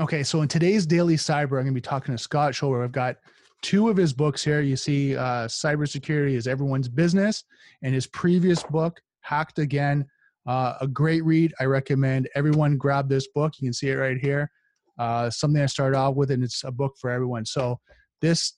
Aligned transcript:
Okay, 0.00 0.22
so 0.22 0.42
in 0.42 0.48
today's 0.48 0.86
Daily 0.86 1.16
Cyber, 1.16 1.58
I'm 1.58 1.64
going 1.64 1.66
to 1.66 1.72
be 1.72 1.80
talking 1.80 2.14
to 2.14 2.22
Scott 2.22 2.52
Schober. 2.52 2.84
I've 2.84 2.92
got 2.92 3.16
two 3.62 3.88
of 3.88 3.96
his 3.96 4.12
books 4.12 4.44
here. 4.44 4.60
You 4.60 4.76
see, 4.76 5.16
uh, 5.16 5.48
Cybersecurity 5.48 6.34
is 6.34 6.46
Everyone's 6.46 6.88
Business, 6.88 7.42
and 7.82 7.92
his 7.92 8.06
previous 8.06 8.62
book, 8.62 9.00
Hacked 9.22 9.58
Again. 9.58 10.06
Uh, 10.46 10.74
a 10.80 10.86
great 10.86 11.24
read. 11.24 11.52
I 11.58 11.64
recommend 11.64 12.28
everyone 12.36 12.76
grab 12.76 13.08
this 13.08 13.26
book. 13.34 13.54
You 13.58 13.66
can 13.66 13.72
see 13.72 13.90
it 13.90 13.96
right 13.96 14.16
here. 14.16 14.48
Uh, 15.00 15.30
something 15.30 15.60
I 15.60 15.66
started 15.66 15.96
off 15.96 16.14
with, 16.14 16.30
and 16.30 16.44
it's 16.44 16.62
a 16.62 16.70
book 16.70 16.94
for 17.00 17.10
everyone. 17.10 17.44
So 17.44 17.80
this 18.20 18.52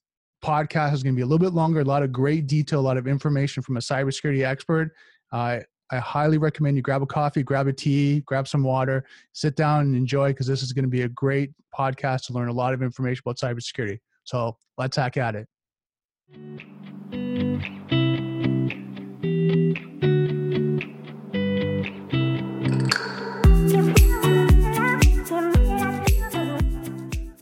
podcast 0.44 0.92
is 0.92 1.02
going 1.02 1.14
to 1.14 1.16
be 1.16 1.22
a 1.22 1.26
little 1.26 1.38
bit 1.38 1.54
longer, 1.54 1.80
a 1.80 1.84
lot 1.84 2.02
of 2.02 2.12
great 2.12 2.48
detail, 2.48 2.80
a 2.80 2.82
lot 2.82 2.98
of 2.98 3.06
information 3.06 3.62
from 3.62 3.78
a 3.78 3.80
cybersecurity 3.80 4.44
expert. 4.44 4.90
Uh, 5.32 5.60
I 5.92 5.98
highly 5.98 6.38
recommend 6.38 6.76
you 6.76 6.82
grab 6.82 7.02
a 7.02 7.06
coffee, 7.06 7.42
grab 7.42 7.66
a 7.66 7.72
tea, 7.72 8.20
grab 8.20 8.46
some 8.46 8.62
water, 8.62 9.04
sit 9.32 9.56
down 9.56 9.80
and 9.80 9.96
enjoy 9.96 10.28
because 10.28 10.46
this 10.46 10.62
is 10.62 10.72
going 10.72 10.84
to 10.84 10.88
be 10.88 11.02
a 11.02 11.08
great 11.08 11.50
podcast 11.76 12.26
to 12.26 12.32
learn 12.32 12.46
a 12.46 12.52
lot 12.52 12.72
of 12.72 12.80
information 12.80 13.22
about 13.26 13.38
cybersecurity. 13.38 13.98
So 14.22 14.56
let's 14.78 14.96
hack 14.96 15.16
at 15.16 15.34
it. 15.34 15.48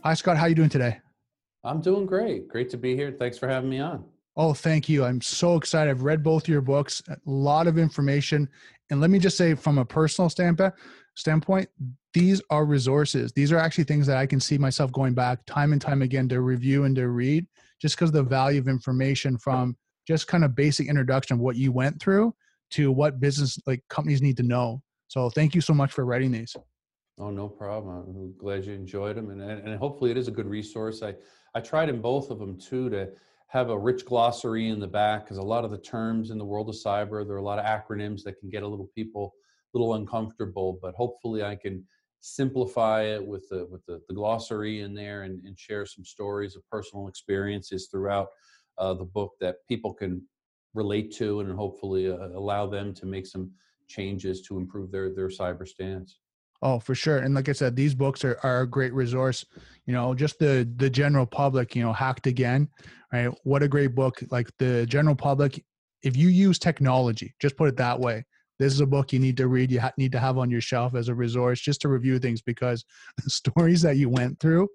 Hi 0.03 0.15
Scott, 0.15 0.37
how 0.37 0.45
are 0.45 0.49
you 0.49 0.55
doing 0.55 0.69
today? 0.69 0.97
I'm 1.63 1.81
doing 1.81 2.07
great. 2.07 2.47
Great 2.47 2.71
to 2.71 2.77
be 2.77 2.95
here. 2.95 3.11
Thanks 3.11 3.37
for 3.37 3.47
having 3.47 3.69
me 3.69 3.79
on. 3.79 4.05
Oh, 4.37 4.53
thank 4.53 4.87
you. 4.87 5.03
I'm 5.03 5.21
so 5.21 5.55
excited. 5.55 5.89
I've 5.89 6.03
read 6.03 6.23
both 6.23 6.47
your 6.47 6.61
books, 6.61 7.01
a 7.09 7.17
lot 7.25 7.67
of 7.67 7.77
information. 7.77 8.47
And 8.89 9.01
let 9.01 9.09
me 9.09 9.19
just 9.19 9.37
say, 9.37 9.53
from 9.53 9.77
a 9.77 9.85
personal 9.85 10.29
standpoint, 10.29 10.73
standpoint, 11.15 11.69
these 12.13 12.41
are 12.49 12.65
resources. 12.65 13.31
These 13.33 13.51
are 13.51 13.57
actually 13.57 13.83
things 13.83 14.07
that 14.07 14.17
I 14.17 14.25
can 14.25 14.39
see 14.39 14.57
myself 14.57 14.91
going 14.91 15.13
back 15.13 15.45
time 15.45 15.73
and 15.73 15.81
time 15.81 16.01
again 16.01 16.29
to 16.29 16.41
review 16.41 16.85
and 16.85 16.95
to 16.95 17.09
read, 17.09 17.45
just 17.81 17.95
because 17.95 18.11
the 18.11 18.23
value 18.23 18.59
of 18.59 18.67
information 18.67 19.37
from 19.37 19.75
just 20.07 20.27
kind 20.27 20.43
of 20.43 20.55
basic 20.55 20.87
introduction 20.87 21.35
of 21.35 21.39
what 21.39 21.55
you 21.55 21.71
went 21.71 22.01
through 22.01 22.33
to 22.71 22.91
what 22.91 23.19
business 23.19 23.59
like 23.67 23.83
companies 23.89 24.21
need 24.21 24.37
to 24.37 24.43
know. 24.43 24.81
So 25.07 25.29
thank 25.29 25.53
you 25.53 25.61
so 25.61 25.73
much 25.73 25.91
for 25.91 26.05
writing 26.05 26.31
these. 26.31 26.55
Oh, 27.19 27.29
no 27.29 27.49
problem. 27.49 28.05
I'm 28.07 28.33
glad 28.37 28.65
you 28.65 28.73
enjoyed 28.73 29.17
them, 29.17 29.29
and 29.29 29.41
and 29.41 29.77
hopefully 29.77 30.11
it 30.11 30.17
is 30.17 30.29
a 30.29 30.31
good 30.31 30.47
resource. 30.47 31.03
I 31.03 31.15
I 31.53 31.59
tried 31.59 31.89
in 31.89 31.99
both 31.99 32.29
of 32.29 32.39
them 32.39 32.57
too 32.57 32.89
to 32.91 33.09
have 33.49 33.71
a 33.71 33.77
rich 33.77 34.05
glossary 34.05 34.69
in 34.69 34.79
the 34.79 34.87
back 34.87 35.25
because 35.25 35.37
a 35.37 35.41
lot 35.43 35.65
of 35.65 35.71
the 35.71 35.77
terms 35.77 36.29
in 36.29 36.37
the 36.37 36.45
world 36.45 36.69
of 36.69 36.75
cyber 36.75 37.25
there 37.25 37.35
are 37.35 37.39
a 37.39 37.43
lot 37.43 37.59
of 37.59 37.65
acronyms 37.65 38.23
that 38.23 38.39
can 38.39 38.49
get 38.49 38.63
a 38.63 38.67
little 38.67 38.89
people 38.95 39.33
a 39.73 39.77
little 39.77 39.95
uncomfortable 39.95 40.79
but 40.81 40.93
hopefully 40.95 41.43
i 41.43 41.55
can 41.55 41.83
simplify 42.21 43.03
it 43.03 43.25
with 43.25 43.47
the 43.49 43.65
with 43.69 43.85
the, 43.85 44.01
the 44.07 44.13
glossary 44.13 44.81
in 44.81 44.93
there 44.93 45.23
and, 45.23 45.43
and, 45.45 45.57
share 45.57 45.85
some 45.85 46.03
stories 46.03 46.55
of 46.55 46.67
personal 46.69 47.07
experiences 47.07 47.87
throughout 47.89 48.27
uh, 48.77 48.93
the 48.93 49.05
book 49.05 49.31
that 49.39 49.55
people 49.69 49.93
can 49.93 50.21
relate 50.73 51.15
to 51.15 51.39
and 51.39 51.51
hopefully 51.55 52.11
uh, 52.11 52.27
allow 52.35 52.67
them 52.67 52.93
to 52.93 53.05
make 53.05 53.25
some 53.25 53.49
changes 53.87 54.41
to 54.41 54.57
improve 54.57 54.91
their 54.91 55.15
their 55.15 55.29
cyber 55.29 55.67
stance 55.67 56.19
Oh, 56.61 56.79
for 56.79 56.93
sure. 56.93 57.19
And 57.19 57.33
like 57.33 57.47
I 57.47 57.53
said, 57.53 57.75
these 57.75 57.95
books 57.95 58.25
are, 58.25 58.37
are 58.43 58.61
a 58.61 58.67
great 58.67 58.93
resource. 58.93 59.45
You 59.85 59.93
know, 59.93 60.13
just 60.13 60.39
the 60.39 60.69
the 60.75 60.89
general 60.89 61.25
public, 61.25 61.75
you 61.75 61.83
know, 61.83 61.93
hacked 61.93 62.27
again, 62.27 62.67
right? 63.13 63.29
What 63.43 63.63
a 63.63 63.67
great 63.67 63.95
book. 63.95 64.21
Like 64.29 64.49
the 64.57 64.85
general 64.85 65.15
public, 65.15 65.63
if 66.03 66.17
you 66.17 66.27
use 66.27 66.59
technology, 66.59 67.33
just 67.39 67.55
put 67.55 67.69
it 67.69 67.77
that 67.77 67.99
way. 67.99 68.25
This 68.59 68.73
is 68.73 68.81
a 68.81 68.85
book 68.85 69.13
you 69.13 69.19
need 69.19 69.37
to 69.37 69.47
read. 69.47 69.71
You 69.71 69.79
ha- 69.79 69.93
need 69.97 70.11
to 70.11 70.19
have 70.19 70.37
on 70.37 70.51
your 70.51 70.59
shelf 70.59 70.95
as 70.95 71.07
a 71.07 71.15
resource 71.15 71.61
just 71.61 71.79
to 71.81 71.87
review 71.87 72.19
things 72.19 72.41
because 72.41 72.83
the 73.23 73.29
stories 73.29 73.81
that 73.83 73.97
you 73.97 74.09
went 74.09 74.39
through 74.39 74.67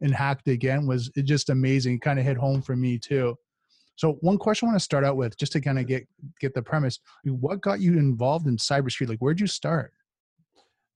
and 0.00 0.14
hacked 0.14 0.48
again 0.48 0.86
was 0.86 1.08
just 1.24 1.50
amazing. 1.50 1.98
Kind 1.98 2.20
of 2.20 2.24
hit 2.24 2.36
home 2.36 2.62
for 2.62 2.76
me 2.76 2.98
too. 2.98 3.36
So 3.96 4.14
one 4.20 4.38
question 4.38 4.68
I 4.68 4.70
want 4.70 4.80
to 4.80 4.84
start 4.84 5.04
out 5.04 5.16
with, 5.16 5.36
just 5.36 5.52
to 5.52 5.60
kind 5.60 5.78
of 5.78 5.86
get 5.86 6.06
get 6.40 6.54
the 6.54 6.62
premise, 6.62 7.00
what 7.24 7.60
got 7.60 7.80
you 7.80 7.98
involved 7.98 8.46
in 8.46 8.56
cybersecurity? 8.56 9.10
Like, 9.10 9.18
where'd 9.18 9.40
you 9.40 9.48
start? 9.48 9.92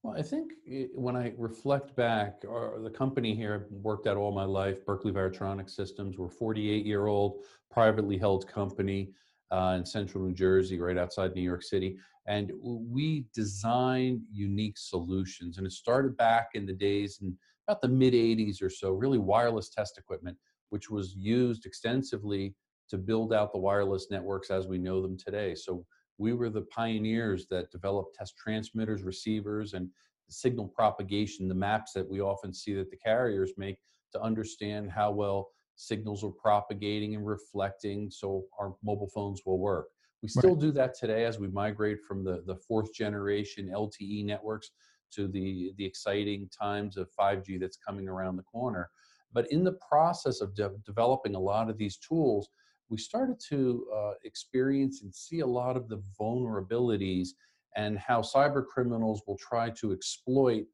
Well, 0.07 0.15
I 0.17 0.21
think 0.21 0.53
when 0.95 1.17
I 1.17 1.33
reflect 1.37 1.93
back, 1.97 2.45
or 2.47 2.79
the 2.81 2.89
company 2.89 3.35
here 3.35 3.55
I've 3.55 3.71
worked 3.83 4.07
at 4.07 4.15
all 4.15 4.31
my 4.31 4.45
life, 4.45 4.85
Berkeley 4.85 5.11
Varitronics 5.11 5.71
Systems, 5.71 6.17
we're 6.17 6.29
48 6.29 6.85
year 6.85 7.07
old 7.07 7.43
privately 7.69 8.17
held 8.17 8.47
company 8.47 9.11
uh, 9.51 9.75
in 9.77 9.85
central 9.85 10.23
New 10.23 10.33
Jersey, 10.33 10.79
right 10.79 10.97
outside 10.97 11.35
New 11.35 11.41
York 11.41 11.61
City. 11.61 11.97
And 12.25 12.53
we 12.61 13.25
design 13.33 14.21
unique 14.31 14.77
solutions. 14.77 15.57
And 15.57 15.67
it 15.67 15.73
started 15.73 16.15
back 16.15 16.51
in 16.53 16.65
the 16.65 16.73
days 16.73 17.19
in 17.21 17.35
about 17.67 17.81
the 17.81 17.89
mid 17.89 18.13
80s 18.13 18.61
or 18.61 18.69
so, 18.69 18.91
really 18.91 19.17
wireless 19.17 19.67
test 19.67 19.97
equipment, 19.97 20.37
which 20.69 20.89
was 20.89 21.15
used 21.17 21.65
extensively 21.65 22.55
to 22.87 22.97
build 22.97 23.33
out 23.33 23.51
the 23.51 23.59
wireless 23.59 24.07
networks 24.09 24.51
as 24.51 24.67
we 24.67 24.77
know 24.77 25.01
them 25.01 25.17
today. 25.17 25.53
So 25.53 25.85
we 26.17 26.33
were 26.33 26.49
the 26.49 26.63
pioneers 26.63 27.47
that 27.47 27.71
developed 27.71 28.15
test 28.15 28.35
transmitters, 28.37 29.03
receivers, 29.03 29.73
and 29.73 29.89
signal 30.29 30.67
propagation, 30.67 31.47
the 31.47 31.55
maps 31.55 31.93
that 31.93 32.07
we 32.07 32.21
often 32.21 32.53
see 32.53 32.73
that 32.73 32.89
the 32.89 32.97
carriers 32.97 33.51
make 33.57 33.77
to 34.11 34.21
understand 34.21 34.91
how 34.91 35.11
well 35.11 35.49
signals 35.75 36.23
are 36.23 36.31
propagating 36.31 37.15
and 37.15 37.25
reflecting 37.25 38.09
so 38.09 38.43
our 38.59 38.73
mobile 38.83 39.09
phones 39.13 39.41
will 39.45 39.59
work. 39.59 39.89
We 40.23 40.29
still 40.29 40.51
right. 40.51 40.59
do 40.59 40.71
that 40.71 40.97
today 40.97 41.25
as 41.25 41.39
we 41.39 41.47
migrate 41.47 41.99
from 42.07 42.23
the, 42.23 42.43
the 42.47 42.55
fourth 42.55 42.91
generation 42.93 43.71
LTE 43.73 44.25
networks 44.25 44.71
to 45.11 45.27
the, 45.27 45.71
the 45.77 45.85
exciting 45.85 46.49
times 46.49 46.97
of 46.97 47.09
5G 47.17 47.59
that's 47.59 47.77
coming 47.77 48.09
around 48.09 48.35
the 48.35 48.43
corner. 48.43 48.89
But 49.31 49.51
in 49.51 49.63
the 49.63 49.77
process 49.87 50.41
of 50.41 50.55
de- 50.55 50.71
developing 50.85 51.35
a 51.35 51.39
lot 51.39 51.69
of 51.69 51.77
these 51.77 51.97
tools, 51.97 52.49
we 52.89 52.97
started 52.97 53.39
to 53.49 53.87
uh, 53.95 54.11
experience 54.23 55.01
and 55.03 55.13
see 55.13 55.41
a 55.41 55.47
lot 55.47 55.75
of 55.75 55.87
the 55.89 56.01
vulnerabilities 56.19 57.29
and 57.75 57.97
how 57.97 58.21
cyber 58.21 58.65
criminals 58.65 59.21
will 59.27 59.37
try 59.37 59.69
to 59.69 59.93
exploit 59.93 60.65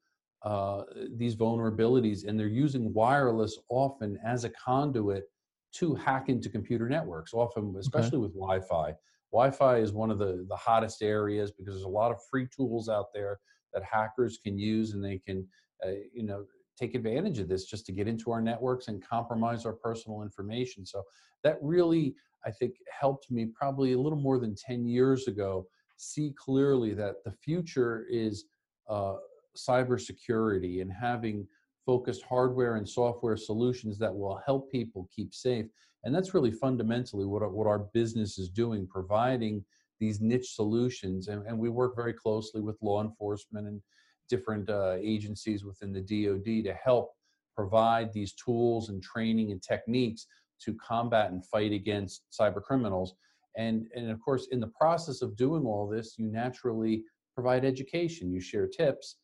uh, 0.44 0.84
these 1.16 1.35
vulnerabilities 1.35 2.28
and 2.28 2.40
they're 2.40 2.47
using 2.47 2.94
wireless 2.94 3.57
often 3.69 4.18
as 4.25 4.44
a 4.44 4.50
conduit 4.50 5.23
to 5.72 5.96
hack 5.96 6.29
into 6.29 6.50
computer 6.50 6.90
networks 6.90 7.34
often 7.34 7.73
especially 7.79 8.18
okay. 8.18 8.18
with 8.18 8.34
wi-fi 8.34 8.94
wi-fi 9.31 9.78
is 9.78 9.94
one 9.94 10.12
of 10.12 10.19
the, 10.19 10.46
the 10.50 10.56
hottest 10.56 11.02
areas 11.02 11.52
because 11.52 11.73
there's 11.73 11.85
a 11.85 11.88
lot 11.88 12.12
of 12.12 12.18
free 12.29 12.47
tools 12.56 12.90
out 12.90 13.07
there 13.13 13.40
that 13.73 13.84
hackers 13.84 14.38
can 14.44 14.57
use 14.57 14.94
and 14.94 15.03
they 15.03 15.18
can 15.18 15.47
uh, 15.85 15.91
you 16.13 16.23
know 16.23 16.46
take 16.78 16.95
advantage 16.95 17.39
of 17.39 17.47
this 17.47 17.66
just 17.66 17.85
to 17.85 17.91
get 17.91 18.07
into 18.07 18.31
our 18.31 18.41
networks 18.41 18.88
and 18.88 19.06
compromise 19.06 19.66
our 19.66 19.73
personal 19.73 20.22
information. 20.22 20.85
So 20.85 21.03
that 21.44 21.57
really, 21.61 22.16
I 22.45 22.51
think, 22.51 22.75
helped 23.00 23.29
me 23.29 23.45
probably 23.45 23.94
a 23.94 24.00
little 24.00 24.19
more 24.19 24.39
than 24.39 24.56
10 24.56 24.88
years 24.88 25.28
ago 25.28 25.67
see 25.97 26.34
clearly 26.38 26.94
that 26.94 27.23
the 27.23 27.31
future 27.31 28.06
is 28.09 28.45
uh, 28.89 29.16
cybersecurity 29.56 30.81
and 30.81 30.91
having 30.91 31.47
focused 31.85 32.23
hardware 32.23 32.75
and 32.75 32.88
software 32.88 33.38
solutions 33.38 33.97
that 34.00 34.13
will 34.13 34.41
help 34.45 34.72
people 34.72 35.09
keep 35.13 35.34
safe. 35.34 35.66
And 36.03 36.13
that's 36.13 36.34
really 36.34 36.51
fundamentally 36.51 37.25
what, 37.25 37.50
what 37.51 37.67
our 37.67 37.79
business 37.79 38.38
is 38.38 38.50
doing, 38.50 38.88
providing 38.88 39.63
these 40.00 40.19
niche 40.22 40.53
solutions. 40.53 41.28
And, 41.28 41.45
and 41.45 41.57
we 41.57 41.69
work 41.69 41.95
very 41.95 42.13
closely 42.13 42.61
with 42.61 42.81
law 42.81 43.01
enforcement 43.01 43.67
and 43.67 43.81
different 44.29 44.69
uh, 44.69 44.95
agencies 45.00 45.63
within 45.63 45.94
the 45.94 46.01
DoD 46.01 46.63
to 46.66 46.73
help 46.73 47.13
provide 47.56 48.11
these 48.11 48.34
tools 48.34 48.89
and 48.89 49.01
training 49.01 49.51
and 49.51 49.61
techniques 49.61 50.28
to 50.61 50.75
combat 50.75 51.31
and 51.31 51.45
fight 51.45 51.72
against 51.72 52.23
cyber 52.31 52.61
criminals. 52.61 53.16
And, 53.57 53.88
and 53.95 54.09
of 54.09 54.19
course, 54.22 54.47
in 54.51 54.59
the 54.59 54.72
process 54.79 55.22
of 55.22 55.35
doing 55.35 55.66
all 55.66 55.88
this, 55.88 56.16
you 56.17 56.28
naturally 56.28 57.03
provide 57.35 57.66
education, 57.66 58.31
you 58.31 58.39
share 58.39 58.67
tips, 58.67 59.17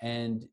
and 0.00 0.44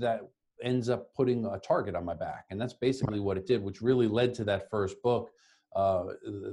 that 0.00 0.20
ends 0.62 0.88
up 0.88 1.14
putting 1.14 1.44
a 1.46 1.58
target 1.58 1.94
on 1.94 2.04
my 2.04 2.14
back. 2.14 2.44
And 2.50 2.60
that's 2.60 2.74
basically 2.74 3.20
what 3.20 3.36
it 3.36 3.46
did, 3.46 3.62
which 3.62 3.82
really 3.82 4.08
led 4.08 4.34
to 4.34 4.44
that 4.44 4.70
first 4.70 5.00
book, 5.02 5.30
uh, 5.74 6.04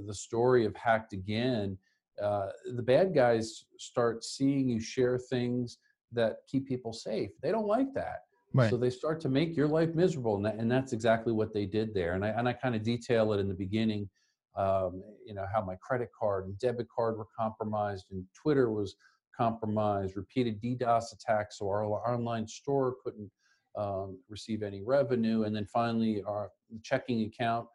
the 0.06 0.14
story 0.14 0.66
of 0.66 0.76
Hacked 0.76 1.14
Again. 1.14 1.78
Uh, 2.22 2.50
the 2.76 2.82
bad 2.84 3.16
guys 3.16 3.66
start 3.78 4.24
seeing 4.24 4.70
you 4.70 4.80
share 4.80 5.18
things 5.18 5.78
that 6.14 6.38
keep 6.48 6.68
people 6.68 6.94
safe. 6.94 7.32
They 7.42 7.52
don't 7.52 7.68
like 7.68 7.94
that. 7.96 8.20
Right. 8.54 8.70
So 8.70 8.78
they 8.78 8.92
start 8.92 9.20
to 9.22 9.30
make 9.30 9.58
your 9.58 9.68
life 9.68 9.96
miserable, 9.96 10.36
and, 10.36 10.46
that, 10.46 10.56
and 10.56 10.72
that's 10.72 10.94
exactly 10.94 11.34
what 11.34 11.54
they 11.54 11.66
did 11.66 11.94
there. 11.94 12.14
And 12.14 12.24
I 12.24 12.30
and 12.30 12.48
I 12.48 12.54
kind 12.54 12.76
of 12.76 12.84
detail 12.84 13.34
it 13.34 13.40
in 13.40 13.48
the 13.48 13.56
beginning, 13.56 14.08
um, 14.56 15.02
you 15.26 15.34
know, 15.34 15.46
how 15.52 15.62
my 15.64 15.76
credit 15.82 16.10
card 16.18 16.46
and 16.46 16.58
debit 16.60 16.88
card 16.96 17.18
were 17.18 17.28
compromised, 17.36 18.06
and 18.12 18.24
Twitter 18.40 18.72
was 18.72 18.96
compromised, 19.36 20.16
repeated 20.16 20.62
DDoS 20.62 21.06
attacks, 21.14 21.58
so 21.58 21.68
our, 21.68 21.84
online 21.86 22.48
store 22.48 22.96
couldn't 23.04 23.32
um, 23.76 24.20
receive 24.30 24.62
any 24.62 24.84
revenue, 24.84 25.44
and 25.46 25.56
then 25.56 25.66
finally 25.66 26.22
our 26.28 26.52
checking 26.84 27.24
account, 27.24 27.66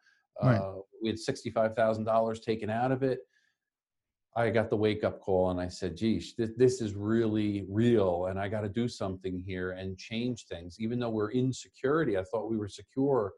uh, 0.41 0.47
right. 0.47 0.61
we 1.03 1.09
had 1.09 1.19
sixty-five 1.19 1.75
thousand 1.75 2.05
dollars 2.05 2.39
taken 2.39 2.69
out 2.69 2.93
of 2.93 3.03
it. 3.03 3.19
I 4.35 4.49
got 4.49 4.69
the 4.69 4.77
wake 4.77 5.03
up 5.03 5.21
call 5.21 5.49
and 5.49 5.59
I 5.59 5.67
said, 5.67 5.97
geez, 5.97 6.35
this, 6.37 6.51
this 6.55 6.81
is 6.81 6.93
really 6.93 7.65
real 7.67 8.27
and 8.27 8.39
I 8.39 8.47
got 8.47 8.61
to 8.61 8.69
do 8.69 8.87
something 8.87 9.39
here 9.39 9.71
and 9.71 9.97
change 9.97 10.45
things. 10.45 10.77
Even 10.79 10.99
though 10.99 11.09
we're 11.09 11.31
in 11.31 11.51
security, 11.51 12.17
I 12.17 12.23
thought 12.23 12.49
we 12.49 12.57
were 12.57 12.67
secure, 12.67 13.33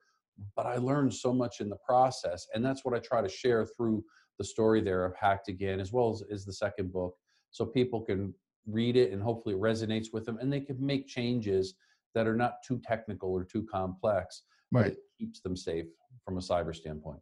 but 0.56 0.66
I 0.66 0.78
learned 0.78 1.14
so 1.14 1.32
much 1.32 1.62
in 1.62 1.70
the 1.70 1.78
process. 1.88 2.48
And 2.54 2.64
that's 2.64 2.84
what 2.84 2.94
I 2.94 3.00
try 3.00 3.22
to 3.22 3.30
share 3.30 3.66
through 3.66 4.04
the 4.38 4.44
story 4.44 4.82
there 4.82 5.06
of 5.06 5.16
Hacked 5.16 5.48
Again, 5.48 5.80
as 5.80 5.94
well 5.94 6.12
as, 6.12 6.24
as 6.32 6.46
the 6.46 6.54
second 6.54 6.92
book, 6.92 7.16
so 7.52 7.66
people 7.66 8.02
can 8.02 8.34
read 8.68 8.96
it 8.96 9.12
and 9.12 9.22
hopefully 9.22 9.56
it 9.56 9.62
resonates 9.62 10.08
with 10.14 10.26
them 10.26 10.38
and 10.40 10.52
they 10.52 10.62
can 10.62 10.84
make 10.86 11.08
changes 11.08 11.76
that 12.14 12.28
are 12.28 12.36
not 12.36 12.56
too 12.68 12.80
technical 12.84 13.32
or 13.32 13.44
too 13.46 13.66
complex, 13.72 14.44
right. 14.72 14.84
but 14.84 14.92
it 14.92 15.00
keeps 15.18 15.40
them 15.40 15.56
safe 15.56 15.86
from 16.26 16.38
a 16.38 16.42
cyber 16.42 16.76
standpoint. 16.76 17.20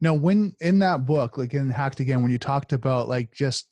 Now, 0.00 0.14
when 0.14 0.54
in 0.60 0.78
that 0.80 1.06
book, 1.06 1.36
like 1.38 1.54
in 1.54 1.70
Hacked 1.70 2.00
Again, 2.00 2.22
when 2.22 2.30
you 2.30 2.38
talked 2.38 2.72
about 2.72 3.08
like 3.08 3.32
just 3.32 3.68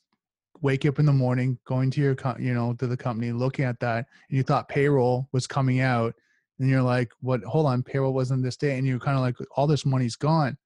wake 0.61 0.85
up 0.85 0.99
in 0.99 1.05
the 1.05 1.13
morning, 1.13 1.57
going 1.65 1.89
to 1.91 2.01
your, 2.01 2.15
you 2.37 2.53
know, 2.53 2.73
to 2.73 2.87
the 2.87 2.97
company, 2.97 3.31
looking 3.31 3.65
at 3.65 3.79
that, 3.79 4.05
and 4.29 4.37
you 4.37 4.43
thought 4.43 4.67
payroll 4.67 5.27
was 5.31 5.47
coming 5.47 5.79
out, 5.79 6.13
and 6.59 6.69
you're 6.69 6.81
like, 6.81 7.11
"What? 7.21 7.43
Hold 7.43 7.65
on, 7.65 7.83
payroll 7.83 8.13
wasn't 8.13 8.43
this 8.43 8.57
day," 8.57 8.77
and 8.77 8.85
you're 8.85 8.99
kind 8.99 9.17
of 9.17 9.21
like, 9.21 9.35
"All 9.55 9.67
this 9.67 9.85
money's 9.85 10.15
gone." 10.15 10.57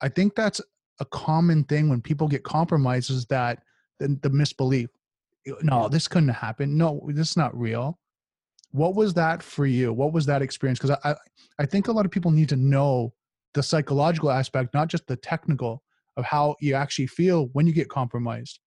I 0.00 0.08
think 0.08 0.34
that's 0.34 0.60
a 1.00 1.04
common 1.04 1.64
thing 1.64 1.88
when 1.88 2.00
people 2.02 2.28
get 2.28 2.42
compromised 2.42 3.10
is 3.10 3.26
that 3.26 3.62
the, 3.98 4.18
the 4.22 4.30
misbelief. 4.30 4.88
No, 5.62 5.88
this 5.88 6.08
couldn't 6.08 6.28
happen. 6.28 6.76
No, 6.76 7.00
this 7.08 7.30
is 7.30 7.36
not 7.36 7.58
real. 7.58 7.98
What 8.72 8.94
was 8.94 9.14
that 9.14 9.42
for 9.42 9.64
you? 9.64 9.92
What 9.92 10.12
was 10.12 10.26
that 10.26 10.42
experience? 10.42 10.78
Because 10.78 10.98
I, 11.04 11.14
I 11.58 11.64
think 11.64 11.88
a 11.88 11.92
lot 11.92 12.04
of 12.04 12.10
people 12.10 12.30
need 12.30 12.50
to 12.50 12.56
know 12.56 13.14
the 13.54 13.62
psychological 13.62 14.30
aspect, 14.30 14.74
not 14.74 14.88
just 14.88 15.06
the 15.06 15.16
technical 15.16 15.82
of 16.16 16.24
how 16.24 16.56
you 16.60 16.74
actually 16.74 17.06
feel 17.06 17.46
when 17.52 17.66
you 17.66 17.72
get 17.72 17.88
compromised. 17.88 18.60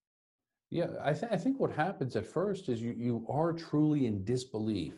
Yeah, 0.70 0.88
I, 1.04 1.12
th- 1.12 1.32
I 1.32 1.38
think 1.38 1.60
what 1.60 1.72
happens 1.72 2.16
at 2.16 2.26
first 2.26 2.70
is 2.70 2.82
you, 2.82 2.96
you 2.98 3.26
are 3.30 3.52
truly 3.52 4.06
in 4.06 4.24
disbelief. 4.24 4.94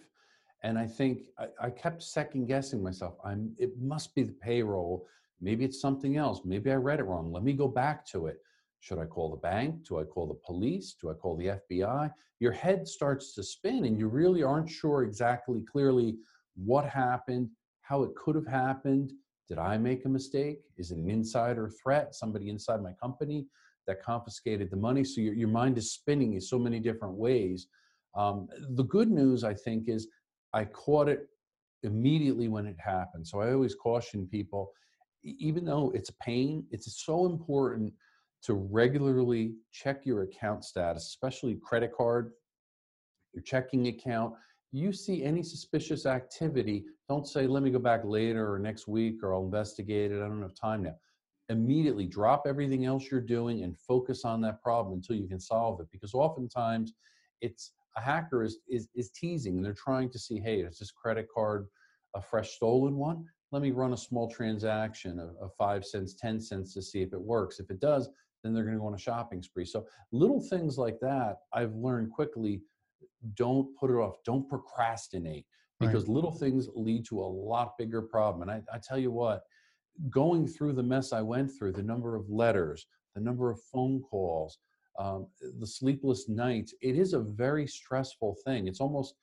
And 0.61 0.77
I 0.77 0.85
think 0.85 1.23
I, 1.39 1.47
I 1.59 1.69
kept 1.71 2.03
second 2.03 2.45
guessing 2.45 2.81
myself. 2.81 3.15
I'm 3.25 3.53
it 3.57 3.71
must 3.81 4.13
be 4.15 4.23
the 4.23 4.33
payroll. 4.33 5.07
Maybe 5.41 5.65
it's 5.65 5.81
something 5.81 6.15
else. 6.15 6.41
Maybe 6.45 6.71
I 6.71 6.75
read 6.75 6.99
it 6.99 7.03
wrong. 7.03 7.33
Let 7.33 7.43
me 7.43 7.53
go 7.53 7.67
back 7.67 8.05
to 8.07 8.27
it. 8.27 8.37
Should 8.79 8.99
I 8.99 9.05
call 9.05 9.31
the 9.31 9.37
bank? 9.37 9.87
Do 9.87 9.99
I 9.99 10.03
call 10.03 10.27
the 10.27 10.39
police? 10.45 10.95
Do 11.01 11.09
I 11.09 11.13
call 11.13 11.35
the 11.35 11.59
FBI? 11.71 12.11
Your 12.39 12.51
head 12.51 12.87
starts 12.87 13.33
to 13.33 13.43
spin 13.43 13.85
and 13.85 13.97
you 13.97 14.07
really 14.07 14.43
aren't 14.43 14.69
sure 14.69 15.03
exactly 15.03 15.61
clearly 15.61 16.17
what 16.55 16.85
happened, 16.85 17.49
how 17.81 18.03
it 18.03 18.15
could 18.15 18.35
have 18.35 18.47
happened, 18.47 19.11
did 19.49 19.57
I 19.57 19.77
make 19.77 20.05
a 20.05 20.09
mistake? 20.09 20.59
Is 20.77 20.91
it 20.91 20.97
an 20.97 21.09
insider 21.09 21.69
threat? 21.69 22.15
Somebody 22.15 22.49
inside 22.49 22.81
my 22.81 22.93
company 22.93 23.45
that 23.87 24.01
confiscated 24.01 24.69
the 24.71 24.77
money? 24.77 25.03
So 25.03 25.21
your, 25.21 25.33
your 25.33 25.49
mind 25.49 25.77
is 25.77 25.91
spinning 25.91 26.33
in 26.33 26.41
so 26.41 26.57
many 26.57 26.79
different 26.79 27.15
ways. 27.15 27.67
Um, 28.15 28.47
the 28.75 28.83
good 28.83 29.09
news, 29.09 29.43
I 29.43 29.53
think, 29.53 29.89
is 29.89 30.07
I 30.53 30.65
caught 30.65 31.09
it 31.09 31.27
immediately 31.83 32.47
when 32.47 32.65
it 32.65 32.77
happened. 32.79 33.27
So 33.27 33.41
I 33.41 33.51
always 33.51 33.75
caution 33.75 34.27
people, 34.27 34.71
even 35.23 35.65
though 35.65 35.91
it's 35.93 36.09
a 36.09 36.15
pain, 36.21 36.65
it's 36.71 37.03
so 37.05 37.25
important 37.25 37.93
to 38.43 38.53
regularly 38.53 39.55
check 39.71 40.05
your 40.05 40.23
account 40.23 40.63
status, 40.63 41.07
especially 41.07 41.55
credit 41.55 41.91
card, 41.95 42.31
your 43.33 43.43
checking 43.43 43.87
account, 43.87 44.33
you 44.73 44.91
see 44.91 45.23
any 45.23 45.43
suspicious 45.43 46.05
activity, 46.05 46.83
don't 47.07 47.27
say, 47.27 47.45
let 47.45 47.61
me 47.61 47.69
go 47.69 47.79
back 47.79 48.01
later 48.03 48.51
or 48.51 48.59
next 48.59 48.87
week 48.87 49.23
or 49.23 49.33
I'll 49.33 49.43
investigate 49.43 50.11
it. 50.11 50.17
I 50.17 50.27
don't 50.27 50.41
have 50.41 50.55
time 50.55 50.83
now. 50.83 50.95
Immediately 51.49 52.07
drop 52.07 52.43
everything 52.47 52.85
else 52.85 53.11
you're 53.11 53.21
doing 53.21 53.63
and 53.63 53.77
focus 53.77 54.25
on 54.25 54.41
that 54.41 54.61
problem 54.63 54.95
until 54.95 55.15
you 55.15 55.27
can 55.27 55.39
solve 55.39 55.79
it. 55.79 55.87
Because 55.91 56.15
oftentimes 56.15 56.93
it's 57.41 57.73
a 57.97 58.01
hacker 58.01 58.43
is, 58.43 58.59
is, 58.67 58.89
is 58.95 59.11
teasing 59.11 59.57
and 59.57 59.65
they're 59.65 59.73
trying 59.73 60.09
to 60.09 60.17
see, 60.17 60.39
hey, 60.39 60.61
is 60.61 60.79
this 60.79 60.91
credit 60.91 61.27
card 61.33 61.67
a 62.15 62.21
fresh 62.21 62.55
stolen 62.55 62.95
one? 62.97 63.25
Let 63.51 63.61
me 63.61 63.69
run 63.69 63.93
a 63.93 63.97
small 63.97 64.27
transaction 64.27 65.19
of, 65.19 65.35
of 65.39 65.53
five 65.55 65.85
cents, 65.85 66.15
10 66.15 66.39
cents 66.39 66.73
to 66.73 66.81
see 66.81 67.03
if 67.03 67.13
it 67.13 67.21
works. 67.21 67.59
If 67.59 67.69
it 67.69 67.79
does, 67.79 68.09
then 68.43 68.55
they're 68.55 68.63
going 68.63 68.75
to 68.75 68.81
go 68.81 68.87
on 68.87 68.95
a 68.95 68.97
shopping 68.97 69.43
spree. 69.43 69.65
So 69.65 69.85
little 70.11 70.41
things 70.41 70.79
like 70.79 70.99
that, 71.01 71.37
I've 71.53 71.75
learned 71.75 72.11
quickly 72.11 72.61
don't 73.35 73.75
put 73.77 73.89
it 73.89 73.95
off 73.95 74.15
don't 74.25 74.47
procrastinate 74.49 75.45
because 75.79 76.03
right. 76.03 76.15
little 76.15 76.31
things 76.31 76.69
lead 76.75 77.05
to 77.05 77.19
a 77.19 77.25
lot 77.25 77.77
bigger 77.77 78.01
problem 78.01 78.47
and 78.47 78.51
I, 78.51 78.75
I 78.75 78.79
tell 78.79 78.97
you 78.97 79.11
what 79.11 79.43
going 80.09 80.47
through 80.47 80.73
the 80.73 80.83
mess 80.83 81.13
i 81.13 81.21
went 81.21 81.51
through 81.51 81.73
the 81.73 81.83
number 81.83 82.15
of 82.15 82.29
letters 82.29 82.87
the 83.15 83.21
number 83.21 83.51
of 83.51 83.59
phone 83.71 84.01
calls 84.01 84.59
um, 84.99 85.27
the 85.59 85.67
sleepless 85.67 86.29
nights 86.29 86.73
it 86.81 86.97
is 86.97 87.13
a 87.13 87.19
very 87.19 87.65
stressful 87.65 88.37
thing. 88.45 88.67
It's 88.67 88.79
almost 88.79 89.15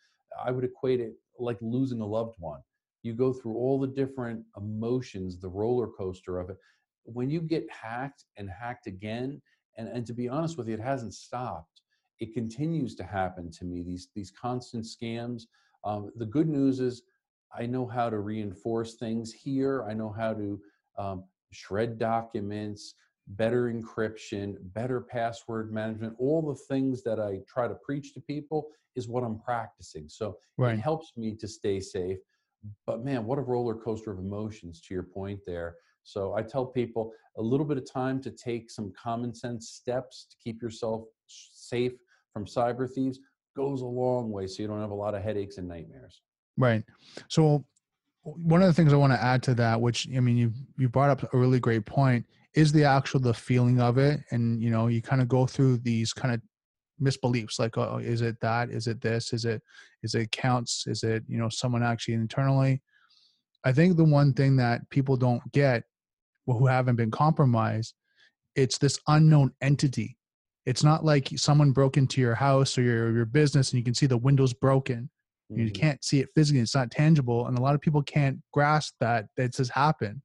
i 0.44 0.50
would 0.50 0.64
equate 0.64 1.00
it 1.00 1.14
like 1.38 1.58
losing 1.60 2.00
a 2.00 2.06
loved 2.06 2.36
one. 2.38 2.60
You 3.02 3.14
go 3.14 3.32
through 3.32 3.54
all 3.54 3.78
the 3.78 3.86
different 3.86 4.44
emotions 4.56 5.38
the 5.38 5.48
roller 5.48 5.86
coaster 5.86 6.38
of 6.38 6.50
it. 6.50 6.56
When 7.04 7.30
you 7.30 7.40
get 7.40 7.66
hacked 7.70 8.24
and 8.36 8.50
hacked 8.50 8.86
again 8.86 9.40
and, 9.78 9.88
and 9.88 10.06
to 10.06 10.12
be 10.12 10.28
honest 10.28 10.58
with 10.58 10.68
you 10.68 10.74
it 10.74 10.80
hasn't 10.80 11.14
stopped 11.14 11.79
it 12.20 12.34
continues 12.34 12.94
to 12.94 13.02
happen 13.02 13.50
to 13.50 13.64
me 13.64 13.82
these 13.82 14.08
these 14.14 14.30
constant 14.30 14.84
scams. 14.84 15.44
Um, 15.84 16.12
the 16.16 16.26
good 16.26 16.48
news 16.48 16.78
is 16.80 17.02
i 17.58 17.66
know 17.66 17.86
how 17.86 18.08
to 18.08 18.20
reinforce 18.20 18.94
things 18.94 19.32
here. 19.32 19.84
I 19.88 19.94
know 19.94 20.10
how 20.10 20.34
to 20.34 20.60
um, 20.98 21.24
shred 21.52 21.98
documents 21.98 22.94
better 23.28 23.72
encryption 23.72 24.56
better 24.74 25.00
password 25.00 25.72
management. 25.72 26.14
All 26.18 26.42
the 26.42 26.60
things 26.68 27.02
that 27.04 27.18
i 27.18 27.40
try 27.48 27.66
to 27.66 27.74
preach 27.74 28.12
to 28.14 28.20
people 28.20 28.68
is 28.96 29.08
what 29.08 29.24
i'm 29.24 29.40
practicing. 29.40 30.08
So 30.08 30.36
right. 30.58 30.74
it 30.74 30.80
helps 30.80 31.12
me 31.16 31.34
to 31.36 31.48
stay 31.48 31.80
safe. 31.80 32.18
But 32.86 33.04
man 33.04 33.24
what 33.24 33.38
a 33.38 33.42
roller 33.42 33.74
coaster 33.74 34.12
of 34.12 34.18
emotions 34.18 34.80
to 34.82 34.94
your 34.94 35.04
point 35.04 35.40
there. 35.46 35.76
So 36.02 36.34
i 36.34 36.42
tell 36.42 36.66
people 36.66 37.12
a 37.38 37.42
little 37.42 37.66
bit 37.66 37.78
of 37.78 37.90
time 37.90 38.20
to 38.20 38.30
take 38.30 38.70
some 38.70 38.92
common 38.92 39.34
sense 39.34 39.70
steps 39.70 40.26
to 40.30 40.36
keep 40.42 40.60
yourself 40.60 41.04
safe 41.26 41.92
from 42.32 42.46
cyber 42.46 42.88
thieves 42.90 43.18
goes 43.56 43.82
a 43.82 43.86
long 43.86 44.30
way 44.30 44.46
so 44.46 44.62
you 44.62 44.68
don't 44.68 44.80
have 44.80 44.90
a 44.90 44.94
lot 44.94 45.14
of 45.14 45.22
headaches 45.22 45.58
and 45.58 45.68
nightmares. 45.68 46.22
Right. 46.56 46.84
So 47.28 47.64
one 48.22 48.62
of 48.62 48.68
the 48.68 48.74
things 48.74 48.92
I 48.92 48.96
want 48.96 49.12
to 49.12 49.22
add 49.22 49.42
to 49.44 49.54
that, 49.54 49.80
which 49.80 50.08
I 50.14 50.20
mean, 50.20 50.36
you 50.36 50.52
you 50.78 50.88
brought 50.88 51.10
up 51.10 51.32
a 51.32 51.38
really 51.38 51.60
great 51.60 51.86
point, 51.86 52.24
is 52.54 52.72
the 52.72 52.84
actual 52.84 53.20
the 53.20 53.34
feeling 53.34 53.80
of 53.80 53.98
it, 53.98 54.20
and 54.30 54.62
you 54.62 54.70
know, 54.70 54.88
you 54.88 55.00
kind 55.00 55.22
of 55.22 55.28
go 55.28 55.46
through 55.46 55.78
these 55.78 56.12
kind 56.12 56.34
of 56.34 56.40
misbeliefs, 57.02 57.58
like, 57.58 57.78
oh, 57.78 57.98
is 57.98 58.20
it 58.20 58.36
that? 58.40 58.70
Is 58.70 58.86
it 58.86 59.00
this? 59.00 59.32
Is 59.32 59.44
it 59.44 59.62
is 60.02 60.14
it 60.14 60.30
counts? 60.32 60.84
Is 60.86 61.02
it 61.02 61.24
you 61.28 61.38
know 61.38 61.48
someone 61.48 61.82
actually 61.82 62.14
internally? 62.14 62.82
I 63.64 63.72
think 63.72 63.96
the 63.96 64.04
one 64.04 64.32
thing 64.32 64.56
that 64.56 64.88
people 64.90 65.16
don't 65.16 65.42
get, 65.52 65.84
well, 66.46 66.58
who 66.58 66.66
haven't 66.66 66.96
been 66.96 67.10
compromised, 67.10 67.94
it's 68.54 68.78
this 68.78 68.98
unknown 69.06 69.52
entity 69.60 70.16
it's 70.66 70.84
not 70.84 71.04
like 71.04 71.28
someone 71.36 71.72
broke 71.72 71.96
into 71.96 72.20
your 72.20 72.34
house 72.34 72.76
or 72.76 72.82
your, 72.82 73.12
your 73.12 73.24
business 73.24 73.70
and 73.70 73.78
you 73.78 73.84
can 73.84 73.94
see 73.94 74.06
the 74.06 74.16
windows 74.16 74.52
broken. 74.52 75.10
Mm-hmm. 75.50 75.62
You 75.62 75.70
can't 75.70 76.04
see 76.04 76.20
it 76.20 76.28
physically. 76.34 76.60
It's 76.60 76.74
not 76.74 76.90
tangible. 76.90 77.46
And 77.46 77.58
a 77.58 77.62
lot 77.62 77.74
of 77.74 77.80
people 77.80 78.02
can't 78.02 78.38
grasp 78.52 78.94
that 79.00 79.26
this 79.36 79.58
has 79.58 79.70
happened 79.70 80.20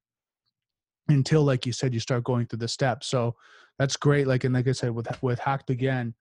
until, 1.08 1.42
like 1.42 1.66
you 1.66 1.72
said, 1.72 1.94
you 1.94 2.00
start 2.00 2.24
going 2.24 2.46
through 2.46 2.58
the 2.58 2.68
steps. 2.68 3.06
So 3.06 3.34
that's 3.78 3.96
great. 3.96 4.26
Like, 4.26 4.44
and 4.44 4.54
like 4.54 4.68
I 4.68 4.72
said, 4.72 4.90
with, 4.90 5.08
with 5.22 5.38
Hacked 5.38 5.70
Again, 5.70 6.14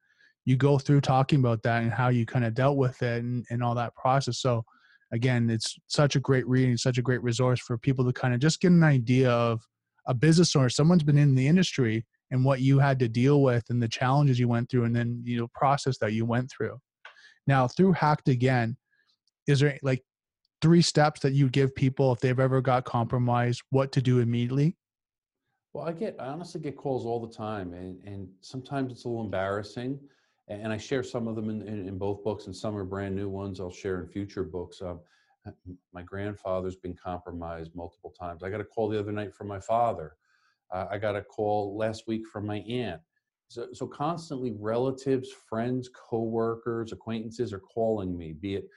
you 0.45 0.55
go 0.55 0.77
through 0.77 1.01
talking 1.01 1.39
about 1.39 1.63
that 1.63 1.83
and 1.83 1.91
how 1.91 2.09
you 2.09 2.25
kind 2.25 2.45
of 2.45 2.53
dealt 2.53 2.77
with 2.77 3.01
it 3.01 3.23
and, 3.23 3.45
and 3.49 3.63
all 3.63 3.75
that 3.75 3.95
process. 3.95 4.39
So 4.39 4.63
again, 5.11 5.49
it's 5.49 5.77
such 5.87 6.15
a 6.15 6.19
great 6.19 6.47
reading, 6.47 6.77
such 6.77 6.97
a 6.97 7.01
great 7.01 7.23
resource 7.23 7.59
for 7.59 7.77
people 7.77 8.05
to 8.05 8.13
kind 8.13 8.33
of 8.33 8.39
just 8.39 8.61
get 8.61 8.71
an 8.71 8.83
idea 8.83 9.29
of 9.29 9.61
a 10.07 10.13
business 10.13 10.55
owner, 10.55 10.69
someone's 10.69 11.03
been 11.03 11.17
in 11.17 11.35
the 11.35 11.47
industry 11.47 12.05
and 12.31 12.43
what 12.43 12.61
you 12.61 12.79
had 12.79 12.99
to 12.99 13.07
deal 13.07 13.41
with 13.41 13.63
and 13.69 13.81
the 13.81 13.87
challenges 13.87 14.39
you 14.39 14.47
went 14.47 14.69
through 14.69 14.85
and 14.85 14.95
then 14.95 15.21
you 15.23 15.37
know 15.37 15.47
process 15.53 15.97
that 15.99 16.13
you 16.13 16.25
went 16.25 16.49
through. 16.49 16.77
Now 17.47 17.67
through 17.67 17.93
hacked 17.93 18.29
again 18.29 18.77
is 19.47 19.59
there 19.59 19.77
like 19.83 20.03
three 20.61 20.81
steps 20.81 21.19
that 21.21 21.33
you 21.33 21.49
give 21.49 21.75
people 21.75 22.11
if 22.11 22.19
they've 22.19 22.39
ever 22.39 22.61
got 22.61 22.85
compromised 22.85 23.61
what 23.69 23.91
to 23.91 24.01
do 24.01 24.19
immediately? 24.19 24.75
Well 25.73 25.85
i 25.85 25.91
get 25.91 26.15
i 26.19 26.27
honestly 26.27 26.61
get 26.61 26.77
calls 26.77 27.05
all 27.05 27.25
the 27.25 27.33
time 27.33 27.73
and, 27.73 27.99
and 28.05 28.29
sometimes 28.41 28.91
it's 28.91 29.03
a 29.03 29.09
little 29.09 29.25
embarrassing 29.25 29.99
and 30.47 30.71
i 30.71 30.77
share 30.77 31.03
some 31.03 31.27
of 31.27 31.35
them 31.35 31.49
in, 31.49 31.61
in, 31.67 31.87
in 31.87 31.97
both 31.97 32.23
books 32.23 32.45
and 32.45 32.55
some 32.55 32.77
are 32.77 32.85
brand 32.85 33.13
new 33.13 33.27
ones 33.27 33.59
i'll 33.59 33.69
share 33.71 34.01
in 34.01 34.07
future 34.07 34.43
books 34.43 34.81
um, 34.81 34.99
my 35.93 36.01
grandfather's 36.01 36.75
been 36.75 36.95
compromised 36.95 37.75
multiple 37.75 38.13
times. 38.17 38.43
I 38.43 38.49
got 38.49 38.61
a 38.61 38.65
call 38.65 38.89
the 38.89 38.99
other 38.99 39.11
night 39.11 39.33
from 39.33 39.47
my 39.47 39.59
father 39.59 40.13
uh, 40.73 40.85
I 40.91 40.97
got 40.97 41.15
a 41.15 41.21
call 41.21 41.77
last 41.77 42.03
week 42.07 42.23
from 42.31 42.45
my 42.45 42.59
aunt. 42.59 43.01
So, 43.47 43.67
so 43.73 43.87
constantly 43.87 44.53
relatives, 44.59 45.29
friends, 45.31 45.89
coworkers, 45.89 46.91
acquaintances 46.91 47.53
are 47.53 47.59
calling 47.59 48.17
me, 48.17 48.33
be 48.33 48.55
it, 48.55 48.67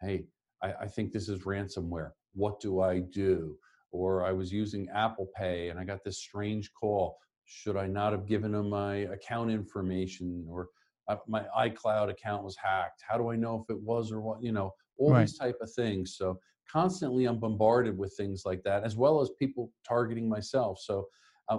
hey, 0.00 0.24
I, 0.62 0.72
I 0.82 0.86
think 0.86 1.12
this 1.12 1.28
is 1.28 1.40
ransomware. 1.40 2.10
What 2.34 2.60
do 2.60 2.80
I 2.80 3.00
do? 3.00 3.56
Or 3.90 4.24
I 4.24 4.32
was 4.32 4.52
using 4.52 4.88
Apple 4.94 5.28
Pay 5.36 5.68
and 5.68 5.78
I 5.78 5.84
got 5.84 6.04
this 6.04 6.18
strange 6.18 6.70
call. 6.72 7.18
should 7.44 7.76
I 7.76 7.86
not 7.86 8.12
have 8.12 8.26
given 8.26 8.52
them 8.52 8.70
my 8.70 8.96
account 9.16 9.50
information 9.50 10.46
or 10.48 10.68
uh, 11.08 11.16
my 11.26 11.44
iCloud 11.58 12.10
account 12.10 12.44
was 12.44 12.56
hacked? 12.56 13.02
How 13.06 13.18
do 13.18 13.30
I 13.30 13.36
know 13.36 13.64
if 13.68 13.74
it 13.74 13.82
was 13.82 14.12
or 14.12 14.20
what? 14.20 14.42
You 14.42 14.52
know, 14.52 14.72
all 14.98 15.12
Right. 15.12 15.26
these 15.26 15.36
type 15.36 15.56
of 15.60 15.70
things. 15.72 16.16
So 16.16 16.38
constantly 16.70 17.26
I'm 17.26 17.38
bombarded 17.38 17.98
with 17.98 18.14
things 18.16 18.42
like 18.46 18.62
that, 18.62 18.84
as 18.84 18.96
well 18.96 19.20
as 19.20 19.30
people 19.38 19.70
targeting 19.86 20.28
myself. 20.28 20.78
So 20.80 21.06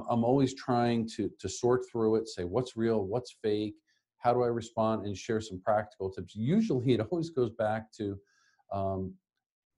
I'm, 0.10 0.24
always 0.24 0.54
trying 0.56 1.08
to 1.16 1.30
to 1.40 1.50
sort 1.50 1.82
through 1.92 2.16
it, 2.16 2.28
say 2.28 2.44
what's 2.44 2.76
real, 2.76 3.06
what's 3.06 3.36
fake, 3.42 3.76
how 4.20 4.34
do 4.34 4.44
I 4.44 4.48
respond, 4.48 5.06
and 5.06 5.18
share 5.18 5.42
some 5.42 5.62
practical 5.62 6.12
tips. 6.12 6.36
Usually, 6.36 6.94
it 6.94 7.02
always 7.02 7.30
goes 7.30 7.52
back 7.52 7.92
to 7.94 8.18
um, 8.72 9.14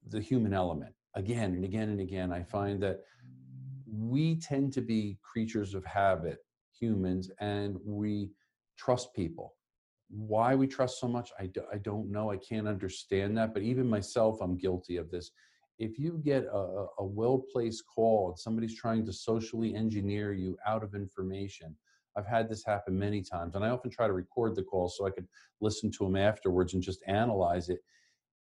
the 0.09 0.21
human 0.21 0.53
element 0.53 0.93
again 1.15 1.53
and 1.53 1.65
again 1.65 1.89
and 1.89 1.99
again. 1.99 2.31
I 2.31 2.43
find 2.43 2.81
that 2.83 3.01
we 3.87 4.37
tend 4.39 4.73
to 4.73 4.81
be 4.81 5.17
creatures 5.21 5.73
of 5.73 5.85
habit, 5.85 6.39
humans, 6.79 7.31
and 7.39 7.77
we 7.85 8.29
trust 8.77 9.13
people. 9.13 9.55
Why 10.09 10.53
we 10.55 10.67
trust 10.67 10.99
so 10.99 11.07
much, 11.07 11.31
I, 11.39 11.49
I 11.73 11.77
don't 11.77 12.11
know. 12.11 12.29
I 12.29 12.37
can't 12.37 12.67
understand 12.67 13.37
that. 13.37 13.53
But 13.53 13.63
even 13.63 13.89
myself, 13.89 14.37
I'm 14.41 14.57
guilty 14.57 14.97
of 14.97 15.09
this. 15.09 15.31
If 15.77 15.99
you 15.99 16.21
get 16.23 16.45
a, 16.45 16.85
a- 16.99 17.05
well 17.05 17.43
placed 17.51 17.83
call 17.93 18.29
and 18.29 18.39
somebody's 18.39 18.75
trying 18.75 19.05
to 19.05 19.13
socially 19.13 19.75
engineer 19.75 20.33
you 20.33 20.57
out 20.65 20.83
of 20.83 20.95
information, 20.95 21.75
I've 22.17 22.27
had 22.27 22.49
this 22.49 22.63
happen 22.65 22.97
many 22.97 23.21
times. 23.21 23.55
And 23.55 23.65
I 23.65 23.69
often 23.69 23.91
try 23.91 24.07
to 24.07 24.13
record 24.13 24.55
the 24.55 24.63
call 24.63 24.87
so 24.87 25.05
I 25.05 25.11
could 25.11 25.27
listen 25.59 25.91
to 25.91 26.05
them 26.05 26.15
afterwards 26.15 26.73
and 26.73 26.81
just 26.81 27.03
analyze 27.07 27.69
it. 27.69 27.79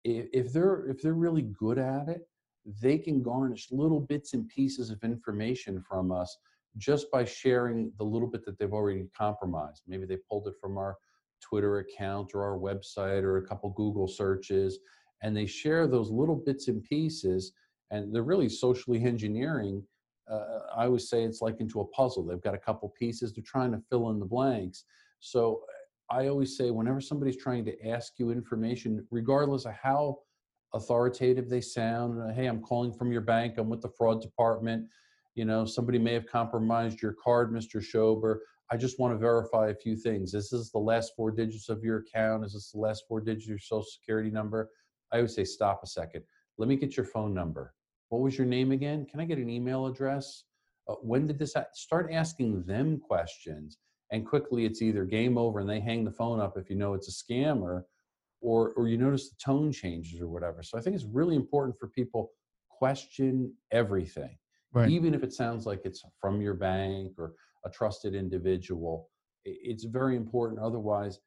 If 0.04 0.52
they're 0.52 0.86
if 0.86 1.02
they're 1.02 1.14
really 1.14 1.42
good 1.42 1.78
at 1.78 2.08
it, 2.08 2.28
they 2.80 2.98
can 2.98 3.22
garnish 3.22 3.68
little 3.70 4.00
bits 4.00 4.34
and 4.34 4.48
pieces 4.48 4.90
of 4.90 5.02
information 5.02 5.80
from 5.80 6.12
us 6.12 6.36
just 6.76 7.10
by 7.10 7.24
sharing 7.24 7.92
the 7.98 8.04
little 8.04 8.28
bit 8.28 8.44
that 8.44 8.58
they've 8.58 8.72
already 8.72 9.06
compromised. 9.16 9.82
Maybe 9.86 10.06
they 10.06 10.18
pulled 10.28 10.46
it 10.48 10.54
from 10.60 10.76
our 10.76 10.96
Twitter 11.40 11.78
account 11.78 12.32
or 12.34 12.42
our 12.42 12.58
website 12.58 13.22
or 13.22 13.38
a 13.38 13.46
couple 13.46 13.70
Google 13.70 14.08
searches, 14.08 14.78
and 15.24 15.34
they 15.34 15.46
share 15.46 15.86
those 15.88 16.10
little 16.10 16.36
bits 16.36 16.68
and 16.68 16.84
pieces, 16.84 17.52
and 17.90 18.14
they're 18.14 18.22
really 18.22 18.48
socially 18.48 19.02
engineering. 19.02 19.82
Uh, 20.30 20.60
I 20.76 20.84
always 20.84 21.08
say 21.08 21.24
it's 21.24 21.40
like 21.40 21.60
into 21.60 21.80
a 21.80 21.86
puzzle. 21.86 22.24
They've 22.24 22.40
got 22.40 22.54
a 22.54 22.58
couple 22.58 22.90
pieces, 22.90 23.32
they're 23.32 23.42
trying 23.44 23.72
to 23.72 23.82
fill 23.88 24.10
in 24.10 24.20
the 24.20 24.26
blanks. 24.26 24.84
So 25.20 25.62
I 26.10 26.28
always 26.28 26.56
say, 26.58 26.70
whenever 26.70 27.00
somebody's 27.00 27.38
trying 27.38 27.64
to 27.64 27.88
ask 27.88 28.12
you 28.18 28.30
information, 28.30 29.06
regardless 29.10 29.64
of 29.64 29.72
how 29.72 30.18
authoritative 30.74 31.48
they 31.48 31.62
sound. 31.62 32.20
uh, 32.20 32.34
Hey, 32.34 32.46
I'm 32.46 32.60
calling 32.60 32.92
from 32.92 33.10
your 33.10 33.22
bank. 33.22 33.54
I'm 33.56 33.70
with 33.70 33.80
the 33.80 33.88
fraud 33.96 34.20
department. 34.20 34.86
You 35.36 35.46
know, 35.46 35.64
somebody 35.64 35.98
may 35.98 36.12
have 36.12 36.26
compromised 36.26 37.00
your 37.00 37.14
card, 37.24 37.50
Mr. 37.50 37.82
Schober. 37.82 38.40
I 38.70 38.76
just 38.76 38.98
want 38.98 39.14
to 39.14 39.18
verify 39.18 39.68
a 39.68 39.74
few 39.74 39.96
things. 39.96 40.32
This 40.32 40.52
is 40.52 40.70
the 40.70 40.78
last 40.78 41.12
four 41.16 41.30
digits 41.30 41.68
of 41.68 41.82
your 41.82 41.98
account. 41.98 42.44
Is 42.44 42.52
this 42.52 42.72
the 42.72 42.78
last 42.78 43.04
four 43.08 43.20
digits 43.20 43.46
of 43.46 43.50
your 43.50 43.58
social 43.58 43.84
security 43.84 44.30
number? 44.30 44.68
I 45.14 45.18
always 45.18 45.34
say, 45.34 45.44
stop 45.44 45.80
a 45.84 45.86
second. 45.86 46.24
Let 46.58 46.68
me 46.68 46.74
get 46.76 46.96
your 46.96 47.06
phone 47.06 47.32
number. 47.32 47.72
What 48.08 48.20
was 48.20 48.36
your 48.36 48.48
name 48.48 48.72
again? 48.72 49.06
Can 49.06 49.20
I 49.20 49.24
get 49.24 49.38
an 49.38 49.48
email 49.48 49.86
address? 49.86 50.42
Uh, 50.88 50.94
when 50.94 51.26
did 51.28 51.38
this 51.38 51.54
ha- 51.54 51.66
start 51.72 52.10
asking 52.12 52.64
them 52.64 52.98
questions? 52.98 53.78
And 54.10 54.26
quickly, 54.26 54.64
it's 54.64 54.82
either 54.82 55.04
game 55.04 55.38
over 55.38 55.60
and 55.60 55.70
they 55.70 55.78
hang 55.80 56.04
the 56.04 56.10
phone 56.10 56.40
up 56.40 56.58
if 56.58 56.68
you 56.68 56.74
know 56.76 56.94
it's 56.94 57.08
a 57.08 57.12
scammer, 57.32 57.82
or 58.40 58.72
or 58.76 58.88
you 58.88 58.98
notice 58.98 59.30
the 59.30 59.36
tone 59.42 59.72
changes 59.72 60.20
or 60.20 60.28
whatever. 60.28 60.62
So 60.62 60.76
I 60.76 60.80
think 60.82 60.94
it's 60.96 61.06
really 61.06 61.36
important 61.36 61.78
for 61.78 61.88
people 61.88 62.30
question 62.68 63.54
everything, 63.70 64.36
Right. 64.72 64.90
even 64.90 65.14
if 65.14 65.22
it 65.22 65.32
sounds 65.32 65.64
like 65.64 65.82
it's 65.84 66.02
from 66.20 66.42
your 66.42 66.54
bank 66.54 67.12
or 67.18 67.34
a 67.64 67.70
trusted 67.70 68.14
individual. 68.14 69.08
It's 69.44 69.84
very 69.84 70.16
important. 70.16 70.60
Otherwise, 70.60 71.20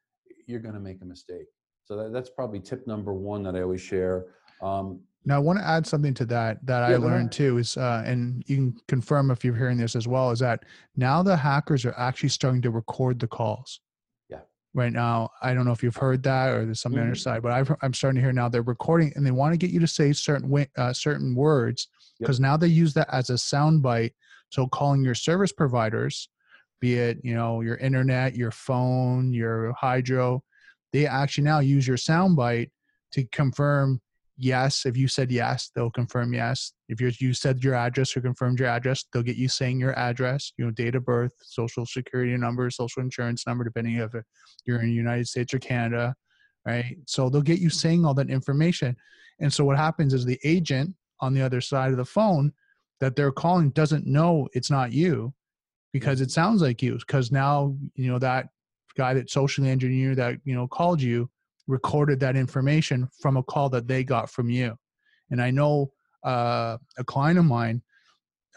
you're 0.46 0.60
going 0.60 0.74
to 0.75 0.79
make 0.79 1.01
a 1.01 1.06
mistake. 1.06 1.48
So 1.88 1.96
that, 1.96 2.12
that's 2.12 2.29
probably 2.29 2.60
tip 2.60 2.86
number 2.86 3.13
one 3.13 3.44
that 3.44 3.56
I 3.56 3.62
always 3.62 3.79
share. 3.79 4.25
Um, 4.62 5.00
Now, 5.24 5.38
I 5.38 5.39
want 5.39 5.58
to 5.60 5.65
add 5.65 5.88
something 5.88 6.13
to 6.15 6.25
that 6.25 6.65
that 6.65 6.84
I 6.84 6.91
Yeah, 6.91 6.98
go 6.98 7.03
learned 7.06 7.32
too 7.32 7.58
is, 7.60 7.77
uh, 7.77 8.03
and 8.06 8.44
you 8.48 8.56
can 8.58 8.75
confirm 8.89 9.32
if 9.32 9.46
you're 9.46 9.56
hearing 9.56 9.77
this 9.77 9.96
as 9.96 10.06
well, 10.06 10.32
is 10.32 10.39
that 10.39 10.65
now 10.98 11.24
the 11.24 11.38
hackers 11.38 11.86
are 11.86 11.98
actually 11.98 12.29
starting 12.29 12.62
to 12.63 12.72
record 12.72 13.20
the 13.22 13.27
calls. 13.27 13.79
Yeah. 14.27 14.41
Right 14.74 14.91
now, 14.91 15.29
I 15.41 15.53
don't 15.53 15.63
know 15.63 15.72
if 15.72 15.82
you've 15.82 15.96
heard 15.96 16.24
that 16.24 16.50
or 16.50 16.65
there's 16.65 16.82
something 16.82 17.00
on 17.00 17.08
your 17.08 17.15
Mhm. 17.15 17.22
side, 17.22 17.41
but 17.41 17.53
I've, 17.53 17.74
I'm 17.82 17.94
starting 17.94 18.17
to 18.17 18.22
hear 18.22 18.34
now 18.34 18.50
they're 18.50 18.62
recording 18.63 19.13
and 19.15 19.25
they 19.25 19.32
want 19.32 19.53
to 19.53 19.58
get 19.58 19.72
you 19.72 19.79
to 19.79 19.88
say 19.88 20.12
certain 20.12 20.50
wi- 20.50 20.70
uh, 20.77 20.91
certain 20.91 21.36
words 21.36 21.88
Yep. 22.20 22.27
because 22.27 22.39
now 22.41 22.58
they 22.58 22.67
use 22.67 22.94
that 22.96 23.08
as 23.13 23.29
a 23.29 23.38
sound 23.38 23.82
bite. 23.82 24.13
So 24.50 24.67
calling 24.67 25.06
your 25.06 25.15
service 25.15 25.53
providers, 25.53 26.27
be 26.82 26.96
it 26.96 27.20
you 27.24 27.34
know 27.34 27.62
your 27.62 27.77
internet, 27.77 28.36
your 28.36 28.51
phone, 28.51 29.32
your 29.34 29.72
hydro, 29.74 30.44
they 30.94 31.06
actually 31.06 31.44
now 31.44 31.60
use 31.60 31.88
your 31.88 31.98
sound 31.98 32.36
bite 32.36 32.72
to 33.12 33.25
confirm 33.25 34.01
yes. 34.38 34.86
If 34.86 34.96
you 34.96 35.08
said 35.08 35.32
yes, 35.32 35.72
they'll 35.75 35.91
confirm 35.91 36.34
yes. 36.34 36.74
If 36.88 37.01
you 37.01 37.12
you 37.20 37.34
said 37.34 37.63
your 37.63 37.74
address 37.74 38.15
or 38.15 38.22
confirmed 38.22 38.60
your 38.60 38.70
address, 38.70 39.06
they'll 39.12 39.24
get 39.24 39.36
you 39.36 39.50
saying 39.50 39.79
your 39.79 39.98
address, 39.98 40.53
you 40.58 40.65
know, 40.65 40.72
date 40.72 40.96
of 40.96 41.06
birth, 41.06 41.34
social 41.41 41.86
security 41.86 42.36
number, 42.38 42.70
social 42.70 43.01
insurance 43.01 43.46
number, 43.48 43.63
depending 43.63 43.96
if 43.96 44.12
you're 44.65 44.82
in 44.82 44.88
the 44.88 44.94
United 44.94 45.27
States 45.27 45.53
or 45.53 45.60
Canada, 45.60 46.15
right? 46.65 46.98
So 47.06 47.29
they'll 47.29 47.41
get 47.41 47.60
you 47.60 47.70
saying 47.70 48.06
all 48.06 48.13
that 48.15 48.29
information. 48.29 48.96
And 49.39 49.51
so 49.51 49.63
what 49.65 49.77
happens 49.77 50.13
is 50.13 50.25
the 50.25 50.39
agent 50.44 50.96
on 51.20 51.34
the 51.34 51.41
other 51.41 51.62
side 51.62 51.91
of 51.91 51.98
the 51.98 52.06
phone 52.06 52.53
that 53.00 53.15
they're 53.15 53.32
calling 53.32 53.70
doesn't 53.72 54.08
know 54.08 54.48
it's 54.53 54.72
not 54.72 54.91
you 54.91 55.34
because 55.94 56.22
it 56.22 56.32
sounds 56.32 56.62
like 56.62 56.82
you 56.82 56.98
because 56.98 57.32
now 57.32 57.75
you 57.96 58.12
know 58.12 58.20
that 58.20 58.48
guy 58.98 59.13
that 59.13 59.30
socially 59.30 59.70
engineered 59.70 60.18
that 60.18 60.36
you 60.44 60.56
know 60.56 60.68
called 60.68 61.01
you 61.01 61.30
recorded 61.68 62.20
that 62.20 62.36
information 62.36 63.08
from 63.22 63.38
a 63.38 63.44
call 63.44 63.70
that 63.70 63.88
they 63.88 64.04
got 64.04 64.30
from 64.30 64.50
you. 64.50 64.75
And 65.32 65.42
i 65.42 65.51
know 65.51 65.92
uh, 66.24 66.77
a 66.98 67.04
client 67.04 67.39
of 67.39 67.46
mine 67.46 67.82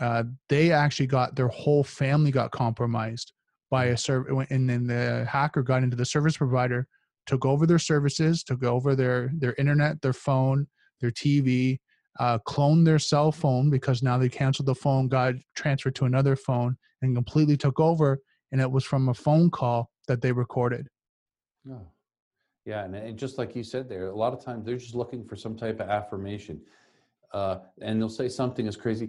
uh, 0.01 0.25
they 0.49 0.73
actually 0.73 1.07
got 1.07 1.37
their 1.37 1.49
whole 1.49 1.85
family 1.85 2.31
got 2.31 2.51
compromised 2.51 3.33
by 3.71 3.87
a 3.87 3.97
server 3.97 4.47
and 4.51 4.69
then 4.69 4.87
the 4.87 5.27
hacker 5.29 5.63
got 5.63 5.83
into 5.83 5.97
the 5.97 6.05
service 6.05 6.37
provider 6.37 6.89
took 7.27 7.45
over 7.45 7.67
their 7.67 7.79
services 7.79 8.43
took 8.43 8.65
over 8.65 8.97
their 8.97 9.31
their 9.39 9.55
internet 9.59 10.01
their 10.01 10.13
phone 10.13 10.67
their 11.01 11.11
tv 11.11 11.79
uh, 12.19 12.39
cloned 12.47 12.85
their 12.85 12.99
cell 12.99 13.31
phone 13.31 13.71
because 13.71 14.03
now 14.03 14.19
they 14.19 14.29
canceled 14.29 14.67
the 14.67 14.75
phone 14.75 15.09
got 15.09 15.35
transferred 15.55 15.95
to 15.95 16.05
another 16.05 16.37
phone 16.37 16.77
and 17.03 17.15
completely 17.15 17.57
took 17.57 17.79
over. 17.81 18.21
And 18.53 18.61
it 18.61 18.71
was 18.71 18.85
from 18.85 19.09
a 19.09 19.15
phone 19.15 19.51
call 19.51 19.91
that 20.11 20.21
they 20.21 20.33
recorded 20.33 20.89
No. 21.65 21.87
Yeah, 22.67 22.85
and, 22.85 22.95
and 22.95 23.17
just 23.19 23.39
like 23.39 23.57
you 23.57 23.63
said 23.63 23.89
there, 23.89 24.09
a 24.09 24.15
lot 24.15 24.33
of 24.35 24.45
times 24.45 24.67
they're 24.67 24.77
just 24.77 24.95
looking 24.95 25.25
for 25.25 25.35
some 25.35 25.57
type 25.57 25.81
of 25.81 25.89
affirmation, 25.89 26.61
uh, 27.33 27.57
and 27.81 27.99
they'll 27.99 28.19
say 28.23 28.29
something 28.29 28.69
as 28.69 28.77
crazy, 28.77 29.09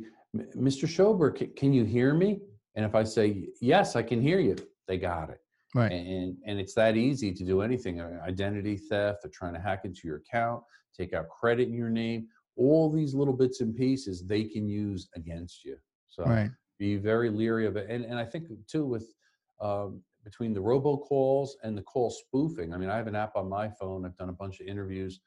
"Mr. 0.55 0.85
Schober, 0.87 1.31
can, 1.37 1.49
can 1.59 1.73
you 1.73 1.83
hear 1.83 2.13
me?" 2.13 2.39
And 2.75 2.85
if 2.85 2.95
I 2.95 3.03
say 3.03 3.49
yes, 3.59 3.97
I 3.97 4.03
can 4.03 4.21
hear 4.21 4.39
you, 4.39 4.55
they 4.87 4.97
got 4.97 5.29
it. 5.29 5.41
Right. 5.75 5.91
And 5.91 6.37
and 6.45 6.59
it's 6.61 6.73
that 6.75 6.95
easy 6.95 7.33
to 7.33 7.43
do 7.43 7.61
anything. 7.61 7.99
uh, 7.99 8.21
Identity 8.25 8.77
theft, 8.77 9.17
they're 9.21 9.37
trying 9.41 9.55
to 9.55 9.59
hack 9.59 9.81
into 9.83 10.01
your 10.05 10.17
account, 10.23 10.63
take 10.97 11.11
out 11.13 11.27
credit 11.27 11.67
in 11.67 11.73
your 11.73 11.89
name. 11.89 12.27
All 12.55 12.89
these 12.89 13.13
little 13.13 13.37
bits 13.43 13.59
and 13.59 13.75
pieces 13.75 14.15
they 14.33 14.43
can 14.45 14.65
use 14.69 15.09
against 15.15 15.65
you. 15.65 15.75
So 16.07 16.23
right 16.23 16.51
be 16.81 16.95
very 16.97 17.29
leery 17.29 17.67
of 17.67 17.75
it. 17.77 17.85
And 17.89 18.03
and 18.03 18.17
I 18.17 18.25
think 18.25 18.45
too 18.73 18.85
with 18.85 19.07
um, 19.61 20.01
between 20.23 20.53
the 20.53 20.61
robocalls 20.61 21.49
and 21.63 21.77
the 21.77 21.81
call 21.81 22.09
spoofing. 22.09 22.73
I 22.73 22.77
mean, 22.77 22.89
I 22.89 22.97
have 22.97 23.07
an 23.07 23.15
app 23.15 23.35
on 23.35 23.49
my 23.49 23.69
phone. 23.69 24.05
I've 24.05 24.17
done 24.17 24.29
a 24.29 24.33
bunch 24.33 24.59
of 24.59 24.67
interviews, 24.67 25.19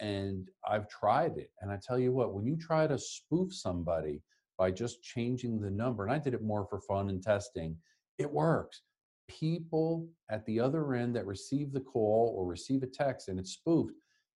and 0.00 0.48
I've 0.68 0.88
tried 0.88 1.36
it. 1.36 1.50
And 1.60 1.70
I 1.70 1.78
tell 1.82 1.98
you 1.98 2.12
what, 2.12 2.34
when 2.34 2.46
you 2.46 2.56
try 2.56 2.86
to 2.86 2.98
spoof 2.98 3.54
somebody 3.54 4.22
by 4.58 4.70
just 4.70 5.02
changing 5.02 5.60
the 5.60 5.70
number, 5.70 6.04
and 6.04 6.12
I 6.12 6.18
did 6.18 6.34
it 6.34 6.42
more 6.42 6.66
for 6.66 6.80
fun 6.80 7.08
and 7.08 7.22
testing, 7.22 7.76
it 8.18 8.30
works. 8.30 8.82
People 9.28 10.08
at 10.30 10.44
the 10.46 10.60
other 10.60 10.94
end 10.94 11.16
that 11.16 11.26
receive 11.26 11.72
the 11.72 11.80
call 11.80 12.34
or 12.36 12.46
receive 12.46 12.82
a 12.82 12.86
text 12.86 13.28
and 13.28 13.38
it's 13.38 13.52
spoofed, 13.52 13.94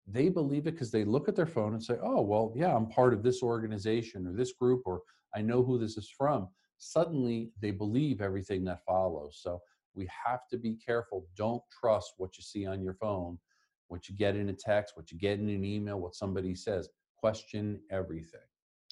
they 0.07 0.29
believe 0.29 0.67
it 0.67 0.71
because 0.71 0.91
they 0.91 1.03
look 1.03 1.27
at 1.27 1.35
their 1.35 1.45
phone 1.45 1.73
and 1.73 1.83
say, 1.83 1.97
oh, 2.01 2.21
well, 2.21 2.53
yeah, 2.55 2.73
I'm 2.73 2.87
part 2.87 3.13
of 3.13 3.23
this 3.23 3.43
organization 3.43 4.25
or 4.25 4.31
this 4.31 4.53
group, 4.53 4.83
or 4.85 5.01
I 5.35 5.41
know 5.41 5.63
who 5.63 5.77
this 5.77 5.97
is 5.97 6.09
from. 6.09 6.47
Suddenly 6.77 7.51
they 7.61 7.71
believe 7.71 8.21
everything 8.21 8.63
that 8.65 8.85
follows. 8.85 9.39
So 9.41 9.61
we 9.97 10.07
have 10.25 10.47
to 10.51 10.57
be 10.57 10.75
careful. 10.75 11.25
Don't 11.35 11.61
trust 11.81 12.13
what 12.17 12.37
you 12.37 12.43
see 12.43 12.65
on 12.65 12.81
your 12.81 12.93
phone, 12.93 13.37
what 13.87 14.07
you 14.07 14.15
get 14.15 14.35
in 14.35 14.49
a 14.49 14.53
text, 14.53 14.95
what 14.95 15.11
you 15.11 15.17
get 15.17 15.39
in 15.39 15.49
an 15.49 15.65
email, 15.65 15.99
what 15.99 16.15
somebody 16.15 16.53
says. 16.55 16.87
Question 17.17 17.79
everything. 17.91 18.39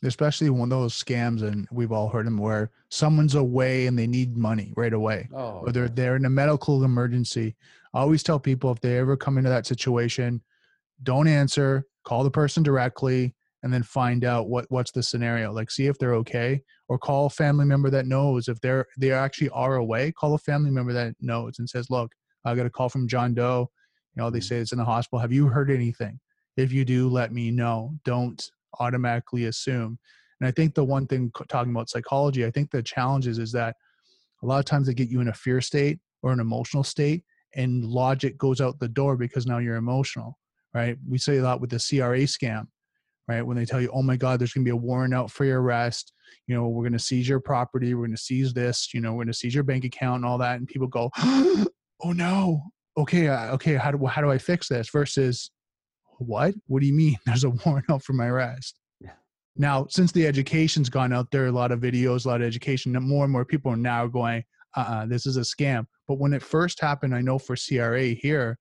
especially 0.04 0.50
one 0.50 0.72
of 0.72 0.80
those 0.82 1.02
scams 1.02 1.42
and 1.44 1.68
we've 1.72 1.92
all 1.94 2.10
heard 2.10 2.26
them 2.26 2.38
where 2.38 2.72
someone's 2.90 3.36
away 3.36 3.86
and 3.88 3.98
they 3.98 4.08
need 4.08 4.36
money 4.36 4.74
right 4.76 4.92
away 4.94 5.30
Oh, 5.34 5.62
or 5.64 5.72
they're 5.72 5.88
they're 5.88 6.16
in 6.18 6.26
a 6.26 6.30
medical 6.30 6.84
emergency 6.84 7.56
i 7.94 8.00
always 8.02 8.22
tell 8.24 8.40
people 8.40 8.72
if 8.72 8.82
they 8.82 8.98
ever 8.98 9.16
come 9.16 9.38
into 9.38 9.50
that 9.50 9.66
situation 9.66 10.42
don't 11.04 11.28
answer 11.30 11.86
call 12.04 12.24
the 12.26 12.32
person 12.32 12.62
directly 12.64 13.34
and 13.66 13.74
then 13.74 13.82
find 13.82 14.24
out 14.24 14.48
what 14.48 14.66
what's 14.70 14.92
the 14.92 15.02
scenario 15.02 15.52
like 15.52 15.72
see 15.72 15.88
if 15.88 15.98
they're 15.98 16.14
okay 16.14 16.62
or 16.88 17.00
call 17.00 17.26
a 17.26 17.30
family 17.32 17.66
member 17.66 17.90
that 17.90 18.06
knows 18.06 18.48
if 18.48 18.62
they're 18.62 18.86
they 18.98 19.12
actually 19.12 19.50
are 19.50 19.78
away 19.78 20.12
call 20.12 20.36
a 20.36 20.38
family 20.38 20.70
member 20.70 20.94
that 20.94 21.16
knows 21.20 21.58
and 21.58 21.68
says 21.68 21.90
look 21.90 22.12
i 22.46 22.54
got 22.56 22.68
a 22.68 22.70
call 22.70 22.88
from 22.88 23.08
john 23.08 23.34
doe. 23.34 23.70
You 24.16 24.22
know 24.22 24.30
they 24.30 24.40
mm. 24.40 24.44
say 24.44 24.58
it's 24.58 24.72
in 24.72 24.78
the 24.78 24.86
hospital. 24.86 25.20
Have 25.20 25.34
you 25.34 25.48
heard 25.48 25.70
anything? 25.70 26.20
If 26.56 26.72
you 26.72 26.86
do 26.86 27.10
let 27.10 27.34
me 27.34 27.52
know. 27.52 27.92
Don't 28.06 28.42
automatically 28.80 29.46
assume. 29.46 29.98
And 30.40 30.48
i 30.48 30.52
think 30.52 30.76
the 30.76 30.84
one 30.84 31.08
thing 31.08 31.32
talking 31.50 31.72
about 31.72 31.90
psychology 31.90 32.46
i 32.46 32.52
think 32.52 32.70
the 32.70 32.84
challenge 32.84 33.26
is, 33.26 33.40
is 33.40 33.52
that 33.54 33.76
a 34.44 34.46
lot 34.46 34.60
of 34.60 34.66
times 34.66 34.86
they 34.88 34.94
get 34.94 35.10
you 35.10 35.22
in 35.22 35.30
a 35.30 35.34
fear 35.34 35.60
state 35.60 36.00
or 36.22 36.32
an 36.32 36.40
emotional 36.40 36.84
state 36.84 37.24
and 37.56 37.84
logic 37.84 38.38
goes 38.38 38.62
out 38.62 38.80
the 38.80 38.88
door 38.88 39.18
because 39.18 39.48
now 39.48 39.58
you're 39.58 39.78
emotional 39.78 40.38
right? 40.76 40.98
We 41.10 41.18
say 41.18 41.38
a 41.38 41.42
lot 41.42 41.62
with 41.62 41.70
the 41.70 41.78
cra 41.78 42.20
scam 42.28 42.68
right? 43.28 43.42
When 43.42 43.58
they 43.58 43.66
tell 43.66 43.82
you, 43.82 43.90
oh 43.94 44.02
my 44.02 44.16
God, 44.16 44.40
there's 44.40 44.54
going 44.54 44.64
to 44.64 44.70
be 44.70 44.74
a 44.74 44.76
warrant 44.76 45.14
out 45.14 45.32
for 45.32 45.46
your 45.46 45.62
arrest. 45.62 46.14
You 46.48 46.56
know, 46.56 46.68
we're 46.68 46.84
going 46.84 46.94
to 46.94 47.00
seize 47.00 47.28
your 47.28 47.40
property. 47.40 47.94
We're 47.94 48.06
going 48.06 48.16
to 48.16 48.22
seize 48.22 48.54
this. 48.54 48.94
You 48.94 49.02
know, 49.02 49.12
we're 49.12 49.24
going 49.24 49.28
to 49.28 49.34
seize 49.34 49.56
your 49.56 49.64
bank 49.64 49.84
account 49.84 50.18
and 50.18 50.26
all 50.26 50.38
that. 50.40 50.58
And 50.58 50.68
people 50.68 50.88
go, 50.88 51.10
oh 51.18 51.66
no. 52.14 52.62
Okay, 52.98 53.28
uh, 53.28 53.54
okay. 53.56 53.76
How 53.76 53.92
do 53.92 54.06
how 54.06 54.22
do 54.22 54.32
I 54.32 54.38
fix 54.38 54.70
this? 54.70 54.90
Versus, 54.90 55.52
what? 56.20 56.54
What 56.68 56.82
do 56.82 56.88
you 56.88 56.94
mean? 56.94 57.18
There's 57.26 57.44
a 57.44 57.50
warrant 57.50 57.90
out 57.90 58.04
for 58.04 58.14
my 58.14 58.28
arrest. 58.28 58.80
Yeah. 59.02 59.12
Now, 59.58 59.88
since 59.90 60.12
the 60.12 60.26
education's 60.26 60.90
gone 60.90 61.12
out 61.12 61.30
there, 61.32 61.48
a 61.48 61.52
lot 61.52 61.72
of 61.72 61.80
videos, 61.80 62.26
a 62.26 62.30
lot 62.30 62.42
of 62.42 62.48
education. 62.48 62.94
More 62.94 63.24
and 63.24 63.34
more 63.34 63.46
people 63.46 63.72
are 63.72 63.78
now 63.78 64.08
going, 64.08 64.44
uh-uh, 64.76 65.08
this 65.08 65.26
is 65.26 65.38
a 65.38 65.42
scam. 65.42 65.86
But 66.08 66.20
when 66.20 66.34
it 66.34 66.42
first 66.42 66.80
happened, 66.80 67.16
I 67.16 67.22
know 67.22 67.40
for 67.40 67.56
CRA 67.56 68.08
here, 68.08 68.58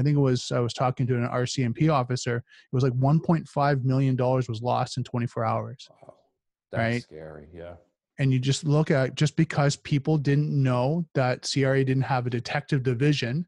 I 0.00 0.02
think 0.02 0.16
it 0.16 0.20
was 0.20 0.50
I 0.50 0.60
was 0.60 0.72
talking 0.72 1.06
to 1.06 1.14
an 1.14 1.28
RCMP 1.28 1.92
officer. 1.92 2.38
It 2.38 2.74
was 2.74 2.82
like 2.82 2.94
1.5 2.94 3.84
million 3.84 4.16
dollars 4.16 4.48
was 4.48 4.62
lost 4.62 4.96
in 4.96 5.04
24 5.04 5.44
hours. 5.44 5.88
Wow. 5.90 6.14
That's 6.72 6.80
right? 6.80 7.02
scary. 7.02 7.48
Yeah. 7.54 7.74
And 8.18 8.32
you 8.32 8.38
just 8.38 8.64
look 8.64 8.90
at 8.90 9.14
just 9.14 9.36
because 9.36 9.76
people 9.76 10.18
didn't 10.18 10.50
know 10.50 11.06
that 11.14 11.48
CRA 11.50 11.84
didn't 11.84 12.02
have 12.02 12.26
a 12.26 12.30
detective 12.30 12.82
division, 12.82 13.46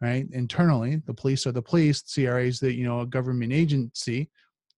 right? 0.00 0.26
Internally, 0.32 1.02
the 1.06 1.14
police 1.14 1.46
are 1.46 1.52
the 1.52 1.62
police. 1.62 2.02
CRA 2.02 2.44
is 2.44 2.60
the 2.60 2.72
you 2.72 2.84
know 2.84 3.00
a 3.00 3.06
government 3.06 3.52
agency. 3.52 4.30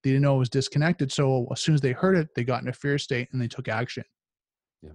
They 0.04 0.10
didn't 0.10 0.22
know 0.22 0.36
it 0.36 0.38
was 0.38 0.48
disconnected. 0.48 1.10
So 1.10 1.48
as 1.50 1.60
soon 1.60 1.74
as 1.74 1.80
they 1.80 1.92
heard 1.92 2.16
it, 2.16 2.28
they 2.36 2.44
got 2.44 2.62
in 2.62 2.68
a 2.68 2.72
fear 2.72 2.98
state 2.98 3.28
and 3.32 3.42
they 3.42 3.48
took 3.48 3.66
action. 3.66 4.04
Yeah. 4.82 4.90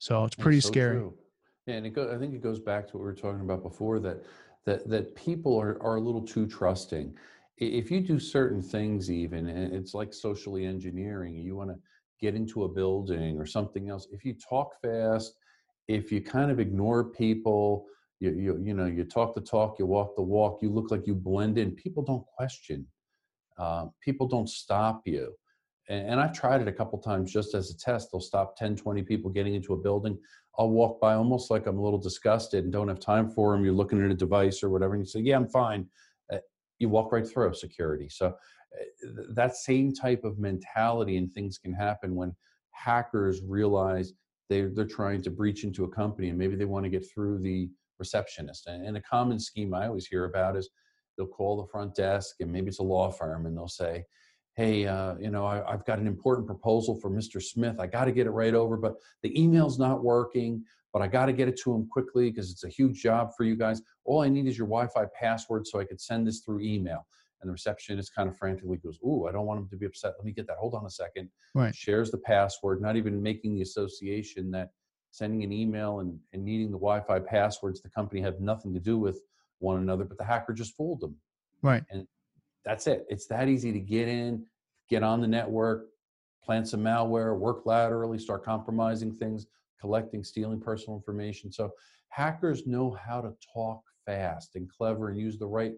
So 0.00 0.24
it's 0.24 0.34
pretty 0.34 0.60
so 0.60 0.68
scary. 0.68 0.96
True. 0.96 1.14
Yeah, 1.66 1.76
and 1.76 1.86
it 1.86 1.90
go, 1.90 2.14
I 2.14 2.18
think 2.18 2.34
it 2.34 2.42
goes 2.42 2.58
back 2.58 2.88
to 2.88 2.96
what 2.96 3.00
we 3.00 3.06
were 3.06 3.14
talking 3.14 3.40
about 3.40 3.62
before 3.62 3.98
that 4.00 4.22
that 4.66 4.88
that 4.88 5.14
people 5.14 5.58
are, 5.60 5.82
are 5.82 5.96
a 5.96 6.00
little 6.00 6.22
too 6.22 6.46
trusting. 6.46 7.14
If 7.58 7.90
you 7.90 8.00
do 8.00 8.18
certain 8.18 8.60
things 8.60 9.10
even 9.10 9.48
it's 9.48 9.94
like 9.94 10.12
socially 10.12 10.66
engineering 10.66 11.36
you 11.36 11.54
want 11.54 11.70
to 11.70 11.76
get 12.20 12.34
into 12.34 12.64
a 12.64 12.68
building 12.68 13.38
or 13.38 13.46
something 13.46 13.88
else 13.88 14.08
if 14.10 14.24
you 14.24 14.34
talk 14.34 14.72
fast 14.82 15.36
if 15.86 16.10
you 16.10 16.20
kind 16.20 16.50
of 16.50 16.58
ignore 16.58 17.04
people 17.04 17.86
you, 18.18 18.30
you 18.30 18.60
you 18.60 18.74
know 18.74 18.86
you 18.86 19.04
talk 19.04 19.34
the 19.34 19.40
talk 19.40 19.78
you 19.78 19.86
walk 19.86 20.16
the 20.16 20.22
walk 20.22 20.58
you 20.62 20.70
look 20.70 20.90
like 20.90 21.06
you 21.06 21.14
blend 21.14 21.58
in 21.58 21.70
people 21.72 22.02
don't 22.02 22.26
question 22.26 22.84
uh, 23.58 23.86
people 24.00 24.26
don't 24.26 24.48
stop 24.48 25.02
you 25.04 25.32
and, 25.88 26.20
i've 26.20 26.32
tried 26.32 26.60
it 26.60 26.68
a 26.68 26.72
couple 26.72 26.98
times 26.98 27.32
just 27.32 27.54
as 27.54 27.70
a 27.70 27.76
test 27.76 28.08
they'll 28.10 28.20
stop 28.20 28.56
10 28.56 28.76
20 28.76 29.02
people 29.02 29.30
getting 29.30 29.54
into 29.54 29.72
a 29.72 29.76
building 29.76 30.18
I'll 30.58 30.70
walk 30.70 31.00
by 31.00 31.14
almost 31.14 31.50
like 31.50 31.66
I'm 31.66 31.78
a 31.78 31.82
little 31.82 31.98
disgusted 31.98 32.64
and 32.64 32.72
don't 32.72 32.88
have 32.88 33.00
time 33.00 33.28
for 33.30 33.52
them. 33.52 33.64
You're 33.64 33.74
looking 33.74 34.04
at 34.04 34.10
a 34.10 34.14
device 34.14 34.62
or 34.62 34.70
whatever, 34.70 34.94
and 34.94 35.02
you 35.02 35.06
say, 35.06 35.20
"Yeah, 35.20 35.36
I'm 35.36 35.48
fine." 35.48 35.88
Uh, 36.32 36.38
you 36.78 36.88
walk 36.88 37.12
right 37.12 37.26
through 37.26 37.54
security. 37.54 38.08
So 38.08 38.28
uh, 38.28 39.22
that 39.30 39.56
same 39.56 39.92
type 39.92 40.24
of 40.24 40.38
mentality 40.38 41.16
and 41.16 41.32
things 41.32 41.58
can 41.58 41.72
happen 41.72 42.14
when 42.14 42.34
hackers 42.70 43.42
realize 43.42 44.12
they're, 44.48 44.70
they're 44.70 44.84
trying 44.84 45.22
to 45.22 45.30
breach 45.30 45.64
into 45.64 45.84
a 45.84 45.88
company 45.88 46.28
and 46.28 46.38
maybe 46.38 46.56
they 46.56 46.64
want 46.64 46.84
to 46.84 46.90
get 46.90 47.04
through 47.08 47.38
the 47.38 47.68
receptionist. 47.98 48.66
And 48.66 48.96
a 48.96 49.00
common 49.02 49.38
scheme 49.38 49.74
I 49.74 49.86
always 49.86 50.06
hear 50.06 50.24
about 50.24 50.56
is 50.56 50.68
they'll 51.16 51.26
call 51.26 51.56
the 51.56 51.70
front 51.70 51.94
desk 51.94 52.36
and 52.40 52.52
maybe 52.52 52.68
it's 52.68 52.80
a 52.80 52.82
law 52.82 53.10
firm 53.10 53.46
and 53.46 53.56
they'll 53.56 53.68
say, 53.68 54.04
hey, 54.56 54.86
uh, 54.86 55.16
you 55.18 55.30
know, 55.30 55.44
I, 55.44 55.62
have 55.68 55.84
got 55.84 55.98
an 55.98 56.06
important 56.06 56.46
proposal 56.46 56.98
for 57.00 57.10
Mr. 57.10 57.42
Smith. 57.42 57.80
I 57.80 57.86
got 57.86 58.04
to 58.04 58.12
get 58.12 58.26
it 58.26 58.30
right 58.30 58.54
over, 58.54 58.76
but 58.76 58.94
the 59.22 59.40
email's 59.40 59.78
not 59.78 60.04
working, 60.04 60.64
but 60.92 61.02
I 61.02 61.08
got 61.08 61.26
to 61.26 61.32
get 61.32 61.48
it 61.48 61.58
to 61.64 61.74
him 61.74 61.88
quickly 61.88 62.30
because 62.30 62.52
it's 62.52 62.64
a 62.64 62.68
huge 62.68 63.02
job 63.02 63.30
for 63.36 63.44
you 63.44 63.56
guys. 63.56 63.82
All 64.04 64.22
I 64.22 64.28
need 64.28 64.46
is 64.46 64.56
your 64.56 64.68
Wi 64.68 64.86
Fi 64.88 65.06
password 65.18 65.66
so 65.66 65.80
I 65.80 65.84
could 65.84 66.00
send 66.00 66.26
this 66.26 66.40
through 66.40 66.60
email. 66.60 67.06
And 67.40 67.48
the 67.48 67.52
receptionist 67.52 68.14
kind 68.14 68.28
of 68.28 68.38
frantically 68.38 68.78
goes, 68.78 68.98
Ooh, 69.04 69.26
I 69.26 69.32
don't 69.32 69.44
want 69.44 69.60
him 69.60 69.68
to 69.68 69.76
be 69.76 69.86
upset. 69.86 70.14
Let 70.16 70.24
me 70.24 70.32
get 70.32 70.46
that. 70.46 70.56
Hold 70.56 70.74
on 70.74 70.86
a 70.86 70.90
second. 70.90 71.28
Right. 71.54 71.74
Shares 71.74 72.10
the 72.10 72.18
password, 72.18 72.80
not 72.80 72.96
even 72.96 73.22
making 73.22 73.54
the 73.54 73.62
association 73.62 74.50
that 74.52 74.70
sending 75.10 75.44
an 75.44 75.52
email 75.52 76.00
and, 76.00 76.18
and 76.32 76.44
needing 76.44 76.70
the 76.70 76.78
Wi 76.78 77.00
Fi 77.00 77.18
passwords, 77.18 77.80
the 77.80 77.90
company 77.90 78.20
have 78.20 78.40
nothing 78.40 78.72
to 78.72 78.80
do 78.80 78.96
with 78.98 79.20
one 79.58 79.78
another, 79.78 80.04
but 80.04 80.16
the 80.16 80.24
hacker 80.24 80.52
just 80.52 80.76
fooled 80.76 81.00
them. 81.00 81.16
Right. 81.60 81.82
And 81.90 82.06
that's 82.64 82.86
it. 82.86 83.04
It's 83.08 83.26
that 83.26 83.48
easy 83.48 83.72
to 83.72 83.80
get 83.80 84.08
in, 84.08 84.44
get 84.88 85.02
on 85.02 85.20
the 85.20 85.28
network, 85.28 85.86
plant 86.42 86.68
some 86.68 86.80
malware, 86.80 87.38
work 87.38 87.66
laterally, 87.66 88.18
start 88.18 88.44
compromising 88.44 89.14
things, 89.14 89.46
collecting, 89.80 90.24
stealing 90.24 90.60
personal 90.60 90.96
information. 90.96 91.52
So 91.52 91.70
hackers 92.08 92.66
know 92.66 92.90
how 92.90 93.20
to 93.20 93.32
talk 93.52 93.82
fast 94.06 94.56
and 94.56 94.70
clever 94.70 95.08
and 95.08 95.18
use 95.18 95.38
the 95.38 95.46
right 95.46 95.72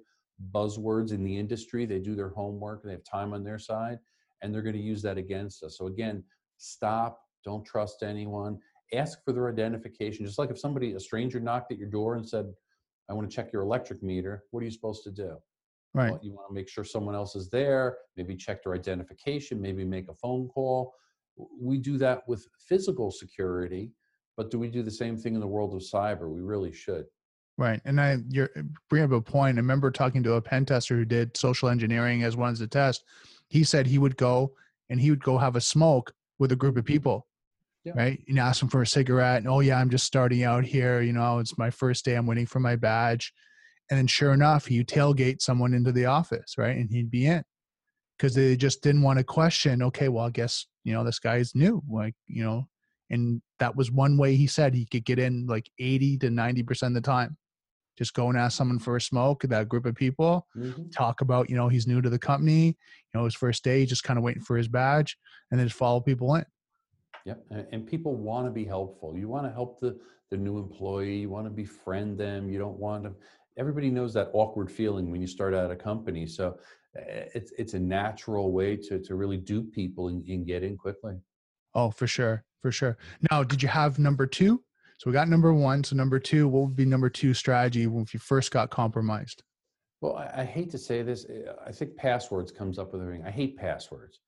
buzzwords 0.53 1.13
in 1.13 1.25
the 1.25 1.37
industry. 1.37 1.87
They 1.87 1.99
do 1.99 2.15
their 2.15 2.31
homework 2.31 2.83
and 2.83 2.91
they 2.91 2.95
have 2.95 3.05
time 3.05 3.33
on 3.33 3.45
their 3.45 3.59
side, 3.59 3.99
and 4.43 4.53
they're 4.53 4.63
going 4.63 4.77
to 4.77 4.83
use 4.83 5.03
that 5.03 5.19
against 5.19 5.63
us. 5.63 5.79
So 5.79 5.87
again, 5.87 6.23
stop, 6.59 7.21
don't 7.45 7.65
trust 7.65 8.03
anyone. 8.03 8.59
Ask 8.93 9.25
for 9.25 9.33
their 9.33 9.49
identification. 9.49 10.25
Just 10.25 10.39
like 10.39 10.51
if 10.51 10.59
somebody, 10.59 10.93
a 10.93 11.01
stranger 11.01 11.41
knocked 11.41 11.73
at 11.73 11.79
your 11.79 11.89
door 11.89 12.17
and 12.17 12.29
said, 12.29 12.47
I 13.09 13.15
want 13.15 13.29
to 13.29 13.35
check 13.35 13.53
your 13.53 13.63
electric 13.63 14.03
meter, 14.03 14.45
what 14.51 14.61
are 14.61 14.65
you 14.65 14.71
supposed 14.71 15.05
to 15.05 15.11
do? 15.11 15.37
Right. 15.97 16.11
Well, 16.11 16.21
you 16.23 16.35
want 16.35 16.49
to 16.49 16.55
make 16.55 16.69
sure 16.69 16.85
someone 16.85 17.15
else 17.15 17.35
is 17.37 17.49
there, 17.49 17.97
maybe 18.19 18.37
check 18.37 18.63
their 18.63 18.75
identification, 18.75 19.63
maybe 19.63 19.83
make 19.83 20.11
a 20.11 20.15
phone 20.15 20.47
call. 20.47 20.93
We 21.59 21.79
do 21.79 21.97
that 21.97 22.21
with 22.29 22.47
physical 22.59 23.11
security, 23.11 23.93
but 24.37 24.51
do 24.51 24.59
we 24.59 24.69
do 24.69 24.83
the 24.83 24.91
same 24.91 25.17
thing 25.17 25.35
in 25.35 25.41
the 25.41 25.47
world 25.47 25.75
of 25.75 25.81
cyber? 25.81 26.29
We 26.29 26.43
really 26.43 26.71
should. 26.71 27.07
Right. 27.57 27.81
And 27.87 27.99
I 27.99 28.19
you're 28.29 28.51
uh, 28.59 28.63
bring 28.91 29.05
up 29.05 29.13
a 29.13 29.23
point. 29.23 29.57
I 29.57 29.61
remember 29.61 29.91
talking 29.91 30.23
to 30.25 30.35
a 30.35 30.43
pen 30.43 30.67
tester 30.67 30.97
who 30.97 31.07
did 31.07 31.35
social 31.35 31.71
engineering 31.71 32.25
as 32.25 32.37
one 32.37 32.51
of 32.51 32.59
the 32.59 32.67
test. 32.67 33.03
He 33.49 33.65
said 33.65 33.87
he 33.87 33.97
would 33.99 34.19
go 34.19 34.53
and 34.91 35.01
he 35.01 35.09
would 35.09 35.25
go 35.25 35.39
have 35.39 35.57
a 35.57 35.63
smoke 35.63 36.13
with 36.39 36.53
a 36.53 36.57
group 36.57 36.77
of 36.77 36.85
people. 36.85 37.27
Yeah. 37.85 37.95
Right. 37.97 38.23
And 38.29 38.39
ask 38.39 38.61
them 38.61 38.69
for 38.69 38.83
a 38.83 38.87
cigarette. 38.87 39.39
And 39.39 39.49
oh 39.49 39.61
yeah, 39.61 39.79
I'm 39.79 39.89
just 39.89 40.05
starting 40.05 40.43
out 40.43 40.65
here. 40.67 41.01
You 41.01 41.15
know, 41.15 41.39
it's 41.39 41.57
my 41.57 41.71
first 41.71 42.05
day. 42.05 42.17
I'm 42.17 42.27
waiting 42.27 42.45
for 42.45 42.61
my 42.61 42.77
badge. 42.77 43.33
And 43.91 43.99
then 43.99 44.07
sure 44.07 44.33
enough, 44.33 44.71
you 44.71 44.85
tailgate 44.85 45.41
someone 45.41 45.75
into 45.75 45.93
the 45.93 46.07
office, 46.07 46.55
right? 46.59 46.77
And 46.77 46.91
he'd 46.91 47.11
be 47.11 47.27
in 47.27 47.45
because 48.19 48.35
they 48.35 48.57
just 48.57 48.83
didn't 48.83 49.03
want 49.03 49.19
to 49.19 49.25
question, 49.25 49.83
okay, 49.83 50.09
well, 50.09 50.27
I 50.27 50.31
guess, 50.31 50.67
you 50.85 50.93
know, 50.93 51.05
this 51.05 51.19
guy's 51.19 51.55
new. 51.55 51.83
Like, 51.89 52.15
you 52.27 52.43
know, 52.43 52.67
and 53.11 53.41
that 53.59 53.77
was 53.77 53.91
one 53.91 54.17
way 54.17 54.35
he 54.35 54.47
said 54.47 54.75
he 54.75 54.87
could 54.87 55.05
get 55.05 55.19
in 55.19 55.47
like 55.47 55.71
80 55.79 56.19
to 56.19 56.29
90% 56.29 56.83
of 56.89 56.95
the 56.95 57.01
time. 57.01 57.37
Just 57.97 58.15
go 58.15 58.29
and 58.29 58.37
ask 58.37 58.57
someone 58.57 58.79
for 58.79 58.97
a 58.97 59.01
smoke, 59.01 59.43
that 59.45 59.69
group 59.69 59.87
of 59.87 59.95
people, 59.95 60.47
mm-hmm. 60.57 60.89
talk 60.91 61.23
about, 61.23 61.49
you 61.49 61.57
know, 61.57 61.69
he's 61.69 61.87
new 61.87 62.03
to 62.03 62.11
the 62.11 62.19
company, 62.19 62.67
you 62.67 62.75
know, 63.15 63.25
his 63.25 63.35
first 63.35 63.65
day, 63.65 63.87
just 63.87 64.05
kind 64.05 64.19
of 64.19 64.25
waiting 64.25 64.43
for 64.43 64.57
his 64.57 64.69
badge, 64.69 65.17
and 65.51 65.59
then 65.59 65.67
just 65.67 65.79
follow 65.79 66.01
people 66.01 66.35
in. 66.35 66.45
Yep. 67.25 67.45
And 67.73 67.87
people 67.87 68.15
want 68.15 68.47
to 68.47 68.51
be 68.51 68.65
helpful. 68.65 69.17
You 69.17 69.29
want 69.29 69.47
to 69.47 69.53
help 69.53 69.81
the, 69.81 69.99
the 70.31 70.37
new 70.37 70.59
employee. 70.59 71.17
You 71.17 71.31
want 71.31 71.47
to 71.47 71.51
befriend 71.51 72.19
them. 72.19 72.51
You 72.51 72.59
don't 72.59 72.79
want 72.79 73.05
to 73.05 73.15
everybody 73.57 73.91
knows 73.91 74.13
that 74.15 74.31
awkward 74.33 74.71
feeling 74.71 75.11
when 75.11 75.21
you 75.21 75.27
start 75.27 75.55
out 75.55 75.71
a 75.71 75.77
company. 75.77 76.27
So 76.27 76.59
eh, 76.97 77.25
it's 77.35 77.53
it's 77.59 77.75
a 77.75 77.79
natural 77.79 78.53
way 78.53 78.77
to 78.77 78.99
to 79.01 79.15
really 79.15 79.37
dupe 79.37 79.73
people 79.73 80.09
and, 80.09 80.25
and 80.27 80.47
get 80.47 80.63
in 80.63 80.77
quickly. 80.77 81.15
Oh, 81.75 81.91
for 81.91 82.07
sure, 82.07 82.45
for 82.63 82.73
sure. 82.73 82.97
Now, 83.31 83.43
did 83.43 83.63
you 83.63 83.69
have 83.69 83.99
number 83.99 84.27
two? 84.27 84.63
So 84.99 85.11
we 85.11 85.13
got 85.13 85.29
number 85.29 85.53
one. 85.53 85.85
So 85.85 85.95
number 85.95 86.19
two, 86.19 86.49
what 86.49 86.69
would 86.69 86.77
be 86.77 86.87
number 86.87 87.11
two 87.11 87.35
strategy 87.35 87.85
if 87.85 88.15
you 88.15 88.21
first 88.21 88.51
got 88.51 88.71
compromised? 88.71 89.43
Well, 90.01 90.17
I, 90.17 90.41
I 90.41 90.45
hate 90.45 90.71
to 90.71 90.79
say 90.79 91.03
this. 91.03 91.27
Eh, 91.29 91.51
I 91.67 91.73
think 91.73 91.97
passwords 91.97 92.51
comes 92.51 92.79
up 92.79 92.93
with 92.93 93.03
everything. 93.03 93.27
I 93.27 93.31
hate 93.31 93.57
passwords. 93.57 94.21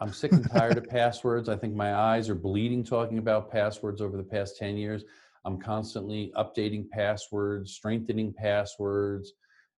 I'm 0.00 0.12
sick 0.12 0.32
and 0.32 0.48
tired 0.50 0.78
of 0.78 0.84
passwords. 0.88 1.48
I 1.48 1.56
think 1.56 1.74
my 1.74 1.94
eyes 1.94 2.28
are 2.30 2.34
bleeding 2.34 2.82
talking 2.82 3.18
about 3.18 3.50
passwords 3.50 4.00
over 4.00 4.16
the 4.16 4.22
past 4.22 4.56
10 4.56 4.76
years. 4.76 5.04
I'm 5.44 5.58
constantly 5.58 6.32
updating 6.36 6.88
passwords, 6.90 7.72
strengthening 7.72 8.32
passwords, 8.32 9.32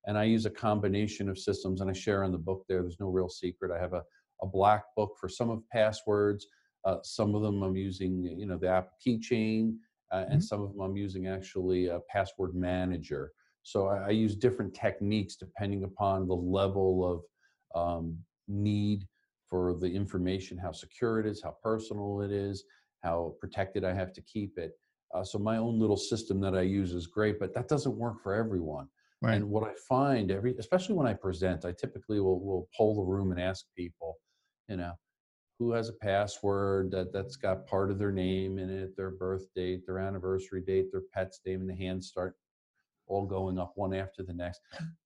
and 0.07 0.19
I 0.19 0.25
use 0.25 0.47
a 0.47 0.51
combination 0.51 1.29
of 1.29 1.39
systems. 1.39 1.81
And 1.81 1.91
I 1.91 1.93
share 1.93 2.25
in 2.25 2.33
the 2.33 2.39
book 2.39 2.65
there. 2.69 2.83
There's 2.83 3.01
no 3.01 3.09
real 3.09 3.29
secret. 3.29 3.71
I 3.71 3.81
have 3.81 3.93
a, 3.93 4.03
a 4.43 4.47
black 4.47 4.85
book 4.97 5.17
for 5.21 5.29
some 5.29 5.51
of 5.51 5.63
passwords. 5.71 6.47
Uh, 6.85 6.97
some 7.05 7.35
of 7.35 7.43
them 7.43 7.63
I'm 7.63 7.77
using, 7.77 8.25
you 8.25 8.47
know, 8.47 8.59
the 8.59 8.69
app 8.69 8.91
Keychain, 9.05 9.77
uh, 10.11 10.17
mm-hmm. 10.17 10.33
and 10.33 10.45
some 10.45 10.63
of 10.63 10.73
them 10.73 10.81
I'm 10.81 10.97
using 10.97 11.29
actually 11.29 11.87
a 11.87 12.01
password 12.11 12.55
manager. 12.55 13.33
So 13.63 13.87
I, 13.87 14.07
I 14.07 14.11
use 14.11 14.35
different 14.35 14.75
techniques 14.75 15.37
depending 15.37 15.85
upon 15.85 16.27
the 16.27 16.35
level 16.35 17.23
of 17.75 17.81
um, 17.81 18.19
need 18.49 19.07
for 19.49 19.75
the 19.75 19.87
information, 19.87 20.59
how 20.59 20.73
secure 20.73 21.21
it 21.21 21.27
is, 21.27 21.41
how 21.43 21.57
personal 21.63 22.23
it 22.23 22.33
is, 22.33 22.65
how 23.05 23.35
protected 23.41 23.85
I 23.85 23.93
have 23.93 24.13
to 24.15 24.23
keep 24.23 24.59
it. 24.59 24.73
Uh, 25.13 25.25
so 25.25 25.39
my 25.39 25.59
own 25.59 25.79
little 25.79 25.97
system 25.97 26.41
that 26.41 26.55
I 26.55 26.63
use 26.63 26.93
is 26.93 27.07
great, 27.07 27.39
but 27.39 27.53
that 27.55 27.69
doesn't 27.69 27.97
work 27.97 28.23
for 28.23 28.35
everyone. 28.35 28.89
Right. 29.21 29.35
And 29.35 29.51
what 29.51 29.69
I 29.69 29.73
find 29.89 30.31
every, 30.31 30.57
especially 30.59 30.97
when 30.97 31.07
I 31.07 31.13
present, 31.13 31.65
I 31.65 31.73
typically 31.73 32.19
will 32.21 32.41
will 32.41 32.69
poll 32.77 32.97
the 32.97 33.03
room 33.03 33.31
and 33.31 33.41
ask 33.41 33.67
people, 33.77 34.19
you 34.69 34.77
know, 34.77 34.95
who 35.59 35.73
has 35.73 35.89
a 35.89 35.93
password 35.93 36.91
that 36.91 37.13
that's 37.13 37.37
got 37.37 37.67
part 37.67 37.91
of 37.91 37.99
their 37.99 38.11
name 38.11 38.59
in 38.59 38.69
it, 38.69 38.97
their 38.97 39.11
birth 39.11 39.47
date, 39.55 39.87
their 39.87 39.99
anniversary 39.99 40.61
date, 40.61 40.91
their 40.91 41.03
pet's 41.15 41.41
name, 41.47 41.61
and 41.61 41.71
the 41.71 41.77
hands 41.77 42.09
start 42.09 42.35
all 43.07 43.27
going 43.27 43.59
up 43.59 43.73
one 43.77 43.95
after 43.95 44.23
the 44.23 44.33
next. 44.33 44.61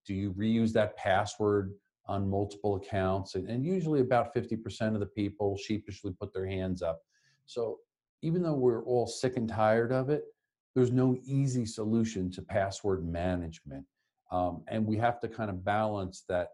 Do 0.06 0.14
you 0.14 0.32
reuse 0.32 0.72
that 0.72 0.96
password 0.96 1.72
on 2.06 2.30
multiple 2.30 2.76
accounts? 2.76 3.34
And, 3.34 3.50
and 3.50 3.66
usually 3.66 4.00
about 4.00 4.34
50% 4.34 4.94
of 4.94 5.00
the 5.00 5.06
people 5.06 5.58
sheepishly 5.58 6.12
put 6.18 6.32
their 6.32 6.46
hands 6.46 6.80
up. 6.80 7.00
So 7.44 7.78
even 8.22 8.42
though 8.42 8.54
we're 8.54 8.84
all 8.84 9.06
sick 9.06 9.36
and 9.36 9.48
tired 9.48 9.92
of 9.92 10.10
it, 10.10 10.24
there's 10.74 10.92
no 10.92 11.16
easy 11.24 11.64
solution 11.64 12.30
to 12.32 12.42
password 12.42 13.06
management. 13.06 13.84
Um, 14.30 14.62
and 14.68 14.84
we 14.84 14.96
have 14.98 15.20
to 15.20 15.28
kind 15.28 15.50
of 15.50 15.64
balance 15.64 16.24
that 16.28 16.48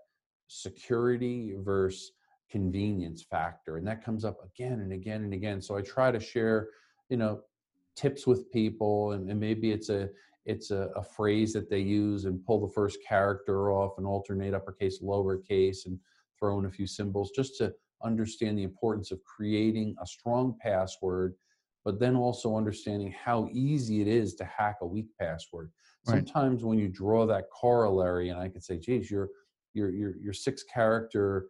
security 0.49 1.55
versus 1.59 2.13
convenience 2.51 3.23
factor. 3.23 3.79
And 3.79 3.87
that 3.87 4.05
comes 4.05 4.25
up 4.25 4.37
again 4.45 4.81
and 4.81 4.93
again 4.93 5.25
and 5.25 5.33
again. 5.33 5.61
So 5.63 5.77
I 5.77 5.81
try 5.81 6.13
to 6.13 6.21
share, 6.21 6.69
you 7.09 7.17
know, 7.17 7.41
tips 7.97 8.27
with 8.27 8.51
people 8.53 9.13
and, 9.13 9.29
and 9.31 9.41
maybe 9.41 9.73
it's 9.73 9.89
a 9.89 10.09
it's 10.45 10.71
a, 10.71 10.91
a, 10.97 11.03
phrase 11.03 11.53
that 11.53 11.71
they 11.71 11.79
use 11.79 12.25
and 12.25 12.45
pull 12.45 12.67
the 12.67 12.73
first 12.73 12.99
character 13.07 13.71
off 13.71 13.93
and 13.99 14.07
alternate 14.07 14.55
uppercase 14.55 15.01
lowercase 15.01 15.87
and 15.87 15.99
throw 16.37 16.59
in 16.59 16.65
a 16.65 16.71
few 16.71 16.87
symbols 16.87 17.31
just 17.31 17.57
to 17.57 17.73
understand 18.03 18.59
the 18.59 18.65
importance 18.65 19.13
of 19.13 19.23
creating 19.23 19.95
a 20.03 20.07
strong 20.07 20.57
password 20.61 21.35
but 21.85 21.99
then 21.99 22.17
also 22.17 22.57
understanding 22.57 23.13
how 23.13 23.49
easy 23.53 24.01
it 24.01 24.09
is 24.09 24.35
to 24.35 24.45
hack 24.45 24.77
a 24.83 24.87
weak 24.87 25.09
password 25.19 25.71
right. 26.07 26.17
sometimes 26.17 26.65
when 26.65 26.79
you 26.79 26.89
draw 26.89 27.27
that 27.27 27.45
corollary 27.51 28.29
and 28.31 28.39
i 28.39 28.49
could 28.49 28.63
say 28.63 28.79
geez 28.79 29.11
your 29.11 29.29
your 29.75 29.91
your, 29.91 30.15
your 30.17 30.33
six 30.33 30.63
character 30.63 31.47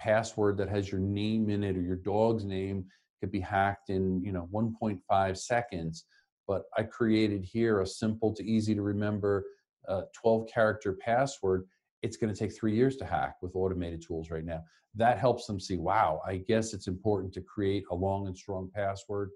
password 0.00 0.56
that 0.56 0.68
has 0.68 0.90
your 0.90 1.00
name 1.00 1.48
in 1.50 1.62
it 1.62 1.76
or 1.76 1.82
your 1.82 1.96
dog's 1.96 2.44
name 2.44 2.84
could 3.20 3.30
be 3.30 3.40
hacked 3.40 3.90
in 3.90 4.22
you 4.22 4.32
know 4.32 4.48
1.5 4.52 5.36
seconds 5.36 6.04
but 6.46 6.64
I 6.76 6.82
created 6.82 7.44
here 7.44 7.80
a 7.80 7.86
simple 7.86 8.34
to 8.34 8.44
easy 8.44 8.74
to 8.74 8.82
remember 8.82 9.44
uh, 9.88 10.02
12 10.14 10.48
character 10.52 10.92
password. 10.92 11.66
It's 12.02 12.16
going 12.16 12.32
to 12.32 12.38
take 12.38 12.54
three 12.54 12.74
years 12.74 12.96
to 12.98 13.04
hack 13.04 13.36
with 13.40 13.52
automated 13.54 14.02
tools 14.06 14.30
right 14.30 14.44
now. 14.44 14.62
That 14.94 15.18
helps 15.18 15.46
them 15.46 15.58
see, 15.58 15.76
wow, 15.76 16.20
I 16.26 16.36
guess 16.36 16.74
it's 16.74 16.86
important 16.86 17.32
to 17.34 17.40
create 17.40 17.84
a 17.90 17.94
long 17.94 18.26
and 18.26 18.36
strong 18.36 18.70
password 18.74 19.30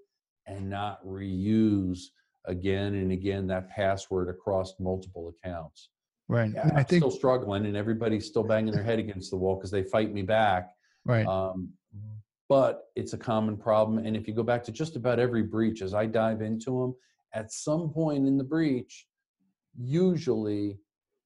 and 0.48 0.68
not 0.68 1.04
reuse 1.06 2.00
again 2.46 2.94
and 2.94 3.12
again 3.12 3.46
that 3.48 3.68
password 3.70 4.28
across 4.28 4.74
multiple 4.80 5.28
accounts. 5.28 5.90
Right. 6.28 6.50
Yeah, 6.54 6.70
I 6.74 6.82
think 6.82 7.02
still 7.02 7.10
struggling, 7.10 7.66
and 7.66 7.76
everybody's 7.76 8.26
still 8.26 8.42
banging 8.42 8.72
their 8.72 8.82
head 8.82 8.98
against 8.98 9.30
the 9.30 9.36
wall 9.36 9.56
because 9.56 9.70
they 9.70 9.82
fight 9.82 10.12
me 10.12 10.22
back. 10.22 10.70
Right. 11.04 11.26
Um, 11.26 11.70
but 12.48 12.84
it's 12.96 13.12
a 13.12 13.18
common 13.18 13.56
problem. 13.56 14.04
And 14.04 14.16
if 14.16 14.26
you 14.26 14.34
go 14.34 14.42
back 14.42 14.64
to 14.64 14.72
just 14.72 14.96
about 14.96 15.18
every 15.18 15.42
breach, 15.42 15.82
as 15.82 15.94
I 15.94 16.06
dive 16.06 16.40
into 16.40 16.80
them, 16.80 16.94
at 17.34 17.52
some 17.52 17.90
point 17.90 18.26
in 18.26 18.38
the 18.38 18.44
breach, 18.44 19.06
usually 19.78 20.78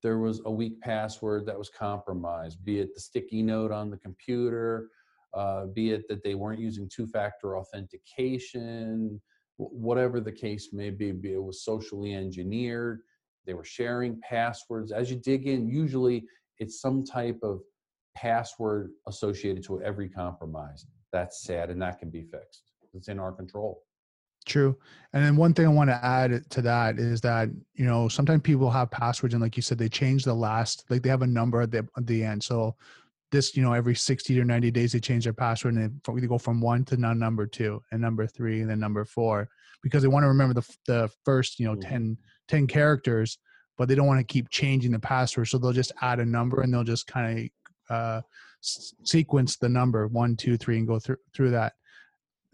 there 0.02 0.18
was 0.18 0.40
a 0.44 0.50
weak 0.50 0.80
password 0.80 1.46
that 1.46 1.56
was 1.56 1.70
compromised, 1.70 2.64
be 2.64 2.80
it 2.80 2.92
the 2.94 3.00
sticky 3.00 3.42
note 3.42 3.70
on 3.70 3.88
the 3.90 3.96
computer, 3.98 4.88
uh, 5.34 5.66
be 5.66 5.90
it 5.90 6.06
that 6.08 6.22
they 6.22 6.34
weren't 6.34 6.60
using 6.60 6.88
two 6.88 7.06
factor 7.06 7.56
authentication, 7.56 9.20
whatever 9.56 10.20
the 10.20 10.32
case 10.32 10.70
may 10.72 10.90
be, 10.90 11.12
be 11.12 11.32
it 11.32 11.42
was 11.42 11.64
socially 11.64 12.14
engineered, 12.14 13.00
they 13.46 13.54
were 13.54 13.64
sharing 13.64 14.20
passwords. 14.20 14.92
As 14.92 15.10
you 15.10 15.16
dig 15.16 15.46
in, 15.46 15.68
usually 15.68 16.24
it's 16.58 16.80
some 16.80 17.04
type 17.04 17.38
of 17.42 17.60
password 18.16 18.90
associated 19.08 19.64
to 19.64 19.80
every 19.82 20.08
compromise 20.08 20.86
that's 21.12 21.42
sad 21.42 21.70
and 21.70 21.80
that 21.82 21.98
can 21.98 22.10
be 22.10 22.22
fixed. 22.22 22.72
It's 22.94 23.08
in 23.08 23.18
our 23.18 23.32
control. 23.32 23.82
True. 24.44 24.76
And 25.12 25.24
then 25.24 25.36
one 25.36 25.54
thing 25.54 25.66
I 25.66 25.68
want 25.68 25.90
to 25.90 26.04
add 26.04 26.50
to 26.50 26.62
that 26.62 26.98
is 26.98 27.20
that, 27.20 27.48
you 27.74 27.84
know, 27.84 28.08
sometimes 28.08 28.42
people 28.42 28.70
have 28.70 28.90
passwords 28.90 29.34
and 29.34 29.42
like 29.42 29.56
you 29.56 29.62
said, 29.62 29.78
they 29.78 29.88
change 29.88 30.24
the 30.24 30.34
last, 30.34 30.84
like 30.90 31.02
they 31.02 31.10
have 31.10 31.22
a 31.22 31.26
number 31.26 31.60
at 31.60 31.70
the, 31.70 31.86
at 31.96 32.06
the 32.06 32.24
end. 32.24 32.42
So 32.42 32.74
this, 33.32 33.56
you 33.56 33.62
know, 33.62 33.72
every 33.72 33.94
60 33.94 34.38
or 34.38 34.44
90 34.44 34.70
days, 34.70 34.92
they 34.92 35.00
change 35.00 35.24
their 35.24 35.32
password 35.32 35.74
and 35.74 36.00
they, 36.04 36.20
they 36.20 36.26
go 36.26 36.38
from 36.38 36.60
one 36.60 36.84
to 36.84 36.96
now 36.96 37.12
number 37.12 37.46
two 37.46 37.82
and 37.90 38.00
number 38.00 38.26
three 38.26 38.60
and 38.60 38.70
then 38.70 38.78
number 38.78 39.04
four 39.04 39.48
because 39.82 40.02
they 40.02 40.08
want 40.08 40.22
to 40.22 40.28
remember 40.28 40.54
the, 40.54 40.76
the 40.86 41.10
first, 41.24 41.58
you 41.58 41.66
know, 41.66 41.72
mm-hmm. 41.72 41.90
10, 41.90 42.18
10 42.48 42.66
characters, 42.68 43.38
but 43.76 43.88
they 43.88 43.96
don't 43.96 44.06
want 44.06 44.20
to 44.20 44.32
keep 44.32 44.48
changing 44.50 44.92
the 44.92 44.98
password. 45.00 45.48
So 45.48 45.58
they'll 45.58 45.72
just 45.72 45.92
add 46.00 46.20
a 46.20 46.24
number 46.24 46.60
and 46.60 46.72
they'll 46.72 46.84
just 46.84 47.08
kind 47.08 47.50
of, 47.90 47.96
uh, 47.96 48.20
sequence 48.62 49.56
the 49.56 49.68
number 49.68 50.06
one, 50.06 50.36
two, 50.36 50.56
three, 50.56 50.78
and 50.78 50.86
go 50.86 50.98
through 50.98 51.16
through 51.34 51.50
that. 51.50 51.74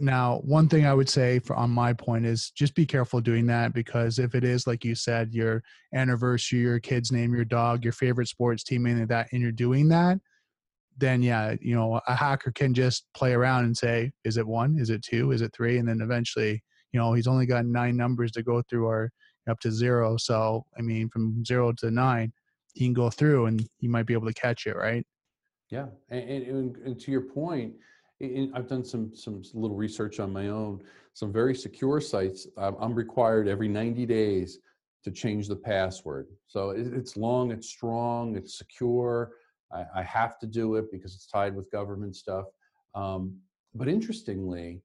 Now, 0.01 0.41
one 0.45 0.69
thing 0.69 0.87
I 0.87 0.95
would 0.95 1.09
say 1.09 1.41
for 1.41 1.57
on 1.57 1.71
my 1.71 1.93
point 1.93 2.25
is 2.25 2.51
just 2.51 2.75
be 2.75 2.87
careful 2.87 3.21
doing 3.21 3.47
that 3.47 3.75
because 3.75 4.19
if 4.19 4.35
it 4.35 4.45
is 4.45 4.67
like 4.67 4.85
you 4.85 4.95
said, 4.95 5.35
your 5.35 5.63
anniversary, 5.93 6.61
your 6.61 6.79
kid's 6.79 7.11
name, 7.11 7.35
your 7.35 7.45
dog, 7.45 7.83
your 7.83 7.93
favorite 7.93 8.29
sports 8.29 8.63
team, 8.63 8.87
and 8.87 9.09
that, 9.09 9.29
and 9.33 9.43
you're 9.43 9.51
doing 9.51 9.89
that, 9.89 10.19
then 10.99 11.23
yeah, 11.23 11.55
you 11.61 11.75
know, 11.75 12.01
a 12.07 12.15
hacker 12.15 12.53
can 12.53 12.75
just 12.75 13.07
play 13.15 13.33
around 13.33 13.65
and 13.65 13.77
say, 13.77 14.11
is 14.25 14.37
it 14.37 14.47
one? 14.47 14.79
Is 14.79 14.91
it 14.91 15.03
two? 15.03 15.31
Is 15.31 15.41
it 15.43 15.53
three? 15.55 15.79
And 15.79 15.89
then 15.89 16.01
eventually, 16.01 16.63
you 16.93 17.01
know, 17.01 17.13
he's 17.13 17.29
only 17.29 17.47
got 17.47 17.65
nine 17.65 17.97
numbers 17.97 18.33
to 18.33 18.43
go 18.43 18.63
through 18.69 18.87
or 18.87 19.11
up 19.49 19.61
to 19.61 19.71
zero. 19.71 20.17
So 20.17 20.65
I 20.77 20.83
mean, 20.83 21.09
from 21.09 21.45
zero 21.45 21.73
to 21.79 21.91
nine, 21.91 22.33
he 22.75 22.85
can 22.85 22.95
go 22.95 23.11
through 23.11 23.47
and 23.47 23.67
he 23.79 23.89
might 23.89 24.07
be 24.07 24.13
able 24.13 24.27
to 24.27 24.35
catch 24.35 24.67
it, 24.67 24.77
right? 24.77 25.05
Yeah, 25.71 25.87
and, 26.11 26.29
and, 26.31 26.77
and 26.79 27.01
to 27.01 27.11
your 27.11 27.23
point, 27.23 27.75
I've 28.55 28.67
done 28.67 28.85
some 28.85 29.15
some 29.15 29.43
little 29.55 29.77
research 29.77 30.19
on 30.19 30.33
my 30.33 30.49
own. 30.49 30.83
Some 31.15 31.33
very 31.33 31.55
secure 31.55 32.01
sites, 32.01 32.47
I'm 32.57 32.95
required 32.95 33.49
every 33.49 33.69
90 33.69 34.07
days 34.07 34.59
to 35.05 35.11
change 35.11 35.49
the 35.49 35.57
password. 35.57 36.29
So 36.47 36.71
it's 36.71 37.17
long, 37.17 37.51
it's 37.51 37.69
strong, 37.69 38.37
it's 38.37 38.59
secure. 38.59 39.33
I, 39.73 39.85
I 39.97 40.03
have 40.03 40.39
to 40.41 40.47
do 40.47 40.77
it 40.77 40.91
because 40.91 41.15
it's 41.15 41.27
tied 41.27 41.55
with 41.55 41.71
government 41.71 42.17
stuff. 42.17 42.47
Um, 42.95 43.37
but 43.75 43.89
interestingly, 43.89 44.83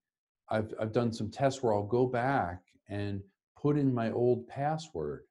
I've 0.50 0.74
I've 0.80 0.92
done 0.92 1.12
some 1.12 1.30
tests 1.30 1.64
where 1.64 1.74
I'll 1.74 1.84
go 1.84 2.06
back 2.06 2.60
and 2.90 3.22
put 3.60 3.78
in 3.78 3.94
my 3.94 4.12
old 4.12 4.48
password, 4.48 5.24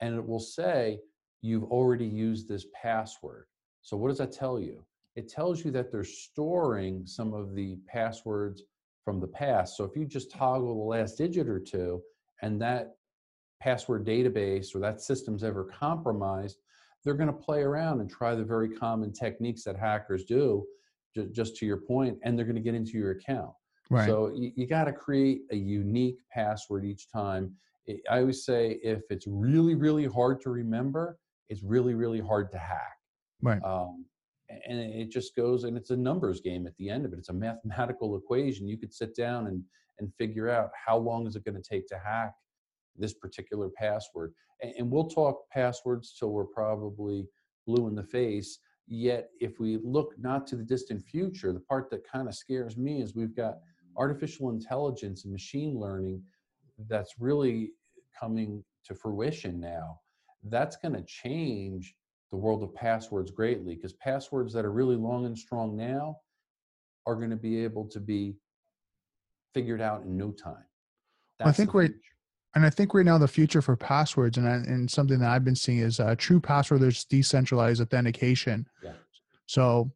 and 0.00 0.14
it 0.14 0.26
will 0.26 0.40
say 0.40 0.98
you've 1.42 1.64
already 1.64 2.06
used 2.06 2.48
this 2.48 2.66
password. 2.80 3.46
So 3.82 3.96
what 3.96 4.08
does 4.08 4.18
that 4.18 4.32
tell 4.32 4.58
you? 4.58 4.84
It 5.16 5.28
tells 5.28 5.64
you 5.64 5.70
that 5.72 5.92
they're 5.92 6.04
storing 6.04 7.06
some 7.06 7.34
of 7.34 7.54
the 7.54 7.76
passwords 7.86 8.62
from 9.04 9.20
the 9.20 9.26
past. 9.26 9.76
So 9.76 9.84
if 9.84 9.96
you 9.96 10.06
just 10.06 10.30
toggle 10.30 10.74
the 10.74 10.98
last 10.98 11.18
digit 11.18 11.48
or 11.48 11.58
two 11.58 12.00
and 12.40 12.60
that 12.62 12.94
password 13.60 14.06
database 14.06 14.74
or 14.74 14.78
that 14.78 15.00
system's 15.00 15.44
ever 15.44 15.64
compromised, 15.64 16.58
they're 17.04 17.14
going 17.14 17.28
to 17.28 17.32
play 17.32 17.60
around 17.60 18.00
and 18.00 18.10
try 18.10 18.34
the 18.34 18.44
very 18.44 18.68
common 18.68 19.12
techniques 19.12 19.64
that 19.64 19.76
hackers 19.76 20.24
do, 20.24 20.64
just 21.32 21.56
to 21.56 21.66
your 21.66 21.78
point, 21.78 22.18
and 22.22 22.38
they're 22.38 22.46
going 22.46 22.56
to 22.56 22.62
get 22.62 22.74
into 22.74 22.92
your 22.92 23.12
account. 23.12 23.52
Right. 23.90 24.06
So 24.06 24.32
you, 24.34 24.52
you 24.56 24.66
got 24.66 24.84
to 24.84 24.92
create 24.92 25.42
a 25.50 25.56
unique 25.56 26.18
password 26.32 26.84
each 26.84 27.10
time. 27.10 27.54
I 28.10 28.20
always 28.20 28.44
say 28.44 28.78
if 28.82 29.02
it's 29.10 29.26
really, 29.26 29.74
really 29.74 30.06
hard 30.06 30.40
to 30.42 30.50
remember, 30.50 31.18
it's 31.48 31.62
really, 31.62 31.94
really 31.94 32.20
hard 32.20 32.50
to 32.52 32.58
hack. 32.58 32.96
Right. 33.42 33.62
Um, 33.62 34.06
and 34.66 34.78
it 34.78 35.10
just 35.10 35.34
goes 35.34 35.64
and 35.64 35.76
it's 35.76 35.90
a 35.90 35.96
numbers 35.96 36.40
game 36.40 36.66
at 36.66 36.76
the 36.76 36.88
end 36.88 37.04
of 37.04 37.12
it. 37.12 37.18
It's 37.18 37.30
a 37.30 37.34
mathematical 37.34 38.16
equation. 38.16 38.68
You 38.68 38.78
could 38.78 38.92
sit 38.92 39.16
down 39.16 39.46
and 39.46 39.62
and 39.98 40.12
figure 40.18 40.48
out 40.48 40.70
how 40.74 40.96
long 40.96 41.26
is 41.26 41.36
it 41.36 41.44
going 41.44 41.60
to 41.60 41.62
take 41.62 41.86
to 41.88 41.98
hack 41.98 42.34
this 42.96 43.14
particular 43.14 43.68
password. 43.76 44.32
And, 44.62 44.72
and 44.78 44.90
we'll 44.90 45.08
talk 45.08 45.48
passwords 45.50 46.14
till 46.18 46.30
we're 46.30 46.44
probably 46.44 47.26
blue 47.66 47.88
in 47.88 47.94
the 47.94 48.02
face. 48.02 48.58
Yet, 48.88 49.30
if 49.40 49.60
we 49.60 49.78
look 49.82 50.14
not 50.18 50.46
to 50.48 50.56
the 50.56 50.64
distant 50.64 51.02
future, 51.04 51.52
the 51.52 51.60
part 51.60 51.88
that 51.90 52.06
kind 52.10 52.28
of 52.28 52.34
scares 52.34 52.76
me 52.76 53.00
is 53.00 53.14
we've 53.14 53.36
got 53.36 53.58
artificial 53.96 54.50
intelligence 54.50 55.24
and 55.24 55.32
machine 55.32 55.78
learning 55.78 56.22
that's 56.88 57.14
really 57.18 57.70
coming 58.18 58.64
to 58.84 58.94
fruition 58.94 59.60
now. 59.60 60.00
That's 60.44 60.76
going 60.76 60.94
to 60.94 61.02
change 61.02 61.94
the 62.30 62.36
world 62.36 62.62
of 62.62 62.74
passwords 62.74 63.30
greatly 63.30 63.74
because 63.76 63.92
passwords 63.94 64.52
that 64.54 64.64
are 64.64 64.72
really 64.72 64.96
long 64.96 65.26
and 65.26 65.38
strong 65.38 65.76
now 65.76 66.16
are 67.06 67.14
going 67.14 67.30
to 67.30 67.36
be 67.36 67.62
able 67.62 67.86
to 67.88 68.00
be 68.00 68.34
figured 69.54 69.80
out 69.80 70.02
in 70.02 70.16
no 70.16 70.30
time. 70.32 70.64
That's 71.38 71.50
I 71.50 71.52
think 71.52 71.74
right, 71.74 71.92
and 72.54 72.66
I 72.66 72.70
think 72.70 72.94
right 72.94 73.04
now 73.06 73.18
the 73.18 73.28
future 73.28 73.62
for 73.62 73.76
passwords 73.76 74.38
and 74.38 74.46
and 74.46 74.90
something 74.90 75.18
that 75.20 75.30
I've 75.30 75.44
been 75.44 75.54
seeing 75.54 75.78
is 75.78 76.00
uh, 76.00 76.14
true 76.16 76.40
password. 76.40 76.80
There's 76.80 77.04
decentralized 77.04 77.80
authentication. 77.80 78.66
Yeah. 78.82 78.92
So 79.46 79.92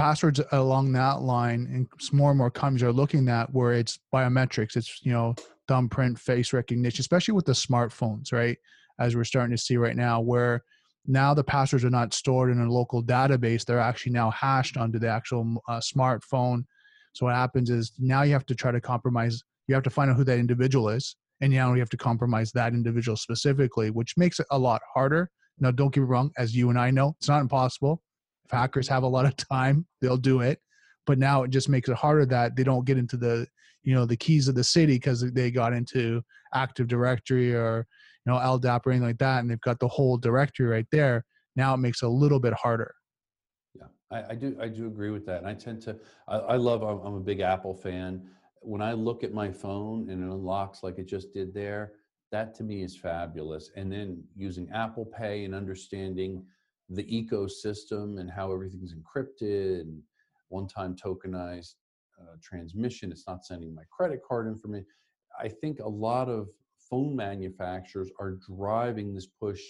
passwords 0.00 0.40
along 0.52 0.92
that 0.92 1.20
line 1.20 1.68
and 1.70 1.86
more 2.12 2.30
and 2.30 2.38
more 2.38 2.50
companies 2.50 2.82
are 2.82 2.90
looking 2.90 3.28
at 3.28 3.52
where 3.52 3.74
it's 3.74 3.98
biometrics 4.14 4.74
it's 4.74 5.04
you 5.04 5.12
know 5.12 5.34
thumbprint 5.68 6.18
face 6.18 6.54
recognition 6.54 7.02
especially 7.02 7.34
with 7.34 7.44
the 7.44 7.52
smartphones 7.52 8.32
right 8.32 8.56
as 8.98 9.14
we're 9.14 9.24
starting 9.24 9.54
to 9.54 9.60
see 9.60 9.76
right 9.76 9.96
now 9.96 10.18
where 10.18 10.64
now 11.06 11.34
the 11.34 11.44
passwords 11.44 11.84
are 11.84 11.90
not 11.90 12.14
stored 12.14 12.50
in 12.50 12.60
a 12.62 12.72
local 12.72 13.02
database 13.02 13.62
they're 13.62 13.78
actually 13.78 14.10
now 14.10 14.30
hashed 14.30 14.78
onto 14.78 14.98
the 14.98 15.06
actual 15.06 15.62
uh, 15.68 15.80
smartphone 15.80 16.64
so 17.12 17.26
what 17.26 17.34
happens 17.34 17.68
is 17.68 17.92
now 17.98 18.22
you 18.22 18.32
have 18.32 18.46
to 18.46 18.54
try 18.54 18.70
to 18.70 18.80
compromise 18.80 19.42
you 19.68 19.74
have 19.74 19.84
to 19.84 19.90
find 19.90 20.10
out 20.10 20.16
who 20.16 20.24
that 20.24 20.38
individual 20.38 20.88
is 20.88 21.16
and 21.40 21.52
now 21.52 21.72
you 21.72 21.80
have 21.80 21.90
to 21.90 21.96
compromise 21.96 22.52
that 22.52 22.72
individual 22.72 23.16
specifically 23.16 23.90
which 23.90 24.16
makes 24.16 24.40
it 24.40 24.46
a 24.50 24.58
lot 24.58 24.82
harder. 24.94 25.30
Now 25.58 25.70
don't 25.70 25.92
get 25.92 26.00
me 26.00 26.06
wrong 26.06 26.30
as 26.38 26.54
you 26.54 26.70
and 26.70 26.78
i 26.78 26.90
know 26.90 27.14
it's 27.18 27.28
not 27.28 27.40
impossible. 27.40 28.02
If 28.44 28.50
hackers 28.50 28.88
have 28.88 29.02
a 29.02 29.08
lot 29.08 29.26
of 29.26 29.36
time 29.50 29.86
they'll 30.00 30.16
do 30.16 30.40
it. 30.40 30.60
But 31.06 31.18
now 31.18 31.42
it 31.42 31.50
just 31.50 31.68
makes 31.68 31.88
it 31.88 31.96
harder 31.96 32.26
that 32.26 32.56
they 32.56 32.64
don't 32.64 32.84
get 32.84 32.98
into 32.98 33.16
the 33.16 33.46
you 33.82 33.94
know 33.94 34.04
the 34.04 34.16
keys 34.16 34.48
of 34.48 34.54
the 34.54 34.64
city 34.64 34.94
because 34.94 35.20
they 35.32 35.50
got 35.50 35.72
into 35.72 36.22
active 36.54 36.88
directory 36.88 37.54
or 37.54 37.86
you 38.26 38.32
know 38.32 38.38
ldap 38.38 38.86
or 38.86 38.90
anything 38.90 39.06
like 39.06 39.18
that 39.18 39.40
and 39.40 39.50
they've 39.50 39.60
got 39.62 39.78
the 39.80 39.88
whole 39.88 40.16
directory 40.16 40.66
right 40.66 40.86
there. 40.92 41.24
Now 41.56 41.74
it 41.74 41.78
makes 41.78 42.02
it 42.02 42.06
a 42.06 42.10
little 42.10 42.40
bit 42.40 42.52
harder. 42.54 42.94
Yeah 43.74 43.86
i, 44.10 44.30
I 44.30 44.34
do 44.34 44.56
i 44.60 44.68
do 44.68 44.86
agree 44.86 45.10
with 45.10 45.24
that 45.26 45.38
and 45.38 45.46
i 45.46 45.54
tend 45.54 45.80
to 45.82 45.96
i, 46.28 46.36
I 46.36 46.56
love 46.56 46.82
I'm, 46.82 47.00
I'm 47.00 47.14
a 47.14 47.20
big 47.20 47.40
apple 47.40 47.74
fan 47.74 48.28
when 48.60 48.82
i 48.82 48.92
look 48.92 49.24
at 49.24 49.32
my 49.32 49.50
phone 49.50 50.08
and 50.10 50.22
it 50.22 50.32
unlocks 50.32 50.82
like 50.82 50.98
it 50.98 51.06
just 51.06 51.32
did 51.32 51.52
there 51.52 51.92
that 52.30 52.54
to 52.54 52.62
me 52.62 52.82
is 52.82 52.96
fabulous 52.96 53.70
and 53.76 53.90
then 53.90 54.22
using 54.36 54.70
apple 54.70 55.06
pay 55.06 55.44
and 55.44 55.54
understanding 55.54 56.44
the 56.90 57.04
ecosystem 57.04 58.20
and 58.20 58.30
how 58.30 58.52
everything's 58.52 58.94
encrypted 58.94 59.82
and 59.82 60.02
one-time 60.48 60.94
tokenized 60.96 61.74
uh, 62.20 62.36
transmission. 62.42 63.10
It's 63.10 63.26
not 63.26 63.44
sending 63.44 63.74
my 63.74 63.84
credit 63.90 64.20
card 64.26 64.46
information. 64.46 64.86
I 65.38 65.48
think 65.48 65.80
a 65.80 65.88
lot 65.88 66.28
of 66.28 66.48
phone 66.78 67.14
manufacturers 67.14 68.10
are 68.18 68.32
driving 68.32 69.14
this 69.14 69.26
push 69.26 69.60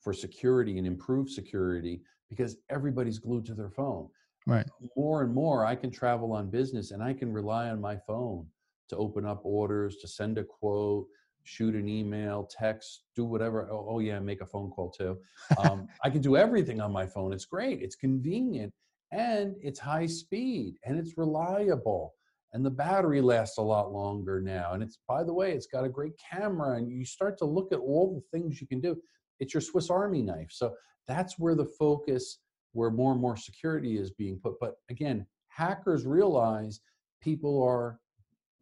for 0.00 0.12
security 0.12 0.78
and 0.78 0.86
improved 0.86 1.30
security 1.30 2.02
because 2.28 2.56
everybody's 2.70 3.18
glued 3.18 3.46
to 3.46 3.54
their 3.54 3.70
phone. 3.70 4.08
Right. 4.46 4.66
More 4.96 5.22
and 5.22 5.32
more, 5.32 5.64
I 5.64 5.74
can 5.74 5.90
travel 5.90 6.32
on 6.32 6.50
business 6.50 6.90
and 6.90 7.02
I 7.02 7.12
can 7.12 7.32
rely 7.32 7.70
on 7.70 7.80
my 7.80 7.96
phone 7.96 8.46
to 8.88 8.96
open 8.96 9.24
up 9.24 9.40
orders, 9.44 9.96
to 9.98 10.08
send 10.08 10.38
a 10.38 10.44
quote, 10.44 11.06
shoot 11.44 11.74
an 11.74 11.88
email, 11.88 12.48
text, 12.50 13.04
do 13.14 13.24
whatever. 13.24 13.68
Oh, 13.70 13.86
oh 13.90 13.98
yeah, 14.00 14.18
make 14.18 14.40
a 14.40 14.46
phone 14.46 14.70
call 14.70 14.90
too. 14.90 15.18
Um, 15.58 15.88
I 16.04 16.10
can 16.10 16.20
do 16.20 16.36
everything 16.36 16.80
on 16.80 16.92
my 16.92 17.06
phone. 17.06 17.32
It's 17.32 17.44
great. 17.44 17.82
It's 17.82 17.96
convenient 17.96 18.72
and 19.12 19.54
it's 19.60 19.78
high 19.78 20.06
speed 20.06 20.76
and 20.84 20.98
it's 20.98 21.18
reliable 21.18 22.14
and 22.54 22.64
the 22.64 22.70
battery 22.70 23.20
lasts 23.20 23.58
a 23.58 23.62
lot 23.62 23.92
longer 23.92 24.40
now 24.40 24.72
and 24.72 24.82
it's 24.82 24.98
by 25.06 25.22
the 25.22 25.32
way 25.32 25.52
it's 25.52 25.66
got 25.66 25.84
a 25.84 25.88
great 25.88 26.14
camera 26.18 26.76
and 26.76 26.90
you 26.90 27.04
start 27.04 27.38
to 27.38 27.44
look 27.44 27.72
at 27.72 27.78
all 27.78 28.14
the 28.14 28.38
things 28.38 28.60
you 28.60 28.66
can 28.66 28.80
do 28.80 28.96
it's 29.38 29.54
your 29.54 29.60
swiss 29.60 29.90
army 29.90 30.22
knife 30.22 30.48
so 30.50 30.74
that's 31.06 31.38
where 31.38 31.54
the 31.54 31.66
focus 31.78 32.38
where 32.72 32.90
more 32.90 33.12
and 33.12 33.20
more 33.20 33.36
security 33.36 33.98
is 33.98 34.10
being 34.10 34.38
put 34.42 34.54
but 34.60 34.74
again 34.90 35.26
hackers 35.48 36.06
realize 36.06 36.80
people 37.20 37.62
are 37.62 37.98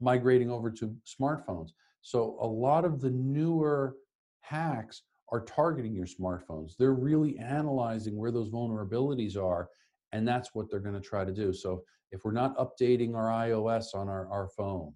migrating 0.00 0.50
over 0.50 0.70
to 0.70 0.94
smartphones. 1.06 1.70
So 2.02 2.36
a 2.40 2.46
lot 2.46 2.84
of 2.84 3.00
the 3.00 3.10
newer 3.10 3.96
hacks 4.40 5.02
are 5.32 5.44
targeting 5.44 5.94
your 5.94 6.06
smartphones. 6.06 6.72
They're 6.76 6.94
really 6.94 7.38
analyzing 7.38 8.16
where 8.16 8.32
those 8.32 8.50
vulnerabilities 8.50 9.36
are 9.36 9.68
and 10.12 10.26
that's 10.26 10.50
what 10.54 10.68
they're 10.70 10.80
going 10.80 11.00
to 11.00 11.00
try 11.00 11.24
to 11.24 11.32
do. 11.32 11.52
So 11.52 11.84
if 12.10 12.24
we're 12.24 12.32
not 12.32 12.56
updating 12.56 13.14
our 13.14 13.28
ios 13.46 13.94
on 13.94 14.08
our, 14.08 14.28
our 14.30 14.48
phone 14.48 14.92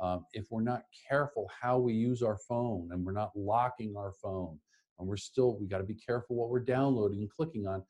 um, 0.00 0.24
if 0.32 0.46
we're 0.50 0.62
not 0.62 0.82
careful 1.08 1.48
how 1.60 1.78
we 1.78 1.92
use 1.92 2.22
our 2.22 2.38
phone 2.48 2.88
and 2.92 3.04
we're 3.04 3.12
not 3.12 3.30
locking 3.34 3.94
our 3.96 4.12
phone 4.22 4.58
and 4.98 5.08
we're 5.08 5.16
still 5.16 5.58
we 5.58 5.66
got 5.66 5.78
to 5.78 5.84
be 5.84 5.94
careful 5.94 6.36
what 6.36 6.50
we're 6.50 6.60
downloading 6.60 7.20
and 7.20 7.30
clicking 7.30 7.66
on 7.66 7.82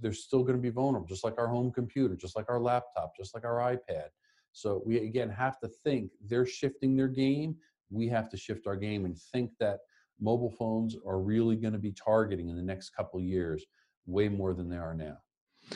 they're 0.00 0.12
still 0.12 0.42
going 0.42 0.56
to 0.56 0.62
be 0.62 0.70
vulnerable 0.70 1.06
just 1.06 1.24
like 1.24 1.38
our 1.38 1.48
home 1.48 1.70
computer 1.70 2.16
just 2.16 2.36
like 2.36 2.46
our 2.48 2.60
laptop 2.60 3.12
just 3.16 3.34
like 3.34 3.44
our 3.44 3.58
ipad 3.72 4.08
so 4.52 4.82
we 4.86 4.98
again 4.98 5.28
have 5.28 5.58
to 5.58 5.68
think 5.68 6.10
they're 6.26 6.46
shifting 6.46 6.96
their 6.96 7.08
game 7.08 7.56
we 7.90 8.08
have 8.08 8.28
to 8.28 8.36
shift 8.36 8.66
our 8.66 8.76
game 8.76 9.04
and 9.04 9.18
think 9.18 9.50
that 9.60 9.78
mobile 10.20 10.50
phones 10.50 10.96
are 11.06 11.20
really 11.20 11.56
going 11.56 11.72
to 11.72 11.78
be 11.78 11.92
targeting 11.92 12.48
in 12.48 12.56
the 12.56 12.62
next 12.62 12.90
couple 12.90 13.20
years 13.20 13.64
way 14.06 14.28
more 14.28 14.54
than 14.54 14.68
they 14.68 14.78
are 14.78 14.94
now 14.94 15.16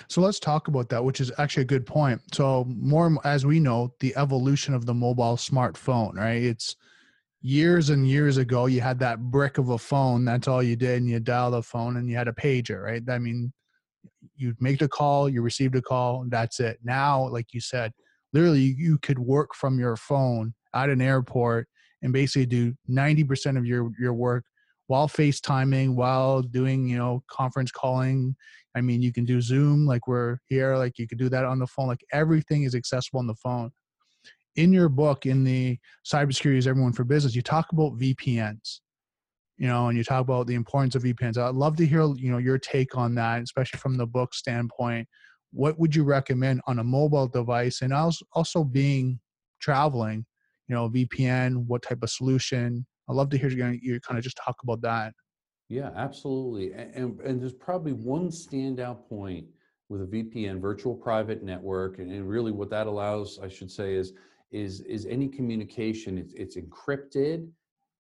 so 0.09 0.21
let's 0.21 0.39
talk 0.39 0.69
about 0.69 0.89
that, 0.91 1.05
which 1.05 1.21
is 1.21 1.33
actually 1.39 1.63
a 1.63 1.67
good 1.67 1.87
point. 1.87 2.21
So 2.33 2.65
more 2.69 3.19
as 3.25 3.45
we 3.45 3.61
know, 3.61 3.93
the 4.01 4.15
evolution 4.17 4.75
of 4.75 4.87
the 4.87 4.95
mobile 4.95 5.37
smartphone, 5.37 6.15
right? 6.15 6.43
It's 6.43 6.77
years 7.43 7.91
and 7.91 8.07
years 8.07 8.37
ago, 8.37 8.67
you 8.67 8.81
had 8.81 8.99
that 9.01 9.19
brick 9.19 9.59
of 9.59 9.71
a 9.71 9.79
phone. 9.79 10.25
That's 10.25 10.49
all 10.49 10.63
you 10.63 10.77
did, 10.77 10.99
and 10.99 11.11
you 11.11 11.21
dial 11.21 11.51
the 11.51 11.63
phone, 11.63 11.97
and 11.97 12.09
you 12.09 12.17
had 12.17 12.29
a 12.29 12.33
pager, 12.33 12.83
right? 12.83 13.03
I 13.09 13.19
mean, 13.19 13.53
you 14.37 14.55
make 14.61 14.83
a 14.83 14.89
call, 14.89 15.29
you 15.29 15.43
received 15.43 15.77
a 15.77 15.83
call, 15.83 16.25
that's 16.29 16.61
it. 16.61 16.79
Now, 16.83 17.29
like 17.29 17.53
you 17.53 17.61
said, 17.61 17.93
literally, 18.33 18.75
you 18.77 18.99
could 18.99 19.19
work 19.19 19.55
from 19.55 19.79
your 19.79 19.97
phone 19.97 20.55
at 20.75 20.89
an 20.89 21.01
airport 21.01 21.69
and 22.03 22.13
basically 22.13 22.47
do 22.47 22.75
90% 22.89 23.59
of 23.59 23.67
your 23.67 23.91
your 23.99 24.15
work 24.15 24.45
while 24.87 25.09
FaceTiming, 25.09 25.95
while 25.95 26.43
doing, 26.43 26.89
you 26.89 26.99
know, 26.99 27.23
conference 27.31 27.71
calling. 27.71 28.35
I 28.75 28.81
mean, 28.81 29.03
you 29.03 29.13
can 29.13 29.25
do 29.25 29.41
Zoom 29.41 29.87
like 29.87 30.09
we're 30.09 30.39
here, 30.49 30.77
like 30.77 30.99
you 30.99 31.07
could 31.07 31.19
do 31.19 31.29
that 31.29 31.45
on 31.45 31.61
the 31.61 31.67
phone. 31.69 31.87
Like 31.87 32.05
everything 32.13 32.65
is 32.65 32.75
accessible 32.75 33.21
on 33.21 33.29
the 33.29 33.37
phone. 33.37 33.71
In 34.57 34.73
your 34.73 34.89
book, 34.89 35.27
in 35.27 35.45
the 35.45 35.79
cybersecurity 36.05 36.57
is 36.57 36.67
everyone 36.67 36.93
for 36.93 37.05
business, 37.05 37.37
you 37.37 37.43
talk 37.43 37.71
about 37.73 37.99
VPNs, 37.99 38.81
you 39.61 39.67
know, 39.67 39.89
and 39.89 39.99
you 39.99 40.03
talk 40.03 40.23
about 40.23 40.47
the 40.47 40.55
importance 40.55 40.95
of 40.95 41.03
VPNs. 41.03 41.37
I'd 41.37 41.55
love 41.55 41.77
to 41.77 41.87
hear, 41.87 42.03
you 42.17 42.33
know, 42.33 42.39
your 42.39 42.57
take 42.57 42.97
on 42.97 43.15
that, 43.17 43.43
especially 43.43 43.79
from 43.79 43.99
the 43.99 44.07
book 44.07 44.33
standpoint. 44.33 45.07
What 45.53 45.79
would 45.79 45.95
you 45.95 46.03
recommend 46.03 46.63
on 46.67 46.79
a 46.79 46.85
mobile 46.85 47.29
device 47.29 47.83
and 47.83 47.93
also 47.93 48.25
also 48.33 48.65
being 48.65 49.21
traveling, 49.61 50.25
you 50.67 50.75
know, 50.75 50.89
VPN, 50.89 51.67
what 51.67 51.83
type 51.83 51.99
of 52.03 52.09
solution, 52.09 52.87
I'd 53.11 53.17
love 53.17 53.29
to 53.31 53.39
hear 53.39 53.51
you, 53.51 53.79
you 53.83 54.01
kind 54.01 54.17
of 54.17 54.25
just 54.25 54.41
talk 54.43 54.57
about 54.63 54.81
that. 54.81 55.13
Yeah, 55.69 55.91
absolutely. 55.95 56.73
And, 56.73 57.21
and 57.21 57.39
there's 57.39 57.53
probably 57.53 57.93
one 57.93 58.29
standout 58.29 59.07
point 59.11 59.45
with 59.91 60.01
a 60.01 60.07
VPN, 60.07 60.59
virtual 60.59 60.95
private 60.95 61.43
network, 61.43 61.99
and, 61.99 62.11
and 62.11 62.27
really 62.27 62.51
what 62.51 62.71
that 62.71 62.87
allows, 62.87 63.39
I 63.43 63.49
should 63.49 63.71
say, 63.71 63.93
is 63.93 64.15
is 64.53 64.81
is 64.81 65.05
any 65.05 65.29
communication. 65.29 66.17
It's 66.17 66.33
it's 66.33 66.57
encrypted, 66.57 67.51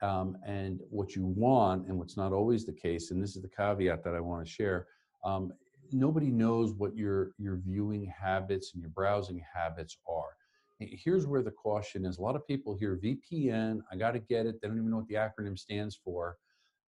um, 0.02 0.36
and 0.46 0.80
what 0.90 1.14
you 1.14 1.26
want, 1.26 1.86
and 1.88 1.98
what's 1.98 2.16
not 2.16 2.32
always 2.32 2.64
the 2.64 2.72
case, 2.72 3.10
and 3.10 3.22
this 3.22 3.36
is 3.36 3.42
the 3.42 3.48
caveat 3.48 4.02
that 4.04 4.14
I 4.14 4.20
want 4.20 4.44
to 4.46 4.50
share. 4.50 4.86
Um, 5.24 5.52
nobody 5.92 6.30
knows 6.30 6.72
what 6.72 6.96
your 6.96 7.32
your 7.38 7.56
viewing 7.56 8.06
habits 8.06 8.72
and 8.74 8.82
your 8.82 8.90
browsing 8.90 9.42
habits 9.54 9.96
are 10.08 10.36
here's 10.80 11.26
where 11.26 11.42
the 11.42 11.50
caution 11.50 12.04
is. 12.04 12.18
A 12.18 12.22
lot 12.22 12.36
of 12.36 12.46
people 12.46 12.74
hear 12.74 12.98
VPN, 13.02 13.80
I 13.90 13.96
got 13.96 14.12
to 14.12 14.18
get 14.18 14.46
it. 14.46 14.60
They 14.60 14.68
don't 14.68 14.78
even 14.78 14.90
know 14.90 14.98
what 14.98 15.08
the 15.08 15.14
acronym 15.14 15.58
stands 15.58 15.98
for. 16.02 16.36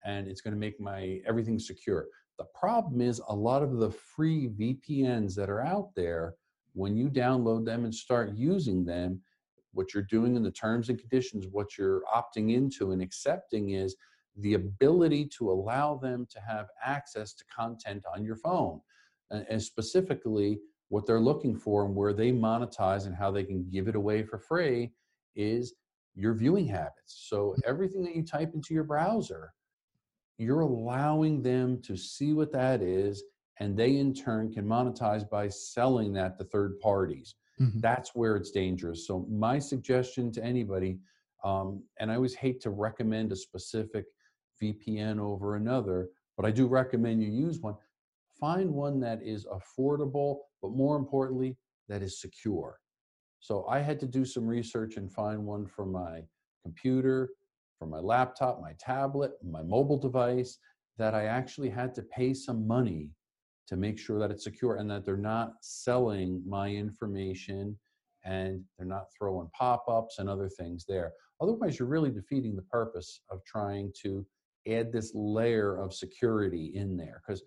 And 0.05 0.29
it's 0.29 0.41
going 0.41 0.55
to 0.55 0.61
make 0.61 0.81
my 0.81 1.21
everything 1.27 1.59
secure. 1.59 2.07
The 2.39 2.47
problem 2.55 3.01
is 3.01 3.21
a 3.29 3.35
lot 3.35 3.63
of 3.63 3.79
the 3.79 3.91
free 3.91 4.49
VPNs 4.49 5.35
that 5.35 5.51
are 5.51 5.61
out 5.61 5.91
there, 5.95 6.35
when 6.73 6.97
you 6.97 7.09
download 7.11 7.65
them 7.65 7.85
and 7.85 7.95
start 7.95 8.33
using 8.35 8.85
them, 8.85 9.21
what 9.73 9.95
you're 9.95 10.03
doing 10.03 10.37
in 10.37 10.43
the 10.43 10.51
terms 10.51 10.89
and 10.89 10.99
conditions, 10.99 11.47
what 11.51 11.79
you're 11.79 12.03
opting 12.15 12.53
into 12.53 12.93
and 12.93 13.01
accepting 13.01 13.71
is 13.71 13.97
the 14.37 14.55
ability 14.55 15.27
to 15.27 15.51
allow 15.51 15.97
them 15.97 16.27
to 16.31 16.41
have 16.41 16.69
access 16.85 17.35
to 17.35 17.45
content 17.55 18.05
on 18.15 18.25
your 18.25 18.37
phone. 18.37 18.81
And 19.31 19.63
specifically, 19.63 20.59
what 20.89 21.07
they're 21.07 21.21
looking 21.21 21.57
for 21.57 21.85
and 21.85 21.95
where 21.95 22.13
they 22.13 22.33
monetize 22.33 23.07
and 23.07 23.15
how 23.15 23.31
they 23.31 23.45
can 23.45 23.69
give 23.71 23.87
it 23.87 23.95
away 23.95 24.23
for 24.25 24.39
free 24.39 24.93
is 25.37 25.75
your 26.15 26.35
viewing 26.35 26.67
habits. 26.67 27.27
So 27.29 27.51
mm-hmm. 27.51 27.61
everything 27.67 28.03
that 28.05 28.17
you 28.17 28.25
type 28.25 28.53
into 28.55 28.75
your 28.75 28.85
browser, 28.85 29.53
you're 30.39 30.61
allowing 30.61 31.43
them 31.43 31.81
to 31.83 31.97
see 31.97 32.33
what 32.33 32.53
that 32.53 32.83
is, 32.83 33.23
and 33.61 33.77
they 33.77 33.97
in 33.99 34.15
turn 34.15 34.53
can 34.53 34.67
monetize 34.67 35.29
by 35.29 35.49
selling 35.49 36.13
that 36.15 36.39
to 36.39 36.45
third 36.45 36.81
parties. 36.81 37.37
Mm-hmm. 37.61 37.81
That's 37.81 38.15
where 38.15 38.37
it's 38.37 38.51
dangerous. 38.51 39.07
So 39.07 39.27
my 39.31 39.59
suggestion 39.59 40.33
to 40.33 40.45
anybody, 40.45 40.99
um, 41.45 41.83
and 41.99 42.11
I 42.11 42.15
always 42.15 42.35
hate 42.35 42.61
to 42.63 42.71
recommend 42.71 43.33
a 43.33 43.37
specific 43.37 44.07
VPN 44.63 45.19
over 45.19 45.57
another, 45.57 46.09
but 46.37 46.47
I 46.47 46.51
do 46.51 46.67
recommend 46.67 47.23
you 47.23 47.31
use 47.31 47.61
one 47.61 47.77
find 48.39 48.73
one 48.73 48.99
that 49.01 49.21
is 49.23 49.47
affordable, 49.47 50.39
but 50.63 50.73
more 50.73 50.97
importantly, 50.97 51.57
that 51.89 52.03
is 52.03 52.21
secure. 52.21 52.79
So 53.41 53.67
I 53.69 53.81
had 53.81 54.01
to 54.01 54.07
do 54.07 54.25
some 54.25 54.47
research 54.47 54.97
and 54.97 55.13
find 55.13 55.45
one 55.45 55.67
for 55.67 55.85
my 55.85 56.23
computer, 56.63 57.29
for 57.79 57.87
my 57.87 57.99
laptop, 57.99 58.61
my 58.61 58.73
tablet, 58.79 59.33
my 59.45 59.63
mobile 59.63 59.99
device 59.99 60.59
that 60.99 61.15
I 61.15 61.25
actually 61.25 61.71
had 61.71 61.95
to 61.95 62.03
pay 62.03 62.33
some 62.35 62.67
money 62.67 63.11
to 63.71 63.77
make 63.77 63.99
sure 63.99 64.19
that 64.19 64.33
it's 64.33 64.45
secure 64.45 64.77
and 64.77 64.91
that 64.91 65.07
they're 65.07 65.17
not 65.17 65.53
selling 65.63 66.43
my 66.47 66.69
information 66.69 67.79
and 68.25 68.63
they're 68.77 68.87
not 68.87 69.07
throwing 69.17 69.49
pop-ups 69.57 70.19
and 70.19 70.29
other 70.29 70.49
things 70.49 70.85
there. 70.87 71.13
Otherwise, 71.41 71.79
you're 71.79 71.89
really 71.89 72.11
defeating 72.11 72.57
the 72.57 72.63
purpose 72.63 73.23
of 73.31 73.43
trying 73.45 73.93
to 74.03 74.27
add 74.69 74.93
this 74.93 75.13
layer 75.15 75.79
of 75.79 75.95
security 75.95 76.73
in 76.75 76.97
there 76.97 77.23
because 77.25 77.43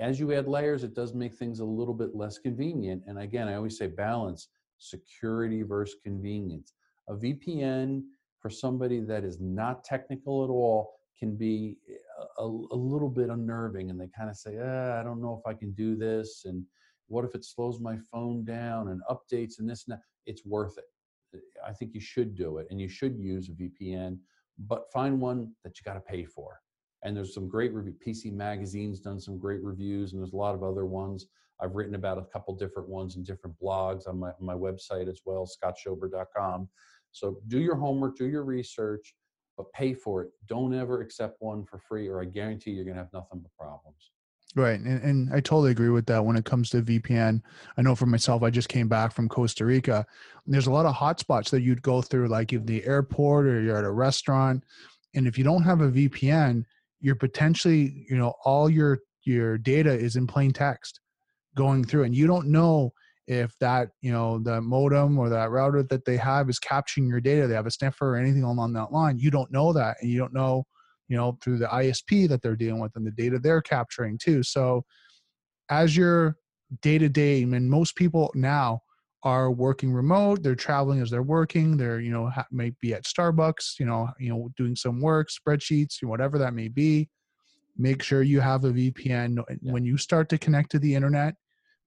as 0.00 0.20
you 0.20 0.32
add 0.32 0.46
layers, 0.46 0.84
it 0.84 0.94
does 0.94 1.12
make 1.12 1.34
things 1.34 1.58
a 1.58 1.64
little 1.64 1.92
bit 1.92 2.14
less 2.14 2.38
convenient. 2.38 3.02
And 3.06 3.18
again, 3.18 3.48
I 3.48 3.54
always 3.54 3.76
say 3.76 3.88
balance 3.88 4.48
security 4.78 5.62
versus 5.62 5.96
convenience. 6.04 6.72
A 7.08 7.14
VPN 7.14 8.02
for 8.38 8.48
somebody 8.48 9.00
that 9.00 9.24
is 9.24 9.40
not 9.40 9.82
technical 9.82 10.44
at 10.44 10.50
all 10.50 10.94
can 11.18 11.34
be 11.36 11.78
eh, 11.88 11.94
a, 12.38 12.44
a 12.44 12.76
little 12.76 13.08
bit 13.08 13.30
unnerving 13.30 13.90
and 13.90 14.00
they 14.00 14.08
kind 14.16 14.30
of 14.30 14.36
say, 14.36 14.58
ah, 14.60 14.98
I 14.98 15.02
don't 15.02 15.20
know 15.20 15.40
if 15.42 15.48
I 15.48 15.54
can 15.54 15.72
do 15.72 15.96
this. 15.96 16.42
And 16.44 16.64
what 17.06 17.24
if 17.24 17.34
it 17.34 17.44
slows 17.44 17.80
my 17.80 17.96
phone 18.10 18.44
down 18.44 18.88
and 18.88 19.00
updates 19.10 19.58
and 19.58 19.68
this 19.68 19.86
and 19.86 19.94
that? 19.94 20.02
It's 20.26 20.44
worth 20.44 20.78
it. 20.78 21.40
I 21.66 21.72
think 21.72 21.94
you 21.94 22.00
should 22.00 22.34
do 22.34 22.58
it 22.58 22.66
and 22.70 22.80
you 22.80 22.88
should 22.88 23.18
use 23.18 23.48
a 23.48 23.52
VPN, 23.52 24.18
but 24.58 24.90
find 24.92 25.20
one 25.20 25.52
that 25.64 25.78
you 25.78 25.84
got 25.84 25.94
to 25.94 26.00
pay 26.00 26.24
for 26.24 26.60
and 27.02 27.16
there's 27.16 27.34
some 27.34 27.48
great 27.48 27.72
review. 27.72 27.94
PC 28.04 28.32
Magazine's 28.32 29.00
done 29.00 29.20
some 29.20 29.38
great 29.38 29.62
reviews, 29.62 30.12
and 30.12 30.20
there's 30.20 30.32
a 30.32 30.36
lot 30.36 30.54
of 30.54 30.62
other 30.62 30.84
ones. 30.84 31.26
I've 31.60 31.74
written 31.74 31.94
about 31.94 32.18
a 32.18 32.22
couple 32.22 32.54
different 32.54 32.88
ones 32.88 33.16
in 33.16 33.24
different 33.24 33.56
blogs 33.60 34.08
on 34.08 34.18
my, 34.18 34.28
on 34.28 34.34
my 34.40 34.54
website 34.54 35.08
as 35.08 35.20
well, 35.24 35.46
scottschober.com. 35.46 36.68
So 37.12 37.40
do 37.48 37.58
your 37.58 37.74
homework, 37.74 38.16
do 38.16 38.26
your 38.26 38.44
research, 38.44 39.14
but 39.58 39.70
pay 39.72 39.92
for 39.92 40.22
it. 40.22 40.30
Don't 40.46 40.72
ever 40.72 41.02
accept 41.02 41.36
one 41.40 41.66
for 41.66 41.78
free, 41.78 42.08
or 42.08 42.22
I 42.22 42.24
guarantee 42.24 42.70
you're 42.70 42.84
going 42.84 42.96
to 42.96 43.02
have 43.02 43.12
nothing 43.12 43.40
but 43.40 43.50
problems. 43.58 44.10
Right. 44.56 44.80
And, 44.80 45.02
and 45.02 45.34
I 45.34 45.40
totally 45.40 45.72
agree 45.72 45.90
with 45.90 46.06
that 46.06 46.24
when 46.24 46.36
it 46.36 46.46
comes 46.46 46.70
to 46.70 46.80
VPN. 46.80 47.42
I 47.76 47.82
know 47.82 47.94
for 47.94 48.06
myself, 48.06 48.42
I 48.42 48.48
just 48.48 48.70
came 48.70 48.88
back 48.88 49.12
from 49.12 49.28
Costa 49.28 49.66
Rica. 49.66 50.06
there's 50.46 50.68
a 50.68 50.72
lot 50.72 50.86
of 50.86 50.94
hotspots 50.94 51.50
that 51.50 51.60
you'd 51.60 51.82
go 51.82 52.00
through, 52.00 52.28
like 52.28 52.54
in 52.54 52.64
the 52.64 52.82
airport 52.86 53.46
or 53.46 53.60
you're 53.60 53.76
at 53.76 53.84
a 53.84 53.90
restaurant. 53.90 54.64
And 55.14 55.26
if 55.26 55.36
you 55.36 55.44
don't 55.44 55.64
have 55.64 55.82
a 55.82 55.90
VPN, 55.90 56.64
you're 57.00 57.14
potentially 57.14 58.06
you 58.08 58.16
know 58.16 58.34
all 58.44 58.68
your 58.68 59.00
your 59.24 59.58
data 59.58 59.92
is 59.92 60.16
in 60.16 60.26
plain 60.26 60.52
text 60.52 61.00
going 61.54 61.84
through 61.84 62.04
and 62.04 62.14
you 62.14 62.26
don't 62.26 62.48
know 62.48 62.92
if 63.28 63.52
that 63.60 63.90
you 64.00 64.10
know 64.10 64.38
the 64.38 64.60
modem 64.60 65.18
or 65.18 65.28
that 65.28 65.50
router 65.50 65.82
that 65.82 66.04
they 66.06 66.16
have 66.16 66.48
is 66.48 66.58
capturing 66.58 67.06
your 67.06 67.20
data 67.20 67.46
they 67.46 67.54
have 67.54 67.66
a 67.66 67.70
sniffer 67.70 68.14
or 68.14 68.16
anything 68.16 68.42
along 68.42 68.72
that 68.72 68.90
line 68.90 69.18
you 69.18 69.30
don't 69.30 69.52
know 69.52 69.72
that 69.72 69.96
and 70.00 70.10
you 70.10 70.18
don't 70.18 70.32
know 70.32 70.64
you 71.08 71.16
know 71.16 71.38
through 71.42 71.58
the 71.58 71.66
isp 71.66 72.28
that 72.28 72.42
they're 72.42 72.56
dealing 72.56 72.80
with 72.80 72.90
and 72.96 73.06
the 73.06 73.10
data 73.12 73.38
they're 73.38 73.60
capturing 73.60 74.18
too 74.18 74.42
so 74.42 74.82
as 75.70 75.94
your 75.96 76.36
day 76.80 76.96
to 76.96 77.08
day 77.08 77.42
and 77.42 77.70
most 77.70 77.94
people 77.96 78.32
now 78.34 78.80
are 79.24 79.50
working 79.50 79.92
remote 79.92 80.42
they're 80.42 80.54
traveling 80.54 81.00
as 81.02 81.10
they're 81.10 81.22
working 81.22 81.76
they're 81.76 82.00
you 82.00 82.10
know 82.10 82.30
ha- 82.30 82.46
may 82.50 82.72
be 82.80 82.94
at 82.94 83.04
starbucks 83.04 83.78
you 83.78 83.84
know 83.84 84.08
you 84.18 84.30
know 84.30 84.48
doing 84.56 84.74
some 84.74 85.00
work 85.00 85.28
spreadsheets 85.28 86.02
whatever 86.02 86.38
that 86.38 86.54
may 86.54 86.68
be 86.68 87.08
make 87.76 88.02
sure 88.02 88.22
you 88.22 88.40
have 88.40 88.64
a 88.64 88.72
vpn 88.72 89.36
yeah. 89.36 89.72
when 89.72 89.84
you 89.84 89.98
start 89.98 90.28
to 90.30 90.38
connect 90.38 90.70
to 90.70 90.78
the 90.78 90.94
internet 90.94 91.34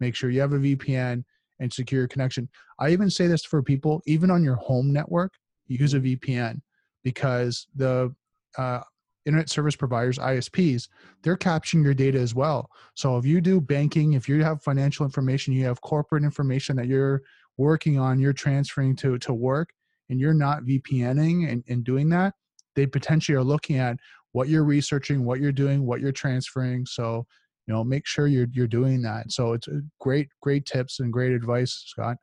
make 0.01 0.15
sure 0.15 0.29
you 0.29 0.41
have 0.41 0.51
a 0.51 0.57
vpn 0.57 1.23
and 1.59 1.71
secure 1.71 2.07
connection. 2.07 2.49
I 2.79 2.89
even 2.89 3.09
say 3.09 3.27
this 3.27 3.45
for 3.45 3.63
people 3.63 4.01
even 4.05 4.29
on 4.31 4.43
your 4.43 4.55
home 4.55 4.91
network 4.91 5.33
use 5.67 5.93
a 5.93 5.99
vpn 6.01 6.59
because 7.03 7.67
the 7.75 8.13
uh, 8.57 8.81
internet 9.25 9.49
service 9.49 9.75
providers 9.75 10.17
isps 10.17 10.89
they're 11.21 11.37
capturing 11.37 11.83
your 11.83 11.93
data 11.93 12.19
as 12.19 12.35
well. 12.35 12.69
So 12.95 13.17
if 13.17 13.25
you 13.25 13.39
do 13.39 13.61
banking 13.61 14.13
if 14.13 14.27
you 14.27 14.43
have 14.43 14.61
financial 14.61 15.05
information 15.05 15.53
you 15.53 15.63
have 15.65 15.79
corporate 15.81 16.23
information 16.23 16.75
that 16.77 16.87
you're 16.87 17.21
working 17.57 17.99
on 17.99 18.19
you're 18.19 18.33
transferring 18.33 18.95
to 18.97 19.17
to 19.19 19.33
work 19.33 19.69
and 20.09 20.19
you're 20.19 20.33
not 20.33 20.63
vpning 20.63 21.49
and, 21.49 21.63
and 21.69 21.83
doing 21.83 22.09
that 22.09 22.33
they 22.75 22.87
potentially 22.87 23.35
are 23.35 23.43
looking 23.43 23.77
at 23.77 23.97
what 24.31 24.47
you're 24.47 24.63
researching 24.63 25.23
what 25.23 25.39
you're 25.39 25.51
doing 25.51 25.85
what 25.85 26.01
you're 26.01 26.11
transferring. 26.11 26.85
So 26.85 27.27
you 27.67 27.73
know 27.73 27.83
make 27.83 28.05
sure 28.05 28.27
you're 28.27 28.47
you're 28.51 28.67
doing 28.67 29.01
that 29.01 29.31
so 29.31 29.53
it's 29.53 29.67
great 29.99 30.29
great 30.41 30.65
tips 30.65 30.99
and 30.99 31.13
great 31.13 31.31
advice 31.31 31.83
scott 31.87 32.17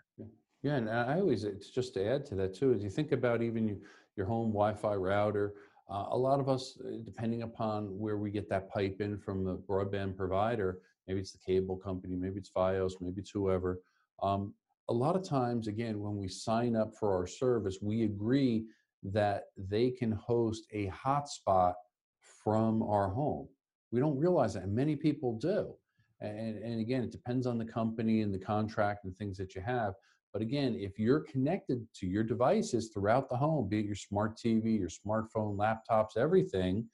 yeah 0.63 0.75
and 0.77 0.91
i 0.91 1.19
always 1.21 1.45
it's 1.45 1.71
just 1.71 1.95
to 1.95 2.05
add 2.05 2.25
to 2.27 2.35
that 2.35 2.55
too 2.55 2.73
as 2.73 2.83
you 2.83 2.91
think 2.91 3.13
about 3.13 3.43
even 3.43 3.69
you, 3.69 3.81
your 4.17 4.27
home 4.27 4.49
wi-fi 4.49 4.95
router 4.95 5.55
uh, 5.91 6.07
a 6.11 6.19
lot 6.19 6.39
of 6.39 6.49
us, 6.49 6.79
uh, 6.85 6.99
depending 7.05 7.43
upon 7.43 7.87
where 7.99 8.19
we 8.19 8.31
get 8.31 8.49
that 8.51 8.69
pipe 8.69 9.01
in 9.01 9.19
from 9.19 9.45
the 9.45 9.57
broadband 9.57 10.17
provider, 10.17 10.81
maybe 11.07 11.21
it's 11.21 11.33
the 11.33 11.39
cable 11.39 11.77
company, 11.77 12.15
maybe 12.15 12.39
it's 12.39 12.51
Fios, 12.51 12.93
maybe 13.01 13.21
it's 13.21 13.31
whoever. 13.31 13.81
Um, 14.23 14.53
a 14.91 14.93
lot 14.93 15.17
of 15.17 15.27
times, 15.27 15.67
again, 15.67 16.01
when 16.01 16.17
we 16.17 16.29
sign 16.29 16.77
up 16.77 16.95
for 16.95 17.15
our 17.15 17.27
service, 17.27 17.79
we 17.81 18.05
agree 18.05 18.67
that 19.03 19.45
they 19.57 19.91
can 19.91 20.13
host 20.13 20.67
a 20.73 20.89
hotspot 20.89 21.75
from 22.21 22.83
our 22.83 23.09
home. 23.09 23.49
We 23.91 24.01
don't 24.01 24.19
realize 24.19 24.55
that, 24.55 24.65
and 24.65 24.75
many 24.75 24.97
people 24.97 25.39
do. 25.39 25.75
And, 26.21 26.59
and 26.59 26.81
again, 26.81 27.03
it 27.03 27.13
depends 27.13 27.47
on 27.47 27.59
the 27.59 27.65
company 27.65 28.23
and 28.23 28.35
the 28.35 28.39
contract 28.39 29.05
and 29.05 29.17
things 29.17 29.39
that 29.39 29.55
you 29.55 29.61
have. 29.63 29.95
But 30.33 30.43
again, 30.43 30.77
if 30.79 30.99
you're 30.99 31.21
connected 31.21 31.87
to 31.95 32.07
your 32.07 32.25
devices 32.25 32.91
throughout 32.93 33.29
the 33.29 33.37
home, 33.37 33.69
be 33.69 33.81
it 33.81 33.87
your 33.87 33.95
smart 33.95 34.37
TV, 34.37 34.79
your 34.79 34.89
smartphone, 34.89 35.57
laptops, 35.57 36.17
everything, 36.17 36.87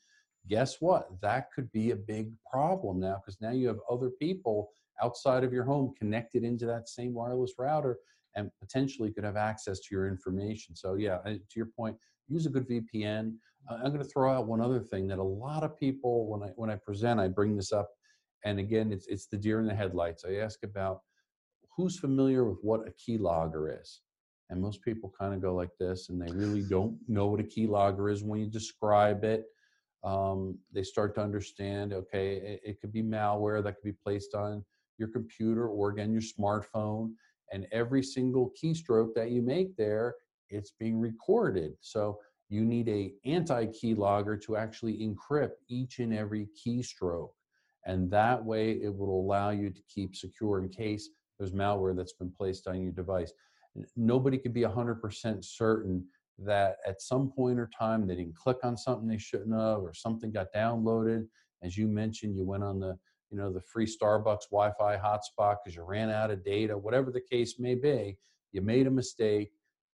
guess 0.49 0.81
what? 0.81 1.09
That 1.21 1.51
could 1.53 1.71
be 1.73 1.91
a 1.91 1.97
big 1.97 2.31
problem 2.51 3.01
now 3.01 3.17
because 3.17 3.41
now 3.41 3.51
you 3.51 3.67
have 3.69 3.79
other 3.91 4.11
people 4.11 4.71
outside 5.03 5.43
of 5.43 5.53
your 5.53 5.65
home 5.65 5.95
connected 5.99 6.45
into 6.45 6.67
that 6.67 6.89
same 6.89 7.15
wireless 7.15 7.55
router 7.59 7.99
and 8.37 8.51
potentially 8.61 9.13
could 9.13 9.25
have 9.25 9.37
access 9.37 9.81
to 9.81 9.89
your 9.91 10.09
information. 10.09 10.77
So, 10.77 10.95
yeah, 10.95 11.19
to 11.25 11.41
your 11.57 11.71
point, 11.77 11.97
use 12.29 12.47
a 12.47 12.51
good 12.51 12.69
VPN. 12.69 13.35
Uh, 13.71 13.75
I'm 13.75 13.93
going 13.93 14.03
to 14.03 14.09
throw 14.09 14.33
out 14.33 14.47
one 14.47 14.61
other 14.61 14.81
thing 14.81 15.07
that 15.09 15.19
a 15.19 15.23
lot 15.23 15.63
of 15.63 15.79
people, 15.79 16.27
when 16.29 16.43
I 16.43 16.53
when 16.57 16.71
I 16.71 16.77
present, 16.77 17.21
I 17.21 17.29
bring 17.29 17.57
this 17.57 17.73
up, 17.73 17.91
and 18.45 18.59
again, 18.59 18.93
it's 18.93 19.07
it's 19.07 19.27
the 19.27 19.37
deer 19.37 19.61
in 19.61 19.67
the 19.67 19.75
headlights. 19.75 20.25
I 20.25 20.37
ask 20.37 20.63
about 20.63 21.01
who's 21.77 21.99
familiar 21.99 22.45
with 22.45 22.59
what 22.63 22.87
a 22.87 22.93
keylogger 22.93 23.81
is? 23.81 24.01
And 24.51 24.61
most 24.61 24.83
people 24.83 25.13
kind 25.19 25.35
of 25.35 25.41
go 25.41 25.55
like 25.55 25.71
this, 25.81 26.11
and 26.11 26.21
they 26.21 26.33
really 26.33 26.63
don't 26.63 26.97
know 27.09 27.27
what 27.27 27.41
a 27.41 27.45
keylogger 27.45 28.13
is. 28.13 28.23
When 28.23 28.41
you 28.41 28.47
describe 28.47 29.25
it, 29.25 29.47
um, 30.05 30.59
they 30.73 30.83
start 30.83 31.15
to 31.15 31.23
understand. 31.23 31.93
Okay, 31.93 32.37
it, 32.37 32.61
it 32.65 32.81
could 32.81 32.93
be 32.93 33.03
malware 33.03 33.63
that 33.63 33.77
could 33.77 33.85
be 33.85 33.99
placed 34.05 34.35
on 34.35 34.65
your 34.99 35.09
computer 35.09 35.69
or 35.69 35.91
again 35.91 36.13
your 36.13 36.23
smartphone, 36.23 37.13
and 37.53 37.67
every 37.73 38.03
single 38.03 38.53
keystroke 38.63 39.15
that 39.15 39.31
you 39.31 39.43
make 39.43 39.77
there, 39.77 40.15
it's 40.51 40.73
being 40.79 40.99
recorded. 40.99 41.73
So 41.81 42.19
you 42.49 42.65
need 42.65 42.89
a 42.89 43.15
anti-keylogger 43.25 44.43
to 44.43 44.57
actually 44.57 44.99
encrypt 44.99 45.57
each 45.69 45.99
and 45.99 46.15
every 46.15 46.49
keystroke 46.67 47.31
and 47.87 48.11
that 48.11 48.43
way 48.43 48.73
it 48.73 48.95
will 48.95 49.21
allow 49.21 49.51
you 49.51 49.71
to 49.71 49.81
keep 49.89 50.17
secure 50.17 50.59
in 50.59 50.69
case 50.69 51.11
there's 51.39 51.53
malware 51.53 51.97
that's 51.97 52.15
been 52.15 52.33
placed 52.37 52.67
on 52.67 52.81
your 52.81 52.93
device. 52.93 53.33
Nobody 53.97 54.39
can 54.39 54.53
be 54.53 54.63
100% 54.63 55.45
certain 55.45 56.05
that 56.39 56.77
at 56.87 57.01
some 57.01 57.31
point 57.31 57.59
or 57.59 57.69
time 57.77 58.07
they 58.07 58.15
didn't 58.15 58.37
click 58.37 58.59
on 58.63 58.77
something 58.77 59.07
they 59.07 59.19
shouldn't 59.19 59.53
have 59.53 59.79
or 59.79 59.93
something 59.95 60.33
got 60.33 60.53
downloaded. 60.55 61.27
As 61.63 61.77
you 61.77 61.87
mentioned, 61.89 62.37
you 62.37 62.45
went 62.45 62.65
on 62.65 62.79
the 62.81 62.97
you 63.31 63.39
know 63.39 63.53
the 63.53 63.61
free 63.61 63.87
Starbucks 63.87 64.51
Wi-Fi 64.51 64.97
hotspot 64.97 65.57
because 65.65 65.75
you 65.75 65.83
ran 65.83 66.11
out 66.11 66.31
of 66.31 66.45
data, 66.45 66.77
whatever 66.77 67.11
the 67.11 67.21
case 67.21 67.59
may 67.59 67.75
be. 67.75 68.17
You 68.53 68.61
made 68.61 68.87
a 68.87 68.91
mistake, 68.91 69.51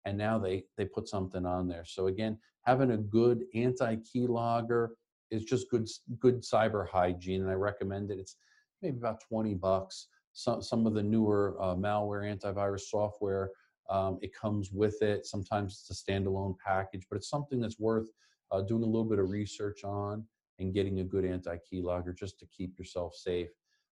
and 0.06 0.16
now 0.16 0.38
they 0.38 0.64
they 0.78 0.86
put 0.86 1.08
something 1.08 1.44
on 1.44 1.68
there. 1.68 1.84
So 1.84 2.06
again, 2.06 2.38
having 2.62 2.92
a 2.92 2.96
good 2.96 3.44
anti-keylogger 3.54 4.88
is 5.30 5.44
just 5.44 5.70
good 5.70 5.86
good 6.18 6.42
cyber 6.42 6.88
hygiene, 6.88 7.42
and 7.42 7.50
I 7.50 7.54
recommend 7.54 8.10
it. 8.10 8.18
It's 8.18 8.36
maybe 8.80 8.96
about 8.96 9.20
20 9.28 9.54
bucks 9.54 10.08
some, 10.36 10.60
some 10.62 10.86
of 10.86 10.92
the 10.92 11.02
newer 11.02 11.56
uh, 11.58 11.74
malware 11.74 12.30
antivirus 12.30 12.82
software. 12.82 13.50
Um, 13.88 14.18
it 14.20 14.34
comes 14.34 14.70
with 14.70 15.00
it. 15.00 15.24
Sometimes 15.24 15.86
it's 15.88 15.98
a 15.98 16.12
standalone 16.12 16.56
package, 16.64 17.06
but 17.08 17.16
it's 17.16 17.30
something 17.30 17.58
that's 17.58 17.78
worth 17.78 18.08
uh, 18.52 18.60
doing 18.60 18.82
a 18.82 18.86
little 18.86 19.04
bit 19.04 19.18
of 19.18 19.30
research 19.30 19.82
on 19.82 20.24
and 20.58 20.74
getting 20.74 21.00
a 21.00 21.04
good 21.04 21.24
anti-keylogger 21.24 22.16
just 22.16 22.38
to 22.40 22.46
keep 22.46 22.78
yourself 22.78 23.14
safe. 23.14 23.48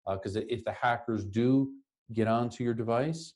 Because 0.06 0.36
uh, 0.36 0.42
if 0.48 0.64
the 0.64 0.72
hackers 0.72 1.24
do 1.24 1.70
get 2.12 2.28
onto 2.28 2.62
your 2.62 2.74
device 2.74 3.32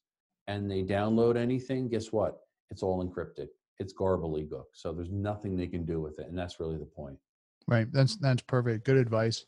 and 0.46 0.70
they 0.70 0.82
download 0.82 1.36
anything, 1.36 1.88
guess 1.88 2.12
what? 2.12 2.36
It's 2.70 2.82
all 2.82 3.04
encrypted. 3.04 3.48
It's 3.78 3.94
gobbledygook. 3.94 4.64
So 4.72 4.92
there's 4.92 5.10
nothing 5.10 5.56
they 5.56 5.66
can 5.66 5.84
do 5.84 6.00
with 6.00 6.18
it, 6.18 6.26
and 6.28 6.36
that's 6.36 6.60
really 6.60 6.76
the 6.76 6.84
point. 6.84 7.18
Right. 7.66 7.86
That's 7.92 8.16
that's 8.16 8.42
perfect. 8.42 8.84
Good 8.84 8.96
advice. 8.96 9.44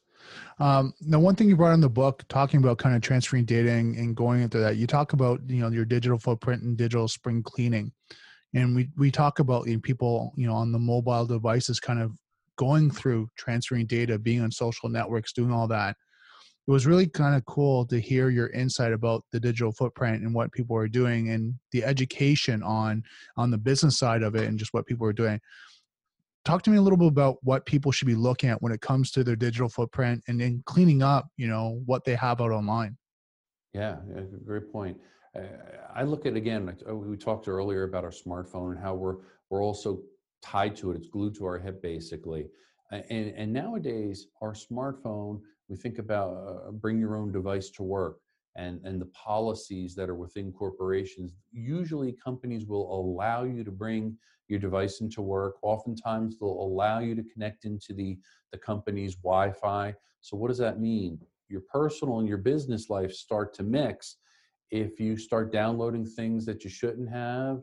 Um, 0.58 0.92
now, 1.00 1.18
one 1.18 1.34
thing 1.34 1.48
you 1.48 1.56
brought 1.56 1.72
in 1.72 1.80
the 1.80 1.88
book, 1.88 2.22
talking 2.28 2.60
about 2.60 2.78
kind 2.78 2.94
of 2.94 3.00
transferring 3.00 3.46
data 3.46 3.70
and, 3.70 3.96
and 3.96 4.14
going 4.14 4.42
into 4.42 4.58
that, 4.58 4.76
you 4.76 4.86
talk 4.86 5.14
about 5.14 5.40
you 5.48 5.60
know 5.60 5.70
your 5.70 5.86
digital 5.86 6.18
footprint 6.18 6.62
and 6.62 6.76
digital 6.76 7.08
spring 7.08 7.42
cleaning, 7.42 7.92
and 8.54 8.76
we 8.76 8.88
we 8.96 9.10
talk 9.10 9.38
about 9.38 9.66
you 9.66 9.74
know, 9.74 9.80
people 9.80 10.32
you 10.36 10.46
know 10.46 10.54
on 10.54 10.72
the 10.72 10.78
mobile 10.78 11.26
devices 11.26 11.80
kind 11.80 12.00
of 12.00 12.12
going 12.56 12.90
through 12.90 13.28
transferring 13.36 13.86
data, 13.86 14.18
being 14.18 14.42
on 14.42 14.50
social 14.50 14.88
networks, 14.88 15.32
doing 15.32 15.50
all 15.52 15.66
that. 15.66 15.96
It 16.70 16.72
was 16.72 16.86
really 16.86 17.08
kind 17.08 17.34
of 17.34 17.44
cool 17.46 17.84
to 17.84 17.98
hear 17.98 18.30
your 18.30 18.46
insight 18.50 18.92
about 18.92 19.24
the 19.32 19.40
digital 19.40 19.72
footprint 19.72 20.22
and 20.22 20.32
what 20.32 20.52
people 20.52 20.76
are 20.76 20.86
doing 20.86 21.30
and 21.30 21.52
the 21.72 21.82
education 21.82 22.62
on 22.62 23.02
on 23.36 23.50
the 23.50 23.58
business 23.58 23.98
side 23.98 24.22
of 24.22 24.36
it 24.36 24.46
and 24.46 24.56
just 24.56 24.72
what 24.72 24.86
people 24.86 25.04
are 25.04 25.12
doing. 25.12 25.40
Talk 26.44 26.62
to 26.62 26.70
me 26.70 26.76
a 26.76 26.80
little 26.80 26.96
bit 26.96 27.08
about 27.08 27.38
what 27.42 27.66
people 27.66 27.90
should 27.90 28.06
be 28.06 28.14
looking 28.14 28.50
at 28.50 28.62
when 28.62 28.70
it 28.70 28.80
comes 28.80 29.10
to 29.12 29.24
their 29.24 29.34
digital 29.34 29.68
footprint 29.68 30.22
and 30.28 30.40
then 30.40 30.62
cleaning 30.64 31.02
up 31.02 31.26
you 31.36 31.48
know 31.48 31.82
what 31.86 32.04
they 32.04 32.14
have 32.14 32.40
out 32.40 32.52
online. 32.52 32.96
Yeah, 33.74 33.96
great 34.46 34.70
point. 34.70 34.96
Uh, 35.36 35.40
i 35.92 36.04
look 36.04 36.24
at 36.24 36.36
again 36.36 36.72
uh, 36.88 36.94
we 36.94 37.16
talked 37.16 37.48
earlier 37.48 37.82
about 37.82 38.04
our 38.04 38.12
smartphone 38.12 38.70
and 38.70 38.80
how 38.80 38.94
we're 38.94 39.16
we're 39.48 39.62
also 39.62 40.02
tied 40.40 40.76
to 40.76 40.92
it 40.92 40.96
it's 40.96 41.08
glued 41.08 41.34
to 41.34 41.44
our 41.46 41.58
hip 41.58 41.82
basically. 41.82 42.46
And, 42.92 43.34
and 43.36 43.52
nowadays 43.52 44.28
our 44.40 44.52
smartphone 44.52 45.40
we 45.70 45.76
think 45.76 45.98
about 45.98 46.34
uh, 46.34 46.72
bring 46.72 46.98
your 46.98 47.16
own 47.16 47.30
device 47.30 47.70
to 47.70 47.84
work 47.84 48.18
and, 48.56 48.80
and 48.84 49.00
the 49.00 49.06
policies 49.06 49.94
that 49.94 50.10
are 50.10 50.16
within 50.16 50.52
corporations. 50.52 51.32
Usually, 51.52 52.12
companies 52.12 52.66
will 52.66 52.92
allow 52.92 53.44
you 53.44 53.62
to 53.62 53.70
bring 53.70 54.18
your 54.48 54.58
device 54.58 55.00
into 55.00 55.22
work. 55.22 55.54
Oftentimes, 55.62 56.38
they'll 56.38 56.48
allow 56.48 56.98
you 56.98 57.14
to 57.14 57.22
connect 57.22 57.64
into 57.64 57.94
the, 57.94 58.18
the 58.50 58.58
company's 58.58 59.14
Wi 59.14 59.52
Fi. 59.52 59.94
So, 60.20 60.36
what 60.36 60.48
does 60.48 60.58
that 60.58 60.80
mean? 60.80 61.20
Your 61.48 61.62
personal 61.72 62.18
and 62.18 62.28
your 62.28 62.38
business 62.38 62.90
life 62.90 63.12
start 63.12 63.54
to 63.54 63.62
mix 63.62 64.16
if 64.72 64.98
you 64.98 65.16
start 65.16 65.52
downloading 65.52 66.04
things 66.04 66.44
that 66.46 66.64
you 66.64 66.70
shouldn't 66.70 67.10
have, 67.10 67.60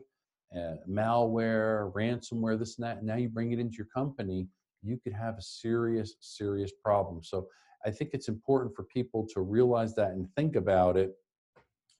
uh, 0.56 0.76
malware, 0.88 1.92
ransomware, 1.92 2.58
this 2.58 2.78
and 2.78 2.86
that, 2.86 2.98
and 2.98 3.06
now 3.06 3.16
you 3.16 3.28
bring 3.28 3.52
it 3.52 3.58
into 3.58 3.76
your 3.76 3.86
company, 3.94 4.46
you 4.82 4.98
could 5.02 5.12
have 5.12 5.36
a 5.36 5.42
serious, 5.42 6.14
serious 6.20 6.72
problem. 6.82 7.22
So 7.22 7.48
I 7.86 7.90
think 7.90 8.10
it's 8.12 8.28
important 8.28 8.74
for 8.74 8.84
people 8.84 9.26
to 9.34 9.40
realize 9.40 9.94
that 9.94 10.12
and 10.12 10.28
think 10.34 10.56
about 10.56 10.96
it 10.96 11.14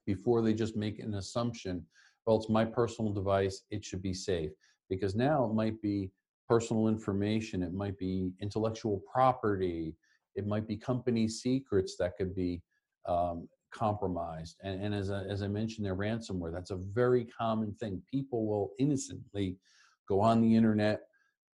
before 0.06 0.42
they 0.42 0.54
just 0.54 0.76
make 0.76 0.98
an 0.98 1.14
assumption. 1.14 1.84
Well, 2.26 2.36
it's 2.36 2.48
my 2.48 2.64
personal 2.64 3.12
device, 3.12 3.62
it 3.70 3.84
should 3.84 4.02
be 4.02 4.14
safe. 4.14 4.50
Because 4.88 5.14
now 5.14 5.44
it 5.44 5.54
might 5.54 5.80
be 5.82 6.10
personal 6.48 6.88
information, 6.88 7.62
it 7.62 7.74
might 7.74 7.98
be 7.98 8.32
intellectual 8.40 9.02
property, 9.12 9.94
it 10.34 10.46
might 10.46 10.66
be 10.66 10.76
company 10.76 11.28
secrets 11.28 11.96
that 11.96 12.16
could 12.16 12.34
be 12.34 12.62
um, 13.06 13.48
compromised. 13.70 14.56
And, 14.62 14.82
and 14.82 14.94
as, 14.94 15.10
I, 15.10 15.24
as 15.24 15.42
I 15.42 15.48
mentioned 15.48 15.86
there, 15.86 15.96
ransomware, 15.96 16.52
that's 16.52 16.70
a 16.70 16.76
very 16.76 17.24
common 17.24 17.74
thing. 17.74 18.02
People 18.10 18.46
will 18.46 18.70
innocently 18.78 19.56
go 20.08 20.20
on 20.20 20.40
the 20.40 20.54
internet, 20.54 21.02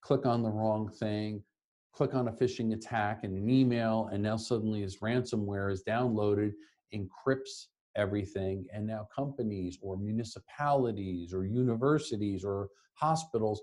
click 0.00 0.26
on 0.26 0.42
the 0.42 0.50
wrong 0.50 0.88
thing, 0.88 1.42
click 1.94 2.14
on 2.14 2.28
a 2.28 2.32
phishing 2.32 2.74
attack 2.74 3.20
in 3.22 3.36
an 3.36 3.48
email, 3.48 4.08
and 4.12 4.22
now 4.22 4.36
suddenly 4.36 4.82
his 4.82 4.98
ransomware 4.98 5.72
is 5.72 5.82
downloaded, 5.84 6.52
encrypts 6.94 7.66
everything, 7.96 8.66
and 8.72 8.86
now 8.86 9.06
companies 9.14 9.78
or 9.80 9.96
municipalities 9.96 11.32
or 11.32 11.44
universities 11.44 12.44
or 12.44 12.68
hospitals 12.94 13.62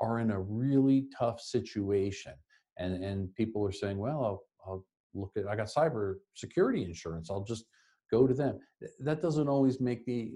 are 0.00 0.20
in 0.20 0.30
a 0.30 0.40
really 0.40 1.06
tough 1.16 1.40
situation. 1.40 2.32
And, 2.78 3.02
and 3.02 3.34
people 3.34 3.66
are 3.66 3.72
saying, 3.72 3.98
well, 3.98 4.24
I'll, 4.24 4.42
I'll 4.66 4.86
look 5.14 5.32
at, 5.36 5.46
I 5.48 5.56
got 5.56 5.66
cyber 5.66 6.14
security 6.34 6.84
insurance. 6.84 7.30
I'll 7.30 7.44
just 7.44 7.64
go 8.10 8.26
to 8.26 8.34
them. 8.34 8.58
That 9.00 9.22
doesn't 9.22 9.48
always 9.48 9.80
make 9.80 10.04
the, 10.06 10.30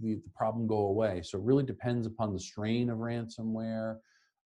the, 0.00 0.14
the 0.14 0.30
problem 0.36 0.66
go 0.66 0.86
away. 0.86 1.22
So 1.24 1.38
it 1.38 1.44
really 1.44 1.64
depends 1.64 2.06
upon 2.06 2.32
the 2.32 2.40
strain 2.40 2.90
of 2.90 2.98
ransomware. 2.98 3.96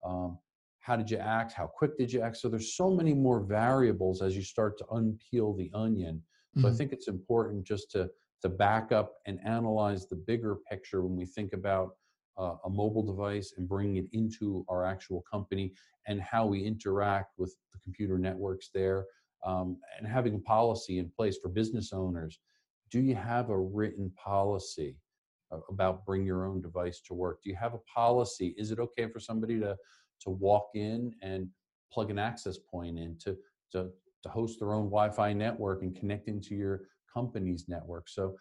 Um, 0.04 0.38
how 0.80 0.96
did 0.96 1.10
you 1.10 1.18
act? 1.18 1.52
How 1.52 1.66
quick 1.66 1.98
did 1.98 2.12
you 2.12 2.22
act? 2.22 2.36
So 2.38 2.48
there's 2.48 2.76
so 2.76 2.90
many 2.90 3.14
more 3.14 3.40
variables 3.40 4.22
as 4.22 4.36
you 4.36 4.42
start 4.42 4.78
to 4.78 4.84
unpeel 4.84 5.56
the 5.56 5.70
onion. 5.74 6.22
So 6.56 6.62
mm-hmm. 6.62 6.72
i 6.72 6.76
think 6.76 6.92
it's 6.92 7.08
important 7.08 7.66
just 7.66 7.90
to 7.92 8.10
to 8.42 8.48
back 8.48 8.92
up 8.92 9.14
and 9.26 9.40
analyze 9.44 10.06
the 10.06 10.16
bigger 10.16 10.56
picture 10.70 11.02
when 11.02 11.16
we 11.16 11.26
think 11.26 11.52
about 11.52 11.90
uh, 12.38 12.54
a 12.64 12.70
mobile 12.70 13.02
device 13.02 13.54
and 13.56 13.68
bringing 13.68 13.96
it 13.96 14.06
into 14.12 14.64
our 14.68 14.84
actual 14.84 15.24
company 15.30 15.72
and 16.06 16.20
how 16.20 16.46
we 16.46 16.62
interact 16.62 17.32
with 17.36 17.54
the 17.72 17.78
computer 17.80 18.16
networks 18.16 18.70
there 18.72 19.06
um, 19.44 19.76
and 19.98 20.06
having 20.06 20.36
a 20.36 20.38
policy 20.38 20.98
in 20.98 21.10
place 21.10 21.36
for 21.42 21.48
business 21.48 21.92
owners. 21.92 22.38
Do 22.90 23.00
you 23.00 23.14
have 23.14 23.50
a 23.50 23.58
written 23.58 24.10
policy 24.16 24.96
about 25.70 26.04
bring 26.06 26.24
your 26.24 26.46
own 26.46 26.60
device 26.60 27.00
to 27.06 27.14
work? 27.14 27.42
Do 27.42 27.50
you 27.50 27.56
have 27.56 27.74
a 27.74 27.80
policy? 27.92 28.54
Is 28.56 28.70
it 28.70 28.78
okay 28.78 29.08
for 29.08 29.18
somebody 29.18 29.58
to 29.60 29.76
to 30.20 30.30
walk 30.30 30.70
in 30.74 31.14
and 31.22 31.48
plug 31.92 32.10
an 32.10 32.18
access 32.18 32.58
point 32.58 32.98
in 32.98 33.16
to, 33.18 33.36
to, 33.72 33.90
to 34.22 34.28
host 34.28 34.58
their 34.58 34.72
own 34.72 34.84
Wi-Fi 34.84 35.32
network 35.32 35.82
and 35.82 35.96
connect 35.96 36.28
into 36.28 36.54
your 36.54 36.82
company's 37.12 37.68
network. 37.68 38.08
So 38.08 38.36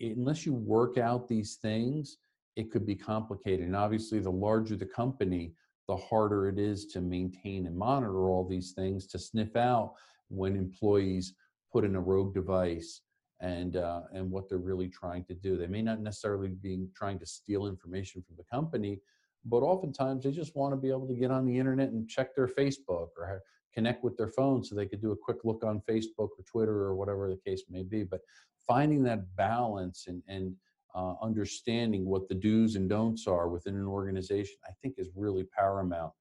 unless 0.00 0.44
you 0.44 0.52
work 0.52 0.98
out 0.98 1.28
these 1.28 1.56
things, 1.56 2.18
it 2.56 2.70
could 2.70 2.86
be 2.86 2.94
complicated. 2.94 3.66
And 3.66 3.76
obviously, 3.76 4.18
the 4.18 4.30
larger 4.30 4.76
the 4.76 4.86
company, 4.86 5.52
the 5.88 5.96
harder 5.96 6.48
it 6.48 6.58
is 6.58 6.86
to 6.86 7.00
maintain 7.00 7.66
and 7.66 7.76
monitor 7.76 8.28
all 8.28 8.46
these 8.46 8.72
things 8.72 9.06
to 9.08 9.18
sniff 9.18 9.56
out 9.56 9.94
when 10.28 10.56
employees 10.56 11.34
put 11.72 11.84
in 11.84 11.96
a 11.96 12.00
rogue 12.00 12.34
device 12.34 13.00
and 13.40 13.76
uh, 13.76 14.02
and 14.12 14.30
what 14.30 14.48
they're 14.48 14.58
really 14.58 14.88
trying 14.88 15.24
to 15.24 15.34
do. 15.34 15.56
They 15.56 15.66
may 15.66 15.82
not 15.82 16.00
necessarily 16.00 16.48
be 16.48 16.86
trying 16.94 17.18
to 17.18 17.26
steal 17.26 17.66
information 17.66 18.22
from 18.22 18.36
the 18.36 18.44
company, 18.44 19.00
but 19.44 19.62
oftentimes 19.62 20.24
they 20.24 20.30
just 20.30 20.54
want 20.56 20.72
to 20.72 20.76
be 20.76 20.88
able 20.88 21.06
to 21.08 21.14
get 21.14 21.30
on 21.30 21.44
the 21.44 21.58
internet 21.58 21.90
and 21.90 22.08
check 22.08 22.34
their 22.34 22.48
Facebook 22.48 23.08
or 23.16 23.42
connect 23.74 24.04
with 24.04 24.16
their 24.16 24.28
phone 24.28 24.62
so 24.62 24.74
they 24.74 24.86
could 24.86 25.00
do 25.00 25.12
a 25.12 25.16
quick 25.16 25.38
look 25.44 25.64
on 25.64 25.82
Facebook 25.88 26.28
or 26.38 26.44
Twitter 26.46 26.80
or 26.82 26.94
whatever 26.94 27.28
the 27.28 27.50
case 27.50 27.62
may 27.70 27.82
be. 27.82 28.04
But 28.04 28.20
finding 28.66 29.02
that 29.04 29.34
balance 29.36 30.06
and, 30.06 30.22
and 30.28 30.54
uh, 30.94 31.14
understanding 31.22 32.04
what 32.04 32.28
the 32.28 32.34
do's 32.34 32.76
and 32.76 32.88
don'ts 32.88 33.26
are 33.26 33.48
within 33.48 33.74
an 33.74 33.86
organization, 33.86 34.56
I 34.66 34.72
think 34.82 34.96
is 34.98 35.08
really 35.16 35.44
paramount 35.44 36.12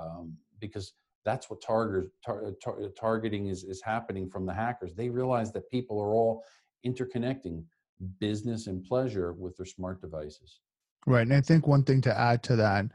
um, 0.00 0.36
because 0.60 0.94
that's 1.24 1.50
what 1.50 1.60
tar, 1.60 2.04
tar, 2.24 2.52
targeting 2.98 3.48
is, 3.48 3.64
is 3.64 3.82
happening 3.82 4.28
from 4.28 4.46
the 4.46 4.54
hackers. 4.54 4.94
They 4.94 5.08
realize 5.08 5.52
that 5.52 5.70
people 5.70 6.00
are 6.00 6.12
all 6.12 6.44
interconnecting 6.86 7.64
business 8.18 8.66
and 8.66 8.84
pleasure 8.84 9.32
with 9.32 9.56
their 9.56 9.66
smart 9.66 10.00
devices. 10.00 10.60
Right. 11.06 11.22
And 11.22 11.32
I 11.32 11.40
think 11.40 11.66
one 11.66 11.82
thing 11.82 12.00
to 12.02 12.18
add 12.18 12.42
to 12.44 12.56
that 12.56 12.86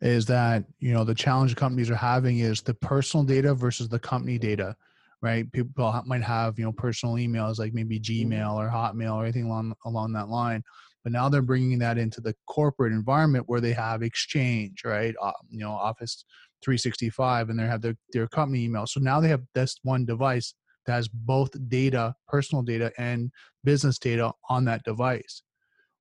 is 0.00 0.26
that, 0.26 0.64
you 0.80 0.92
know, 0.92 1.04
the 1.04 1.14
challenge 1.14 1.54
companies 1.54 1.90
are 1.90 1.96
having 1.96 2.38
is 2.38 2.62
the 2.62 2.74
personal 2.74 3.24
data 3.24 3.54
versus 3.54 3.88
the 3.88 3.98
company 3.98 4.38
data, 4.38 4.74
right? 5.20 5.50
People 5.52 6.02
might 6.06 6.22
have, 6.22 6.58
you 6.58 6.64
know, 6.64 6.72
personal 6.72 7.16
emails 7.16 7.58
like 7.58 7.74
maybe 7.74 8.00
mm-hmm. 8.00 8.32
Gmail 8.32 8.54
or 8.54 8.68
Hotmail 8.68 9.14
or 9.14 9.24
anything 9.24 9.44
along, 9.44 9.74
along 9.84 10.12
that 10.14 10.28
line. 10.28 10.62
But 11.04 11.12
now 11.12 11.28
they're 11.28 11.42
bringing 11.42 11.78
that 11.80 11.98
into 11.98 12.20
the 12.20 12.34
corporate 12.46 12.92
environment 12.92 13.44
where 13.48 13.60
they 13.60 13.72
have 13.72 14.02
Exchange, 14.02 14.82
right? 14.84 15.14
Uh, 15.20 15.32
you 15.48 15.58
know, 15.58 15.72
Office 15.72 16.24
365 16.64 17.50
and 17.50 17.58
they 17.58 17.66
have 17.66 17.82
their, 17.82 17.96
their 18.12 18.28
company 18.28 18.64
email. 18.64 18.86
So 18.86 19.00
now 19.00 19.20
they 19.20 19.28
have 19.28 19.42
this 19.54 19.76
one 19.82 20.04
device 20.04 20.54
that 20.86 20.92
has 20.94 21.08
both 21.08 21.50
data, 21.68 22.14
personal 22.28 22.62
data, 22.62 22.92
and 22.98 23.30
business 23.62 23.98
data 23.98 24.32
on 24.48 24.64
that 24.64 24.84
device 24.84 25.42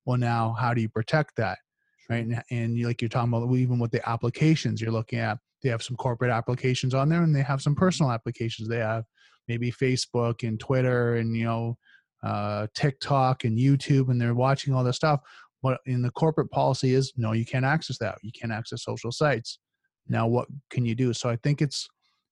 well 0.05 0.17
now 0.17 0.55
how 0.59 0.73
do 0.73 0.81
you 0.81 0.89
protect 0.89 1.35
that 1.35 1.57
right? 2.09 2.25
And, 2.25 2.43
and 2.51 2.77
you, 2.77 2.87
like 2.87 3.01
you're 3.01 3.09
talking 3.09 3.33
about 3.33 3.53
even 3.55 3.79
with 3.79 3.91
the 3.91 4.07
applications 4.07 4.81
you're 4.81 4.91
looking 4.91 5.19
at 5.19 5.37
they 5.61 5.69
have 5.69 5.83
some 5.83 5.95
corporate 5.95 6.31
applications 6.31 6.93
on 6.93 7.09
there 7.09 7.23
and 7.23 7.35
they 7.35 7.41
have 7.43 7.61
some 7.61 7.75
personal 7.75 8.11
applications. 8.11 8.67
They 8.67 8.79
have 8.79 9.05
maybe 9.47 9.71
facebook 9.71 10.47
and 10.47 10.59
twitter 10.59 11.15
and 11.15 11.35
you 11.35 11.43
know 11.43 11.77
uh, 12.23 12.67
tiktok 12.75 13.43
and 13.43 13.57
youtube 13.57 14.09
and 14.09 14.21
they're 14.21 14.35
watching 14.35 14.73
all 14.73 14.83
this 14.83 14.95
stuff. 14.95 15.19
But 15.63 15.79
in 15.85 16.01
the 16.01 16.11
corporate 16.11 16.49
policy 16.51 16.93
is 16.93 17.13
no 17.17 17.33
you 17.33 17.45
can't 17.45 17.65
access 17.65 17.97
that. 17.99 18.17
You 18.21 18.31
can't 18.31 18.51
access 18.51 18.83
social 18.83 19.11
sites. 19.11 19.59
Now 20.07 20.27
what 20.27 20.47
can 20.69 20.85
you 20.85 20.95
do? 20.95 21.13
So 21.13 21.29
i 21.29 21.35
think 21.37 21.61
it's 21.61 21.87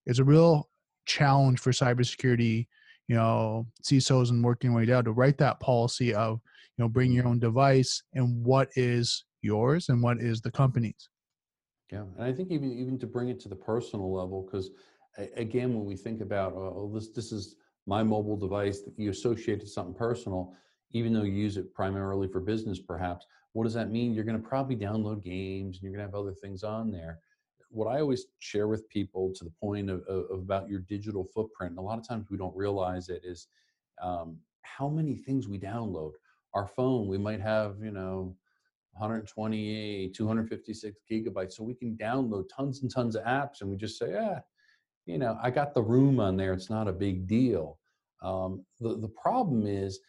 it's 0.05 0.19
a 0.19 0.23
real 0.23 0.69
challenge 1.05 1.59
for 1.59 1.71
cybersecurity 1.71 2.67
you 3.09 3.15
know 3.15 3.65
CISOs 3.83 4.29
and 4.29 4.41
working 4.41 4.73
way 4.73 4.85
down 4.85 5.03
to 5.03 5.11
write 5.11 5.37
that 5.39 5.59
policy 5.59 6.13
of 6.13 6.39
you 6.77 6.85
know 6.85 6.87
bring 6.87 7.11
mm. 7.11 7.15
your 7.15 7.27
own 7.27 7.39
device 7.39 8.03
and 8.13 8.45
what 8.45 8.69
is 8.75 9.25
yours 9.41 9.89
and 9.89 10.01
what 10.01 10.19
is 10.19 10.39
the 10.39 10.51
company's. 10.51 11.09
Yeah, 11.91 12.03
and 12.17 12.23
I 12.23 12.31
think 12.31 12.51
even 12.51 12.71
even 12.71 12.97
to 12.99 13.07
bring 13.07 13.27
it 13.27 13.39
to 13.41 13.49
the 13.49 13.55
personal 13.55 14.13
level, 14.13 14.43
because 14.43 14.69
again, 15.35 15.73
when 15.73 15.85
we 15.85 15.97
think 15.97 16.21
about 16.21 16.53
oh, 16.53 16.73
oh, 16.77 16.91
this 16.93 17.09
this 17.09 17.31
is 17.33 17.55
my 17.87 18.03
mobile 18.03 18.37
device 18.37 18.81
that 18.81 18.93
you 18.97 19.09
associate 19.09 19.59
to 19.61 19.67
something 19.67 19.95
personal, 19.95 20.53
even 20.91 21.11
though 21.11 21.23
you 21.23 21.33
use 21.33 21.57
it 21.57 21.73
primarily 21.73 22.27
for 22.27 22.39
business, 22.39 22.79
perhaps. 22.79 23.25
What 23.53 23.63
does 23.63 23.73
that 23.73 23.89
mean? 23.89 24.13
You're 24.13 24.25
going 24.25 24.39
to 24.39 24.47
probably 24.47 24.75
download 24.75 25.23
games 25.23 25.77
and 25.77 25.83
you're 25.83 25.91
going 25.91 26.05
to 26.05 26.11
have 26.11 26.13
other 26.13 26.35
things 26.35 26.63
on 26.63 26.91
there 26.91 27.19
what 27.69 27.87
I 27.87 27.99
always 28.01 28.25
share 28.39 28.67
with 28.67 28.89
people 28.89 29.31
to 29.35 29.43
the 29.43 29.51
point 29.61 29.89
of, 29.89 30.03
of, 30.07 30.25
about 30.31 30.69
your 30.69 30.79
digital 30.79 31.23
footprint, 31.33 31.71
and 31.71 31.79
a 31.79 31.83
lot 31.83 31.99
of 31.99 32.07
times 32.07 32.27
we 32.29 32.37
don't 32.37 32.55
realize 32.55 33.09
it, 33.09 33.21
is 33.23 33.47
um, 34.01 34.37
how 34.61 34.89
many 34.89 35.15
things 35.15 35.47
we 35.47 35.59
download. 35.59 36.11
Our 36.53 36.67
phone, 36.67 37.07
we 37.07 37.17
might 37.17 37.41
have, 37.41 37.75
you 37.81 37.91
know, 37.91 38.35
128, 38.93 40.13
256 40.13 40.99
gigabytes, 41.09 41.53
so 41.53 41.63
we 41.63 41.75
can 41.75 41.95
download 41.95 42.45
tons 42.55 42.81
and 42.81 42.91
tons 42.91 43.15
of 43.15 43.23
apps, 43.23 43.61
and 43.61 43.69
we 43.69 43.77
just 43.77 43.99
say, 43.99 44.15
ah, 44.19 44.39
you 45.05 45.17
know, 45.17 45.37
I 45.41 45.49
got 45.49 45.73
the 45.73 45.81
room 45.81 46.19
on 46.19 46.37
there. 46.37 46.53
It's 46.53 46.69
not 46.69 46.87
a 46.87 46.93
big 46.93 47.27
deal. 47.27 47.79
Um, 48.21 48.65
the, 48.79 48.97
the 48.97 49.09
problem 49.09 49.65
is 49.65 49.99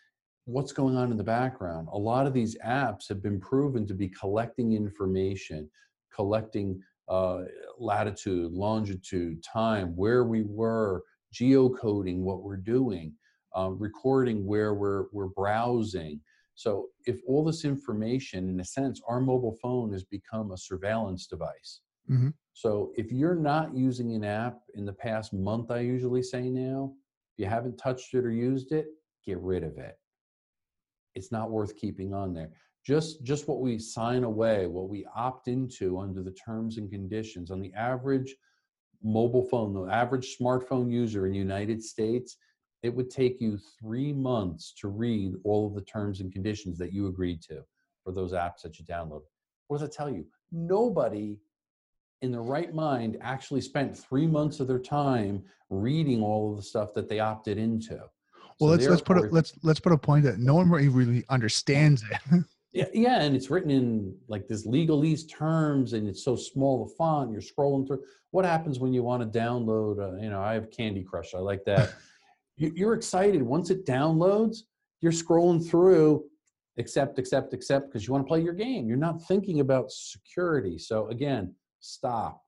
what's 0.44 0.72
going 0.72 0.96
on 0.96 1.10
in 1.10 1.16
the 1.16 1.24
background. 1.24 1.88
A 1.92 1.98
lot 1.98 2.26
of 2.26 2.32
these 2.32 2.56
apps 2.58 3.08
have 3.08 3.22
been 3.22 3.40
proven 3.40 3.86
to 3.86 3.94
be 3.94 4.08
collecting 4.08 4.72
information, 4.72 5.70
collecting 6.14 6.82
uh, 7.10 7.42
latitude, 7.78 8.52
longitude, 8.52 9.42
time, 9.42 9.94
where 9.96 10.24
we 10.24 10.42
were, 10.42 11.02
geocoding 11.34 12.18
what 12.18 12.42
we're 12.42 12.56
doing, 12.56 13.12
uh, 13.56 13.70
recording 13.70 14.46
where 14.46 14.74
we're, 14.74 15.04
we're 15.12 15.28
browsing. 15.28 16.20
So 16.54 16.88
if 17.06 17.20
all 17.26 17.44
this 17.44 17.64
information, 17.64 18.48
in 18.48 18.60
a 18.60 18.64
sense, 18.64 19.00
our 19.08 19.20
mobile 19.20 19.56
phone 19.62 19.92
has 19.92 20.04
become 20.04 20.50
a 20.52 20.56
surveillance 20.56 21.26
device. 21.26 21.82
Mhm. 22.08 22.34
So 22.52 22.92
if 22.96 23.12
you're 23.12 23.36
not 23.36 23.76
using 23.76 24.14
an 24.14 24.24
app 24.24 24.60
in 24.74 24.84
the 24.84 24.92
past 24.92 25.32
month, 25.32 25.70
I 25.70 25.80
usually 25.80 26.22
say 26.22 26.50
now, 26.50 26.94
if 27.32 27.38
you 27.38 27.46
haven't 27.46 27.76
touched 27.76 28.12
it 28.14 28.24
or 28.24 28.32
used 28.32 28.72
it, 28.72 28.86
get 29.24 29.38
rid 29.38 29.62
of 29.62 29.78
it. 29.78 29.96
It's 31.14 31.32
not 31.32 31.50
worth 31.50 31.76
keeping 31.76 32.12
on 32.12 32.34
there. 32.34 32.50
Just 32.84 33.22
just 33.22 33.46
what 33.46 33.60
we 33.60 33.78
sign 33.78 34.24
away, 34.24 34.66
what 34.66 34.88
we 34.88 35.06
opt 35.14 35.48
into 35.48 35.98
under 35.98 36.22
the 36.22 36.32
terms 36.32 36.78
and 36.78 36.90
conditions 36.90 37.50
on 37.50 37.60
the 37.60 37.72
average 37.74 38.34
mobile 39.02 39.44
phone, 39.44 39.74
the 39.74 39.92
average 39.92 40.36
smartphone 40.38 40.90
user 40.90 41.26
in 41.26 41.32
the 41.32 41.38
United 41.38 41.82
States, 41.82 42.36
it 42.82 42.94
would 42.94 43.10
take 43.10 43.40
you 43.40 43.58
three 43.78 44.12
months 44.12 44.72
to 44.80 44.88
read 44.88 45.34
all 45.44 45.66
of 45.66 45.74
the 45.74 45.82
terms 45.82 46.20
and 46.20 46.32
conditions 46.32 46.78
that 46.78 46.92
you 46.92 47.06
agreed 47.06 47.42
to 47.42 47.62
for 48.04 48.12
those 48.12 48.32
apps 48.32 48.62
that 48.62 48.78
you 48.78 48.84
download. 48.84 49.22
What 49.68 49.78
does 49.78 49.88
that 49.88 49.92
tell 49.92 50.10
you? 50.10 50.26
Nobody 50.50 51.38
in 52.22 52.32
their 52.32 52.42
right 52.42 52.74
mind 52.74 53.16
actually 53.20 53.60
spent 53.60 53.96
three 53.96 54.26
months 54.26 54.60
of 54.60 54.66
their 54.66 54.78
time 54.78 55.42
reading 55.70 56.22
all 56.22 56.50
of 56.50 56.56
the 56.56 56.62
stuff 56.62 56.92
that 56.94 57.08
they 57.08 57.20
opted 57.20 57.58
into. 57.58 57.96
Well, 57.96 58.08
So 58.58 58.66
let's 58.66 58.86
let's 58.86 59.02
put 59.02 59.16
a, 59.18 59.20
let's 59.22 59.54
let's 59.62 59.80
put 59.80 59.92
a 59.92 59.98
point 59.98 60.24
that 60.24 60.38
no 60.38 60.54
one 60.54 60.70
really 60.70 61.24
understands 61.28 62.04
it. 62.10 62.44
Yeah, 62.72 62.86
yeah, 62.94 63.22
and 63.22 63.34
it's 63.34 63.50
written 63.50 63.70
in 63.70 64.14
like 64.28 64.46
this 64.46 64.66
legalese 64.66 65.28
terms, 65.28 65.92
and 65.92 66.08
it's 66.08 66.24
so 66.24 66.36
small 66.36 66.84
the 66.84 66.94
font. 66.94 67.32
You're 67.32 67.40
scrolling 67.40 67.86
through. 67.86 68.02
What 68.30 68.44
happens 68.44 68.78
when 68.78 68.92
you 68.92 69.02
want 69.02 69.22
to 69.22 69.38
download? 69.38 69.98
Uh, 69.98 70.22
you 70.22 70.30
know, 70.30 70.40
I 70.40 70.54
have 70.54 70.70
Candy 70.70 71.02
Crush. 71.02 71.34
I 71.34 71.38
like 71.38 71.64
that. 71.64 71.94
you, 72.56 72.72
you're 72.76 72.94
excited 72.94 73.42
once 73.42 73.70
it 73.70 73.86
downloads. 73.86 74.58
You're 75.00 75.10
scrolling 75.10 75.68
through, 75.68 76.24
accept, 76.78 77.18
accept, 77.18 77.54
accept, 77.54 77.88
because 77.88 78.06
you 78.06 78.12
want 78.12 78.24
to 78.24 78.28
play 78.28 78.40
your 78.40 78.54
game. 78.54 78.86
You're 78.86 78.98
not 78.98 79.20
thinking 79.26 79.58
about 79.60 79.90
security. 79.90 80.78
So 80.78 81.08
again, 81.08 81.52
stop, 81.80 82.40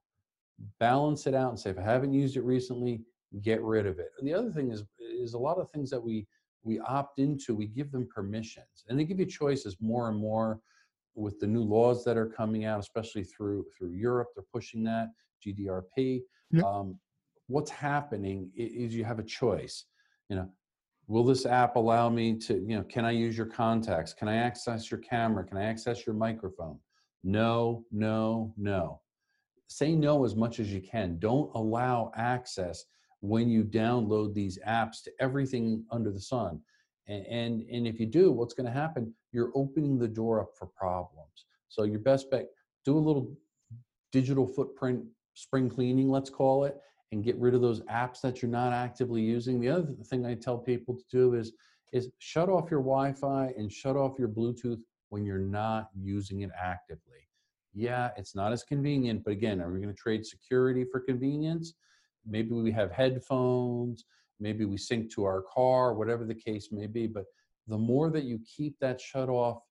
balance 0.78 1.26
it 1.26 1.34
out, 1.34 1.48
and 1.48 1.58
say, 1.58 1.70
if 1.70 1.78
I 1.78 1.82
haven't 1.82 2.12
used 2.12 2.36
it 2.36 2.44
recently, 2.44 3.00
get 3.40 3.60
rid 3.62 3.86
of 3.86 3.98
it. 3.98 4.10
And 4.18 4.28
the 4.28 4.34
other 4.34 4.50
thing 4.50 4.70
is, 4.70 4.84
is 5.00 5.34
a 5.34 5.38
lot 5.38 5.58
of 5.58 5.68
things 5.70 5.90
that 5.90 6.02
we 6.02 6.28
we 6.64 6.78
opt 6.80 7.18
into, 7.18 7.54
we 7.54 7.66
give 7.66 7.90
them 7.90 8.08
permissions, 8.14 8.84
and 8.88 8.98
they 8.98 9.04
give 9.04 9.18
you 9.18 9.26
choices 9.26 9.76
more 9.80 10.08
and 10.08 10.18
more 10.18 10.60
with 11.14 11.38
the 11.40 11.46
new 11.46 11.62
laws 11.62 12.04
that 12.04 12.16
are 12.16 12.26
coming 12.26 12.64
out, 12.64 12.80
especially 12.80 13.24
through 13.24 13.66
through 13.76 13.92
Europe. 13.92 14.28
They're 14.34 14.44
pushing 14.52 14.82
that 14.84 15.08
GDRP. 15.44 16.22
Yeah. 16.50 16.62
Um, 16.62 16.98
what's 17.48 17.70
happening 17.70 18.50
is 18.56 18.94
you 18.94 19.04
have 19.04 19.18
a 19.18 19.24
choice. 19.24 19.84
You 20.28 20.36
know, 20.36 20.50
will 21.06 21.24
this 21.24 21.46
app 21.46 21.76
allow 21.76 22.08
me 22.08 22.38
to? 22.38 22.54
You 22.54 22.78
know, 22.78 22.84
can 22.84 23.04
I 23.04 23.10
use 23.10 23.36
your 23.36 23.46
contacts? 23.46 24.14
Can 24.14 24.28
I 24.28 24.36
access 24.36 24.90
your 24.90 25.00
camera? 25.00 25.44
Can 25.44 25.56
I 25.56 25.64
access 25.64 26.06
your 26.06 26.14
microphone? 26.14 26.78
No, 27.24 27.84
no, 27.92 28.52
no. 28.56 29.00
Say 29.68 29.94
no 29.94 30.24
as 30.24 30.34
much 30.34 30.60
as 30.60 30.72
you 30.72 30.80
can. 30.80 31.18
Don't 31.18 31.50
allow 31.54 32.12
access 32.16 32.84
when 33.22 33.48
you 33.48 33.62
download 33.62 34.34
these 34.34 34.58
apps 34.66 35.02
to 35.04 35.12
everything 35.20 35.84
under 35.92 36.10
the 36.10 36.20
sun. 36.20 36.60
And, 37.06 37.24
and, 37.26 37.62
and 37.70 37.86
if 37.86 38.00
you 38.00 38.06
do, 38.06 38.32
what's 38.32 38.52
going 38.52 38.66
to 38.66 38.72
happen? 38.72 39.14
You're 39.30 39.52
opening 39.54 39.96
the 39.98 40.08
door 40.08 40.40
up 40.40 40.50
for 40.58 40.66
problems. 40.66 41.46
So 41.68 41.84
your 41.84 42.00
best 42.00 42.30
bet, 42.30 42.48
do 42.84 42.98
a 42.98 42.98
little 42.98 43.32
digital 44.10 44.46
footprint 44.46 45.04
spring 45.34 45.70
cleaning, 45.70 46.10
let's 46.10 46.30
call 46.30 46.64
it, 46.64 46.76
and 47.12 47.22
get 47.22 47.36
rid 47.36 47.54
of 47.54 47.60
those 47.60 47.80
apps 47.82 48.20
that 48.22 48.42
you're 48.42 48.50
not 48.50 48.72
actively 48.72 49.22
using. 49.22 49.60
The 49.60 49.68
other 49.68 49.92
thing 50.04 50.26
I 50.26 50.34
tell 50.34 50.58
people 50.58 50.96
to 50.96 51.04
do 51.10 51.34
is, 51.34 51.52
is 51.92 52.10
shut 52.18 52.48
off 52.48 52.70
your 52.70 52.80
Wi-Fi 52.80 53.52
and 53.56 53.70
shut 53.70 53.96
off 53.96 54.18
your 54.18 54.28
Bluetooth 54.28 54.80
when 55.10 55.24
you're 55.24 55.38
not 55.38 55.90
using 55.94 56.40
it 56.40 56.50
actively. 56.60 57.28
Yeah, 57.72 58.10
it's 58.16 58.34
not 58.34 58.52
as 58.52 58.64
convenient, 58.64 59.22
but 59.24 59.32
again, 59.32 59.60
are 59.60 59.70
we 59.70 59.78
going 59.78 59.94
to 59.94 60.00
trade 60.00 60.26
security 60.26 60.84
for 60.90 61.00
convenience? 61.00 61.74
Maybe 62.26 62.50
we 62.50 62.72
have 62.72 62.90
headphones 62.90 64.04
maybe 64.40 64.64
we 64.64 64.76
sync 64.76 65.12
to 65.12 65.24
our 65.24 65.42
car 65.42 65.94
whatever 65.94 66.24
the 66.24 66.34
case 66.34 66.68
may 66.72 66.86
be 66.86 67.06
but 67.06 67.24
the 67.68 67.78
more 67.78 68.10
that 68.10 68.24
you 68.24 68.40
keep 68.56 68.78
that 68.80 69.00
shut 69.00 69.28
off 69.28 69.62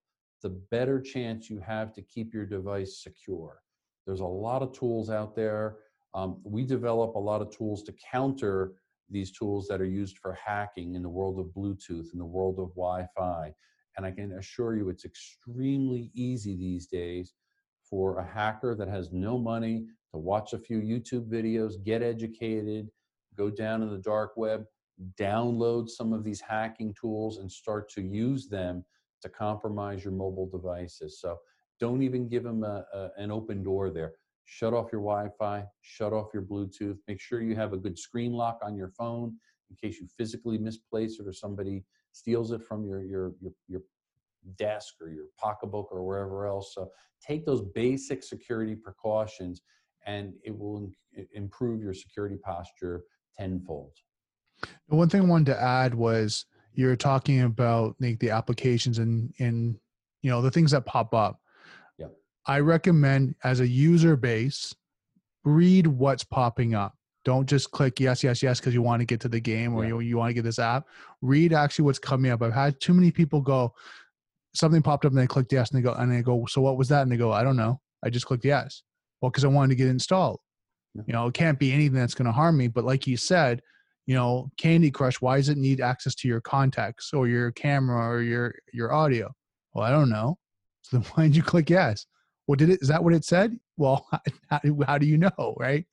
the 0.42 0.50
better 0.70 1.00
chance 1.00 1.48
you 1.48 1.60
have 1.60 1.92
to 1.94 2.02
keep 2.02 2.34
your 2.34 2.44
device 2.44 3.02
secure. 3.02 3.62
There's 4.06 4.20
a 4.20 4.26
lot 4.26 4.62
of 4.62 4.72
tools 4.72 5.08
out 5.08 5.36
there. 5.36 5.76
Um, 6.14 6.40
we 6.42 6.64
develop 6.64 7.14
a 7.14 7.18
lot 7.18 7.40
of 7.40 7.56
tools 7.56 7.84
to 7.84 7.94
counter 8.10 8.72
these 9.08 9.30
tools 9.30 9.68
that 9.68 9.80
are 9.80 9.86
used 9.86 10.18
for 10.18 10.32
hacking 10.44 10.94
in 10.94 11.02
the 11.02 11.08
world 11.08 11.38
of 11.38 11.46
bluetooth 11.46 12.12
in 12.12 12.18
the 12.18 12.24
world 12.24 12.58
of 12.58 12.70
wi-fi 12.70 13.52
and 13.96 14.06
i 14.06 14.10
can 14.10 14.32
assure 14.32 14.74
you 14.74 14.88
it's 14.88 15.04
extremely 15.04 16.10
easy 16.14 16.56
these 16.56 16.86
days 16.86 17.34
for 17.82 18.18
a 18.18 18.24
hacker 18.24 18.74
that 18.74 18.88
has 18.88 19.12
no 19.12 19.36
money 19.36 19.84
to 20.12 20.18
watch 20.18 20.52
a 20.52 20.58
few 20.58 20.80
YouTube 20.80 21.28
videos, 21.28 21.82
get 21.82 22.02
educated, 22.02 22.88
go 23.36 23.50
down 23.50 23.82
in 23.82 23.90
the 23.90 23.98
dark 23.98 24.32
web, 24.36 24.64
download 25.18 25.88
some 25.88 26.12
of 26.12 26.22
these 26.22 26.40
hacking 26.40 26.94
tools 27.00 27.38
and 27.38 27.50
start 27.50 27.90
to 27.90 28.02
use 28.02 28.48
them 28.48 28.84
to 29.22 29.28
compromise 29.28 30.04
your 30.04 30.12
mobile 30.12 30.48
devices. 30.48 31.20
So 31.20 31.38
don't 31.80 32.02
even 32.02 32.28
give 32.28 32.42
them 32.44 32.62
a, 32.62 32.84
a, 32.92 33.10
an 33.16 33.30
open 33.30 33.62
door 33.62 33.90
there. 33.90 34.12
Shut 34.44 34.74
off 34.74 34.92
your 34.92 35.00
Wi-Fi, 35.00 35.64
shut 35.80 36.12
off 36.12 36.28
your 36.34 36.42
Bluetooth. 36.42 36.98
Make 37.08 37.20
sure 37.20 37.40
you 37.40 37.56
have 37.56 37.72
a 37.72 37.78
good 37.78 37.98
screen 37.98 38.32
lock 38.32 38.58
on 38.62 38.76
your 38.76 38.90
phone 38.90 39.34
in 39.70 39.76
case 39.76 39.98
you 40.00 40.08
physically 40.18 40.58
misplace 40.58 41.18
it 41.18 41.26
or 41.26 41.32
somebody 41.32 41.84
steals 42.12 42.52
it 42.52 42.62
from 42.62 42.84
your 42.84 43.02
your 43.02 43.32
your, 43.40 43.52
your 43.68 43.80
desk 44.58 44.94
or 45.00 45.08
your 45.08 45.26
pocketbook 45.38 45.88
or 45.90 46.04
wherever 46.04 46.46
else. 46.46 46.74
So 46.74 46.90
take 47.26 47.46
those 47.46 47.62
basic 47.74 48.22
security 48.22 48.74
precautions 48.74 49.62
and 50.06 50.32
it 50.44 50.56
will 50.56 50.90
im- 51.16 51.26
improve 51.34 51.82
your 51.82 51.94
security 51.94 52.36
posture 52.36 53.02
tenfold. 53.38 53.92
The 54.88 54.96
one 54.96 55.08
thing 55.08 55.22
I 55.22 55.24
wanted 55.24 55.52
to 55.52 55.60
add 55.60 55.94
was 55.94 56.46
you're 56.74 56.96
talking 56.96 57.42
about 57.42 57.96
like 58.00 58.18
the 58.20 58.30
applications 58.30 58.98
and 58.98 59.32
and 59.38 59.76
you 60.22 60.30
know 60.30 60.40
the 60.40 60.50
things 60.50 60.70
that 60.70 60.86
pop 60.86 61.14
up. 61.14 61.40
Yeah. 61.98 62.06
I 62.46 62.60
recommend 62.60 63.34
as 63.44 63.60
a 63.60 63.66
user 63.66 64.16
base, 64.16 64.74
read 65.44 65.86
what's 65.86 66.24
popping 66.24 66.74
up. 66.74 66.94
Don't 67.24 67.48
just 67.48 67.70
click 67.70 68.00
yes, 68.00 68.24
yes, 68.24 68.42
yes 68.42 68.58
because 68.58 68.74
you 68.74 68.82
want 68.82 69.00
to 69.00 69.06
get 69.06 69.20
to 69.20 69.28
the 69.28 69.40
game 69.40 69.74
or 69.74 69.82
Yeah. 69.84 69.88
you, 69.90 70.00
you 70.00 70.16
want 70.16 70.30
to 70.30 70.34
get 70.34 70.44
this 70.44 70.58
app. 70.58 70.86
Read 71.20 71.52
actually 71.52 71.84
what's 71.84 71.98
coming 71.98 72.30
up. 72.32 72.42
I've 72.42 72.52
had 72.52 72.80
too 72.80 72.94
many 72.94 73.10
people 73.12 73.40
go, 73.40 73.74
something 74.54 74.82
popped 74.82 75.04
up 75.04 75.12
and 75.12 75.18
they 75.20 75.26
clicked 75.26 75.52
yes 75.52 75.70
and 75.70 75.78
they 75.78 75.82
go 75.82 75.92
and 75.94 76.10
they 76.10 76.22
go, 76.22 76.46
so 76.46 76.60
what 76.60 76.76
was 76.76 76.88
that? 76.88 77.02
And 77.02 77.12
they 77.12 77.16
go, 77.16 77.32
I 77.32 77.44
don't 77.44 77.56
know. 77.56 77.80
I 78.04 78.10
just 78.10 78.26
clicked 78.26 78.44
yes. 78.44 78.82
Well, 79.22 79.30
because 79.30 79.44
I 79.44 79.48
wanted 79.48 79.70
to 79.70 79.76
get 79.76 79.88
installed. 79.88 80.40
Yeah. 80.94 81.02
You 81.06 81.12
know, 81.14 81.26
it 81.28 81.34
can't 81.34 81.58
be 81.58 81.72
anything 81.72 81.98
that's 81.98 82.14
going 82.14 82.26
to 82.26 82.32
harm 82.32 82.58
me. 82.58 82.68
But 82.68 82.84
like 82.84 83.06
you 83.06 83.16
said, 83.16 83.62
you 84.04 84.14
know, 84.14 84.50
Candy 84.58 84.90
Crush, 84.90 85.20
why 85.20 85.36
does 85.36 85.48
it 85.48 85.56
need 85.56 85.80
access 85.80 86.14
to 86.16 86.28
your 86.28 86.40
contacts 86.40 87.12
or 87.14 87.28
your 87.28 87.52
camera 87.52 88.06
or 88.06 88.20
your 88.20 88.54
your 88.74 88.92
audio? 88.92 89.32
Well, 89.72 89.84
I 89.84 89.90
don't 89.90 90.10
know. 90.10 90.36
So 90.84 90.98
then 90.98 91.06
why 91.14 91.22
did 91.22 91.36
you 91.36 91.44
click 91.44 91.70
yes? 91.70 92.06
Well, 92.48 92.56
did 92.56 92.68
it? 92.68 92.82
Is 92.82 92.88
that 92.88 93.02
what 93.02 93.14
it 93.14 93.24
said? 93.24 93.56
Well, 93.76 94.04
how, 94.50 94.58
do- 94.58 94.82
how 94.84 94.98
do 94.98 95.06
you 95.06 95.16
know, 95.16 95.54
right? 95.58 95.86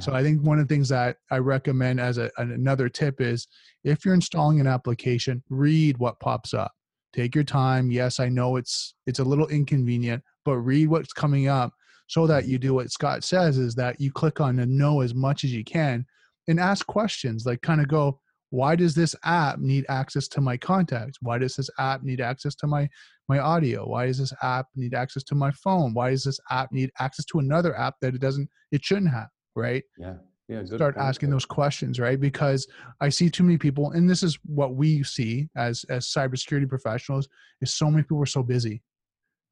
So 0.00 0.14
I 0.14 0.22
think 0.22 0.42
one 0.42 0.58
of 0.58 0.66
the 0.66 0.74
things 0.74 0.88
that 0.88 1.18
I 1.30 1.36
recommend 1.38 2.00
as 2.00 2.16
a, 2.18 2.30
another 2.38 2.88
tip 2.88 3.20
is 3.20 3.46
if 3.84 4.04
you're 4.04 4.14
installing 4.14 4.58
an 4.58 4.66
application, 4.66 5.42
read 5.50 5.98
what 5.98 6.18
pops 6.18 6.54
up. 6.54 6.72
Take 7.12 7.34
your 7.34 7.44
time. 7.44 7.90
Yes, 7.90 8.18
I 8.18 8.28
know 8.28 8.56
it's 8.56 8.94
it's 9.06 9.18
a 9.20 9.24
little 9.24 9.46
inconvenient, 9.48 10.22
but 10.44 10.56
read 10.58 10.88
what's 10.88 11.12
coming 11.12 11.46
up 11.46 11.72
so 12.12 12.26
that 12.26 12.42
mm-hmm. 12.42 12.52
you 12.52 12.58
do 12.58 12.74
what 12.74 12.90
Scott 12.90 13.24
says 13.24 13.56
is 13.56 13.74
that 13.74 13.98
you 13.98 14.12
click 14.12 14.38
on 14.38 14.56
the 14.56 14.66
no 14.66 15.00
as 15.00 15.14
much 15.14 15.44
as 15.44 15.52
you 15.52 15.64
can 15.64 16.04
and 16.46 16.60
ask 16.60 16.86
questions 16.86 17.46
like 17.46 17.62
kind 17.62 17.80
of 17.80 17.88
go, 17.88 18.20
why 18.50 18.76
does 18.76 18.94
this 18.94 19.16
app 19.24 19.58
need 19.60 19.86
access 19.88 20.28
to 20.28 20.42
my 20.42 20.58
contacts? 20.58 21.16
Why 21.22 21.38
does 21.38 21.56
this 21.56 21.70
app 21.78 22.02
need 22.02 22.20
access 22.20 22.54
to 22.56 22.66
my 22.66 22.86
my 23.30 23.38
audio? 23.38 23.88
Why 23.88 24.04
does 24.08 24.18
this 24.18 24.34
app 24.42 24.66
need 24.76 24.92
access 24.92 25.22
to 25.24 25.34
my 25.34 25.52
phone? 25.52 25.94
Why 25.94 26.10
does 26.10 26.24
this 26.24 26.38
app 26.50 26.70
need 26.70 26.90
access 26.98 27.24
to 27.26 27.38
another 27.38 27.74
app 27.78 27.94
that 28.02 28.14
it 28.14 28.20
doesn't 28.20 28.46
it 28.72 28.84
shouldn't 28.84 29.10
have, 29.10 29.28
right? 29.56 29.82
yeah, 29.96 30.16
yeah. 30.50 30.66
Start 30.66 30.96
point 30.96 31.06
asking 31.06 31.30
those 31.30 31.46
questions, 31.46 31.98
right? 31.98 32.20
Because 32.20 32.66
I 33.00 33.08
see 33.08 33.30
too 33.30 33.42
many 33.42 33.56
people, 33.56 33.92
and 33.92 34.10
this 34.10 34.22
is 34.22 34.38
what 34.44 34.74
we 34.74 35.02
see 35.02 35.48
as 35.56 35.86
as 35.88 36.08
cybersecurity 36.08 36.68
professionals, 36.68 37.26
is 37.62 37.72
so 37.72 37.90
many 37.90 38.02
people 38.02 38.20
are 38.20 38.26
so 38.26 38.42
busy, 38.42 38.82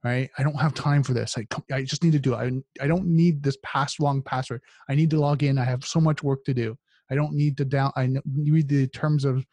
right? 0.04 0.30
I 0.38 0.42
don't 0.42 0.60
have 0.60 0.74
time 0.74 1.02
for 1.02 1.12
this. 1.12 1.36
I 1.36 1.46
I 1.72 1.82
just 1.82 2.02
need 2.02 2.12
to 2.12 2.18
do 2.18 2.34
it. 2.34 2.36
I 2.36 2.84
I 2.84 2.86
don't 2.86 3.06
need 3.06 3.42
this 3.42 3.56
pass 3.62 4.00
long 4.00 4.22
password. 4.22 4.62
I 4.88 4.94
need 4.94 5.10
to 5.10 5.20
log 5.20 5.42
in. 5.42 5.58
I 5.58 5.64
have 5.64 5.84
so 5.84 6.00
much 6.00 6.22
work 6.22 6.44
to 6.44 6.54
do. 6.54 6.76
I 7.10 7.14
don't 7.14 7.32
need 7.32 7.56
to 7.58 7.64
down. 7.64 7.92
I 7.96 8.08
read 8.34 8.68
the 8.68 8.86
terms 8.88 9.24
of 9.24 9.44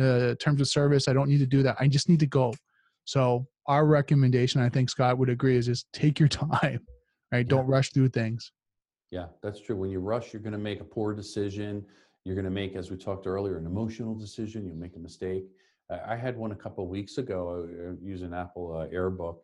uh, 0.00 0.34
terms 0.36 0.60
of 0.60 0.68
service. 0.68 1.08
I 1.08 1.12
don't 1.12 1.28
need 1.28 1.40
to 1.40 1.46
do 1.46 1.62
that. 1.62 1.76
I 1.80 1.88
just 1.88 2.08
need 2.08 2.20
to 2.20 2.26
go. 2.26 2.54
So 3.04 3.46
our 3.66 3.86
recommendation, 3.86 4.60
I 4.60 4.68
think 4.68 4.90
Scott 4.90 5.18
would 5.18 5.28
agree, 5.28 5.56
is 5.56 5.66
just 5.66 5.86
take 5.92 6.18
your 6.18 6.28
time, 6.52 6.80
right? 7.32 7.46
Don't 7.46 7.66
rush 7.66 7.92
through 7.92 8.08
things. 8.08 8.52
Yeah, 9.10 9.26
that's 9.42 9.60
true. 9.60 9.76
When 9.76 9.90
you 9.90 9.98
rush, 9.98 10.32
you're 10.32 10.42
going 10.42 10.52
to 10.52 10.58
make 10.58 10.80
a 10.80 10.84
poor 10.84 11.14
decision. 11.14 11.84
You're 12.24 12.36
going 12.36 12.44
to 12.44 12.50
make, 12.50 12.76
as 12.76 12.90
we 12.90 12.96
talked 12.96 13.26
earlier, 13.26 13.58
an 13.58 13.66
emotional 13.66 14.14
decision. 14.14 14.64
You'll 14.64 14.76
make 14.76 14.94
a 14.96 15.00
mistake. 15.00 15.44
I 16.06 16.14
had 16.14 16.36
one 16.36 16.52
a 16.52 16.56
couple 16.56 16.84
of 16.84 16.90
weeks 16.90 17.18
ago 17.18 17.66
uh, 17.68 17.96
using 18.00 18.32
Apple 18.32 18.76
uh, 18.76 18.94
AirBook, 18.94 19.38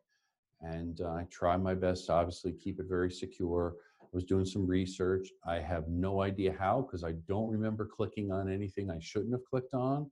and 0.61 1.01
uh, 1.01 1.11
I 1.11 1.27
try 1.31 1.57
my 1.57 1.75
best 1.75 2.07
to 2.07 2.13
obviously 2.13 2.53
keep 2.53 2.81
it 2.81 2.87
very 2.89 3.11
secure. 3.11 3.77
I 4.03 4.07
was 4.13 4.25
doing 4.25 4.45
some 4.45 4.67
research. 4.67 5.29
I 5.45 5.57
have 5.61 5.89
no 5.89 6.23
idea 6.23 6.55
how 6.59 6.83
because 6.83 7.05
I 7.05 7.13
don't 7.29 7.51
remember 7.51 7.87
clicking 7.87 8.33
on 8.33 8.51
anything 8.51 8.91
I 8.91 8.99
shouldn't 9.01 9.33
have 9.33 9.45
clicked 9.45 9.75
on. 9.75 10.11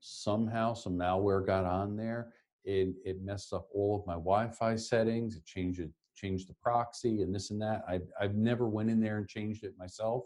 Somehow, 0.00 0.74
some 0.74 0.94
malware 0.94 1.44
got 1.44 1.64
on 1.64 1.96
there. 1.96 2.32
It, 2.64 2.94
it 3.04 3.22
messed 3.22 3.52
up 3.52 3.68
all 3.74 3.96
of 3.98 4.06
my 4.06 4.14
Wi-Fi 4.14 4.76
settings. 4.76 5.36
It 5.36 5.44
changed 5.46 5.80
it, 5.80 5.90
changed 6.14 6.48
the 6.48 6.54
proxy 6.62 7.22
and 7.22 7.34
this 7.34 7.50
and 7.50 7.60
that. 7.62 7.82
I've, 7.88 8.08
I've 8.20 8.34
never 8.34 8.68
went 8.68 8.90
in 8.90 9.00
there 9.00 9.18
and 9.18 9.28
changed 9.28 9.64
it 9.64 9.74
myself. 9.78 10.24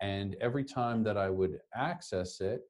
And 0.00 0.36
every 0.40 0.64
time 0.64 1.02
that 1.04 1.16
I 1.16 1.30
would 1.30 1.58
access 1.74 2.40
it, 2.40 2.62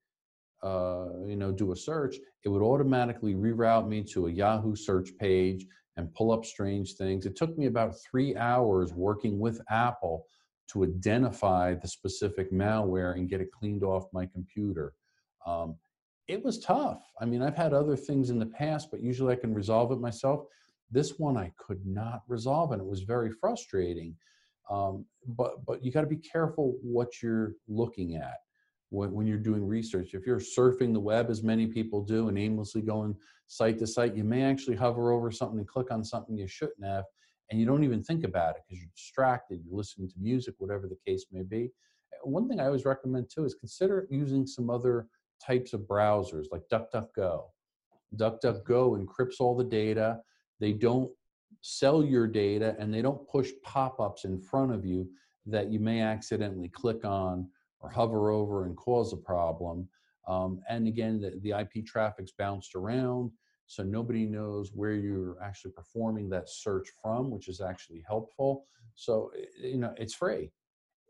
uh, 0.63 1.09
you 1.27 1.37
know, 1.37 1.53
do 1.53 1.73
a 1.73 1.77
search, 1.77 2.17
it 2.45 2.49
would 2.49 2.63
automatically 2.63 3.35
reroute 3.35 3.87
me 3.89 4.03
to 4.05 4.29
a 4.29 4.31
Yahoo 4.31 4.75
search 4.75 5.11
page 5.19 5.67
and 5.97 6.13
pull 6.15 6.33
up 6.33 6.45
strange 6.45 6.95
things. 6.95 7.27
It 7.27 7.37
took 7.37 7.57
me 7.57 7.67
about 7.67 7.95
three 8.01 8.37
hours 8.37 8.93
working 8.93 9.39
with 9.39 9.61
Apple 9.71 10.27
to 10.69 10.85
identify 10.85 11.75
the 11.75 11.89
specific 11.89 12.53
malware 12.53 13.15
and 13.15 13.29
get 13.29 13.41
it 13.41 13.53
cleaned 13.53 13.85
off 13.85 14.13
my 14.13 14.27
computer. 14.27 14.95
Um, 15.47 15.77
it 16.27 16.43
was 16.43 16.59
tough. 16.59 17.03
I 17.21 17.27
mean, 17.27 17.43
I've 17.43 17.57
had 17.57 17.75
other 17.75 17.97
things 17.97 18.31
in 18.31 18.39
the 18.39 18.47
past, 18.47 18.91
but 18.91 19.03
usually 19.03 19.35
I 19.35 19.39
can 19.39 19.53
resolve 19.53 19.93
it 19.93 20.01
myself. 20.01 20.47
This 20.91 21.19
one 21.19 21.37
I 21.37 21.53
could 21.59 21.85
not 21.87 22.23
resolve, 22.29 22.73
and 22.73 22.81
it 22.81 22.87
was 22.87 23.03
very 23.03 23.31
frustrating. 23.31 24.17
Um, 24.71 25.05
but 25.27 25.65
but 25.67 25.85
you 25.85 25.93
got 25.93 26.01
to 26.01 26.07
be 26.07 26.17
careful 26.17 26.77
what 26.83 27.23
you're 27.23 27.53
looking 27.69 28.17
at 28.17 28.39
when, 28.91 29.13
when 29.13 29.27
you're 29.27 29.39
doing 29.39 29.67
research. 29.67 30.15
If 30.15 30.27
you're 30.27 30.39
surfing 30.39 30.93
the 30.93 31.01
web, 31.01 31.31
as 31.31 31.43
many 31.43 31.67
people 31.67 32.03
do, 32.03 32.29
and 32.29 32.39
aimlessly 32.39 32.83
going 32.83 33.17
site 33.47 33.79
to 33.79 33.87
site, 33.87 34.17
you 34.17 34.25
may 34.25 34.43
actually 34.43 34.77
hover 34.77 35.13
over 35.13 35.31
something 35.31 35.59
and 35.59 35.69
click 35.69 35.91
on 35.91 36.05
something 36.05 36.37
you 36.37 36.49
shouldn't 36.49 36.85
have, 36.85 37.05
and 37.51 37.61
you 37.61 37.67
don't 37.67 37.85
even 37.85 38.03
think 38.03 38.25
about 38.25 38.57
it 38.57 38.63
because 38.67 38.81
you're 38.81 38.93
distracted, 38.95 39.61
you're 39.65 39.77
listening 39.77 40.09
to 40.09 40.15
music, 40.19 40.55
whatever 40.59 40.87
the 40.87 40.99
case 41.07 41.27
may 41.33 41.43
be. 41.43 41.71
Eh, 42.13 42.19
one 42.23 42.49
thing 42.49 42.61
I 42.61 42.67
always 42.67 42.85
recommend 42.85 43.31
too 43.31 43.45
is 43.45 43.55
consider 43.55 44.07
using 44.11 44.47
some 44.47 44.71
other 44.71 45.09
types 45.45 45.73
of 45.73 45.83
browsers 45.83 46.47
like 46.51 46.63
DuckDuckGo. 46.73 47.45
DuckDuckGo 48.17 48.65
mm-hmm. 48.67 49.05
encrypts 49.05 49.41
all 49.41 49.57
the 49.57 49.65
data. 49.65 50.19
They 50.61 50.73
don't 50.73 51.11
sell 51.61 52.05
your 52.05 52.27
data 52.27 52.77
and 52.79 52.93
they 52.93 53.03
don't 53.03 53.27
push 53.29 53.51
pop 53.63 54.01
ups 54.01 54.25
in 54.25 54.39
front 54.39 54.73
of 54.73 54.85
you 54.85 55.09
that 55.47 55.71
you 55.71 55.79
may 55.79 56.01
accidentally 56.01 56.69
click 56.69 57.05
on 57.05 57.49
or 57.85 57.91
hover 57.91 58.31
over 58.31 58.65
and 58.65 58.77
cause 58.77 59.13
a 59.13 59.17
problem. 59.17 59.87
Um, 60.27 60.61
and 60.71 60.89
again, 60.89 61.21
the, 61.21 61.39
the 61.43 61.59
IP 61.61 61.85
traffic's 61.85 62.33
bounced 62.33 62.75
around, 62.75 63.31
so 63.67 63.83
nobody 63.83 64.25
knows 64.25 64.73
where 64.75 64.95
you're 64.95 65.37
actually 65.43 65.73
performing 65.73 66.31
that 66.31 66.49
search 66.49 66.89
from, 67.03 67.31
which 67.31 67.49
is 67.49 67.61
actually 67.61 68.03
helpful. 68.09 68.65
So, 68.95 69.31
you 69.61 69.77
know, 69.77 69.93
it's 69.99 70.15
free. 70.15 70.51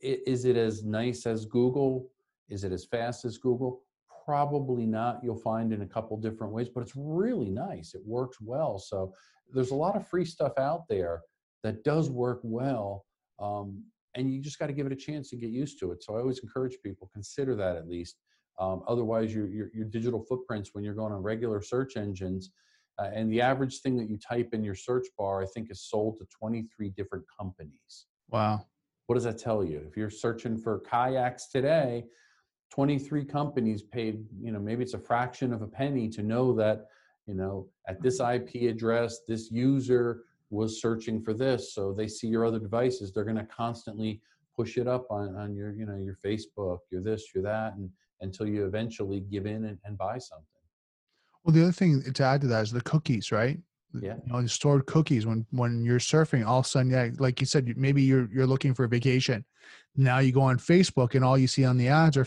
Is 0.03 0.45
it 0.45 0.57
as 0.57 0.83
nice 0.85 1.27
as 1.27 1.47
Google? 1.47 2.11
Is 2.49 2.64
it 2.64 2.72
as 2.72 2.85
fast 2.85 3.25
as 3.25 3.39
Google? 3.39 3.83
Probably 4.25 4.85
not. 4.85 5.20
You'll 5.22 5.37
find 5.37 5.72
in 5.72 5.83
a 5.83 5.87
couple 5.87 6.16
different 6.16 6.53
ways, 6.53 6.68
but 6.68 6.81
it's 6.81 6.97
really 6.97 7.51
nice. 7.51 7.95
It 7.95 8.03
works 8.05 8.39
well. 8.41 8.79
So, 8.79 9.14
there's 9.53 9.70
a 9.70 9.77
lot 9.77 9.95
of 9.95 10.09
free 10.09 10.25
stuff 10.25 10.59
out 10.59 10.89
there 10.89 11.20
that 11.62 11.85
does 11.85 12.11
work 12.11 12.41
well. 12.43 13.05
Um, 13.39 13.85
and 14.15 14.33
you 14.33 14.41
just 14.41 14.59
got 14.59 14.67
to 14.67 14.73
give 14.73 14.87
it 14.87 14.93
a 14.93 14.97
chance 14.97 15.33
and 15.33 15.41
get 15.41 15.51
used 15.51 15.79
to 15.81 15.93
it. 15.93 16.03
So 16.03 16.17
I 16.17 16.21
always 16.21 16.41
encourage 16.41 16.77
people 16.83 17.11
consider 17.12 17.55
that 17.57 17.77
at 17.77 17.89
least. 17.89 18.17
Um, 18.61 18.83
otherwise, 18.87 19.35
your, 19.35 19.49
your, 19.49 19.69
your 19.75 19.85
digital 19.87 20.25
footprints 20.29 20.71
when 20.73 20.85
you're 20.85 20.95
going 20.95 21.12
on 21.12 21.23
regular 21.23 21.61
search 21.61 21.97
engines, 21.97 22.51
uh, 22.99 23.11
and 23.12 23.33
the 23.33 23.41
average 23.41 23.81
thing 23.81 23.97
that 23.97 24.09
you 24.09 24.17
type 24.17 24.51
in 24.53 24.62
your 24.62 24.77
search 24.77 25.07
bar, 25.19 25.43
I 25.43 25.47
think, 25.47 25.71
is 25.71 25.83
sold 25.83 26.19
to 26.19 26.27
23 26.39 26.91
different 26.91 27.25
companies. 27.37 28.07
Wow. 28.31 28.65
What 29.07 29.17
does 29.17 29.25
that 29.25 29.39
tell 29.39 29.65
you? 29.65 29.83
If 29.89 29.97
you're 29.97 30.11
searching 30.11 30.57
for 30.57 30.81
kayaks 30.81 31.49
today, 31.49 32.05
23 32.71 33.25
companies 33.25 33.83
paid, 33.83 34.25
you 34.41 34.53
know, 34.53 34.61
maybe 34.61 34.83
it's 34.83 34.95
a 34.95 34.99
fraction 34.99 35.53
of 35.53 35.62
a 35.62 35.67
penny 35.67 36.09
to 36.11 36.23
know 36.23 36.53
that, 36.55 36.87
you 37.27 37.35
know, 37.35 37.69
at 37.89 38.01
this 38.01 38.21
IP 38.21 38.71
address, 38.71 39.21
this 39.27 39.51
user 39.51 40.23
was 40.55 40.80
searching 40.80 41.22
for 41.22 41.34
this 41.34 41.74
so 41.74 41.92
they 41.92 42.09
see 42.09 42.26
your 42.26 42.44
other 42.46 42.59
devices 42.59 43.12
they're 43.12 43.24
going 43.24 43.36
to 43.36 43.44
constantly 43.46 44.20
push 44.57 44.76
it 44.76 44.86
up 44.86 45.07
on, 45.11 45.34
on 45.36 45.55
your 45.55 45.72
you 45.72 45.84
know 45.86 45.96
your 45.96 46.16
facebook 46.24 46.78
your 46.90 47.02
this 47.02 47.34
your 47.34 47.42
that 47.42 47.74
and 47.74 47.90
until 48.20 48.46
you 48.46 48.66
eventually 48.66 49.20
give 49.20 49.46
in 49.46 49.64
and, 49.64 49.78
and 49.84 49.98
buy 49.98 50.18
something. 50.18 50.46
Well 51.44 51.55
the 51.55 51.62
other 51.62 51.72
thing 51.72 52.02
to 52.02 52.24
add 52.24 52.40
to 52.40 52.46
that 52.48 52.62
is 52.62 52.72
the 52.72 52.80
cookies 52.80 53.30
right? 53.30 53.59
Yeah. 54.00 54.16
you 54.26 54.32
know 54.32 54.42
the 54.42 54.48
stored 54.48 54.86
cookies 54.86 55.24
when 55.24 55.46
when 55.50 55.84
you're 55.84 56.00
surfing 56.00 56.44
all 56.44 56.59
of 56.59 56.64
a 56.64 56.68
sudden 56.68 56.90
yeah 56.90 57.11
like 57.20 57.40
you 57.40 57.46
said 57.46 57.72
maybe 57.76 58.02
you're 58.02 58.28
you're 58.32 58.46
looking 58.46 58.74
for 58.74 58.84
a 58.84 58.88
vacation. 58.88 59.44
Now 59.96 60.18
you 60.18 60.32
go 60.32 60.40
on 60.40 60.59
facebook 60.59 61.14
and 61.14 61.24
all 61.24 61.38
you 61.38 61.46
see 61.46 61.64
on 61.64 61.76
the 61.76 61.88
ads 61.88 62.16
are 62.16 62.26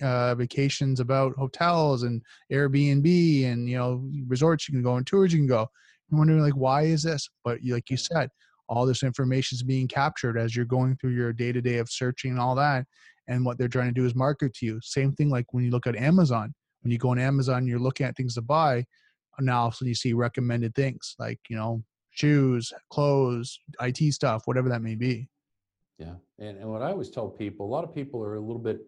uh, 0.00 0.34
vacations 0.36 1.00
about 1.00 1.34
hotels 1.36 2.04
and 2.04 2.22
airbnb 2.52 3.44
and 3.46 3.68
you 3.68 3.76
know 3.76 4.08
resorts 4.28 4.68
you 4.68 4.72
can 4.72 4.82
go 4.82 4.92
on 4.92 5.04
tours 5.04 5.32
you 5.32 5.40
can 5.40 5.48
go 5.48 5.68
you're 6.10 6.18
wondering 6.18 6.40
like 6.40 6.56
why 6.56 6.82
is 6.82 7.02
this? 7.02 7.28
But 7.44 7.58
like 7.68 7.90
you 7.90 7.96
said 7.96 8.30
all 8.68 8.84
this 8.84 9.02
information 9.02 9.56
is 9.56 9.62
being 9.62 9.88
captured 9.88 10.36
as 10.36 10.54
you're 10.54 10.66
going 10.66 10.96
through 10.96 11.12
your 11.12 11.32
day 11.32 11.52
to 11.52 11.60
day 11.62 11.78
of 11.78 11.90
searching 11.90 12.32
and 12.32 12.40
all 12.40 12.54
that 12.54 12.84
and 13.26 13.44
what 13.44 13.56
they're 13.56 13.68
trying 13.68 13.88
to 13.88 14.00
do 14.00 14.04
is 14.04 14.14
market 14.14 14.54
to 14.54 14.66
you. 14.66 14.78
Same 14.82 15.12
thing 15.12 15.30
like 15.30 15.46
when 15.52 15.64
you 15.64 15.70
look 15.70 15.86
at 15.86 15.96
amazon. 15.96 16.54
When 16.82 16.92
you 16.92 16.98
go 16.98 17.10
on 17.10 17.18
amazon 17.18 17.66
you're 17.66 17.78
looking 17.78 18.06
at 18.06 18.16
things 18.16 18.34
to 18.34 18.42
buy 18.42 18.84
now 19.40 19.70
so 19.70 19.84
you 19.84 19.94
see 19.94 20.12
recommended 20.14 20.74
things 20.74 21.14
like 21.20 21.38
you 21.48 21.56
know 21.56 21.82
shoes 22.10 22.72
clothes 22.90 23.60
it 23.80 24.12
stuff 24.12 24.42
whatever 24.46 24.68
that 24.68 24.82
may 24.82 24.94
be. 24.94 25.28
Yeah 25.98 26.14
and, 26.38 26.58
and 26.58 26.68
what 26.68 26.82
i 26.82 26.90
always 26.90 27.10
tell 27.10 27.28
people 27.28 27.66
a 27.66 27.72
lot 27.72 27.84
of 27.84 27.94
people 27.94 28.22
are 28.22 28.34
a 28.34 28.40
little 28.40 28.62
bit 28.62 28.80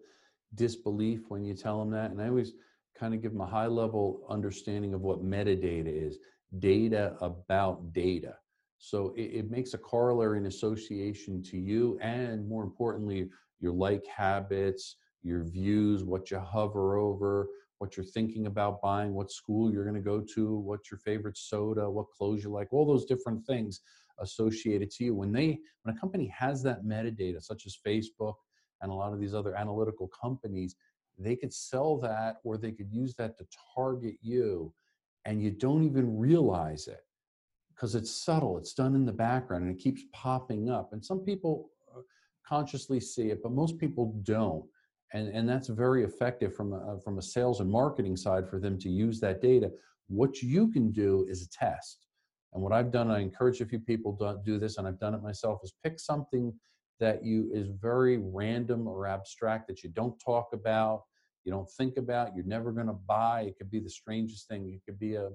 disbelief 0.55 1.21
when 1.29 1.43
you 1.43 1.53
tell 1.53 1.79
them 1.79 1.89
that 1.91 2.11
and 2.11 2.21
i 2.21 2.27
always 2.27 2.53
kind 2.97 3.13
of 3.13 3.21
give 3.21 3.31
them 3.31 3.41
a 3.41 3.45
high 3.45 3.67
level 3.67 4.25
understanding 4.29 4.93
of 4.93 5.01
what 5.01 5.23
metadata 5.23 5.87
is 5.87 6.17
data 6.59 7.15
about 7.21 7.93
data. 7.93 8.35
So 8.77 9.13
it, 9.15 9.31
it, 9.33 9.51
makes 9.51 9.73
a 9.73 9.77
corollary 9.77 10.37
and 10.37 10.47
association 10.47 11.43
to 11.43 11.57
you, 11.57 11.99
and 12.01 12.47
more 12.47 12.63
importantly, 12.63 13.29
your 13.59 13.73
like 13.73 14.05
habits, 14.07 14.95
your 15.21 15.43
views, 15.43 16.03
what 16.03 16.31
you 16.31 16.39
hover 16.39 16.97
over, 16.97 17.47
what 17.77 17.95
you're 17.95 18.05
thinking 18.05 18.47
about 18.47 18.81
buying, 18.81 19.13
what 19.13 19.31
school 19.31 19.71
you're 19.71 19.83
going 19.83 19.95
to 19.95 20.01
go 20.01 20.19
to, 20.19 20.55
what's 20.55 20.89
your 20.89 20.97
favorite 20.97 21.37
soda, 21.37 21.89
what 21.89 22.09
clothes 22.11 22.43
you 22.43 22.49
like, 22.49 22.73
all 22.73 22.85
those 22.85 23.05
different 23.05 23.45
things 23.45 23.81
associated 24.19 24.89
to 24.91 25.05
you. 25.05 25.15
When 25.15 25.31
they, 25.31 25.59
when 25.83 25.95
a 25.95 25.99
company 25.99 26.27
has 26.27 26.63
that 26.63 26.83
metadata, 26.83 27.41
such 27.41 27.65
as 27.65 27.77
Facebook 27.85 28.35
and 28.81 28.91
a 28.91 28.95
lot 28.95 29.13
of 29.13 29.19
these 29.19 29.33
other 29.33 29.55
analytical 29.55 30.09
companies, 30.09 30.75
they 31.17 31.35
could 31.35 31.53
sell 31.53 31.97
that 31.99 32.37
or 32.43 32.57
they 32.57 32.71
could 32.71 32.91
use 32.91 33.15
that 33.15 33.37
to 33.37 33.45
target 33.75 34.15
you 34.21 34.73
and 35.25 35.41
you 35.41 35.51
don't 35.51 35.83
even 35.83 36.17
realize 36.17 36.87
it 36.87 37.05
because 37.69 37.95
it's 37.95 38.11
subtle 38.11 38.57
it's 38.57 38.73
done 38.73 38.95
in 38.95 39.05
the 39.05 39.11
background 39.11 39.63
and 39.63 39.71
it 39.71 39.81
keeps 39.81 40.03
popping 40.13 40.69
up 40.69 40.93
and 40.93 41.03
some 41.03 41.19
people 41.19 41.71
uh, 41.95 42.01
consciously 42.47 42.99
see 42.99 43.29
it 43.29 43.41
but 43.43 43.51
most 43.51 43.77
people 43.77 44.19
don't 44.23 44.65
and 45.13 45.27
and 45.29 45.47
that's 45.47 45.67
very 45.67 46.03
effective 46.03 46.55
from 46.55 46.73
a 46.73 46.99
from 47.03 47.17
a 47.17 47.21
sales 47.21 47.59
and 47.59 47.69
marketing 47.69 48.15
side 48.15 48.49
for 48.49 48.59
them 48.59 48.79
to 48.79 48.89
use 48.89 49.19
that 49.19 49.41
data. 49.41 49.69
What 50.07 50.41
you 50.41 50.71
can 50.71 50.91
do 50.91 51.25
is 51.29 51.41
a 51.41 51.49
test 51.49 52.07
and 52.53 52.61
what 52.61 52.71
i've 52.71 52.91
done 52.91 53.09
i 53.09 53.19
encourage 53.19 53.61
a 53.61 53.65
few 53.65 53.79
people 53.79 54.15
to 54.17 54.37
do 54.45 54.57
this 54.57 54.77
and 54.77 54.87
i've 54.87 54.99
done 54.99 55.13
it 55.13 55.23
myself 55.23 55.59
is 55.63 55.73
pick 55.83 55.99
something 55.99 56.53
that 56.99 57.23
you 57.23 57.49
is 57.53 57.69
very 57.81 58.17
random 58.17 58.87
or 58.87 59.07
abstract 59.07 59.67
that 59.67 59.83
you 59.83 59.89
don't 59.89 60.19
talk 60.19 60.49
about 60.53 61.03
you 61.43 61.51
don't 61.51 61.69
think 61.71 61.97
about, 61.97 62.35
you're 62.35 62.45
never 62.45 62.71
going 62.71 62.87
to 62.87 62.93
buy. 62.93 63.41
It 63.41 63.57
could 63.57 63.71
be 63.71 63.79
the 63.79 63.89
strangest 63.89 64.47
thing. 64.47 64.71
It 64.73 64.81
could 64.85 64.99
be 64.99 65.15
a, 65.15 65.29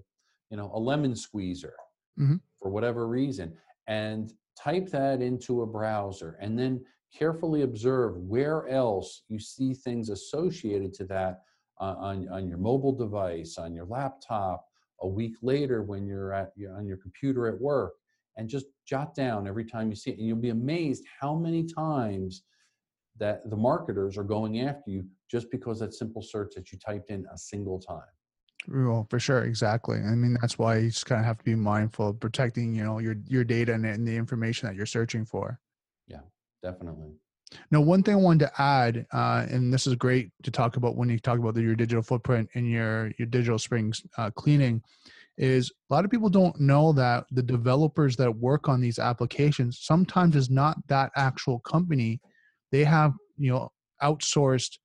you 0.50 0.56
know, 0.56 0.70
a 0.74 0.78
lemon 0.78 1.16
squeezer 1.16 1.74
mm-hmm. 2.18 2.36
for 2.60 2.70
whatever 2.70 3.08
reason. 3.08 3.54
And 3.88 4.32
type 4.60 4.88
that 4.90 5.20
into 5.20 5.62
a 5.62 5.66
browser 5.66 6.36
and 6.40 6.58
then 6.58 6.84
carefully 7.16 7.62
observe 7.62 8.16
where 8.16 8.68
else 8.68 9.22
you 9.28 9.38
see 9.38 9.74
things 9.74 10.10
associated 10.10 10.92
to 10.94 11.04
that 11.04 11.42
uh, 11.80 11.94
on, 11.98 12.28
on 12.30 12.48
your 12.48 12.58
mobile 12.58 12.92
device, 12.92 13.58
on 13.58 13.74
your 13.74 13.86
laptop, 13.86 14.64
a 15.02 15.08
week 15.08 15.34
later 15.42 15.82
when 15.82 16.06
you're 16.06 16.32
at 16.32 16.52
on 16.74 16.86
your 16.86 16.96
computer 16.96 17.48
at 17.48 17.60
work, 17.60 17.92
and 18.36 18.48
just 18.48 18.66
jot 18.86 19.14
down 19.14 19.46
every 19.46 19.64
time 19.64 19.90
you 19.90 19.96
see 19.96 20.10
it. 20.10 20.18
And 20.18 20.26
you'll 20.26 20.36
be 20.36 20.50
amazed 20.50 21.04
how 21.20 21.34
many 21.34 21.64
times 21.64 22.42
that 23.18 23.48
the 23.50 23.56
marketers 23.56 24.16
are 24.16 24.24
going 24.24 24.60
after 24.60 24.90
you 24.90 25.04
just 25.30 25.50
because 25.50 25.80
that 25.80 25.94
simple 25.94 26.22
search 26.22 26.54
that 26.54 26.72
you 26.72 26.78
typed 26.78 27.10
in 27.10 27.24
a 27.32 27.38
single 27.38 27.80
time. 27.80 28.02
Well, 28.68 29.06
for 29.10 29.20
sure, 29.20 29.44
exactly. 29.44 29.98
I 29.98 30.14
mean, 30.14 30.36
that's 30.40 30.58
why 30.58 30.78
you 30.78 30.90
just 30.90 31.06
kind 31.06 31.20
of 31.20 31.26
have 31.26 31.38
to 31.38 31.44
be 31.44 31.54
mindful 31.54 32.08
of 32.08 32.20
protecting, 32.20 32.74
you 32.74 32.84
know, 32.84 32.98
your 32.98 33.16
your 33.26 33.44
data 33.44 33.72
and, 33.72 33.86
and 33.86 34.06
the 34.06 34.16
information 34.16 34.66
that 34.66 34.74
you're 34.74 34.86
searching 34.86 35.24
for. 35.24 35.60
Yeah, 36.08 36.20
definitely. 36.62 37.12
Now, 37.70 37.80
one 37.80 38.02
thing 38.02 38.14
I 38.14 38.18
wanted 38.18 38.46
to 38.46 38.60
add, 38.60 39.06
uh, 39.12 39.46
and 39.48 39.72
this 39.72 39.86
is 39.86 39.94
great 39.94 40.30
to 40.42 40.50
talk 40.50 40.76
about 40.76 40.96
when 40.96 41.08
you 41.08 41.18
talk 41.18 41.38
about 41.38 41.54
the, 41.54 41.62
your 41.62 41.76
digital 41.76 42.02
footprint 42.02 42.48
and 42.54 42.68
your 42.68 43.12
your 43.18 43.26
digital 43.26 43.58
springs 43.58 44.02
uh, 44.18 44.30
cleaning, 44.30 44.82
is 45.38 45.70
a 45.90 45.94
lot 45.94 46.04
of 46.04 46.10
people 46.10 46.28
don't 46.28 46.58
know 46.60 46.92
that 46.92 47.26
the 47.30 47.42
developers 47.42 48.16
that 48.16 48.34
work 48.34 48.68
on 48.68 48.80
these 48.80 48.98
applications 48.98 49.78
sometimes 49.82 50.34
is 50.34 50.50
not 50.50 50.76
that 50.88 51.12
actual 51.14 51.60
company. 51.60 52.20
They 52.72 52.82
have 52.82 53.14
you 53.36 53.52
know 53.52 53.70
outsourced 54.02 54.78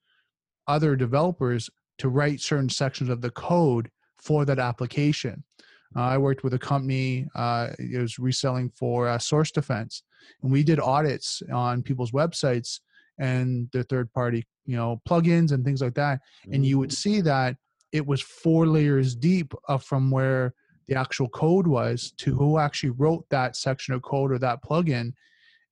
other 0.68 0.96
developers 0.96 1.70
to 2.00 2.10
write 2.10 2.42
certain 2.42 2.70
sections 2.70 3.10
of 3.10 3.22
the 3.22 3.32
code 3.32 3.90
for 4.18 4.46
that 4.46 4.60
application. 4.60 5.44
Uh, 5.96 6.02
I 6.02 6.18
worked 6.18 6.44
with 6.44 6.54
a 6.54 6.60
company, 6.60 7.28
uh, 7.36 7.70
it 7.78 8.00
was 8.00 8.18
reselling 8.18 8.70
for 8.70 9.08
uh, 9.08 9.18
source 9.18 9.52
defense, 9.52 10.04
and 10.42 10.52
we 10.52 10.64
did 10.64 10.80
audits 10.80 11.42
on 11.52 11.84
people's 11.84 12.12
websites 12.12 12.80
and 13.20 13.70
their 13.74 13.84
third 13.84 14.12
party, 14.14 14.46
you 14.66 14.78
know, 14.78 15.02
plugins 15.08 15.52
and 15.52 15.66
things 15.66 15.82
like 15.82 15.96
that. 15.96 16.22
And 16.52 16.66
you 16.66 16.80
would 16.80 16.92
Mhm. 16.92 16.96
see 16.96 17.22
that 17.22 17.58
it 17.92 18.06
was 18.06 18.22
four 18.22 18.66
layers 18.68 19.16
deep 19.16 19.54
from 19.82 20.10
where 20.12 20.54
the 20.88 20.96
actual 20.96 21.28
code 21.30 21.68
was 21.68 22.14
to 22.18 22.36
who 22.36 22.58
actually 22.58 22.92
wrote 22.92 23.26
that 23.30 23.56
section 23.56 23.94
of 23.94 24.02
code 24.02 24.32
or 24.32 24.40
that 24.40 24.64
plugin. 24.64 25.14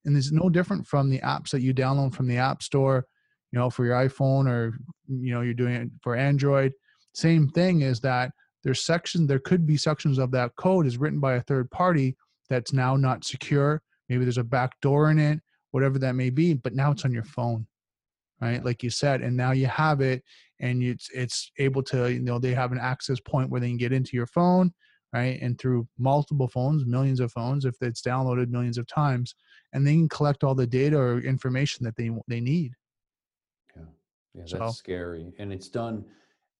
And 0.05 0.17
it's 0.17 0.31
no 0.31 0.49
different 0.49 0.85
from 0.85 1.09
the 1.09 1.19
apps 1.19 1.51
that 1.51 1.61
you 1.61 1.73
download 1.73 2.13
from 2.13 2.27
the 2.27 2.37
App 2.37 2.61
Store, 2.61 3.05
you 3.51 3.59
know, 3.59 3.69
for 3.69 3.85
your 3.85 3.95
iPhone 3.95 4.47
or, 4.47 4.71
mm, 5.09 5.25
you 5.25 5.33
know, 5.33 5.41
you're 5.41 5.53
doing 5.53 5.73
it 5.73 5.89
for 6.01 6.15
Android. 6.15 6.73
Same 7.13 7.49
thing 7.49 7.81
is 7.81 7.99
that 8.01 8.31
there's 8.63 8.85
sections, 8.85 9.27
there 9.27 9.39
could 9.39 9.65
be 9.65 9.77
sections 9.77 10.17
of 10.17 10.31
that 10.31 10.55
code 10.55 10.85
is 10.85 10.97
written 10.97 11.19
by 11.19 11.35
a 11.35 11.41
third 11.41 11.69
party 11.71 12.15
that's 12.49 12.73
now 12.73 12.95
not 12.95 13.23
secure. 13.23 13.81
Maybe 14.09 14.25
there's 14.25 14.37
a 14.37 14.43
back 14.43 14.79
door 14.81 15.11
in 15.11 15.19
it, 15.19 15.39
whatever 15.71 15.99
that 15.99 16.15
may 16.15 16.29
be, 16.29 16.53
but 16.53 16.73
now 16.73 16.91
it's 16.91 17.05
on 17.05 17.13
your 17.13 17.23
phone, 17.23 17.65
right? 18.41 18.63
Like 18.63 18.83
you 18.83 18.89
said, 18.89 19.21
and 19.21 19.35
now 19.35 19.51
you 19.51 19.67
have 19.67 20.01
it 20.01 20.23
and 20.59 20.83
it's, 20.83 21.09
it's 21.13 21.51
able 21.57 21.83
to, 21.83 22.11
you 22.11 22.19
know, 22.19 22.37
they 22.37 22.53
have 22.53 22.71
an 22.71 22.79
access 22.79 23.19
point 23.19 23.49
where 23.49 23.61
they 23.61 23.69
can 23.69 23.77
get 23.77 23.93
into 23.93 24.17
your 24.17 24.27
phone, 24.27 24.73
right? 25.13 25.39
And 25.41 25.57
through 25.57 25.87
multiple 25.97 26.47
phones, 26.47 26.85
millions 26.85 27.19
of 27.19 27.31
phones, 27.31 27.65
if 27.65 27.75
it's 27.81 28.01
downloaded 28.01 28.49
millions 28.49 28.77
of 28.77 28.87
times, 28.87 29.35
and 29.73 29.85
they 29.85 29.93
can 29.93 30.09
collect 30.09 30.43
all 30.43 30.55
the 30.55 30.67
data 30.67 30.97
or 30.97 31.19
information 31.19 31.85
that 31.85 31.95
they, 31.95 32.11
they 32.27 32.41
need. 32.41 32.73
Yeah, 34.33 34.41
that's 34.41 34.51
So- 34.51 34.69
scary, 34.71 35.33
and 35.39 35.51
it's 35.51 35.69
done 35.69 36.05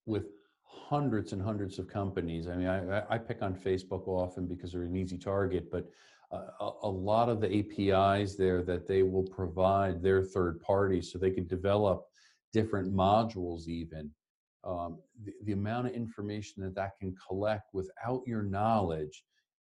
with 0.05 0.28
hundreds 0.63 1.34
and 1.34 1.41
hundreds 1.41 1.78
of 1.80 1.88
companies. 1.88 2.47
I 2.47 2.55
mean, 2.55 2.67
I, 2.67 3.03
I- 3.09 3.17
pick 3.17 3.41
on 3.41 3.55
Facebook 3.55 4.07
often 4.07 4.47
because 4.47 4.72
they're 4.72 4.84
an 4.84 4.95
easy 4.95 5.17
target, 5.17 5.70
but 5.72 5.88
uh, 6.32 6.47
a, 6.59 6.72
a 6.84 6.89
lot 6.89 7.30
of 7.30 7.41
the 7.41 7.47
APIs 7.59 8.36
there 8.36 8.61
that 8.63 8.88
they 8.88 9.03
will 9.03 9.24
provide 9.24 10.01
their 10.01 10.24
third 10.24 10.59
parties, 10.61 11.11
so 11.11 11.17
they 11.20 11.32
could 11.32 11.47
develop 11.47 12.05
different 12.53 12.93
modules. 12.93 13.67
Even 13.67 14.09
um, 14.63 14.99
the, 15.24 15.34
the 15.45 15.51
amount 15.53 15.88
of 15.88 15.93
information 15.93 16.63
that 16.63 16.76
that 16.76 16.97
can 16.99 17.15
collect 17.28 17.70
without 17.74 18.22
your 18.28 18.43
knowledge 18.43 19.24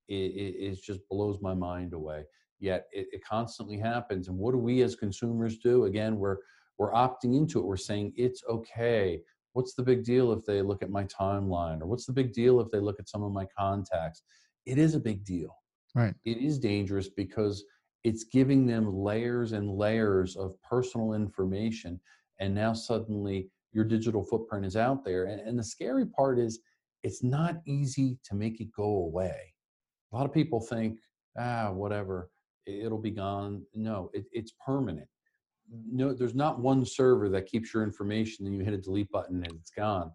is, 0.08 0.76
is 0.78 0.80
just 0.80 1.00
blows 1.08 1.40
my 1.40 1.54
mind 1.54 1.92
away. 1.94 2.24
Yet 2.60 2.86
it, 2.92 3.08
it 3.12 3.24
constantly 3.24 3.78
happens, 3.78 4.28
and 4.28 4.36
what 4.38 4.52
do 4.52 4.58
we 4.58 4.82
as 4.82 4.94
consumers 4.94 5.58
do? 5.58 5.84
Again, 5.86 6.16
we're 6.16 6.38
we're 6.78 6.92
opting 6.92 7.36
into 7.36 7.58
it. 7.58 7.66
We're 7.66 7.76
saying 7.76 8.12
it's 8.16 8.42
okay. 8.48 9.20
What's 9.52 9.74
the 9.74 9.82
big 9.82 10.04
deal 10.04 10.32
if 10.32 10.44
they 10.44 10.62
look 10.62 10.82
at 10.82 10.90
my 10.90 11.04
timeline? 11.04 11.80
Or 11.80 11.86
what's 11.86 12.06
the 12.06 12.12
big 12.12 12.32
deal 12.32 12.60
if 12.60 12.70
they 12.70 12.80
look 12.80 12.98
at 12.98 13.08
some 13.08 13.22
of 13.22 13.32
my 13.32 13.46
contacts? 13.56 14.22
It 14.66 14.78
is 14.78 14.94
a 14.94 15.00
big 15.00 15.24
deal. 15.24 15.54
Right. 15.94 16.14
It 16.24 16.38
is 16.38 16.58
dangerous 16.58 17.08
because 17.08 17.64
it's 18.04 18.24
giving 18.24 18.66
them 18.66 18.92
layers 18.92 19.52
and 19.52 19.70
layers 19.70 20.36
of 20.36 20.54
personal 20.62 21.12
information. 21.12 22.00
And 22.40 22.54
now 22.54 22.72
suddenly 22.72 23.50
your 23.72 23.84
digital 23.84 24.24
footprint 24.24 24.64
is 24.64 24.76
out 24.76 25.04
there. 25.04 25.24
And, 25.24 25.40
and 25.40 25.58
the 25.58 25.64
scary 25.64 26.06
part 26.06 26.38
is 26.38 26.60
it's 27.02 27.22
not 27.22 27.56
easy 27.66 28.18
to 28.24 28.34
make 28.34 28.60
it 28.60 28.72
go 28.74 28.84
away. 28.84 29.54
A 30.12 30.16
lot 30.16 30.26
of 30.26 30.32
people 30.32 30.60
think, 30.60 30.98
ah, 31.38 31.70
whatever, 31.72 32.30
it'll 32.66 32.98
be 32.98 33.10
gone. 33.10 33.62
No, 33.74 34.10
it, 34.14 34.24
it's 34.32 34.52
permanent 34.64 35.08
no 35.90 36.12
there's 36.12 36.34
not 36.34 36.60
one 36.60 36.84
server 36.84 37.28
that 37.28 37.46
keeps 37.46 37.72
your 37.72 37.82
information 37.82 38.46
and 38.46 38.56
you 38.56 38.64
hit 38.64 38.74
a 38.74 38.78
delete 38.78 39.10
button 39.10 39.36
and 39.44 39.54
it's 39.58 39.70
gone. 39.70 40.10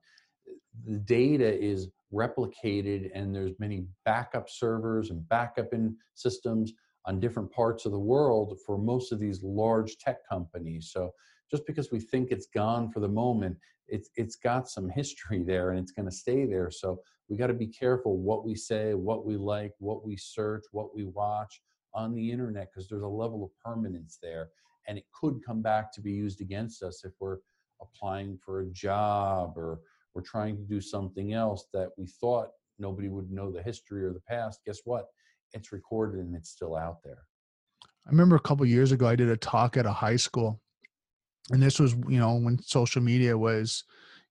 The 0.85 0.99
data 0.99 1.59
is 1.59 1.89
replicated 2.13 3.09
and 3.13 3.35
there's 3.35 3.53
many 3.59 3.85
backup 4.05 4.49
servers 4.49 5.09
and 5.09 5.27
backup 5.27 5.73
in 5.73 5.95
systems 6.13 6.73
on 7.05 7.19
different 7.19 7.51
parts 7.51 7.85
of 7.85 7.91
the 7.91 7.99
world 7.99 8.57
for 8.65 8.77
most 8.77 9.11
of 9.11 9.19
these 9.19 9.41
large 9.41 9.97
tech 9.97 10.17
companies. 10.29 10.91
So 10.93 11.11
just 11.49 11.65
because 11.65 11.91
we 11.91 11.99
think 11.99 12.31
it's 12.31 12.47
gone 12.47 12.91
for 12.91 12.99
the 12.99 13.07
moment 13.07 13.57
it's 13.87 14.09
it's 14.15 14.35
got 14.35 14.69
some 14.69 14.89
history 14.89 15.43
there 15.43 15.71
and 15.71 15.79
it's 15.79 15.91
going 15.91 16.09
to 16.09 16.15
stay 16.15 16.45
there. 16.45 16.69
So 16.69 16.99
we 17.29 17.37
got 17.37 17.47
to 17.47 17.53
be 17.53 17.67
careful 17.67 18.17
what 18.17 18.45
we 18.45 18.55
say 18.55 18.93
what 18.93 19.25
we 19.25 19.37
like 19.37 19.73
what 19.79 20.05
we 20.05 20.15
search 20.17 20.63
what 20.71 20.95
we 20.95 21.05
watch 21.05 21.61
on 21.93 22.13
the 22.13 22.31
internet 22.31 22.69
because 22.71 22.87
there's 22.87 23.03
a 23.03 23.07
level 23.07 23.43
of 23.43 23.49
permanence 23.63 24.17
there 24.21 24.49
and 24.87 24.97
it 24.97 25.05
could 25.13 25.39
come 25.45 25.61
back 25.61 25.91
to 25.93 26.01
be 26.01 26.11
used 26.11 26.41
against 26.41 26.83
us 26.83 27.03
if 27.03 27.11
we're 27.19 27.37
applying 27.81 28.37
for 28.37 28.61
a 28.61 28.65
job 28.67 29.53
or 29.57 29.79
we're 30.13 30.21
trying 30.21 30.57
to 30.57 30.63
do 30.63 30.81
something 30.81 31.33
else 31.33 31.65
that 31.73 31.89
we 31.97 32.07
thought 32.07 32.49
nobody 32.79 33.09
would 33.09 33.31
know 33.31 33.51
the 33.51 33.61
history 33.61 34.03
or 34.03 34.13
the 34.13 34.21
past 34.21 34.61
guess 34.65 34.79
what 34.85 35.07
it's 35.53 35.71
recorded 35.71 36.19
and 36.19 36.35
it's 36.35 36.49
still 36.49 36.75
out 36.75 36.97
there 37.03 37.23
I 38.07 38.09
remember 38.09 38.37
a 38.37 38.41
couple 38.41 38.65
years 38.65 38.93
ago, 38.93 39.05
I 39.05 39.17
did 39.17 39.29
a 39.29 39.35
talk 39.35 39.75
at 39.75 39.85
a 39.85 39.91
high 39.91 40.15
school, 40.15 40.61
and 41.51 41.61
this 41.61 41.77
was 41.77 41.93
you 42.07 42.19
know 42.19 42.35
when 42.35 42.57
social 42.61 43.01
media 43.01 43.37
was 43.37 43.83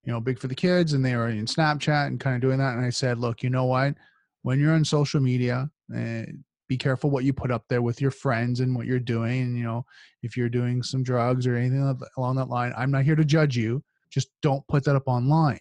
you 0.02 0.12
know 0.12 0.18
big 0.18 0.38
for 0.38 0.46
the 0.46 0.54
kids, 0.54 0.94
and 0.94 1.04
they 1.04 1.14
were 1.14 1.28
in 1.28 1.44
Snapchat 1.44 2.06
and 2.06 2.18
kind 2.18 2.36
of 2.36 2.40
doing 2.40 2.58
that. 2.58 2.74
And 2.74 2.84
I 2.84 2.90
said, 2.90 3.18
look, 3.18 3.42
you 3.42 3.50
know 3.50 3.66
what? 3.66 3.94
When 4.42 4.58
you're 4.58 4.72
on 4.72 4.84
social 4.84 5.20
media, 5.20 5.68
uh, 5.94 6.22
be 6.68 6.76
careful 6.76 7.10
what 7.10 7.24
you 7.24 7.32
put 7.32 7.50
up 7.50 7.64
there 7.68 7.82
with 7.82 8.00
your 8.00 8.10
friends 8.10 8.60
and 8.60 8.74
what 8.74 8.86
you're 8.86 8.98
doing. 8.98 9.42
And, 9.42 9.56
you 9.56 9.64
know, 9.64 9.84
if 10.22 10.36
you're 10.36 10.48
doing 10.48 10.82
some 10.82 11.02
drugs 11.02 11.46
or 11.46 11.56
anything 11.56 11.96
along 12.16 12.36
that 12.36 12.48
line, 12.48 12.72
I'm 12.76 12.90
not 12.90 13.04
here 13.04 13.16
to 13.16 13.24
judge 13.24 13.56
you. 13.56 13.82
Just 14.10 14.28
don't 14.42 14.66
put 14.68 14.84
that 14.84 14.96
up 14.96 15.06
online, 15.06 15.60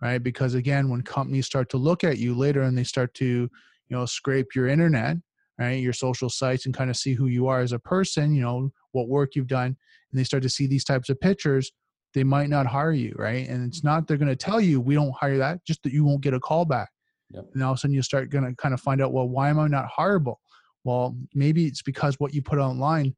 right? 0.00 0.18
Because 0.18 0.54
again, 0.54 0.88
when 0.88 1.02
companies 1.02 1.46
start 1.46 1.68
to 1.70 1.76
look 1.76 2.04
at 2.04 2.18
you 2.18 2.34
later 2.34 2.62
and 2.62 2.76
they 2.76 2.84
start 2.84 3.14
to 3.14 3.48
you 3.92 3.98
know 3.98 4.06
scrape 4.06 4.54
your 4.54 4.68
internet 4.68 5.18
right 5.58 5.82
your 5.82 5.92
social 5.92 6.30
sites 6.30 6.64
and 6.64 6.74
kind 6.74 6.88
of 6.88 6.96
see 6.96 7.12
who 7.12 7.26
you 7.26 7.46
are 7.46 7.60
as 7.60 7.72
a 7.72 7.78
person 7.78 8.34
you 8.34 8.40
know 8.40 8.70
what 8.92 9.08
work 9.08 9.34
you've 9.34 9.46
done 9.46 9.76
and 10.10 10.18
they 10.18 10.24
start 10.24 10.42
to 10.42 10.48
see 10.48 10.66
these 10.66 10.84
types 10.84 11.10
of 11.10 11.20
pictures 11.20 11.72
they 12.14 12.24
might 12.24 12.48
not 12.48 12.66
hire 12.66 12.92
you 12.92 13.14
right 13.18 13.48
and 13.48 13.66
it's 13.66 13.80
mm-hmm. 13.80 13.88
not 13.88 14.06
they're 14.06 14.16
going 14.16 14.28
to 14.28 14.36
tell 14.36 14.60
you 14.60 14.80
we 14.80 14.94
don't 14.94 15.14
hire 15.14 15.36
that 15.36 15.62
just 15.66 15.82
that 15.82 15.92
you 15.92 16.04
won't 16.04 16.22
get 16.22 16.32
a 16.32 16.40
call 16.40 16.64
back 16.64 16.90
Yep. 17.32 17.46
and 17.54 17.62
all 17.62 17.72
of 17.72 17.76
a 17.76 17.80
sudden 17.80 17.94
you 17.94 18.02
start 18.02 18.30
going 18.30 18.44
to 18.44 18.54
kind 18.56 18.74
of 18.74 18.80
find 18.80 19.00
out 19.00 19.12
well 19.12 19.28
why 19.28 19.48
am 19.48 19.58
i 19.58 19.66
not 19.66 19.90
hireable? 19.90 20.36
Well 20.84 21.16
maybe 21.34 21.66
it's 21.66 21.82
because 21.82 22.18
what 22.18 22.34
you 22.34 22.42
put 22.42 22.58
online 22.58 23.14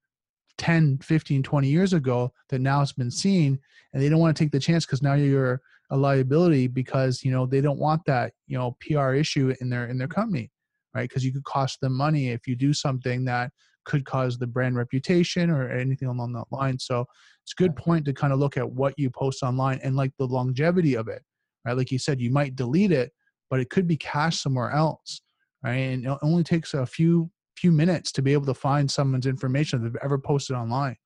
10 0.58 0.98
15 0.98 1.42
20 1.42 1.68
years 1.68 1.92
ago 1.92 2.32
that 2.48 2.60
now 2.60 2.80
it's 2.80 2.92
been 2.92 3.10
seen 3.10 3.58
and 3.92 4.02
they 4.02 4.08
don't 4.08 4.20
want 4.20 4.36
to 4.36 4.44
take 4.44 4.52
the 4.52 4.60
chance 4.60 4.86
because 4.86 5.02
now 5.02 5.14
you're 5.14 5.60
a 5.90 5.96
liability 5.96 6.66
because 6.68 7.22
you 7.24 7.30
know 7.30 7.44
they 7.44 7.60
don't 7.60 7.78
want 7.78 8.02
that 8.06 8.32
you 8.46 8.56
know 8.56 8.76
pr 8.80 9.14
issue 9.14 9.52
in 9.60 9.68
their 9.68 9.86
in 9.86 9.98
their 9.98 10.08
company 10.08 10.50
right? 10.94 11.08
Because 11.08 11.24
you 11.24 11.32
could 11.32 11.44
cost 11.44 11.80
them 11.80 11.92
money 11.92 12.30
if 12.30 12.46
you 12.46 12.56
do 12.56 12.72
something 12.72 13.24
that 13.24 13.50
could 13.84 14.04
cause 14.04 14.38
the 14.38 14.46
brand 14.46 14.76
reputation 14.76 15.50
or 15.50 15.70
anything 15.70 16.08
along 16.08 16.32
that 16.32 16.46
line. 16.50 16.78
So 16.78 17.04
it's 17.42 17.52
a 17.52 17.60
good 17.60 17.76
point 17.76 18.06
to 18.06 18.14
kind 18.14 18.32
of 18.32 18.38
look 18.38 18.56
at 18.56 18.70
what 18.70 18.94
you 18.96 19.10
post 19.10 19.42
online 19.42 19.78
and 19.82 19.96
like 19.96 20.12
the 20.18 20.26
longevity 20.26 20.94
of 20.94 21.08
it 21.08 21.22
right? 21.64 21.76
Like 21.76 21.90
you 21.90 21.98
said 21.98 22.20
you 22.20 22.30
might 22.30 22.56
delete 22.56 22.92
it 22.92 23.12
but 23.50 23.60
it 23.60 23.70
could 23.70 23.86
be 23.86 23.96
cached 23.96 24.40
somewhere 24.40 24.70
else 24.70 25.22
right 25.62 25.74
and 25.74 26.04
it 26.04 26.18
only 26.22 26.42
takes 26.42 26.74
a 26.74 26.86
few 26.86 27.30
few 27.56 27.70
minutes 27.70 28.10
to 28.12 28.22
be 28.22 28.32
able 28.32 28.46
to 28.46 28.54
find 28.54 28.90
someone's 28.90 29.26
information 29.26 29.82
that 29.82 29.92
they've 29.92 30.02
ever 30.02 30.18
posted 30.18 30.56
online 30.56 30.96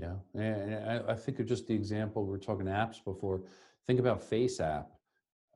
Yeah, 0.00 0.14
and 0.34 1.04
I, 1.10 1.14
think 1.14 1.40
of 1.40 1.46
just 1.46 1.66
the 1.66 1.74
example 1.74 2.24
we 2.24 2.30
were 2.30 2.38
talking 2.38 2.64
apps 2.64 3.04
before. 3.04 3.42
Think 3.86 4.00
about 4.00 4.22
FaceApp, 4.22 4.86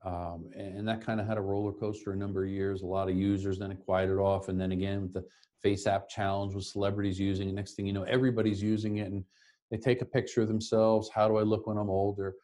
um, 0.05 0.51
and 0.55 0.87
that 0.87 1.01
kind 1.01 1.19
of 1.19 1.27
had 1.27 1.39
a 1.39 1.41
roller 1.41 1.73
coaster 1.73 2.13
a 2.13 2.17
number 2.17 2.45
of 2.45 2.51
years. 2.51 2.83
A 2.83 2.87
lot 2.87 3.09
of 3.09 3.17
users, 3.17 3.59
then 3.59 3.71
it 3.71 3.79
quieted 3.79 4.19
off, 4.19 4.49
and 4.49 4.61
then 4.61 4.73
again 4.73 5.03
with 5.03 5.15
the 5.15 5.25
FaceApp 5.65 6.09
challenge 6.09 6.55
with 6.55 6.65
celebrities 6.65 7.19
using 7.19 7.49
it. 7.49 7.55
Next 7.55 7.73
thing 7.73 7.87
you 7.87 7.95
know, 7.95 8.03
everybody's 8.03 8.63
using 8.63 8.99
it, 8.99 9.11
and 9.11 9.25
they 9.71 9.79
take 9.79 10.03
a 10.03 10.07
picture 10.07 10.43
of 10.43 10.49
themselves. 10.49 11.09
How 11.09 11.27
do 11.27 11.39
I 11.39 11.43
look 11.43 11.67
when 11.67 11.79
I'm 11.79 11.89
older? 11.89 12.35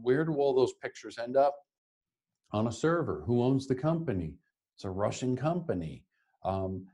Where 0.00 0.24
do 0.24 0.36
all 0.36 0.54
those 0.54 0.72
pictures 0.82 1.18
end 1.18 1.36
up? 1.36 1.54
On 2.52 2.66
a 2.66 2.72
server. 2.72 3.22
Who 3.26 3.42
owns 3.42 3.66
the 3.66 3.74
company? 3.74 4.34
It's 4.76 4.84
a 4.84 4.90
Russian 4.90 5.36
company. 5.36 6.04
Um, 6.44 6.86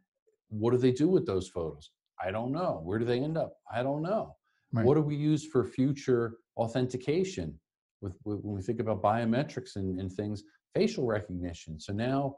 what 0.48 0.72
do 0.72 0.78
they 0.78 0.92
do 0.92 1.08
with 1.08 1.26
those 1.26 1.48
photos? 1.48 1.90
I 2.22 2.30
don't 2.30 2.52
know. 2.52 2.80
Where 2.84 2.98
do 2.98 3.04
they 3.04 3.20
end 3.20 3.36
up? 3.36 3.54
I 3.72 3.82
don't 3.82 4.02
know. 4.02 4.36
Right. 4.72 4.84
What 4.84 4.94
do 4.94 5.02
we 5.02 5.16
use 5.16 5.46
for 5.46 5.64
future 5.64 6.36
authentication? 6.56 7.58
With, 8.00 8.14
with 8.24 8.40
when 8.40 8.56
we 8.56 8.62
think 8.62 8.80
about 8.80 9.02
biometrics 9.02 9.76
and, 9.76 10.00
and 10.00 10.10
things, 10.10 10.42
facial 10.74 11.04
recognition. 11.04 11.78
So 11.78 11.92
now 11.92 12.36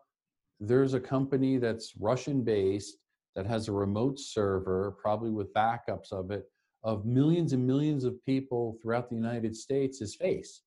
there's 0.59 0.95
a 0.95 1.01
company 1.01 1.59
that's 1.59 1.93
Russian 2.01 2.43
based 2.43 2.97
that 3.37 3.47
has 3.47 3.69
a 3.69 3.73
remote 3.73 4.19
server, 4.19 4.97
probably 5.01 5.31
with 5.31 5.53
backups 5.55 6.13
of 6.13 6.31
it, 6.31 6.45
of 6.85 7.05
millions 7.05 7.53
and 7.53 7.67
millions 7.67 8.05
of 8.05 8.23
people 8.25 8.77
throughout 8.83 9.09
the 9.09 9.15
United 9.15 9.57
States 9.57 10.17
face. 10.17 10.63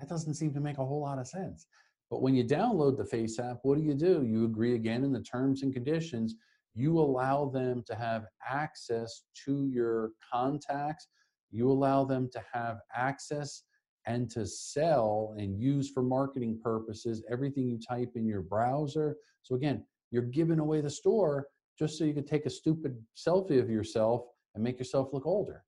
That 0.00 0.08
doesn't 0.08 0.34
seem 0.34 0.52
to 0.54 0.60
make 0.60 0.78
a 0.78 0.84
whole 0.84 1.02
lot 1.02 1.18
of 1.18 1.28
sense. 1.28 1.66
But 2.10 2.22
when 2.22 2.34
you 2.34 2.44
download 2.44 2.96
the 2.96 3.04
FaceApp, 3.04 3.58
what 3.62 3.78
do 3.78 3.84
you 3.84 3.94
do? 3.94 4.24
You 4.26 4.44
agree 4.44 4.74
again 4.74 5.04
in 5.04 5.12
the 5.12 5.22
terms 5.22 5.62
and 5.62 5.72
conditions. 5.72 6.34
You 6.74 6.98
allow 6.98 7.48
them 7.50 7.84
to 7.86 7.94
have 7.94 8.24
access 8.48 9.22
to 9.44 9.66
your 9.66 10.12
contacts. 10.32 11.06
You 11.50 11.70
allow 11.70 12.04
them 12.04 12.28
to 12.32 12.42
have 12.52 12.78
access 12.94 13.62
and 14.06 14.30
to 14.30 14.46
sell 14.46 15.34
and 15.38 15.60
use 15.60 15.90
for 15.90 16.02
marketing 16.02 16.58
purposes 16.62 17.22
everything 17.30 17.68
you 17.68 17.78
type 17.78 18.12
in 18.14 18.26
your 18.26 18.42
browser. 18.42 19.16
So 19.42 19.54
again, 19.54 19.84
you're 20.10 20.22
giving 20.22 20.58
away 20.58 20.80
the 20.80 20.90
store 20.90 21.46
just 21.78 21.98
so 21.98 22.04
you 22.04 22.14
can 22.14 22.26
take 22.26 22.46
a 22.46 22.50
stupid 22.50 22.96
selfie 23.16 23.60
of 23.60 23.70
yourself 23.70 24.22
and 24.54 24.64
make 24.64 24.78
yourself 24.78 25.10
look 25.12 25.26
older. 25.26 25.64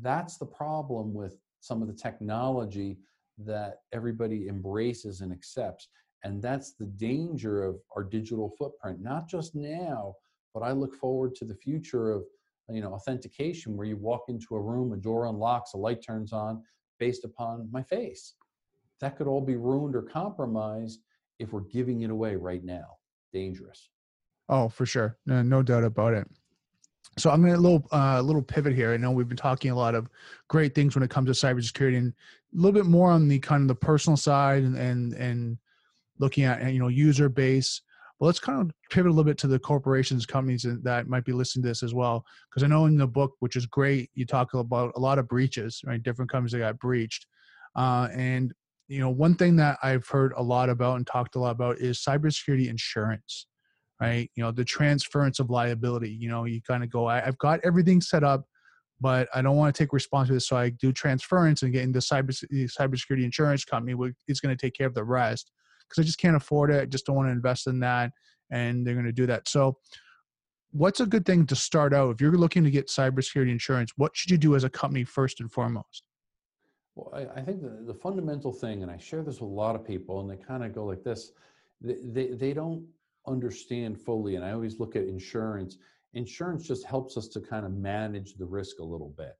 That's 0.00 0.38
the 0.38 0.46
problem 0.46 1.14
with 1.14 1.36
some 1.60 1.82
of 1.82 1.88
the 1.88 1.94
technology 1.94 2.98
that 3.44 3.76
everybody 3.92 4.48
embraces 4.48 5.20
and 5.20 5.32
accepts. 5.32 5.88
And 6.24 6.42
that's 6.42 6.72
the 6.72 6.86
danger 6.86 7.62
of 7.62 7.76
our 7.96 8.02
digital 8.02 8.52
footprint, 8.58 9.00
not 9.00 9.28
just 9.28 9.54
now, 9.54 10.14
but 10.52 10.62
I 10.62 10.72
look 10.72 10.94
forward 10.94 11.34
to 11.36 11.44
the 11.44 11.54
future 11.54 12.10
of 12.10 12.24
you 12.70 12.80
know 12.80 12.92
authentication 12.92 13.76
where 13.76 13.86
you 13.86 13.96
walk 13.96 14.24
into 14.28 14.54
a 14.54 14.60
room, 14.60 14.92
a 14.92 14.96
door 14.96 15.26
unlocks, 15.26 15.74
a 15.74 15.76
light 15.76 16.02
turns 16.02 16.32
on 16.32 16.62
based 16.98 17.24
upon 17.24 17.68
my 17.70 17.82
face. 17.82 18.34
That 19.00 19.16
could 19.16 19.28
all 19.28 19.40
be 19.40 19.56
ruined 19.56 19.94
or 19.94 20.02
compromised 20.02 21.00
if 21.38 21.52
we're 21.52 21.60
giving 21.60 22.02
it 22.02 22.10
away 22.10 22.34
right 22.34 22.64
now. 22.64 22.96
Dangerous. 23.32 23.90
Oh, 24.48 24.68
for 24.68 24.86
sure. 24.86 25.16
No, 25.26 25.42
no 25.42 25.62
doubt 25.62 25.84
about 25.84 26.14
it. 26.14 26.26
So 27.16 27.30
I'm 27.30 27.40
going 27.40 27.52
to 27.52 27.58
a 27.58 27.60
little 27.60 27.86
uh, 27.92 28.20
little 28.20 28.42
pivot 28.42 28.74
here. 28.74 28.92
I 28.92 28.96
know 28.96 29.10
we've 29.10 29.28
been 29.28 29.36
talking 29.36 29.70
a 29.70 29.76
lot 29.76 29.94
of 29.94 30.08
great 30.48 30.74
things 30.74 30.94
when 30.94 31.02
it 31.02 31.10
comes 31.10 31.26
to 31.26 31.46
cybersecurity, 31.46 31.96
and 31.96 32.12
a 32.54 32.56
little 32.56 32.72
bit 32.72 32.86
more 32.86 33.10
on 33.10 33.28
the 33.28 33.38
kind 33.38 33.62
of 33.62 33.68
the 33.68 33.74
personal 33.74 34.16
side 34.16 34.62
and 34.62 34.76
and 34.76 35.14
and 35.14 35.58
looking 36.18 36.44
at 36.44 36.72
you 36.72 36.78
know 36.78 36.88
user 36.88 37.28
base. 37.28 37.82
But 38.20 38.26
let's 38.26 38.40
kind 38.40 38.60
of 38.60 38.70
pivot 38.90 39.10
a 39.10 39.12
little 39.12 39.24
bit 39.24 39.38
to 39.38 39.46
the 39.46 39.60
corporations, 39.60 40.26
companies 40.26 40.66
that 40.82 41.06
might 41.06 41.24
be 41.24 41.32
listening 41.32 41.62
to 41.62 41.68
this 41.68 41.84
as 41.84 41.94
well, 41.94 42.24
because 42.50 42.64
I 42.64 42.66
know 42.66 42.86
in 42.86 42.96
the 42.96 43.06
book, 43.06 43.34
which 43.38 43.54
is 43.54 43.64
great, 43.66 44.10
you 44.14 44.26
talk 44.26 44.54
about 44.54 44.92
a 44.96 45.00
lot 45.00 45.20
of 45.20 45.28
breaches, 45.28 45.80
right? 45.84 46.02
Different 46.02 46.30
companies 46.30 46.52
that 46.52 46.58
got 46.58 46.78
breached, 46.78 47.26
uh, 47.76 48.08
and 48.12 48.52
you 48.86 49.00
know 49.00 49.10
one 49.10 49.34
thing 49.34 49.56
that 49.56 49.78
I've 49.82 50.06
heard 50.06 50.32
a 50.36 50.42
lot 50.42 50.68
about 50.68 50.96
and 50.96 51.06
talked 51.06 51.34
a 51.34 51.40
lot 51.40 51.50
about 51.50 51.78
is 51.78 51.98
cybersecurity 51.98 52.68
insurance 52.68 53.47
right? 54.00 54.30
You 54.34 54.42
know, 54.42 54.50
the 54.50 54.64
transference 54.64 55.40
of 55.40 55.50
liability. 55.50 56.10
You 56.10 56.28
know, 56.28 56.44
you 56.44 56.60
kind 56.62 56.82
of 56.82 56.90
go, 56.90 57.06
I, 57.06 57.20
have 57.20 57.38
got 57.38 57.60
everything 57.64 58.00
set 58.00 58.22
up, 58.22 58.44
but 59.00 59.28
I 59.34 59.42
don't 59.42 59.56
want 59.56 59.74
to 59.74 59.82
take 59.82 59.92
responsibility. 59.92 60.44
So 60.44 60.56
I 60.56 60.70
do 60.70 60.92
transference 60.92 61.62
and 61.62 61.72
get 61.72 61.82
into 61.82 61.98
cyber 61.98 62.30
eh, 62.52 62.66
cybersecurity 62.66 63.24
insurance 63.24 63.64
company 63.64 63.96
is 64.28 64.40
going 64.40 64.56
to 64.56 64.60
take 64.60 64.74
care 64.74 64.86
of 64.86 64.94
the 64.94 65.04
rest 65.04 65.50
because 65.88 66.02
I 66.02 66.06
just 66.06 66.18
can't 66.18 66.36
afford 66.36 66.70
it. 66.70 66.82
I 66.82 66.86
just 66.86 67.06
don't 67.06 67.16
want 67.16 67.28
to 67.28 67.32
invest 67.32 67.66
in 67.66 67.80
that, 67.80 68.12
and 68.50 68.86
they're 68.86 68.94
going 68.94 69.06
to 69.06 69.12
do 69.12 69.26
that. 69.26 69.48
So, 69.48 69.78
what's 70.72 71.00
a 71.00 71.06
good 71.06 71.24
thing 71.24 71.46
to 71.46 71.56
start 71.56 71.94
out 71.94 72.10
if 72.10 72.20
you're 72.20 72.32
looking 72.32 72.64
to 72.64 72.70
get 72.70 72.88
cybersecurity 72.88 73.50
insurance? 73.50 73.92
What 73.96 74.16
should 74.16 74.30
you 74.30 74.38
do 74.38 74.54
as 74.54 74.64
a 74.64 74.70
company 74.70 75.04
first 75.04 75.40
and 75.40 75.50
foremost? 75.50 76.04
Well, 76.94 77.12
I, 77.14 77.40
I 77.40 77.44
think 77.44 77.62
the, 77.62 77.84
the 77.86 77.94
fundamental 77.94 78.52
thing, 78.52 78.82
and 78.82 78.90
I 78.90 78.96
share 78.96 79.22
this 79.22 79.40
with 79.40 79.50
a 79.50 79.54
lot 79.54 79.76
of 79.76 79.84
people, 79.84 80.20
and 80.20 80.30
they 80.30 80.36
kind 80.36 80.64
of 80.64 80.74
go 80.74 80.84
like 80.84 81.02
this: 81.04 81.32
they, 81.80 81.96
they, 82.04 82.26
they 82.28 82.52
don't 82.52 82.84
understand 83.28 84.00
fully, 84.00 84.36
and 84.36 84.44
I 84.44 84.52
always 84.52 84.80
look 84.80 84.96
at 84.96 85.04
insurance. 85.04 85.78
Insurance 86.14 86.66
just 86.66 86.86
helps 86.86 87.16
us 87.16 87.28
to 87.28 87.40
kind 87.40 87.66
of 87.66 87.72
manage 87.72 88.34
the 88.34 88.46
risk 88.46 88.80
a 88.80 88.84
little 88.84 89.14
bit 89.16 89.36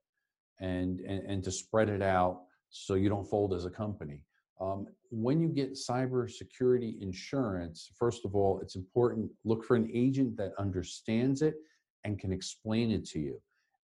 and, 0.59 0.99
and, 1.01 1.25
and 1.25 1.43
to 1.43 1.51
spread 1.51 1.89
it 1.89 2.01
out 2.01 2.41
so 2.69 2.93
you 2.93 3.09
don't 3.09 3.27
fold 3.27 3.53
as 3.53 3.65
a 3.65 3.69
company. 3.69 4.23
Um, 4.61 4.87
when 5.09 5.39
you 5.39 5.47
get 5.47 5.73
cybersecurity 5.73 7.01
insurance, 7.01 7.89
first 7.97 8.25
of 8.25 8.35
all, 8.35 8.59
it's 8.61 8.75
important 8.75 9.31
look 9.45 9.63
for 9.63 9.75
an 9.75 9.89
agent 9.93 10.37
that 10.37 10.51
understands 10.59 11.41
it 11.41 11.55
and 12.03 12.19
can 12.19 12.31
explain 12.31 12.91
it 12.91 13.05
to 13.09 13.19
you. 13.19 13.41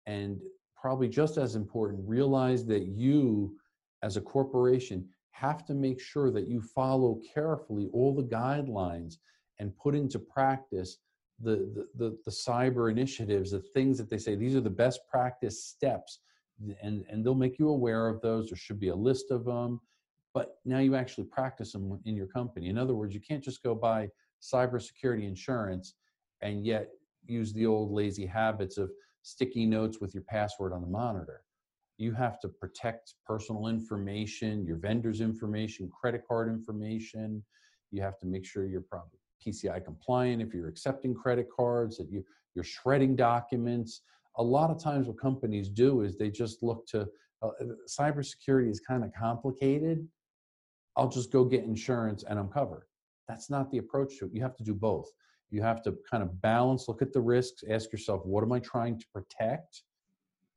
And 0.06 0.40
probably 0.74 1.08
just 1.08 1.36
as 1.36 1.54
important, 1.54 2.02
realize 2.08 2.64
that 2.66 2.86
you, 2.86 3.54
as 4.02 4.16
a 4.16 4.20
corporation, 4.20 5.08
have 5.30 5.64
to 5.66 5.74
make 5.74 6.00
sure 6.00 6.30
that 6.30 6.48
you 6.48 6.60
follow 6.60 7.20
carefully 7.34 7.88
all 7.92 8.14
the 8.14 8.22
guidelines 8.22 9.16
and 9.58 9.76
put 9.76 9.94
into 9.94 10.18
practice 10.18 10.98
the, 11.40 11.56
the, 11.74 11.86
the, 11.96 12.18
the, 12.24 12.30
cyber 12.30 12.90
initiatives, 12.90 13.50
the 13.50 13.60
things 13.60 13.98
that 13.98 14.08
they 14.08 14.18
say, 14.18 14.34
these 14.34 14.54
are 14.54 14.60
the 14.60 14.70
best 14.70 15.00
practice 15.10 15.64
steps. 15.64 16.20
And, 16.82 17.04
and 17.10 17.24
they'll 17.24 17.34
make 17.34 17.58
you 17.58 17.68
aware 17.68 18.06
of 18.08 18.20
those. 18.20 18.48
There 18.48 18.56
should 18.56 18.78
be 18.78 18.88
a 18.88 18.94
list 18.94 19.30
of 19.30 19.44
them. 19.44 19.80
But 20.34 20.58
now 20.64 20.78
you 20.78 20.94
actually 20.94 21.24
practice 21.24 21.72
them 21.72 22.00
in 22.04 22.16
your 22.16 22.28
company. 22.28 22.68
In 22.68 22.78
other 22.78 22.94
words, 22.94 23.14
you 23.14 23.20
can't 23.20 23.42
just 23.42 23.62
go 23.62 23.74
buy 23.74 24.08
cybersecurity 24.40 25.26
insurance 25.26 25.94
and 26.40 26.64
yet 26.64 26.88
use 27.26 27.52
the 27.52 27.66
old 27.66 27.92
lazy 27.92 28.26
habits 28.26 28.78
of 28.78 28.90
sticky 29.22 29.66
notes 29.66 30.00
with 30.00 30.14
your 30.14 30.24
password 30.24 30.72
on 30.72 30.80
the 30.80 30.88
monitor. 30.88 31.42
You 31.98 32.12
have 32.14 32.40
to 32.40 32.48
protect 32.48 33.14
personal 33.26 33.68
information, 33.68 34.64
your 34.64 34.78
vendor's 34.78 35.20
information, 35.20 35.90
credit 35.90 36.22
card 36.26 36.48
information. 36.48 37.44
You 37.90 38.02
have 38.02 38.18
to 38.20 38.26
make 38.26 38.44
sure 38.44 38.64
probably 38.90 39.18
PCI 39.44 39.84
compliant, 39.84 40.42
if 40.42 40.54
you're 40.54 40.68
accepting 40.68 41.14
credit 41.14 41.48
cards, 41.54 41.96
that 41.98 42.10
you, 42.10 42.24
you're 42.54 42.64
shredding 42.64 43.16
documents. 43.16 44.02
A 44.36 44.42
lot 44.42 44.70
of 44.70 44.82
times 44.82 45.06
what 45.06 45.18
companies 45.18 45.68
do 45.68 46.02
is 46.02 46.16
they 46.16 46.30
just 46.30 46.62
look 46.62 46.86
to, 46.88 47.08
uh, 47.42 47.50
cybersecurity 47.88 48.70
is 48.70 48.80
kind 48.80 49.04
of 49.04 49.10
complicated. 49.18 50.06
I'll 50.96 51.08
just 51.08 51.32
go 51.32 51.44
get 51.44 51.64
insurance 51.64 52.24
and 52.28 52.38
I'm 52.38 52.48
covered. 52.48 52.84
That's 53.28 53.50
not 53.50 53.70
the 53.70 53.78
approach 53.78 54.18
to 54.18 54.26
it. 54.26 54.32
You 54.34 54.42
have 54.42 54.56
to 54.56 54.64
do 54.64 54.74
both. 54.74 55.10
You 55.50 55.62
have 55.62 55.82
to 55.82 55.96
kind 56.10 56.22
of 56.22 56.40
balance, 56.40 56.88
look 56.88 57.02
at 57.02 57.12
the 57.12 57.20
risks, 57.20 57.62
ask 57.68 57.92
yourself, 57.92 58.24
what 58.24 58.42
am 58.42 58.52
I 58.52 58.58
trying 58.60 58.98
to 58.98 59.06
protect 59.12 59.82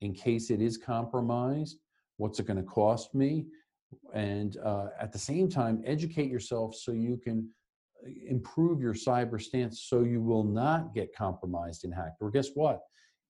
in 0.02 0.14
case 0.14 0.50
it 0.50 0.62
is 0.62 0.78
compromised? 0.78 1.80
What's 2.18 2.40
it 2.40 2.46
going 2.46 2.58
to 2.58 2.64
cost 2.64 3.14
me? 3.14 3.48
And 4.14 4.58
uh, 4.64 4.88
at 5.00 5.12
the 5.12 5.20
same 5.20 5.50
time, 5.50 5.82
educate 5.86 6.30
yourself 6.30 6.76
so 6.76 6.92
you 6.92 7.18
can 7.18 7.50
improve 8.28 8.82
your 8.82 8.93
cyber 8.93 9.41
stance 9.41 9.84
so 9.84 10.01
you 10.01 10.22
will 10.22 10.43
not 10.43 10.93
get 10.93 11.16
compromised 11.16 11.84
and 11.84 11.93
hacked. 11.93 12.22
Or 12.22 12.30
guess 12.30 12.49
what? 12.53 12.82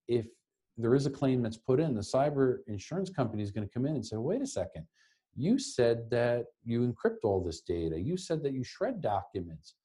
If 0.08 0.28
there 0.78 0.96
is 0.96 1.06
a 1.06 1.12
claim 1.12 1.42
that's 1.42 1.58
put 1.58 1.80
in, 1.80 1.96
the 1.96 2.02
cyber 2.02 2.58
insurance 2.68 3.10
company 3.10 3.44
is 3.44 3.52
going 3.52 3.68
to 3.68 3.74
come 3.74 3.86
in 3.86 3.96
and 3.96 4.06
say, 4.06 4.18
wait 4.18 4.42
a 4.42 4.48
second, 4.48 4.86
you 5.36 5.58
said 5.58 6.10
that 6.12 6.46
you 6.64 6.82
encrypt 6.82 7.24
all 7.24 7.44
this 7.44 7.62
data. 7.62 8.00
You 8.00 8.18
said 8.18 8.44
that 8.44 8.54
you 8.54 8.64
shred 8.64 9.02
documents, 9.02 9.76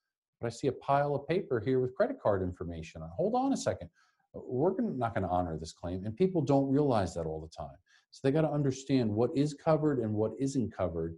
but 0.40 0.46
I 0.46 0.50
see 0.50 0.68
a 0.68 0.72
pile 0.72 1.14
of 1.14 1.26
paper 1.28 1.60
here 1.60 1.80
with 1.80 1.94
credit 1.94 2.20
card 2.20 2.42
information 2.42 3.02
on. 3.02 3.10
Hold 3.16 3.34
on 3.34 3.52
a 3.52 3.56
second. 3.56 3.90
We're 4.32 4.72
not 4.80 5.14
going 5.14 5.26
to 5.26 5.30
honor 5.30 5.58
this 5.58 5.72
claim. 5.72 6.04
And 6.04 6.16
people 6.16 6.40
don't 6.40 6.70
realize 6.70 7.14
that 7.14 7.26
all 7.26 7.40
the 7.40 7.48
time. 7.48 7.76
So 8.12 8.20
they 8.22 8.32
got 8.32 8.42
to 8.42 8.50
understand 8.50 9.10
what 9.10 9.30
is 9.36 9.54
covered 9.54 9.98
and 9.98 10.12
what 10.12 10.32
isn't 10.38 10.76
covered. 10.76 11.16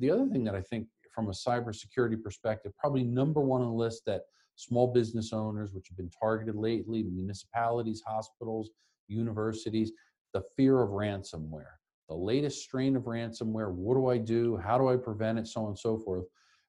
The 0.00 0.10
other 0.10 0.26
thing 0.26 0.44
that 0.44 0.54
I 0.54 0.60
think 0.60 0.86
from 1.16 1.28
a 1.28 1.32
cybersecurity 1.32 2.22
perspective, 2.22 2.72
probably 2.78 3.02
number 3.02 3.40
one 3.40 3.62
on 3.62 3.68
the 3.68 3.74
list 3.74 4.02
that 4.04 4.20
small 4.54 4.92
business 4.92 5.32
owners, 5.32 5.72
which 5.72 5.88
have 5.88 5.96
been 5.96 6.10
targeted 6.10 6.54
lately, 6.54 7.02
municipalities, 7.02 8.02
hospitals, 8.06 8.70
universities, 9.08 9.92
the 10.34 10.42
fear 10.56 10.82
of 10.82 10.90
ransomware. 10.90 11.76
The 12.10 12.14
latest 12.14 12.60
strain 12.62 12.96
of 12.96 13.04
ransomware, 13.04 13.72
what 13.72 13.94
do 13.94 14.08
I 14.08 14.18
do? 14.18 14.58
How 14.58 14.76
do 14.76 14.88
I 14.88 14.96
prevent 14.96 15.38
it? 15.38 15.48
So 15.48 15.62
on 15.62 15.68
and 15.68 15.78
so 15.78 15.98
forth. 15.98 16.26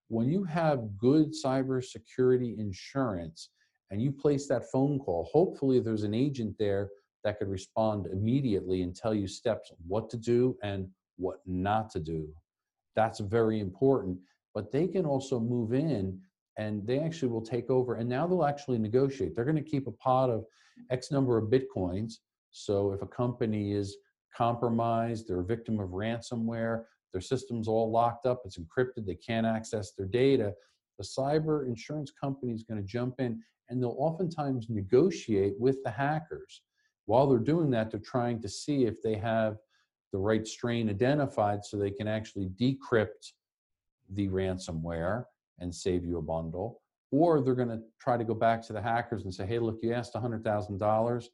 When 0.07 0.29
you 0.29 0.45
have 0.45 0.97
good 0.97 1.33
cybersecurity 1.33 2.57
insurance 2.57 3.49
and 3.91 4.01
you 4.01 4.13
place 4.13 4.47
that 4.47 4.71
phone 4.71 4.97
call, 4.97 5.29
hopefully 5.29 5.81
there's 5.81 6.03
an 6.03 6.13
agent 6.13 6.55
there 6.57 6.89
that 7.25 7.37
could 7.37 7.49
respond 7.49 8.07
immediately 8.07 8.81
and 8.81 8.95
tell 8.95 9.13
you 9.13 9.27
steps 9.27 9.73
what 9.85 10.09
to 10.11 10.17
do 10.17 10.57
and 10.63 10.87
what 11.17 11.39
not 11.45 11.89
to 11.89 11.99
do. 11.99 12.29
That's 12.95 13.19
very 13.19 13.59
important 13.59 14.17
but 14.57 14.71
they 14.71 14.87
can 14.87 15.05
also 15.05 15.39
move 15.39 15.71
in 15.71 16.19
and 16.57 16.83
they 16.87 16.97
actually 16.97 17.27
will 17.27 17.45
take 17.45 17.69
over 17.69 17.93
and 17.97 18.09
now 18.09 18.25
they'll 18.25 18.43
actually 18.43 18.79
negotiate. 18.79 19.35
They're 19.35 19.45
going 19.45 19.63
to 19.63 19.69
keep 19.73 19.85
a 19.85 19.91
pot 19.91 20.31
of 20.31 20.45
x 20.89 21.11
number 21.11 21.37
of 21.37 21.51
bitcoins. 21.51 22.13
So 22.49 22.91
if 22.91 23.03
a 23.03 23.05
company 23.05 23.73
is 23.73 23.97
compromised 24.35 25.27
they're 25.27 25.41
a 25.41 25.53
victim 25.55 25.79
of 25.79 25.89
ransomware 25.89 26.85
their 27.13 27.21
system's 27.21 27.67
all 27.67 27.91
locked 27.91 28.25
up 28.25 28.41
it's 28.45 28.57
encrypted 28.57 29.05
they 29.05 29.19
can't 29.29 29.45
access 29.45 29.93
their 29.93 30.07
data 30.07 30.53
the 30.97 31.03
cyber 31.03 31.67
insurance 31.67 32.11
company 32.11 32.51
is 32.51 32.63
going 32.63 32.81
to 32.81 32.87
jump 32.97 33.15
in 33.19 33.39
and 33.69 33.79
they'll 33.79 33.95
oftentimes 33.99 34.67
negotiate 34.69 35.53
with 35.59 35.77
the 35.83 35.91
hackers. 35.91 36.61
While 37.05 37.27
they're 37.27 37.51
doing 37.53 37.69
that, 37.71 37.91
they're 37.91 37.99
trying 37.99 38.41
to 38.41 38.49
see 38.49 38.85
if 38.85 39.03
they 39.03 39.15
have 39.15 39.57
the 40.11 40.17
right 40.17 40.47
strain 40.47 40.89
identified 40.89 41.63
so 41.63 41.77
they 41.77 41.91
can 41.91 42.07
actually 42.07 42.49
decrypt 42.59 43.33
the 44.13 44.27
ransomware 44.27 45.25
and 45.59 45.73
save 45.73 46.05
you 46.05 46.17
a 46.17 46.21
bundle. 46.21 46.81
Or 47.11 47.41
they're 47.41 47.55
going 47.55 47.69
to 47.69 47.81
try 48.01 48.17
to 48.17 48.23
go 48.23 48.33
back 48.33 48.61
to 48.67 48.73
the 48.73 48.81
hackers 48.81 49.23
and 49.23 49.33
say, 49.33 49.45
hey, 49.45 49.59
look, 49.59 49.79
you 49.81 49.93
asked 49.93 50.13
$100,000. 50.13 51.25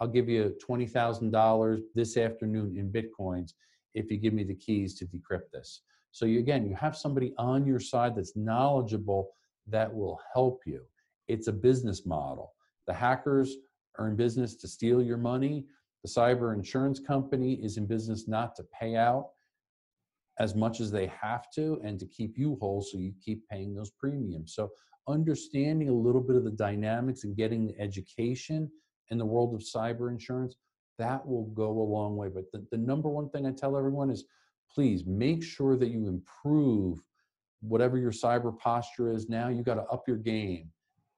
I'll 0.00 0.08
give 0.08 0.28
you 0.28 0.56
$20,000 0.66 1.80
this 1.94 2.16
afternoon 2.16 2.76
in 2.76 2.90
Bitcoins 2.90 3.52
if 3.94 4.10
you 4.10 4.16
give 4.16 4.32
me 4.32 4.44
the 4.44 4.54
keys 4.54 4.94
to 4.94 5.06
decrypt 5.06 5.50
this. 5.52 5.82
So 6.12 6.24
you, 6.24 6.38
again, 6.38 6.66
you 6.66 6.74
have 6.76 6.96
somebody 6.96 7.34
on 7.36 7.66
your 7.66 7.80
side 7.80 8.16
that's 8.16 8.36
knowledgeable 8.36 9.30
that 9.66 9.92
will 9.92 10.18
help 10.32 10.60
you. 10.66 10.82
It's 11.26 11.48
a 11.48 11.52
business 11.52 12.06
model. 12.06 12.52
The 12.86 12.94
hackers 12.94 13.56
are 13.98 14.08
in 14.08 14.16
business 14.16 14.54
to 14.56 14.68
steal 14.68 15.02
your 15.02 15.18
money. 15.18 15.66
The 16.04 16.08
cyber 16.08 16.54
insurance 16.54 17.00
company 17.00 17.54
is 17.54 17.76
in 17.76 17.86
business 17.86 18.28
not 18.28 18.54
to 18.56 18.64
pay 18.78 18.96
out 18.96 19.30
as 20.38 20.54
much 20.54 20.80
as 20.80 20.90
they 20.90 21.06
have 21.06 21.50
to 21.52 21.80
and 21.84 21.98
to 21.98 22.06
keep 22.06 22.38
you 22.38 22.56
whole 22.60 22.80
so 22.80 22.98
you 22.98 23.12
keep 23.24 23.46
paying 23.48 23.74
those 23.74 23.90
premiums. 23.90 24.54
So 24.54 24.70
understanding 25.08 25.88
a 25.88 25.92
little 25.92 26.20
bit 26.20 26.36
of 26.36 26.44
the 26.44 26.50
dynamics 26.50 27.24
and 27.24 27.36
getting 27.36 27.66
the 27.66 27.80
education 27.80 28.70
in 29.10 29.18
the 29.18 29.24
world 29.24 29.54
of 29.54 29.60
cyber 29.60 30.10
insurance, 30.10 30.56
that 30.98 31.26
will 31.26 31.46
go 31.46 31.70
a 31.70 31.90
long 31.90 32.16
way. 32.16 32.28
But 32.28 32.44
the, 32.52 32.66
the 32.70 32.76
number 32.76 33.08
one 33.08 33.30
thing 33.30 33.46
I 33.46 33.52
tell 33.52 33.76
everyone 33.76 34.10
is 34.10 34.24
please 34.72 35.04
make 35.06 35.42
sure 35.42 35.76
that 35.76 35.88
you 35.88 36.06
improve 36.06 37.00
whatever 37.60 37.98
your 37.98 38.12
cyber 38.12 38.56
posture 38.58 39.10
is 39.10 39.28
now. 39.28 39.48
You 39.48 39.62
got 39.62 39.74
to 39.74 39.84
up 39.84 40.04
your 40.06 40.18
game 40.18 40.70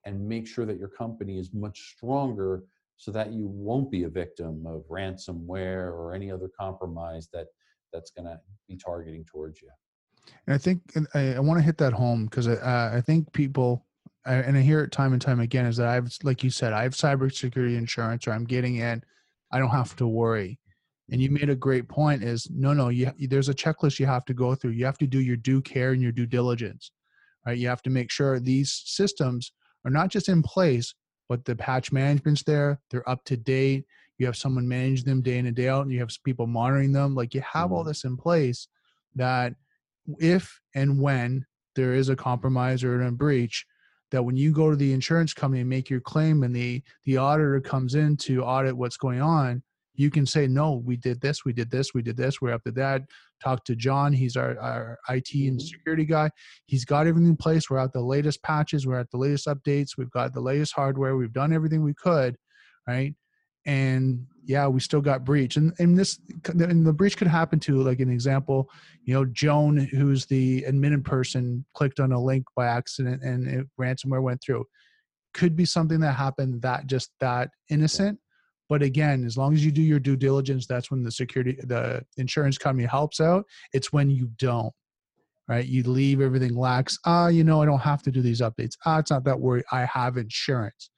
and 0.07 0.27
make 0.27 0.47
sure 0.47 0.65
that 0.65 0.79
your 0.79 0.89
company 0.89 1.39
is 1.39 1.53
much 1.53 1.95
stronger 1.95 2.65
so 2.97 3.11
that 3.11 3.33
you 3.33 3.47
won't 3.49 3.91
be 3.91 4.05
a 4.05 4.09
victim 4.09 4.65
of 4.67 4.85
ransomware 4.89 5.91
or 5.93 6.15
any 6.15 6.31
other 6.31 6.51
compromise 6.59 7.29
that 7.33 7.49
that's 7.93 8.11
going 8.11 8.27
to 8.27 8.39
be 8.69 8.77
targeting 8.77 9.25
towards 9.25 9.61
you. 9.61 9.69
And 10.47 10.55
I 10.55 10.59
think 10.59 10.81
I, 11.15 11.35
I 11.35 11.41
want 11.41 11.59
to 11.59 11.65
hit 11.65 11.79
that 11.79 11.93
home 11.93 12.27
because 12.27 12.49
I, 12.49 12.97
I 12.97 13.01
think 13.01 13.33
people, 13.33 13.87
and 14.27 14.57
I 14.57 14.61
hear 14.61 14.83
it 14.83 14.93
time 14.93 15.13
and 15.13 15.23
time 15.23 15.41
again, 15.41 15.67
is 15.67 15.77
that 15.79 15.89
I've, 15.89 16.11
like 16.23 16.45
you 16.45 16.51
said, 16.51 16.73
I 16.73 16.83
have 16.83 16.95
cybersecurity 16.95 17.77
insurance 17.77 18.27
or 18.27 18.33
I'm 18.33 18.45
getting 18.45 18.77
in, 18.77 19.03
I 19.53 19.59
don't 19.59 19.71
have 19.71 19.97
to 19.97 20.07
worry. 20.07 20.59
And 21.11 21.21
you 21.21 21.31
made 21.31 21.51
a 21.51 21.57
great 21.57 21.89
point 21.89 22.23
is 22.23 22.49
no, 22.51 22.73
no, 22.73 22.89
you, 22.89 23.11
there's 23.19 23.49
a 23.49 23.55
checklist 23.55 23.99
you 23.99 24.07
have 24.07 24.25
to 24.27 24.35
go 24.35 24.55
through. 24.55 24.73
You 24.73 24.85
have 24.85 24.99
to 24.99 25.07
do 25.07 25.21
your 25.21 25.37
due 25.37 25.61
care 25.61 25.93
and 25.93 26.01
your 26.01 26.13
due 26.13 26.27
diligence, 26.27 26.93
right? 27.45 27.59
You 27.59 27.69
have 27.69 27.83
to 27.83 27.91
make 27.91 28.11
sure 28.11 28.39
these 28.39 28.83
systems 28.85 29.53
are 29.85 29.91
not 29.91 30.11
just 30.11 30.29
in 30.29 30.43
place, 30.43 30.95
but 31.29 31.45
the 31.45 31.57
patch 31.57 31.91
management's 31.91 32.45
there. 32.45 32.81
They're 32.91 33.09
up 33.09 33.25
to 33.25 33.37
date. 33.37 33.87
You 34.21 34.27
have 34.27 34.37
someone 34.37 34.69
manage 34.69 35.05
them 35.05 35.23
day 35.23 35.39
in 35.39 35.47
and 35.47 35.57
day 35.57 35.69
out, 35.69 35.83
and 35.83 35.93
you 35.93 35.99
have 36.01 36.11
people 36.25 36.47
monitoring 36.47 36.93
them. 36.93 37.15
Like 37.15 37.33
you 37.33 37.41
have 37.41 37.73
all 37.73 37.81
mm-hmm. 37.81 37.89
this 37.89 38.05
in 38.05 38.19
place 38.19 38.69
that 39.17 39.55
if 40.19 40.61
and 40.75 41.01
when 41.01 41.47
there 41.75 41.95
is 41.95 42.11
a 42.11 42.17
compromise 42.17 42.85
or 42.85 43.01
a 43.01 43.11
breach, 43.11 43.65
that 44.11 44.23
when 44.23 44.37
you 44.37 44.53
go 44.53 44.69
to 44.69 44.77
the 44.77 44.93
insurance 44.93 45.33
company 45.33 45.61
and 45.61 45.71
make 45.71 45.89
your 45.89 46.01
claim 46.01 46.43
and 46.43 46.55
the 46.55 46.83
the 47.05 47.17
auditor 47.17 47.61
comes 47.63 47.95
in 47.95 48.19
to 48.19 48.45
audit 48.45 48.77
what's 48.77 48.99
going 48.99 49.23
on, 49.23 49.63
you 49.95 50.11
can 50.11 50.27
say, 50.27 50.47
no, 50.47 50.83
we 50.85 50.99
did 50.99 51.23
this, 51.23 51.47
we 51.47 51.55
did 51.55 51.71
this, 51.71 51.95
we 51.95 52.03
did 52.03 52.19
this, 52.19 52.43
we're 52.43 52.53
up 52.53 52.65
to 52.65 52.73
that. 52.73 53.03
Talk 53.43 53.65
to 53.65 53.75
John. 53.75 54.13
He's 54.13 54.37
our, 54.37 54.59
our 54.61 54.99
IT 55.09 55.33
and 55.33 55.59
mm-hmm. 55.59 55.59
security 55.59 56.05
guy. 56.05 56.31
He's 56.67 56.85
got 56.85 57.07
everything 57.07 57.31
in 57.31 57.37
place. 57.37 57.71
We're 57.71 57.79
at 57.79 57.95
the 57.95 58.03
latest 58.03 58.43
patches, 58.43 58.87
we're 58.87 59.01
at 59.01 59.11
the 59.11 59.17
latest 59.17 59.47
updates, 59.47 59.97
we've 59.97 60.11
got 60.11 60.35
the 60.35 60.43
latest 60.43 60.75
hardware, 60.75 61.17
we've 61.17 61.33
done 61.33 61.55
everything 61.55 61.83
we 61.83 61.95
could, 61.95 62.37
right? 62.87 63.15
And 63.67 64.27
yeah, 64.45 64.67
we 64.67 64.81
still 64.81 65.01
got 65.01 65.25
breach. 65.25 65.57
And 65.57 65.73
and 65.79 65.97
this 65.97 66.19
and 66.47 66.87
the 66.87 66.93
breach 66.93 67.17
could 67.17 67.29
happen 67.29 67.61
to 67.61 67.83
like 67.83 68.01
an 68.01 68.11
example, 68.11 68.71
you 69.05 69.15
know, 69.15 69.25
Joan, 69.27 69.77
who's 69.77 70.27
the 70.27 70.65
admitted 70.65 71.05
person, 71.05 71.65
clicked 71.75 72.01
on 72.01 72.13
a 72.13 72.21
link 72.21 72.45
by 72.57 72.67
accident 72.67 73.23
and 73.23 73.47
it, 73.47 73.67
ransomware 73.81 74.23
went 74.23 74.43
through. 74.43 74.65
Could 75.35 75.55
be 75.57 75.65
something 75.65 76.01
that 76.01 76.13
happened 76.13 76.63
that 76.63 76.87
just 76.87 77.11
that 77.21 77.51
innocent 77.69 78.19
but 78.71 78.83
again, 78.83 79.25
as 79.25 79.37
long 79.37 79.53
as 79.53 79.65
you 79.65 79.73
do 79.73 79.83
your 79.83 79.99
due 79.99 80.15
diligence, 80.15 80.65
that's 80.65 80.93
when 80.93 81.03
the 81.03 81.11
security, 81.11 81.59
the 81.65 82.03
insurance 82.19 82.57
company 82.57 82.87
helps 82.87 83.21
out. 83.21 83.45
It's 83.73 83.93
when 83.93 84.09
you 84.09 84.31
don't, 84.39 84.73
right? 85.49 85.67
You 85.67 85.83
leave 85.83 86.21
everything 86.21 86.55
lax. 86.55 86.97
Ah, 87.05 87.27
you 87.27 87.43
know, 87.43 87.61
I 87.61 87.67
don't 87.67 87.81
have 87.81 88.01
to 88.03 88.13
do 88.13 88.23
these 88.23 88.41
updates. 88.41 88.75
Ah, 88.87 89.01
it's 89.01 89.11
not 89.11 89.25
that 89.25 89.41
worry. 89.41 89.65
I 89.73 89.87
have 89.87 90.17
insurance. 90.17 90.91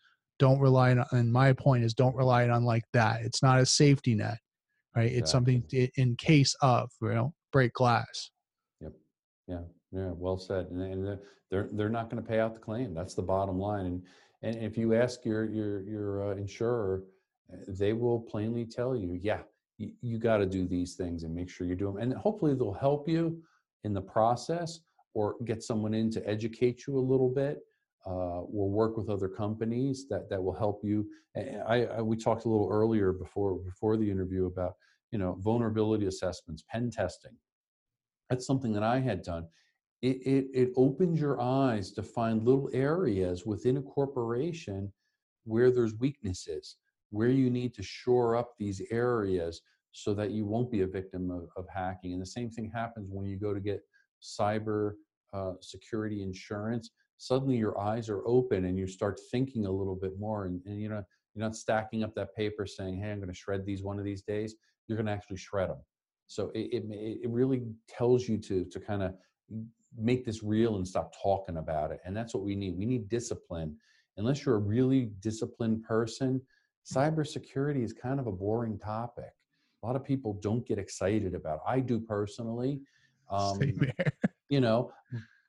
Don't 0.42 0.58
rely 0.58 0.90
on, 0.90 1.04
and 1.12 1.32
my 1.32 1.52
point 1.52 1.84
is 1.84 1.94
don't 1.94 2.16
rely 2.16 2.48
on 2.48 2.64
like 2.64 2.82
that. 2.92 3.22
It's 3.22 3.44
not 3.44 3.60
a 3.60 3.64
safety 3.64 4.16
net, 4.16 4.38
right? 4.96 5.12
It's 5.12 5.30
something 5.30 5.62
in 6.02 6.16
case 6.16 6.52
of, 6.60 6.90
you 7.00 7.14
know, 7.14 7.32
break 7.52 7.72
glass. 7.74 8.32
Yep. 8.80 8.92
Yeah. 9.46 9.60
Yeah. 9.92 10.10
Well 10.22 10.38
said. 10.38 10.66
And, 10.72 10.82
and 10.82 11.18
they're, 11.48 11.68
they're 11.70 11.88
not 11.88 12.10
going 12.10 12.20
to 12.20 12.28
pay 12.28 12.40
out 12.40 12.54
the 12.54 12.60
claim. 12.60 12.92
That's 12.92 13.14
the 13.14 13.22
bottom 13.22 13.56
line. 13.56 13.86
And, 13.86 14.02
and 14.42 14.64
if 14.64 14.76
you 14.76 14.94
ask 14.94 15.24
your, 15.24 15.44
your, 15.48 15.82
your 15.82 16.32
uh, 16.32 16.34
insurer, 16.34 17.04
they 17.68 17.92
will 17.92 18.18
plainly 18.18 18.64
tell 18.64 18.96
you, 18.96 19.20
yeah, 19.22 19.42
you, 19.78 19.92
you 20.00 20.18
got 20.18 20.38
to 20.38 20.46
do 20.46 20.66
these 20.66 20.96
things 20.96 21.22
and 21.22 21.32
make 21.32 21.50
sure 21.50 21.68
you 21.68 21.76
do 21.76 21.86
them. 21.86 21.98
And 21.98 22.12
hopefully 22.14 22.56
they'll 22.56 22.72
help 22.72 23.08
you 23.08 23.40
in 23.84 23.94
the 23.94 24.02
process 24.02 24.80
or 25.14 25.36
get 25.44 25.62
someone 25.62 25.94
in 25.94 26.10
to 26.10 26.28
educate 26.28 26.88
you 26.88 26.98
a 26.98 27.06
little 27.12 27.28
bit. 27.28 27.60
Uh, 28.04 28.42
we'll 28.48 28.70
work 28.70 28.96
with 28.96 29.08
other 29.08 29.28
companies 29.28 30.06
that, 30.08 30.28
that 30.28 30.42
will 30.42 30.54
help 30.54 30.80
you. 30.82 31.06
I, 31.36 31.86
I, 31.86 32.02
we 32.02 32.16
talked 32.16 32.44
a 32.44 32.48
little 32.48 32.68
earlier 32.70 33.12
before 33.12 33.58
before 33.58 33.96
the 33.96 34.10
interview 34.10 34.46
about 34.46 34.74
you 35.12 35.18
know 35.18 35.36
vulnerability 35.40 36.06
assessments, 36.06 36.64
pen 36.68 36.90
testing. 36.90 37.36
That's 38.28 38.46
something 38.46 38.72
that 38.72 38.82
I 38.82 38.98
had 38.98 39.22
done. 39.22 39.46
It, 40.00 40.16
it, 40.26 40.46
it 40.52 40.72
opens 40.76 41.20
your 41.20 41.40
eyes 41.40 41.92
to 41.92 42.02
find 42.02 42.42
little 42.42 42.68
areas 42.72 43.46
within 43.46 43.76
a 43.76 43.82
corporation 43.82 44.92
where 45.44 45.70
there's 45.70 45.94
weaknesses 45.94 46.76
where 47.10 47.28
you 47.28 47.50
need 47.50 47.74
to 47.74 47.82
shore 47.82 48.36
up 48.36 48.54
these 48.58 48.82
areas 48.90 49.60
so 49.92 50.14
that 50.14 50.30
you 50.30 50.46
won't 50.46 50.70
be 50.70 50.80
a 50.80 50.86
victim 50.86 51.30
of, 51.30 51.48
of 51.56 51.66
hacking. 51.68 52.14
And 52.14 52.22
the 52.22 52.26
same 52.26 52.50
thing 52.50 52.70
happens 52.74 53.10
when 53.12 53.26
you 53.26 53.36
go 53.36 53.52
to 53.52 53.60
get 53.60 53.82
cyber 54.22 54.94
uh, 55.34 55.52
security 55.60 56.22
insurance. 56.22 56.90
Suddenly 57.22 57.56
your 57.56 57.80
eyes 57.80 58.08
are 58.08 58.26
open 58.26 58.64
and 58.64 58.76
you 58.76 58.88
start 58.88 59.20
thinking 59.30 59.66
a 59.66 59.70
little 59.70 59.94
bit 59.94 60.18
more. 60.18 60.46
And, 60.46 60.60
and 60.66 60.82
you 60.82 60.88
know, 60.88 61.04
you're 61.34 61.44
not 61.44 61.54
stacking 61.54 62.02
up 62.02 62.16
that 62.16 62.34
paper 62.34 62.66
saying, 62.66 63.00
hey, 63.00 63.12
I'm 63.12 63.18
going 63.18 63.28
to 63.28 63.34
shred 63.34 63.64
these 63.64 63.84
one 63.84 64.00
of 64.00 64.04
these 64.04 64.22
days. 64.22 64.56
You're 64.88 64.96
going 64.96 65.06
to 65.06 65.12
actually 65.12 65.36
shred 65.36 65.70
them. 65.70 65.78
So 66.26 66.50
it, 66.52 66.82
it, 66.82 66.84
it 67.22 67.30
really 67.30 67.62
tells 67.88 68.28
you 68.28 68.38
to, 68.38 68.64
to 68.64 68.80
kind 68.80 69.04
of 69.04 69.14
make 69.96 70.24
this 70.24 70.42
real 70.42 70.74
and 70.74 70.88
stop 70.88 71.14
talking 71.22 71.58
about 71.58 71.92
it. 71.92 72.00
And 72.04 72.16
that's 72.16 72.34
what 72.34 72.42
we 72.42 72.56
need. 72.56 72.76
We 72.76 72.86
need 72.86 73.08
discipline. 73.08 73.76
Unless 74.16 74.44
you're 74.44 74.56
a 74.56 74.58
really 74.58 75.12
disciplined 75.20 75.84
person, 75.84 76.42
cybersecurity 76.92 77.84
is 77.84 77.92
kind 77.92 78.18
of 78.18 78.26
a 78.26 78.32
boring 78.32 78.80
topic. 78.80 79.30
A 79.84 79.86
lot 79.86 79.94
of 79.94 80.02
people 80.02 80.40
don't 80.42 80.66
get 80.66 80.76
excited 80.76 81.36
about. 81.36 81.58
It. 81.58 81.62
I 81.68 81.78
do 81.78 82.00
personally. 82.00 82.80
Um, 83.30 83.60
you 84.48 84.60
know, 84.60 84.90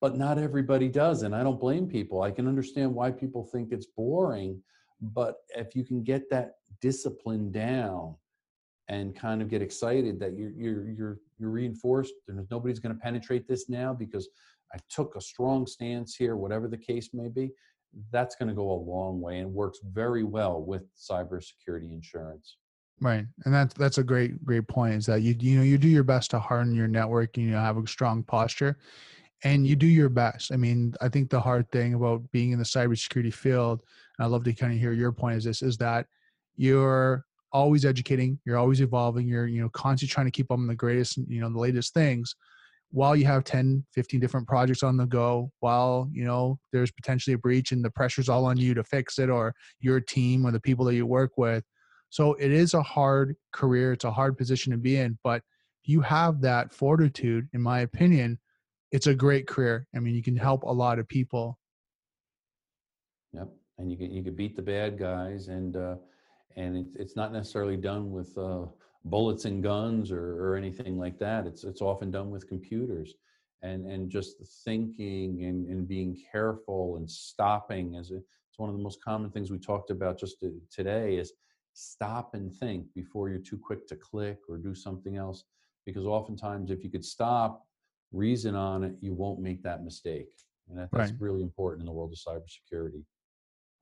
but 0.04 0.18
not 0.18 0.38
everybody 0.38 0.90
does, 0.90 1.24
and 1.24 1.34
I 1.34 1.44
don't 1.44 1.62
blame 1.62 1.88
people. 1.88 2.24
I 2.24 2.32
can 2.32 2.46
understand 2.46 2.94
why 2.94 3.10
people 3.10 3.46
think 3.46 3.72
it's 3.72 3.86
boring, 3.86 4.62
but 5.00 5.38
if 5.56 5.78
you 5.78 5.86
can 5.86 6.04
get 6.04 6.30
that 6.30 6.56
discipline 6.82 7.54
down 7.54 8.14
and 8.90 9.16
kind 9.16 9.42
of 9.42 9.48
get 9.48 9.62
excited 9.62 10.20
that 10.20 10.38
you're 10.38 10.52
you're 10.52 10.90
you're 10.90 11.18
you're 11.40 11.50
reinforced 11.50 12.16
and 12.28 12.46
nobody's 12.52 12.80
going 12.80 12.94
to 12.94 13.00
penetrate 13.00 13.48
this 13.48 13.70
now 13.70 13.94
because 13.94 14.28
I 14.74 14.78
took 14.90 15.16
a 15.16 15.22
strong 15.22 15.66
stance 15.66 16.18
here, 16.18 16.36
whatever 16.36 16.68
the 16.68 16.78
case 16.78 17.12
may 17.14 17.30
be 17.30 17.52
that's 18.12 18.36
going 18.36 18.50
to 18.50 18.56
go 18.56 18.72
a 18.72 18.84
long 18.92 19.22
way 19.22 19.40
and 19.40 19.54
works 19.54 19.80
very 19.90 20.26
well 20.26 20.62
with 20.62 20.84
cybersecurity 20.98 21.94
insurance. 21.94 22.58
Right, 23.00 23.26
and 23.46 23.54
that's 23.54 23.74
that's 23.76 24.00
a 24.00 24.04
great 24.04 24.44
great 24.44 24.68
point. 24.68 24.96
Is 24.96 25.06
that 25.06 25.22
you 25.22 25.34
you 25.40 25.58
know 25.60 25.64
you 25.64 25.78
do 25.78 25.88
your 25.88 26.04
best 26.04 26.32
to 26.32 26.40
harden 26.40 26.76
your 26.76 26.90
network 26.90 27.38
and 27.38 27.46
you 27.46 27.52
know 27.54 27.62
have 27.62 27.78
a 27.78 27.88
strong 27.88 28.22
posture, 28.22 28.78
and 29.44 29.68
you 29.68 29.76
do 29.76 29.88
your 29.88 30.10
best. 30.10 30.52
I 30.52 30.56
mean, 30.56 30.94
I 31.02 31.10
think 31.10 31.30
the 31.30 31.40
hard 31.40 31.70
thing 31.72 31.94
about 31.94 32.30
being 32.32 32.52
in 32.52 32.60
the 32.60 32.66
cybersecurity 32.66 33.34
field, 33.34 33.82
and 34.18 34.26
I 34.26 34.30
love 34.30 34.44
to 34.46 34.54
kind 34.54 34.74
of 34.74 34.80
hear 34.80 34.94
your 34.94 35.12
point 35.12 35.38
is 35.38 35.44
this 35.44 35.62
is 35.62 35.78
that 35.78 36.06
you're 36.56 37.26
always 37.52 37.86
educating, 37.86 38.40
you're 38.46 38.58
always 38.58 38.82
evolving, 38.82 39.28
you're 39.28 39.48
you 39.48 39.62
know 39.62 39.70
constantly 39.70 40.14
trying 40.14 40.28
to 40.28 40.32
keep 40.32 40.52
up 40.52 40.60
on 40.60 40.68
the 40.68 40.76
greatest 40.76 41.18
you 41.28 41.42
know 41.42 41.50
the 41.50 41.60
latest 41.60 41.94
things 41.94 42.36
while 42.94 43.16
you 43.16 43.26
have 43.26 43.44
10 43.44 43.84
15 43.92 44.20
different 44.20 44.48
projects 44.48 44.84
on 44.84 44.96
the 44.96 45.06
go 45.06 45.52
while 45.62 46.08
you 46.14 46.24
know 46.24 46.60
there's 46.72 46.92
potentially 46.92 47.34
a 47.34 47.38
breach 47.38 47.72
and 47.72 47.84
the 47.84 47.90
pressure's 47.90 48.30
all 48.30 48.46
on 48.46 48.56
you 48.56 48.76
to 48.76 48.84
fix 48.84 49.18
it 49.18 49.32
or 49.32 49.54
your 49.80 50.00
team 50.00 50.46
or 50.46 50.52
the 50.52 50.60
people 50.60 50.86
that 50.86 50.94
you 50.94 51.06
work 51.06 51.32
with 51.36 51.64
so 52.12 52.36
it 52.36 52.52
is 52.52 52.76
a 52.76 52.84
hard 52.84 53.36
career 53.52 53.94
it's 53.94 54.06
a 54.06 54.12
hard 54.12 54.38
position 54.38 54.72
to 54.72 54.78
be 54.78 54.98
in 54.98 55.18
but 55.24 55.42
you 55.86 56.02
have 56.02 56.40
that 56.40 56.72
fortitude 56.72 57.50
in 57.54 57.62
my 57.62 57.80
opinion 57.80 58.38
it's 58.94 59.08
a 59.08 59.14
great 59.14 59.46
career 59.48 59.86
i 59.94 60.00
mean 60.00 60.16
you 60.16 60.24
can 60.24 60.38
help 60.38 60.64
a 60.64 60.72
lot 60.72 60.98
of 61.00 61.08
people 61.08 61.60
yep 63.34 63.50
and 63.78 63.92
you 63.92 63.98
can 63.98 64.10
you 64.10 64.24
can 64.24 64.36
beat 64.36 64.56
the 64.56 64.62
bad 64.62 64.98
guys 64.98 65.50
and 65.50 65.76
uh 65.76 65.96
and 66.56 66.78
it, 66.78 66.86
it's 66.96 67.16
not 67.16 67.34
necessarily 67.34 67.78
done 67.78 68.12
with 68.12 68.38
uh, 68.38 68.66
bullets 69.06 69.46
and 69.46 69.64
guns 69.64 70.12
or, 70.12 70.44
or 70.44 70.56
anything 70.56 70.98
like 70.98 71.20
that. 71.20 71.46
It's 71.46 71.64
it's 71.64 71.82
often 71.82 72.12
done 72.12 72.30
with 72.30 72.48
computers, 72.48 73.16
and 73.62 73.86
and 73.86 74.10
just 74.10 74.38
thinking 74.64 75.44
and, 75.46 75.68
and 75.68 75.88
being 75.88 76.18
careful 76.32 76.98
and 76.98 77.10
stopping 77.10 77.96
as 77.96 78.12
it's 78.12 78.60
one 78.60 78.70
of 78.70 78.76
the 78.76 78.84
most 78.84 79.04
common 79.04 79.32
things 79.32 79.50
we 79.50 79.58
talked 79.58 79.90
about 79.90 80.20
just 80.20 80.40
to, 80.40 80.54
today 80.70 81.16
is 81.16 81.34
stop 81.74 82.36
and 82.36 82.54
think 82.54 82.86
before 82.94 83.30
you're 83.30 83.40
too 83.40 83.58
quick 83.58 83.88
to 83.88 83.96
click 83.96 84.38
or 84.48 84.58
do 84.58 84.76
something 84.76 85.18
else 85.18 85.46
because 85.88 86.06
oftentimes 86.06 86.70
if 86.70 86.84
you 86.84 86.90
could 86.92 87.04
stop 87.04 87.66
reason 88.14 88.56
on 88.56 88.84
it 88.84 88.96
you 89.02 89.14
won't 89.14 89.40
make 89.40 89.62
that 89.64 89.84
mistake 89.84 90.30
and 90.70 90.78
that, 90.78 90.90
that's 90.92 91.12
right. 91.12 91.20
really 91.20 91.42
important 91.42 91.82
in 91.82 91.86
the 91.86 91.92
world 91.92 92.14
of 92.14 92.34
cybersecurity 92.34 93.04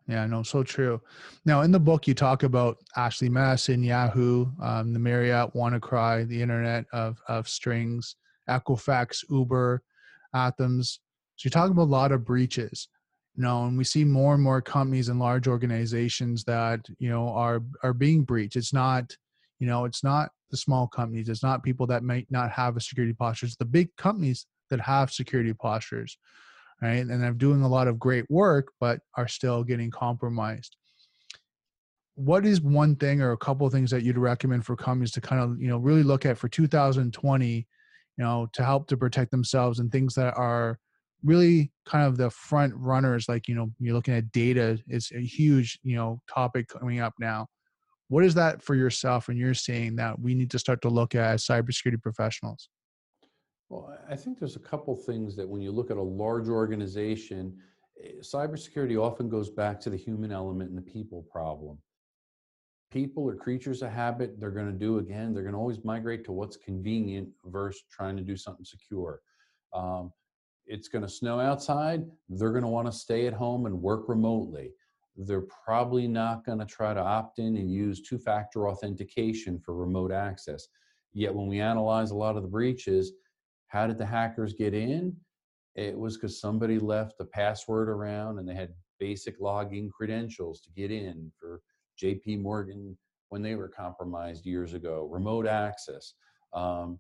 yeah, 0.07 0.25
no, 0.25 0.43
so 0.43 0.63
true. 0.63 0.99
Now, 1.45 1.61
in 1.61 1.71
the 1.71 1.79
book, 1.79 2.07
you 2.07 2.13
talk 2.13 2.43
about 2.43 2.77
Ashley 2.97 3.29
Madison, 3.29 3.83
Yahoo, 3.83 4.47
um, 4.61 4.93
the 4.93 4.99
Marriott, 4.99 5.53
WannaCry, 5.53 6.27
the 6.27 6.41
Internet 6.41 6.85
of, 6.91 7.19
of 7.27 7.47
Strings, 7.47 8.15
Equifax, 8.49 9.23
Uber, 9.29 9.81
Anthem. 10.33 10.83
So 10.83 10.99
you 11.43 11.51
talk 11.51 11.69
about 11.71 11.83
a 11.83 11.85
lot 11.85 12.11
of 12.11 12.25
breaches, 12.25 12.87
you 13.35 13.43
know, 13.43 13.65
and 13.65 13.77
we 13.77 13.83
see 13.83 14.03
more 14.03 14.33
and 14.33 14.43
more 14.43 14.61
companies 14.61 15.09
and 15.09 15.19
large 15.19 15.47
organizations 15.47 16.43
that 16.45 16.81
you 16.99 17.09
know 17.09 17.29
are 17.29 17.61
are 17.83 17.93
being 17.93 18.23
breached. 18.23 18.55
It's 18.55 18.73
not, 18.73 19.15
you 19.59 19.67
know, 19.67 19.85
it's 19.85 20.03
not 20.03 20.29
the 20.51 20.57
small 20.57 20.87
companies. 20.87 21.29
It's 21.29 21.43
not 21.43 21.63
people 21.63 21.87
that 21.87 22.03
might 22.03 22.27
not 22.29 22.51
have 22.51 22.77
a 22.77 22.81
security 22.81 23.13
posture. 23.13 23.47
It's 23.47 23.55
the 23.55 23.65
big 23.65 23.89
companies 23.97 24.45
that 24.69 24.81
have 24.81 25.11
security 25.11 25.53
postures 25.53 26.17
right? 26.81 27.05
And 27.05 27.21
they're 27.21 27.33
doing 27.33 27.61
a 27.61 27.67
lot 27.67 27.87
of 27.87 27.99
great 27.99 28.29
work, 28.29 28.71
but 28.79 28.99
are 29.15 29.27
still 29.27 29.63
getting 29.63 29.91
compromised. 29.91 30.75
What 32.15 32.45
is 32.45 32.59
one 32.59 32.95
thing 32.95 33.21
or 33.21 33.31
a 33.31 33.37
couple 33.37 33.65
of 33.65 33.73
things 33.73 33.91
that 33.91 34.03
you'd 34.03 34.17
recommend 34.17 34.65
for 34.65 34.75
companies 34.75 35.11
to 35.11 35.21
kind 35.21 35.41
of, 35.41 35.61
you 35.61 35.67
know, 35.67 35.77
really 35.77 36.03
look 36.03 36.25
at 36.25 36.37
for 36.37 36.49
2020, 36.49 37.47
you 37.47 37.65
know, 38.17 38.47
to 38.53 38.63
help 38.63 38.87
to 38.87 38.97
protect 38.97 39.31
themselves 39.31 39.79
and 39.79 39.91
things 39.91 40.13
that 40.15 40.33
are 40.35 40.77
really 41.23 41.71
kind 41.85 42.05
of 42.05 42.17
the 42.17 42.29
front 42.31 42.73
runners, 42.75 43.29
like, 43.29 43.47
you 43.47 43.55
know, 43.55 43.71
you're 43.79 43.93
looking 43.93 44.15
at 44.15 44.31
data 44.31 44.79
is 44.87 45.11
a 45.15 45.21
huge, 45.21 45.79
you 45.83 45.95
know, 45.95 46.19
topic 46.31 46.67
coming 46.67 46.99
up 46.99 47.13
now. 47.19 47.47
What 48.11 48.25
is 48.25 48.33
that 48.33 48.61
for 48.61 48.75
yourself 48.75 49.29
and 49.29 49.37
you're 49.37 49.53
seeing 49.53 49.95
that 49.95 50.19
we 50.19 50.35
need 50.35 50.51
to 50.51 50.59
start 50.59 50.81
to 50.81 50.89
look 50.89 51.15
at 51.15 51.35
as 51.35 51.45
cybersecurity 51.45 52.01
professionals? 52.01 52.67
Well, 53.69 53.97
I 54.09 54.17
think 54.17 54.37
there's 54.37 54.57
a 54.57 54.59
couple 54.59 54.93
things 54.97 55.33
that 55.37 55.47
when 55.47 55.61
you 55.61 55.71
look 55.71 55.91
at 55.91 55.95
a 55.95 56.01
large 56.01 56.49
organization, 56.49 57.57
eh, 58.03 58.15
cybersecurity 58.19 59.01
often 59.01 59.29
goes 59.29 59.49
back 59.49 59.79
to 59.79 59.89
the 59.89 59.95
human 59.95 60.29
element 60.29 60.71
and 60.71 60.77
the 60.77 60.81
people 60.81 61.25
problem. 61.31 61.77
People 62.91 63.29
are 63.29 63.35
creatures 63.35 63.81
of 63.81 63.91
habit. 63.91 64.37
They're 64.41 64.51
going 64.51 64.73
to 64.73 64.77
do 64.77 64.97
again. 64.97 65.33
They're 65.33 65.43
going 65.43 65.55
to 65.55 65.59
always 65.59 65.81
migrate 65.85 66.25
to 66.25 66.33
what's 66.33 66.57
convenient 66.57 67.29
versus 67.45 67.83
trying 67.89 68.17
to 68.17 68.23
do 68.23 68.35
something 68.35 68.65
secure. 68.65 69.21
Um, 69.71 70.11
it's 70.65 70.89
going 70.89 71.03
to 71.03 71.09
snow 71.09 71.39
outside. 71.39 72.03
They're 72.27 72.51
going 72.51 72.63
to 72.63 72.67
want 72.67 72.87
to 72.87 72.91
stay 72.91 73.25
at 73.27 73.33
home 73.33 73.67
and 73.67 73.81
work 73.81 74.09
remotely. 74.09 74.73
They're 75.15 75.45
probably 75.65 76.07
not 76.07 76.45
going 76.45 76.59
to 76.59 76.65
try 76.65 76.93
to 76.93 77.01
opt 77.01 77.39
in 77.39 77.57
and 77.57 77.71
use 77.71 78.01
two 78.01 78.17
factor 78.17 78.69
authentication 78.69 79.59
for 79.59 79.75
remote 79.75 80.11
access. 80.11 80.67
Yet, 81.13 81.35
when 81.35 81.47
we 81.47 81.59
analyze 81.59 82.11
a 82.11 82.15
lot 82.15 82.37
of 82.37 82.43
the 82.43 82.49
breaches, 82.49 83.11
how 83.67 83.87
did 83.87 83.97
the 83.97 84.05
hackers 84.05 84.53
get 84.53 84.73
in? 84.73 85.15
It 85.75 85.97
was 85.97 86.17
because 86.17 86.39
somebody 86.39 86.79
left 86.79 87.19
a 87.19 87.25
password 87.25 87.89
around 87.89 88.39
and 88.39 88.47
they 88.47 88.55
had 88.55 88.73
basic 88.99 89.39
login 89.39 89.89
credentials 89.89 90.61
to 90.61 90.69
get 90.71 90.91
in 90.91 91.31
for 91.39 91.61
JP 92.01 92.41
Morgan 92.41 92.97
when 93.29 93.41
they 93.41 93.55
were 93.55 93.69
compromised 93.69 94.45
years 94.45 94.73
ago, 94.73 95.07
remote 95.09 95.47
access, 95.47 96.13
um, 96.53 96.99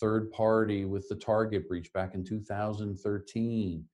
third 0.00 0.30
party 0.30 0.84
with 0.84 1.08
the 1.08 1.16
Target 1.16 1.68
breach 1.68 1.92
back 1.92 2.14
in 2.14 2.24
2013. 2.24 3.84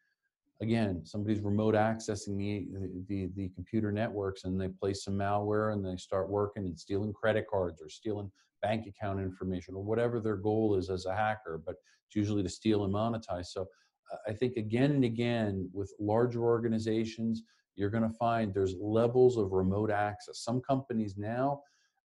Again, 0.61 1.03
somebody's 1.05 1.41
remote 1.41 1.75
accessing 1.75 2.37
the, 2.37 2.67
the, 3.09 3.31
the 3.37 3.49
computer 3.51 3.93
networks 3.93 4.45
and 4.45 4.61
they 4.61 4.69
place 4.69 5.05
some 5.05 5.15
malware 5.15 5.73
and 5.73 5.85
they 5.85 5.97
start 5.97 6.29
working 6.29 6.67
and 6.67 6.79
stealing 6.79 7.13
credit 7.13 7.47
cards 7.49 7.81
or 7.81 7.89
stealing 7.89 8.31
bank 8.61 8.87
account 8.89 9.21
information 9.21 9.75
or 9.75 9.85
whatever 9.85 10.19
their 10.19 10.37
goal 10.37 10.75
is 10.77 10.91
as 10.91 11.07
a 11.07 11.15
hacker. 11.15 11.63
But 11.65 11.77
it's 12.07 12.17
usually 12.17 12.43
to 12.43 12.49
steal 12.49 12.85
and 12.85 12.93
monetize. 12.93 13.47
So 13.47 13.69
uh, 14.13 14.17
I 14.27 14.33
think 14.33 14.57
again 14.57 14.91
and 14.91 15.05
again 15.05 15.71
with 15.73 15.93
larger 16.01 16.43
organizations, 16.43 17.43
you're 17.77 17.91
going 17.91 18.03
to 18.03 18.17
find 18.17 18.53
there's 18.53 18.75
levels 18.81 19.37
of 19.37 19.53
remote 19.53 19.93
access. 19.93 20.41
Some 20.41 20.61
companies 20.61 21.17
now 21.17 21.61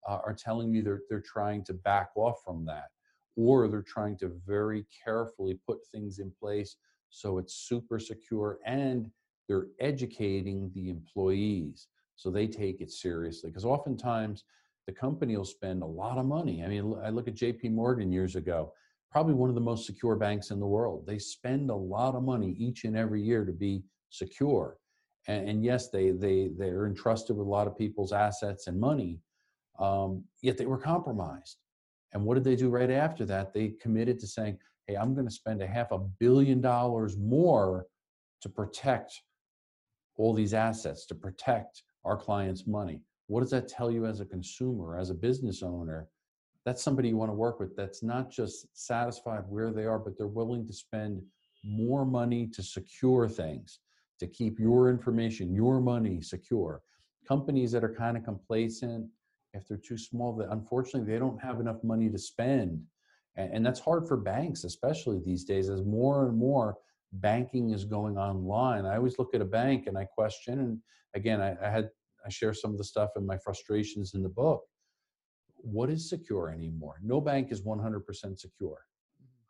uh, 0.07 0.19
are 0.23 0.35
telling 0.35 0.71
me 0.71 0.81
they're, 0.81 1.01
they're 1.09 1.23
trying 1.25 1.63
to 1.65 1.73
back 1.73 2.09
off 2.15 2.35
from 2.45 2.65
that, 2.65 2.89
or 3.35 3.67
they're 3.67 3.81
trying 3.81 4.17
to 4.19 4.31
very 4.45 4.85
carefully 5.03 5.57
put 5.65 5.79
things 5.91 6.19
in 6.19 6.31
place 6.39 6.75
so 7.13 7.37
it's 7.37 7.53
super 7.53 7.99
secure 7.99 8.59
and 8.65 9.09
they're 9.47 9.67
educating 9.79 10.71
the 10.73 10.89
employees 10.89 11.87
so 12.15 12.29
they 12.29 12.47
take 12.47 12.81
it 12.81 12.91
seriously. 12.91 13.49
Because 13.49 13.65
oftentimes 13.65 14.45
the 14.87 14.93
company 14.93 15.35
will 15.37 15.45
spend 15.45 15.81
a 15.83 15.85
lot 15.85 16.17
of 16.17 16.25
money. 16.25 16.63
I 16.63 16.67
mean, 16.67 16.95
I 17.03 17.09
look 17.09 17.27
at 17.27 17.35
JP 17.35 17.71
Morgan 17.71 18.11
years 18.11 18.35
ago 18.35 18.73
probably 19.11 19.35
one 19.35 19.49
of 19.49 19.53
the 19.53 19.61
most 19.61 19.85
secure 19.85 20.15
banks 20.15 20.49
in 20.49 20.59
the 20.59 20.65
world. 20.65 21.05
They 21.05 21.19
spend 21.19 21.69
a 21.69 21.75
lot 21.75 22.15
of 22.15 22.23
money 22.23 22.55
each 22.57 22.83
and 22.83 22.97
every 22.97 23.21
year 23.21 23.45
to 23.45 23.51
be 23.51 23.83
secure. 24.09 24.77
And, 25.27 25.47
and 25.47 25.63
yes, 25.63 25.89
they 25.89 26.11
they 26.11 26.49
they're 26.57 26.87
entrusted 26.87 27.37
with 27.37 27.45
a 27.45 27.49
lot 27.49 27.67
of 27.67 27.77
people's 27.77 28.11
assets 28.11 28.65
and 28.67 28.79
money, 28.79 29.19
um, 29.79 30.23
yet 30.41 30.57
they 30.57 30.65
were 30.65 30.79
compromised. 30.79 31.57
And 32.13 32.25
what 32.25 32.35
did 32.35 32.43
they 32.43 32.55
do 32.55 32.69
right 32.69 32.89
after 32.89 33.23
that? 33.25 33.53
They 33.53 33.75
committed 33.81 34.19
to 34.19 34.27
saying, 34.27 34.57
"Hey, 34.87 34.95
I'm 34.95 35.13
going 35.13 35.27
to 35.27 35.33
spend 35.33 35.61
a 35.61 35.67
half 35.67 35.91
a 35.91 35.99
billion 35.99 36.61
dollars 36.61 37.17
more 37.17 37.87
to 38.41 38.49
protect 38.49 39.21
all 40.17 40.33
these 40.33 40.53
assets, 40.53 41.05
to 41.07 41.15
protect 41.15 41.83
our 42.05 42.17
clients' 42.17 42.67
money." 42.67 43.01
What 43.27 43.41
does 43.41 43.51
that 43.51 43.67
tell 43.67 43.89
you 43.89 44.05
as 44.05 44.19
a 44.19 44.25
consumer, 44.25 44.97
as 44.97 45.09
a 45.09 45.15
business 45.15 45.63
owner? 45.63 46.09
that's 46.65 46.81
somebody 46.81 47.09
you 47.09 47.17
want 47.17 47.29
to 47.29 47.35
work 47.35 47.59
with 47.59 47.75
that's 47.75 48.03
not 48.03 48.31
just 48.31 48.67
satisfied 48.73 49.43
where 49.49 49.71
they 49.71 49.85
are, 49.85 49.99
but 49.99 50.17
they're 50.17 50.27
willing 50.27 50.65
to 50.67 50.73
spend 50.73 51.21
more 51.63 52.05
money 52.05 52.47
to 52.47 52.63
secure 52.63 53.27
things, 53.27 53.79
to 54.19 54.27
keep 54.27 54.59
your 54.59 54.89
information, 54.89 55.53
your 55.53 55.81
money 55.81 56.21
secure. 56.21 56.81
Companies 57.27 57.71
that 57.71 57.83
are 57.83 57.93
kind 57.93 58.15
of 58.15 58.23
complacent, 58.23 59.07
if 59.53 59.67
they're 59.67 59.77
too 59.77 59.97
small, 59.97 60.33
that 60.37 60.51
unfortunately 60.51 61.11
they 61.11 61.19
don't 61.19 61.41
have 61.41 61.59
enough 61.59 61.83
money 61.83 62.09
to 62.09 62.17
spend. 62.17 62.81
And, 63.35 63.53
and 63.53 63.65
that's 63.65 63.79
hard 63.79 64.07
for 64.07 64.17
banks, 64.17 64.63
especially 64.63 65.19
these 65.19 65.43
days, 65.43 65.69
as 65.69 65.83
more 65.83 66.27
and 66.27 66.37
more 66.37 66.77
banking 67.13 67.71
is 67.71 67.85
going 67.85 68.17
online. 68.17 68.85
I 68.85 68.95
always 68.95 69.19
look 69.19 69.35
at 69.35 69.41
a 69.41 69.45
bank 69.45 69.87
and 69.87 69.97
I 69.97 70.05
question, 70.05 70.59
and 70.59 70.79
again, 71.15 71.41
I, 71.41 71.55
I 71.63 71.69
had 71.69 71.89
I 72.25 72.29
share 72.29 72.53
some 72.53 72.71
of 72.71 72.77
the 72.77 72.83
stuff 72.85 73.09
and 73.15 73.27
my 73.27 73.37
frustrations 73.37 74.13
in 74.13 74.23
the 74.23 74.29
book 74.29 74.63
what 75.63 75.89
is 75.89 76.09
secure 76.09 76.49
anymore? 76.49 76.99
No 77.01 77.21
bank 77.21 77.51
is 77.51 77.61
100% 77.61 78.39
secure. 78.39 78.85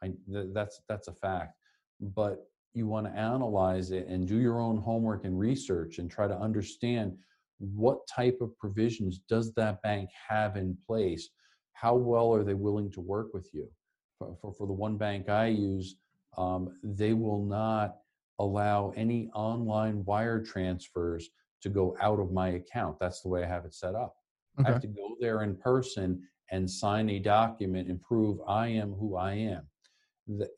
Mm-hmm. 0.01 0.37
I, 0.37 0.43
that's 0.53 0.81
that's 0.87 1.07
a 1.07 1.13
fact. 1.13 1.57
But 1.99 2.45
you 2.73 2.87
want 2.87 3.07
to 3.07 3.19
analyze 3.19 3.91
it 3.91 4.07
and 4.07 4.27
do 4.27 4.39
your 4.39 4.59
own 4.59 4.77
homework 4.77 5.25
and 5.25 5.37
research 5.37 5.97
and 5.97 6.09
try 6.09 6.27
to 6.27 6.37
understand 6.37 7.17
what 7.59 7.99
type 8.07 8.39
of 8.41 8.57
provisions 8.57 9.19
does 9.29 9.53
that 9.53 9.81
bank 9.81 10.09
have 10.27 10.55
in 10.55 10.77
place? 10.85 11.29
How 11.73 11.95
well 11.95 12.33
are 12.33 12.43
they 12.43 12.53
willing 12.53 12.91
to 12.91 13.01
work 13.01 13.33
with 13.33 13.49
you? 13.53 13.69
For, 14.17 14.35
for, 14.41 14.53
for 14.53 14.67
the 14.67 14.73
one 14.73 14.97
bank 14.97 15.29
I 15.29 15.47
use, 15.47 15.97
um, 16.37 16.77
they 16.83 17.13
will 17.13 17.43
not 17.45 17.97
allow 18.39 18.93
any 18.95 19.29
online 19.33 20.03
wire 20.05 20.41
transfers 20.41 21.29
to 21.61 21.69
go 21.69 21.95
out 22.01 22.19
of 22.19 22.31
my 22.31 22.49
account. 22.49 22.97
That's 22.99 23.21
the 23.21 23.29
way 23.29 23.43
I 23.43 23.47
have 23.47 23.65
it 23.65 23.73
set 23.73 23.95
up. 23.95 24.15
Okay. 24.59 24.69
I 24.69 24.71
have 24.71 24.81
to 24.81 24.87
go 24.87 25.15
there 25.19 25.43
in 25.43 25.55
person 25.55 26.21
and 26.51 26.69
sign 26.69 27.09
a 27.09 27.19
document 27.19 27.89
and 27.89 28.01
prove 28.01 28.39
I 28.47 28.67
am 28.67 28.93
who 28.93 29.15
I 29.15 29.33
am. 29.33 29.67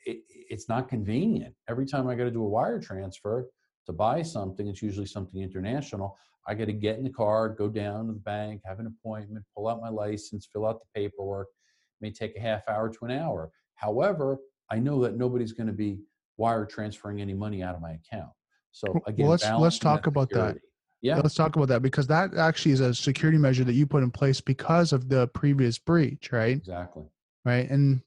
It, 0.05 0.19
it's 0.27 0.67
not 0.67 0.89
convenient. 0.89 1.55
Every 1.69 1.85
time 1.85 2.07
I 2.07 2.15
got 2.15 2.25
to 2.25 2.31
do 2.31 2.43
a 2.43 2.49
wire 2.49 2.79
transfer 2.79 3.47
to 3.85 3.93
buy 3.93 4.21
something, 4.21 4.67
it's 4.67 4.81
usually 4.81 5.05
something 5.05 5.41
international. 5.41 6.17
I 6.47 6.53
got 6.53 6.65
to 6.65 6.73
get 6.73 6.97
in 6.97 7.03
the 7.03 7.09
car, 7.09 7.49
go 7.49 7.67
down 7.67 8.07
to 8.07 8.13
the 8.13 8.19
bank, 8.19 8.61
have 8.65 8.79
an 8.79 8.87
appointment, 8.87 9.43
pull 9.55 9.67
out 9.67 9.81
my 9.81 9.89
license, 9.89 10.47
fill 10.51 10.65
out 10.65 10.79
the 10.79 11.01
paperwork. 11.01 11.47
It 11.47 12.05
may 12.05 12.11
take 12.11 12.35
a 12.37 12.39
half 12.39 12.61
hour 12.67 12.89
to 12.89 13.05
an 13.05 13.11
hour. 13.11 13.51
However, 13.75 14.37
I 14.71 14.79
know 14.79 15.01
that 15.03 15.17
nobody's 15.17 15.53
going 15.53 15.67
to 15.67 15.73
be 15.73 15.99
wire 16.37 16.65
transferring 16.65 17.21
any 17.21 17.33
money 17.33 17.63
out 17.63 17.75
of 17.75 17.81
my 17.81 17.93
account. 17.93 18.31
So 18.71 19.01
again, 19.07 19.25
well, 19.25 19.31
let's 19.31 19.49
let's 19.59 19.79
talk 19.79 20.07
about 20.07 20.29
that. 20.31 20.57
Yeah. 21.01 21.17
Let's 21.17 21.35
talk 21.35 21.55
about 21.55 21.67
that 21.67 21.81
because 21.81 22.07
that 22.07 22.35
actually 22.35 22.71
is 22.71 22.79
a 22.79 22.93
security 22.93 23.37
measure 23.37 23.63
that 23.63 23.73
you 23.73 23.85
put 23.85 24.01
in 24.01 24.09
place 24.09 24.41
because 24.41 24.91
of 24.91 25.07
the 25.07 25.27
previous 25.29 25.77
breach, 25.77 26.31
right? 26.31 26.57
Exactly. 26.57 27.03
Right. 27.43 27.69
And 27.69 28.01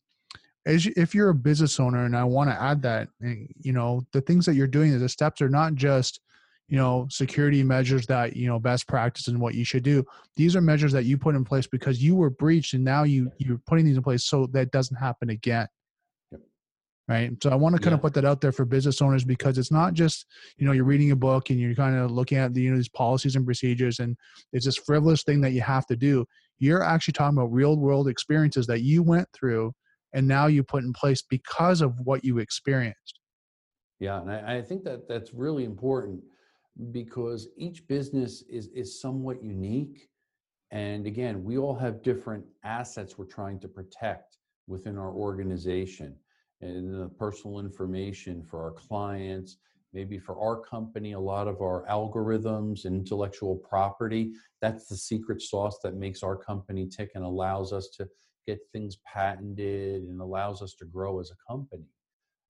as 0.67 0.85
you, 0.85 0.93
if 0.97 1.15
you're 1.15 1.29
a 1.29 1.35
business 1.35 1.79
owner 1.79 2.05
and 2.05 2.17
I 2.17 2.25
want 2.25 2.51
to 2.51 2.61
add 2.61 2.83
that, 2.83 3.09
eh, 3.25 3.47
you 3.57 3.73
know, 3.73 4.05
the 4.13 4.21
things 4.21 4.45
that 4.47 4.55
you're 4.55 4.67
doing, 4.67 4.99
the 4.99 5.09
steps 5.09 5.41
are 5.41 5.49
not 5.49 5.75
just, 5.77 6.21
you 6.69 6.77
know 6.77 7.07
security 7.11 7.63
measures 7.63 8.07
that 8.07 8.37
you 8.37 8.47
know 8.47 8.59
best 8.59 8.87
practice 8.87 9.29
and 9.29 9.41
what 9.41 9.55
you 9.55 9.65
should 9.65 9.83
do. 9.83 10.05
These 10.37 10.55
are 10.55 10.61
measures 10.61 10.93
that 10.93 11.05
you 11.05 11.17
put 11.19 11.35
in 11.35 11.45
place 11.45 11.67
because 11.67 12.03
you 12.03 12.15
were 12.15 12.31
breached 12.31 12.75
and 12.75 12.85
now 12.85 13.05
you 13.05 13.31
you're 13.39 13.61
putting 13.67 13.87
these 13.87 13.97
in 13.97 14.03
place 14.03 14.25
so 14.25 14.47
that 14.53 14.71
doesn't 14.71 14.97
happen 14.97 15.31
again. 15.31 15.67
Yep. 16.31 16.41
right? 17.09 17.33
So 17.43 17.51
i 17.51 17.55
want 17.55 17.75
to 17.75 17.81
kind 17.81 17.93
Yeah. 17.93 17.97
of 17.97 18.03
put 18.03 18.13
that 18.15 18.27
out 18.27 18.41
there 18.43 18.53
for 18.53 18.67
business 18.67 19.01
owners 19.01 19.25
because 19.25 19.57
it's 19.57 19.73
not 19.73 19.95
just 19.95 20.27
you 20.59 20.67
know 20.67 20.73
you're 20.73 20.85
reading 20.85 21.11
a 21.11 21.17
book 21.17 21.49
and 21.51 21.59
you're 21.59 21.75
kind 21.75 21.97
of 21.97 22.11
looking 22.11 22.37
at 22.39 22.53
the 22.53 22.61
you 22.63 22.71
know 22.71 22.77
these 22.77 22.89
policies 22.89 23.35
and 23.35 23.47
procedures 23.47 23.99
and 23.99 24.17
it's 24.53 24.67
this 24.67 24.77
frivolous 24.77 25.23
thing 25.23 25.41
that 25.41 25.53
you 25.53 25.63
have 25.63 25.87
to 25.87 25.97
do. 25.97 26.27
You're 26.59 26.83
actually 26.83 27.13
talking 27.13 27.39
about 27.39 27.53
real 27.53 27.79
world 27.79 28.09
experiences 28.09 28.67
that 28.67 28.83
you 28.83 29.03
went 29.03 29.29
through 29.33 29.73
and 30.13 30.29
now 30.29 30.47
you 30.49 30.63
put 30.63 30.85
in 30.85 30.93
place 30.93 31.23
because 31.23 31.81
of 31.81 31.95
what 32.05 32.25
you 32.25 32.39
experienced. 32.39 33.21
Yeah, 34.01 34.21
and 34.21 34.31
I, 34.31 34.59
I 34.59 34.63
think 34.63 34.85
that 34.85 35.09
that's 35.09 35.33
really 35.35 35.65
important 35.65 36.23
because 36.91 37.49
each 37.57 37.87
business 37.87 38.43
is 38.43 38.69
is 38.69 39.01
somewhat 39.01 39.43
unique. 39.43 40.09
And 40.71 41.07
again, 41.07 41.43
we 41.45 41.59
all 41.59 41.75
have 41.75 42.03
different 42.03 42.45
assets 42.63 43.17
we're 43.17 43.25
trying 43.25 43.59
to 43.61 43.69
protect 43.69 44.37
within 44.67 44.99
our 44.99 45.13
organization 45.13 46.15
and 46.61 46.93
the 46.93 47.09
personal 47.09 47.61
information 47.61 48.43
for 48.43 48.63
our 48.63 48.73
clients, 48.73 49.57
maybe 49.93 50.19
for 50.19 50.39
our 50.39 50.61
company, 50.61 51.13
a 51.13 51.21
lot 51.21 51.49
of 51.49 51.63
our 51.63 51.87
algorithms 51.89 52.85
and 52.85 52.97
intellectual 52.97 53.57
property. 53.57 54.33
That's 54.61 54.87
the 54.89 54.97
secret 54.97 55.41
sauce 55.41 55.79
that 55.83 55.97
makes 55.97 56.23
our 56.23 56.37
company 56.37 56.87
tick 56.87 57.13
and 57.15 57.25
allows 57.25 57.73
us 57.73 57.89
to 57.97 58.09
get 58.47 58.59
things 58.73 58.99
patented 59.07 60.03
and 60.03 60.21
allows 60.21 60.61
us 60.63 60.75
to 60.75 60.85
grow 60.85 61.21
as 61.21 61.31
a 61.31 61.53
company 61.53 61.87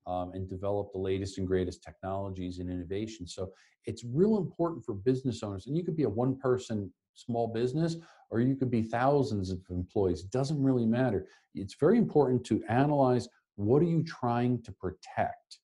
um, 0.09 0.33
and 0.33 0.49
develop 0.49 0.91
the 0.93 0.99
latest 0.99 1.39
and 1.39 1.47
greatest 1.47 1.83
technologies 1.83 2.59
and 2.59 2.71
innovation. 2.71 3.27
So 3.27 3.53
it's 3.85 4.05
real 4.05 4.39
important 4.39 4.85
for 4.85 4.95
business 4.95 5.43
owners. 5.43 5.67
And 5.67 5.77
you 5.77 5.85
could 5.85 5.97
be 5.97 6.05
a 6.05 6.09
one 6.09 6.37
person 6.39 6.91
small 7.15 7.49
business 7.49 7.97
or 8.31 8.41
you 8.41 8.57
could 8.57 8.71
be 8.71 8.83
thousands 8.83 9.51
of 9.51 9.61
employees. 9.71 10.25
It 10.25 10.31
doesn't 10.31 10.63
really 10.63 10.87
matter. 10.87 11.27
It's 11.55 11.77
very 11.79 11.99
important 11.99 12.45
to 12.47 12.63
analyze 12.69 13.29
what 13.57 13.83
are 13.83 13.87
you 13.87 14.03
trying 14.05 14.63
to 14.63 14.73
protect? 14.73 15.59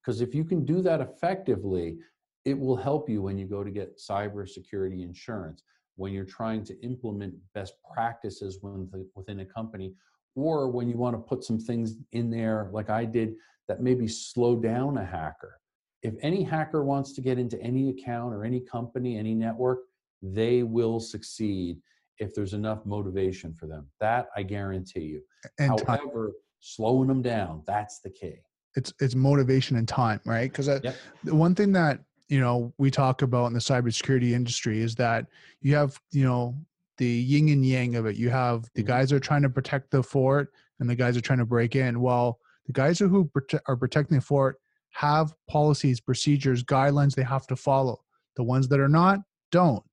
Because 0.00 0.20
if 0.20 0.34
you 0.34 0.44
can 0.44 0.64
do 0.64 0.80
that 0.82 1.00
effectively, 1.00 1.98
it 2.44 2.58
will 2.58 2.76
help 2.76 3.08
you 3.08 3.22
when 3.22 3.38
you 3.38 3.46
go 3.46 3.62
to 3.64 3.70
get 3.70 3.98
cybersecurity 3.98 5.02
insurance, 5.02 5.62
when 5.96 6.12
you're 6.12 6.24
trying 6.24 6.64
to 6.64 6.78
implement 6.82 7.34
best 7.54 7.74
practices 7.92 8.58
within 8.62 9.06
within 9.14 9.40
a 9.40 9.44
company, 9.44 9.94
or 10.34 10.68
when 10.68 10.88
you 10.88 10.96
want 10.96 11.14
to 11.14 11.18
put 11.18 11.44
some 11.44 11.58
things 11.58 11.94
in 12.12 12.30
there 12.30 12.68
like 12.72 12.90
I 12.90 13.04
did 13.04 13.34
that 13.68 13.80
maybe 13.80 14.08
slow 14.08 14.56
down 14.56 14.98
a 14.98 15.04
hacker. 15.04 15.60
If 16.02 16.14
any 16.20 16.42
hacker 16.42 16.84
wants 16.84 17.12
to 17.14 17.20
get 17.20 17.38
into 17.38 17.60
any 17.62 17.90
account 17.90 18.34
or 18.34 18.44
any 18.44 18.60
company, 18.60 19.16
any 19.16 19.34
network, 19.34 19.80
they 20.22 20.62
will 20.62 21.00
succeed 21.00 21.78
if 22.18 22.34
there's 22.34 22.52
enough 22.52 22.84
motivation 22.84 23.54
for 23.54 23.66
them. 23.66 23.86
That 24.00 24.28
I 24.36 24.42
guarantee 24.42 25.00
you. 25.00 25.22
and 25.58 25.78
time. 25.78 25.98
However, 25.98 26.32
slowing 26.60 27.08
them 27.08 27.22
down, 27.22 27.62
that's 27.66 28.00
the 28.00 28.10
key. 28.10 28.36
it's 28.76 28.92
it's 29.00 29.14
motivation 29.14 29.76
and 29.76 29.88
time, 29.88 30.20
right? 30.24 30.50
Because 30.50 30.68
Yep. 30.68 30.96
the 31.22 31.34
one 31.34 31.54
thing 31.54 31.72
that 31.72 32.00
you 32.28 32.40
know 32.40 32.72
we 32.78 32.90
talk 32.90 33.22
about 33.22 33.46
in 33.46 33.52
the 33.52 33.60
cybersecurity 33.60 34.32
industry 34.32 34.80
is 34.80 34.94
that 34.96 35.26
you 35.60 35.74
have 35.74 36.00
you 36.10 36.24
know 36.24 36.54
the 36.98 37.06
yin 37.06 37.48
and 37.48 37.64
yang 37.66 37.96
of 37.96 38.06
it. 38.06 38.16
You 38.16 38.30
have 38.30 38.64
the 38.74 38.82
Mhm. 38.82 38.86
guys 38.86 39.12
are 39.12 39.20
trying 39.20 39.42
to 39.42 39.50
protect 39.50 39.90
the 39.90 40.02
fort, 40.02 40.52
and 40.80 40.88
the 40.88 40.94
guys 40.96 41.16
are 41.16 41.20
trying 41.20 41.38
to 41.40 41.46
break 41.46 41.76
in. 41.76 42.00
Well, 42.00 42.38
the 42.66 42.72
guys 42.72 42.98
who 42.98 43.30
are 43.66 43.76
protecting 43.76 44.16
the 44.18 44.22
fort 44.22 44.60
have 44.90 45.34
policies, 45.48 46.00
procedures, 46.00 46.62
guidelines 46.62 47.14
they 47.14 47.22
have 47.24 47.46
to 47.48 47.56
follow. 47.56 48.00
The 48.36 48.44
ones 48.44 48.68
that 48.68 48.80
are 48.80 48.88
not 48.88 49.20
don't. 49.50 49.84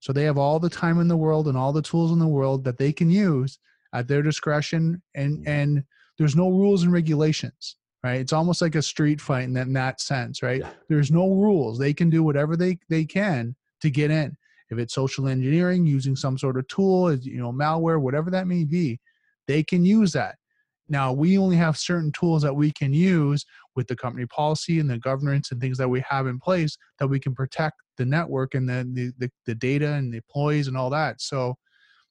So 0.00 0.12
they 0.12 0.24
have 0.24 0.38
all 0.38 0.58
the 0.60 0.70
time 0.70 1.00
in 1.00 1.08
the 1.08 1.16
world 1.16 1.48
and 1.48 1.56
all 1.56 1.72
the 1.72 1.82
tools 1.82 2.12
in 2.12 2.18
the 2.18 2.28
world 2.28 2.64
that 2.64 2.78
they 2.78 2.92
can 2.92 3.10
use 3.10 3.58
at 3.92 4.06
their 4.08 4.22
discretion, 4.22 5.02
and 5.14 5.38
Mhm. 5.38 5.48
and 5.48 5.84
there's 6.18 6.36
no 6.36 6.48
rules 6.50 6.82
and 6.84 6.92
regulations 6.92 7.76
right? 8.04 8.20
It's 8.20 8.34
almost 8.34 8.60
like 8.60 8.74
a 8.74 8.82
street 8.82 9.18
fight 9.18 9.44
in 9.44 9.54
that, 9.54 9.66
in 9.66 9.72
that 9.72 9.98
sense, 9.98 10.42
right? 10.42 10.60
Yeah. 10.60 10.68
There's 10.90 11.10
no 11.10 11.32
rules. 11.36 11.78
They 11.78 11.94
can 11.94 12.10
do 12.10 12.22
whatever 12.22 12.54
they, 12.54 12.78
they 12.90 13.06
can 13.06 13.56
to 13.80 13.88
get 13.88 14.10
in. 14.10 14.36
If 14.74 14.82
it's 14.82 14.94
social 14.94 15.28
engineering, 15.28 15.86
using 15.86 16.16
some 16.16 16.38
sort 16.38 16.56
of 16.56 16.66
tool, 16.68 17.14
you 17.14 17.40
know, 17.40 17.52
malware, 17.52 18.00
whatever 18.00 18.30
that 18.30 18.46
may 18.46 18.64
be, 18.64 19.00
they 19.46 19.62
can 19.62 19.84
use 19.84 20.12
that. 20.12 20.36
Now, 20.88 21.12
we 21.12 21.38
only 21.38 21.56
have 21.56 21.78
certain 21.78 22.12
tools 22.12 22.42
that 22.42 22.54
we 22.54 22.70
can 22.70 22.92
use 22.92 23.44
with 23.74 23.86
the 23.86 23.96
company 23.96 24.26
policy 24.26 24.80
and 24.80 24.90
the 24.90 24.98
governance 24.98 25.50
and 25.50 25.60
things 25.60 25.78
that 25.78 25.88
we 25.88 26.04
have 26.08 26.26
in 26.26 26.38
place 26.38 26.76
that 26.98 27.06
we 27.06 27.18
can 27.18 27.34
protect 27.34 27.76
the 27.96 28.04
network 28.04 28.54
and 28.54 28.68
the, 28.68 28.86
the, 28.92 29.12
the, 29.18 29.30
the 29.46 29.54
data 29.54 29.94
and 29.94 30.12
the 30.12 30.18
employees 30.18 30.68
and 30.68 30.76
all 30.76 30.90
that. 30.90 31.22
So 31.22 31.54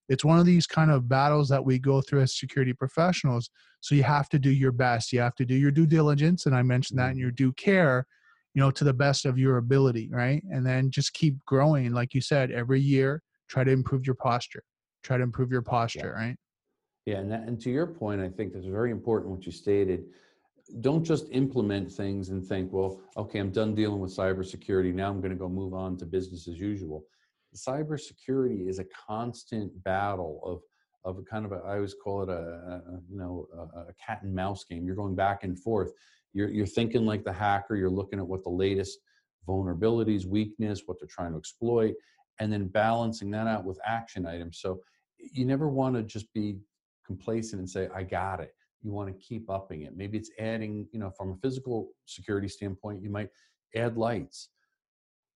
it's 0.10 0.26
one 0.26 0.40
of 0.40 0.46
these 0.46 0.66
kind 0.66 0.92
of 0.92 1.08
battles 1.08 1.50
that 1.50 1.64
we 1.64 1.78
go 1.78 2.02
through 2.02 2.22
as 2.22 2.38
security 2.38 2.74
professionals 2.74 3.50
so 3.84 3.96
you 3.96 4.04
have 4.04 4.30
to 4.30 4.40
do 4.40 4.50
your 4.50 4.72
best. 4.72 5.12
You 5.12 5.20
have 5.20 5.36
to 5.36 5.46
do 5.46 5.56
your 5.56 5.72
due 5.72 5.86
diligence, 5.86 6.46
and 6.46 6.56
I 6.56 6.62
mentioned 6.62 6.98
that, 7.00 7.04
mm-hmm. 7.04 7.12
and 7.12 7.20
your 7.20 7.32
due 7.32 7.52
care, 7.54 8.08
you 8.54 8.62
know, 8.62 8.72
to 8.72 8.84
the 8.84 8.94
best 8.94 9.26
of 9.26 9.38
your 9.38 9.58
ability, 9.58 10.10
right? 10.12 10.44
And 10.52 10.66
then 10.66 10.92
just 10.92 11.14
keep 11.14 11.44
growing, 11.46 11.92
like 11.92 12.14
you 12.14 12.22
said, 12.22 12.52
every 12.52 12.80
year. 12.80 13.22
Try 13.50 13.64
to 13.64 13.72
improve 13.72 14.06
your 14.06 14.16
posture. 14.16 14.64
Try 15.04 15.18
to 15.18 15.24
improve 15.24 15.52
your 15.52 15.62
posture, 15.62 16.14
right? 16.16 16.36
Yeah, 17.06 17.18
and, 17.18 17.32
that, 17.32 17.42
and 17.42 17.60
to 17.62 17.70
your 17.70 17.88
point, 17.88 18.22
I 18.22 18.30
think 18.30 18.54
that's 18.54 18.66
very 18.66 18.92
important 18.92 19.32
what 19.32 19.46
you 19.46 19.52
stated. 19.52 20.06
Don't 20.80 21.04
just 21.04 21.28
implement 21.32 21.92
things 21.92 22.30
and 22.30 22.46
think, 22.46 22.72
well, 22.72 23.02
okay, 23.18 23.40
I'm 23.40 23.52
done 23.52 23.76
dealing 23.76 24.00
with 24.00 24.16
cybersecurity. 24.16 24.94
Now 24.94 25.10
I'm 25.10 25.20
going 25.20 25.32
to 25.34 25.38
go 25.38 25.50
move 25.50 25.74
on 25.74 25.98
to 25.98 26.06
business 26.06 26.48
as 26.48 26.58
usual. 26.58 27.04
Cybersecurity 27.56 28.70
is 28.70 28.80
a 28.80 28.86
constant 29.08 29.84
battle 29.84 30.40
of 30.44 30.62
of 31.06 31.18
a 31.18 31.22
kind 31.22 31.46
of 31.46 31.52
a, 31.52 31.56
I 31.56 31.76
always 31.76 31.94
call 31.94 32.24
it 32.24 32.30
a, 32.30 32.32
a 32.32 32.82
you 33.10 33.18
know 33.18 33.48
a, 33.54 33.80
a 33.80 33.94
cat 34.04 34.22
and 34.24 34.34
mouse 34.34 34.64
game. 34.64 34.86
You're 34.86 34.96
going 34.96 35.16
back 35.16 35.44
and 35.44 35.60
forth. 35.60 35.92
You're 36.34 36.50
you're 36.50 36.66
thinking 36.66 37.06
like 37.06 37.24
the 37.24 37.34
hacker. 37.34 37.76
You're 37.76 37.90
looking 37.90 38.20
at 38.20 38.28
what 38.28 38.44
the 38.44 38.50
latest 38.50 39.00
vulnerabilities, 39.48 40.26
weakness, 40.26 40.84
what 40.86 40.98
they're 41.00 41.08
trying 41.10 41.32
to 41.32 41.38
exploit, 41.38 41.94
and 42.40 42.52
then 42.52 42.68
balancing 42.68 43.32
that 43.32 43.48
out 43.48 43.66
with 43.66 43.80
action 43.86 44.26
items. 44.26 44.60
So 44.60 44.80
you 45.18 45.46
never 45.46 45.70
want 45.70 45.96
to 45.96 46.04
just 46.04 46.34
be 46.34 46.58
complacent 47.06 47.60
and 47.60 47.70
say, 47.70 47.90
I 47.94 48.04
got 48.04 48.40
it. 48.40 48.54
You 48.82 48.92
want 48.92 49.10
to 49.10 49.26
keep 49.26 49.50
upping 49.50 49.84
it. 49.84 49.96
Maybe 49.96 50.18
it's 50.18 50.32
adding, 50.40 50.88
you 50.92 51.00
know, 51.00 51.12
from 51.18 51.32
a 51.32 51.36
physical 51.38 51.90
security 52.06 52.48
standpoint, 52.48 53.02
you 53.02 53.10
might 53.10 53.30
add 53.76 53.98
lights, 53.98 54.50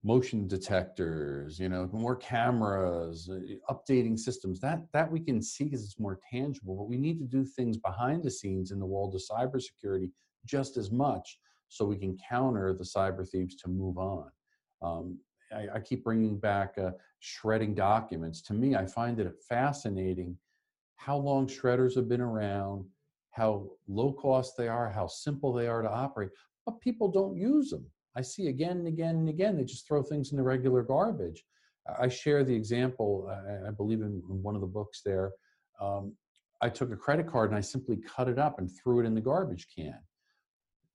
motion 0.04 0.48
detectors, 0.48 1.60
you 1.60 1.70
know, 1.70 1.90
more 1.92 2.16
cameras, 2.16 3.30
uh, 3.30 3.74
updating 3.74 4.18
systems. 4.18 4.60
That 4.60 4.86
that 4.94 5.12
we 5.12 5.20
can 5.20 5.42
see 5.42 5.66
because 5.66 5.84
it's 5.84 6.00
more 6.00 6.20
tangible. 6.32 6.76
But 6.76 6.90
we 6.90 6.98
need 6.98 7.20
to 7.20 7.26
do 7.26 7.46
things 7.46 7.78
behind 7.78 8.24
the 8.24 8.32
scenes 8.32 8.72
in 8.72 8.80
the 8.80 8.86
world 8.86 9.16
of 9.16 9.22
cybersecurity 9.22 10.12
just 10.46 10.78
as 10.78 10.92
much, 10.92 11.40
so 11.70 11.86
we 11.86 11.98
can 11.98 12.18
counter 12.30 12.74
the 12.74 12.84
cyber 12.84 13.28
thieves 13.28 13.56
to 13.58 13.70
move 13.70 13.98
on. 13.98 14.30
Um, 14.82 15.20
I, 15.52 15.68
I, 15.76 15.80
keep 15.80 16.04
bringing 16.04 16.38
back 16.38 16.76
uh, 16.78 16.92
shredding 17.20 17.74
documents. 17.74 18.42
To 18.44 18.54
me, 18.54 18.76
I 18.76 18.86
find 18.86 19.20
it 19.20 19.34
fascinating 19.48 20.38
how 20.96 21.18
long 21.18 21.48
shredders 21.48 21.96
have 21.96 22.10
been 22.10 22.22
around, 22.22 22.86
how 23.32 23.70
low 23.88 24.14
cost 24.14 24.56
they 24.58 24.68
are, 24.68 24.90
how 24.90 25.08
simple 25.08 25.54
they 25.54 25.68
are 25.68 25.82
to 25.82 25.90
operate, 25.90 26.30
but 26.66 26.82
people 26.82 27.12
don't 27.12 27.36
use 27.36 27.70
them. 27.70 27.86
I 28.16 28.22
see 28.22 28.48
again 28.48 28.78
and 28.78 28.88
again 28.88 29.16
and 29.16 29.30
again, 29.30 29.58
they 29.58 29.66
just 29.66 29.88
throw 29.88 30.02
things 30.02 30.32
in 30.32 30.38
the 30.38 30.44
regular 30.44 30.84
garbage. 30.84 31.44
I 32.00 32.08
share 32.08 32.44
the 32.44 32.56
example, 32.56 33.30
I, 33.68 33.72
believe 33.72 34.02
in, 34.02 34.24
in, 34.30 34.42
one 34.42 34.56
of 34.56 34.62
the 34.62 34.68
books 34.68 35.02
there. 35.06 35.32
Um, 35.80 36.16
I 36.62 36.70
took 36.70 36.92
a 36.92 36.96
credit 36.96 37.28
card 37.28 37.52
and 37.52 37.58
I 37.58 37.62
simply 37.62 37.98
cut 37.98 38.28
it 38.28 38.40
up 38.40 38.58
and 38.58 38.70
threw 38.72 39.02
it 39.02 39.06
in 39.06 39.14
the 39.14 39.22
garbage 39.22 39.68
can. 39.76 40.00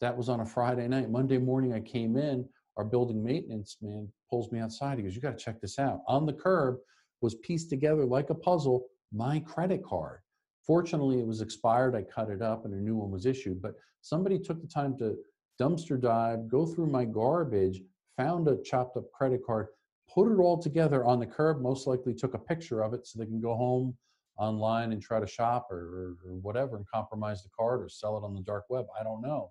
That 0.00 0.16
was 0.16 0.28
on 0.28 0.40
a 0.40 0.46
Friday 0.46 0.88
night. 0.88 1.10
Monday 1.10 1.38
morning, 1.38 1.74
I 1.74 1.80
came 1.80 2.16
in. 2.16 2.48
Our 2.76 2.84
building 2.84 3.22
maintenance 3.22 3.76
man 3.82 4.08
pulls 4.30 4.50
me 4.50 4.58
outside. 4.58 4.98
He 4.98 5.04
goes, 5.04 5.14
You 5.14 5.20
got 5.20 5.38
to 5.38 5.44
check 5.44 5.60
this 5.60 5.78
out. 5.78 6.00
On 6.06 6.24
the 6.24 6.32
curb 6.32 6.76
was 7.20 7.34
pieced 7.36 7.68
together 7.68 8.04
like 8.06 8.30
a 8.30 8.34
puzzle 8.34 8.86
my 9.12 9.40
credit 9.40 9.84
card. 9.84 10.20
Fortunately, 10.66 11.18
it 11.18 11.26
was 11.26 11.40
expired. 11.40 11.94
I 11.94 12.02
cut 12.02 12.30
it 12.30 12.42
up 12.42 12.64
and 12.64 12.72
a 12.72 12.76
new 12.76 12.96
one 12.96 13.10
was 13.10 13.26
issued. 13.26 13.60
But 13.60 13.74
somebody 14.02 14.38
took 14.38 14.60
the 14.60 14.68
time 14.68 14.96
to 14.98 15.16
dumpster 15.60 16.00
dive, 16.00 16.48
go 16.48 16.64
through 16.64 16.86
my 16.86 17.04
garbage, 17.04 17.82
found 18.16 18.48
a 18.48 18.62
chopped 18.62 18.96
up 18.96 19.10
credit 19.12 19.40
card, 19.44 19.66
put 20.12 20.32
it 20.32 20.38
all 20.38 20.58
together 20.58 21.04
on 21.04 21.18
the 21.18 21.26
curb, 21.26 21.60
most 21.60 21.86
likely 21.86 22.14
took 22.14 22.34
a 22.34 22.38
picture 22.38 22.82
of 22.82 22.94
it 22.94 23.06
so 23.06 23.18
they 23.18 23.26
can 23.26 23.40
go 23.40 23.54
home 23.54 23.96
online 24.38 24.92
and 24.92 25.02
try 25.02 25.20
to 25.20 25.26
shop 25.26 25.68
or, 25.70 25.76
or, 25.76 26.16
or 26.30 26.36
whatever 26.40 26.76
and 26.76 26.86
compromise 26.92 27.42
the 27.42 27.50
card 27.58 27.82
or 27.82 27.88
sell 27.88 28.16
it 28.16 28.24
on 28.24 28.34
the 28.34 28.40
dark 28.40 28.64
web. 28.70 28.86
I 28.98 29.02
don't 29.02 29.20
know. 29.20 29.50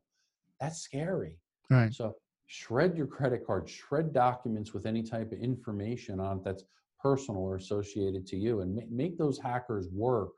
That's 0.60 0.82
scary. 0.82 1.38
Right. 1.70 1.94
So 1.94 2.16
shred 2.48 2.98
your 2.98 3.08
credit 3.08 3.46
card, 3.46 3.70
shred 3.70 4.14
documents 4.14 4.74
with 4.74 4.86
any 4.86 5.04
type 5.04 5.32
of 5.32 5.40
information 5.40 6.20
on 6.20 6.38
it 6.38 6.44
that's 6.44 6.64
personal 7.02 7.42
or 7.42 7.56
associated 7.56 8.26
to 8.28 8.38
you 8.38 8.62
and 8.62 8.82
make 8.92 9.18
those 9.18 9.40
hackers 9.40 9.88
work 9.92 10.30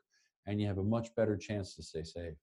and 0.45 0.61
you 0.61 0.67
have 0.67 0.77
a 0.77 0.83
much 0.83 1.07
better 1.15 1.35
chance 1.35 1.75
to 1.75 1.81
stay 1.81 2.03
safe 2.03 2.35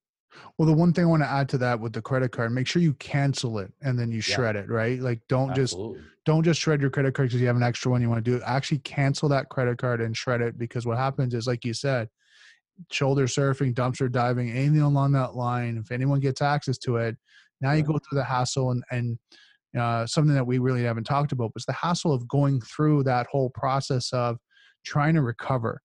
Well, 0.57 0.67
the 0.67 0.73
one 0.73 0.93
thing 0.93 1.05
I 1.05 1.07
want 1.09 1.23
to 1.23 1.29
add 1.31 1.49
to 1.51 1.59
that 1.59 1.79
with 1.79 1.93
the 1.93 2.03
credit 2.03 2.33
card, 2.33 2.51
make 2.53 2.67
sure 2.67 2.83
you 2.83 2.95
cancel 2.95 3.59
it 3.61 3.73
and 3.81 3.97
then 3.99 4.11
you 4.11 4.17
Yeah. 4.17 4.35
shred 4.35 4.57
it, 4.57 4.69
right? 4.69 5.01
Like 5.01 5.21
don't 5.29 5.55
just 5.55 5.77
don't 6.25 6.43
just 6.43 6.61
shred 6.61 6.81
your 6.81 6.91
credit 6.91 7.15
card 7.15 7.29
because 7.29 7.41
you 7.41 7.47
have 7.47 7.57
an 7.57 7.63
extra 7.63 7.91
one 7.91 8.03
you 8.03 8.09
want 8.09 8.25
to 8.25 8.31
do. 8.31 8.43
Actually 8.45 8.79
cancel 8.81 9.29
that 9.29 9.49
credit 9.49 9.79
card 9.79 10.01
and 10.01 10.17
shred 10.17 10.41
it 10.41 10.59
because 10.59 10.85
what 10.85 10.99
happens 10.99 11.33
is 11.33 11.47
like 11.47 11.65
you 11.65 11.73
said, 11.73 12.09
shoulder 12.91 13.27
surfing, 13.27 13.75
dumpster 13.75 14.11
diving, 14.11 14.51
anything 14.51 14.81
along 14.81 15.13
that 15.13 15.37
line, 15.37 15.79
if 15.79 15.93
anyone 15.93 16.21
gets 16.21 16.43
access 16.43 16.77
to 16.79 16.97
it, 16.97 17.17
now 17.61 17.73
you 17.73 17.83
go 17.83 17.99
through 17.99 18.19
the 18.19 18.25
hassle 18.25 18.71
and 18.71 18.85
and 18.91 19.19
uh, 19.79 20.07
something 20.07 20.35
that 20.35 20.47
we 20.47 20.59
really 20.59 20.83
haven't 20.83 21.05
talked 21.05 21.33
about 21.33 21.53
was 21.55 21.67
the 21.67 21.73
hassle 21.73 22.13
of 22.13 22.27
going 22.27 22.61
through 22.63 23.05
that 23.05 23.27
whole 23.31 23.51
process 23.51 24.13
of 24.13 24.39
trying 24.85 25.15
to 25.15 25.23
recover 25.23 25.81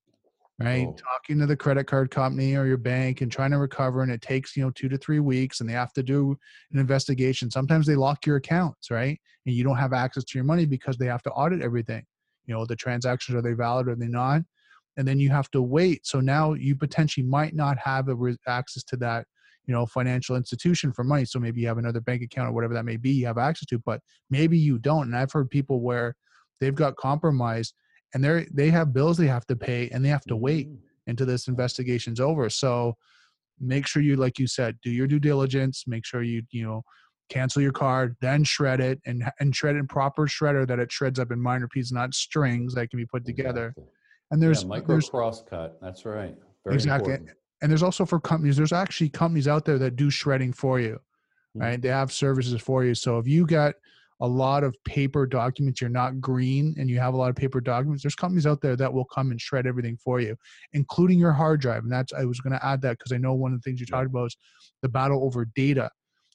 right? 0.60 0.88
Oh. 0.88 0.96
talking 0.96 1.40
to 1.40 1.46
the 1.46 1.58
credit 1.58 1.86
card 1.86 2.12
company 2.12 2.56
or 2.56 2.66
your 2.66 2.78
bank 2.78 3.22
and 3.22 3.32
trying 3.32 3.52
to 3.52 3.58
recover 3.58 4.02
and 4.02 4.12
it 4.12 4.22
takes 4.22 4.56
you 4.56 4.64
know 4.64 4.72
two 4.72 4.90
to 4.90 4.98
three 4.98 5.20
weeks 5.20 5.60
and 5.60 5.70
they 5.70 5.74
have 5.74 5.94
to 5.94 6.04
do 6.04 6.38
an 6.72 6.80
investigation. 6.80 7.50
Sometimes 7.50 7.88
they 7.88 7.96
lock 7.96 8.26
your 8.26 8.38
accounts 8.38 8.92
right? 8.92 9.20
And 9.46 9.56
you 9.56 9.64
don't 9.64 9.78
have 9.78 9.94
access 9.94 10.24
to 10.26 10.38
your 10.38 10.46
money 10.46 10.66
because 10.66 10.98
they 10.98 11.08
have 11.08 11.24
to 11.24 11.32
audit 11.32 11.62
everything. 11.62 12.04
You 12.46 12.54
know 12.54 12.66
the 12.66 12.76
transactions 12.76 13.36
are 13.36 13.42
they 13.42 13.54
valid 13.54 13.88
or 13.88 13.96
they 13.96 14.08
not? 14.08 14.42
And 14.96 15.08
then 15.08 15.20
you 15.20 15.30
have 15.32 15.50
to 15.52 15.62
wait. 15.62 16.06
So 16.06 16.20
now 16.20 16.54
you 16.54 16.76
potentially 16.76 17.26
might 17.26 17.56
not 17.56 17.80
have 17.80 18.10
a 18.10 18.16
re- 18.16 18.38
access 18.48 18.84
to 18.84 18.98
that 18.98 19.26
you 19.66 19.74
know 19.74 19.86
financial 19.86 20.36
institution 20.36 20.92
for 20.92 21.04
money 21.04 21.26
so 21.26 21.40
maybe 21.40 21.62
you 21.62 21.68
have 21.68 21.78
another 21.78 22.02
bank 22.02 22.22
account 22.22 22.50
or 22.50 22.52
whatever 22.52 22.74
that 22.74 22.86
may 22.86 22.98
be 22.98 23.12
you 23.12 23.26
have 23.26 23.38
access 23.38 23.66
to 23.66 23.80
but 23.80 24.02
maybe 24.30 24.58
you 24.58 24.78
don't 24.78 25.08
and 25.08 25.16
i've 25.16 25.32
heard 25.32 25.50
people 25.50 25.82
where 25.82 26.16
they've 26.60 26.76
got 26.76 26.96
compromised 26.98 27.74
and 28.14 28.24
they're 28.24 28.46
they 28.54 28.70
have 28.70 28.94
bills 28.94 29.18
they 29.18 29.28
have 29.28 29.46
to 29.46 29.56
pay 29.56 29.90
and 29.90 30.04
they 30.04 30.10
have 30.10 30.26
to 30.26 30.36
wait 30.36 30.70
Mhm. 30.70 30.78
until 31.08 31.26
this 31.28 31.48
investigation's 31.48 32.20
over 32.20 32.50
so 32.50 32.96
make 33.60 33.88
sure 33.88 34.02
you 34.02 34.16
like 34.16 34.40
you 34.40 34.48
said 34.48 34.78
do 34.84 34.90
your 34.92 35.08
due 35.08 35.20
diligence 35.20 35.84
make 35.88 36.06
sure 36.06 36.24
you 36.24 36.42
you 36.52 36.64
know 36.64 36.82
cancel 37.30 37.62
your 37.62 37.72
card 37.72 38.16
then 38.20 38.44
shred 38.44 38.82
it 38.82 39.00
and 39.06 39.24
and 39.40 39.56
shred 39.56 39.76
in 39.76 39.88
proper 39.88 40.28
shredder 40.28 40.68
that 40.68 40.80
it 40.80 40.92
shreds 40.92 41.20
up 41.20 41.32
in 41.32 41.40
minor 41.40 41.68
pieces 41.68 41.92
not 41.92 42.14
strings 42.14 42.74
that 42.76 42.90
can 42.90 42.98
be 42.98 43.06
put 43.06 43.26
together 43.26 43.68
Exactly. 43.68 43.84
and 44.32 44.42
there's 44.44 44.62
yeah, 44.64 44.68
micro 44.68 44.96
there's 44.96 45.10
crosscut. 45.10 45.80
That's 45.82 46.06
right. 46.06 46.36
Very 46.66 46.76
Exactly. 46.76 47.14
important. 47.14 47.38
And 47.64 47.72
there's 47.72 47.82
also 47.82 48.06
for 48.06 48.20
companies 48.20 48.58
there's 48.58 48.74
actually 48.74 49.10
companies 49.10 49.48
out 49.48 49.66
there 49.66 49.80
that 49.80 49.96
do 49.96 50.12
shredding 50.12 50.54
for 50.54 50.80
you 50.80 51.00
Mhm. 51.56 51.62
right? 51.62 51.82
They 51.82 51.90
have 51.90 52.12
services 52.12 52.60
for 52.62 52.84
you. 52.84 52.96
So 52.96 53.20
if 53.20 53.28
you 53.28 53.46
got 53.46 53.76
a 54.20 54.28
lot 54.28 54.64
of 54.64 54.76
paper 54.86 55.26
documents 55.26 55.82
you're 55.82 55.90
not 55.90 56.20
green 56.22 56.76
and 56.78 56.90
you 56.90 57.00
have 57.00 57.14
a 57.14 57.18
lot 57.18 57.30
of 57.30 57.36
paper 57.36 57.60
documents 57.60 58.04
there's 58.04 58.16
companies 58.16 58.46
out 58.48 58.62
there 58.62 58.76
that 58.76 58.94
will 58.94 59.06
come 59.06 59.32
and 59.32 59.42
shred 59.42 59.66
everything 59.68 59.98
for 59.98 60.20
you 60.22 60.36
including 60.74 61.20
your 61.20 61.32
hard 61.34 61.60
drive. 61.62 61.84
And 61.84 61.92
that's 61.92 62.14
i 62.14 62.24
was 62.24 62.40
going 62.40 62.54
to 62.54 62.66
add 62.66 62.82
that 62.84 62.98
because 62.98 63.12
i 63.12 63.18
know 63.18 63.34
one 63.34 63.54
of 63.54 63.60
the 63.60 63.64
things 63.64 63.80
you 63.80 63.86
talked 63.86 64.08
about 64.08 64.28
is 64.28 64.38
the 64.82 64.90
battle 64.90 65.24
over 65.26 65.46
data 65.56 65.90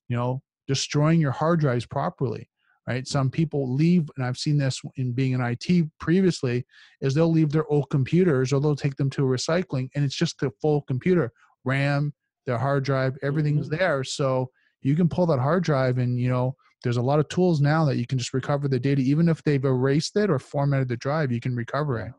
you 0.09 0.17
know 0.17 0.43
destroying 0.67 1.21
your 1.21 1.31
hard 1.31 1.61
drives 1.61 1.87
properly 1.87 2.49
right 2.89 3.06
some 3.06 3.31
people 3.31 3.73
leave 3.74 4.09
and 4.16 4.24
i've 4.24 4.39
seen 4.39 4.56
this 4.56 4.81
in 4.97 5.12
being 5.12 5.32
in 5.32 5.40
it 5.40 5.90
previously 6.01 6.65
is 7.01 7.15
they'll 7.15 7.31
leave 7.31 7.52
their 7.52 7.66
old 7.69 7.89
computers 7.90 8.52
or 8.52 8.60
they'll 8.60 8.74
take 8.77 8.97
them 8.97 9.10
to 9.10 9.24
a 9.24 9.28
recycling 9.28 9.89
and 9.94 10.05
it's 10.05 10.16
just 10.16 10.39
the 10.40 10.51
full 10.60 10.81
computer 10.82 11.31
ram 11.65 12.12
their 12.47 12.59
hard 12.59 12.82
drive 12.85 13.16
everything's 13.23 13.69
Mhm. 13.69 13.78
there 13.78 14.05
so 14.05 14.51
you 14.82 14.94
can 14.97 15.09
pull 15.09 15.27
that 15.27 15.39
hard 15.39 15.62
drive 15.62 15.98
and 15.98 16.19
you 16.19 16.28
know 16.31 16.56
there's 16.85 16.97
a 16.97 17.02
lot 17.02 17.19
of 17.19 17.28
tools 17.28 17.60
now 17.60 17.85
that 17.85 17.97
you 17.97 18.06
can 18.06 18.19
just 18.19 18.32
recover 18.32 18.69
the 18.69 18.78
data 18.78 19.02
even 19.02 19.28
if 19.28 19.43
they've 19.43 19.65
erased 19.65 20.16
it 20.16 20.31
or 20.31 20.39
formatted 20.39 20.89
the 20.89 20.97
drive 20.97 21.31
you 21.32 21.40
can 21.40 21.55
recover 21.55 21.98
it 21.98 22.12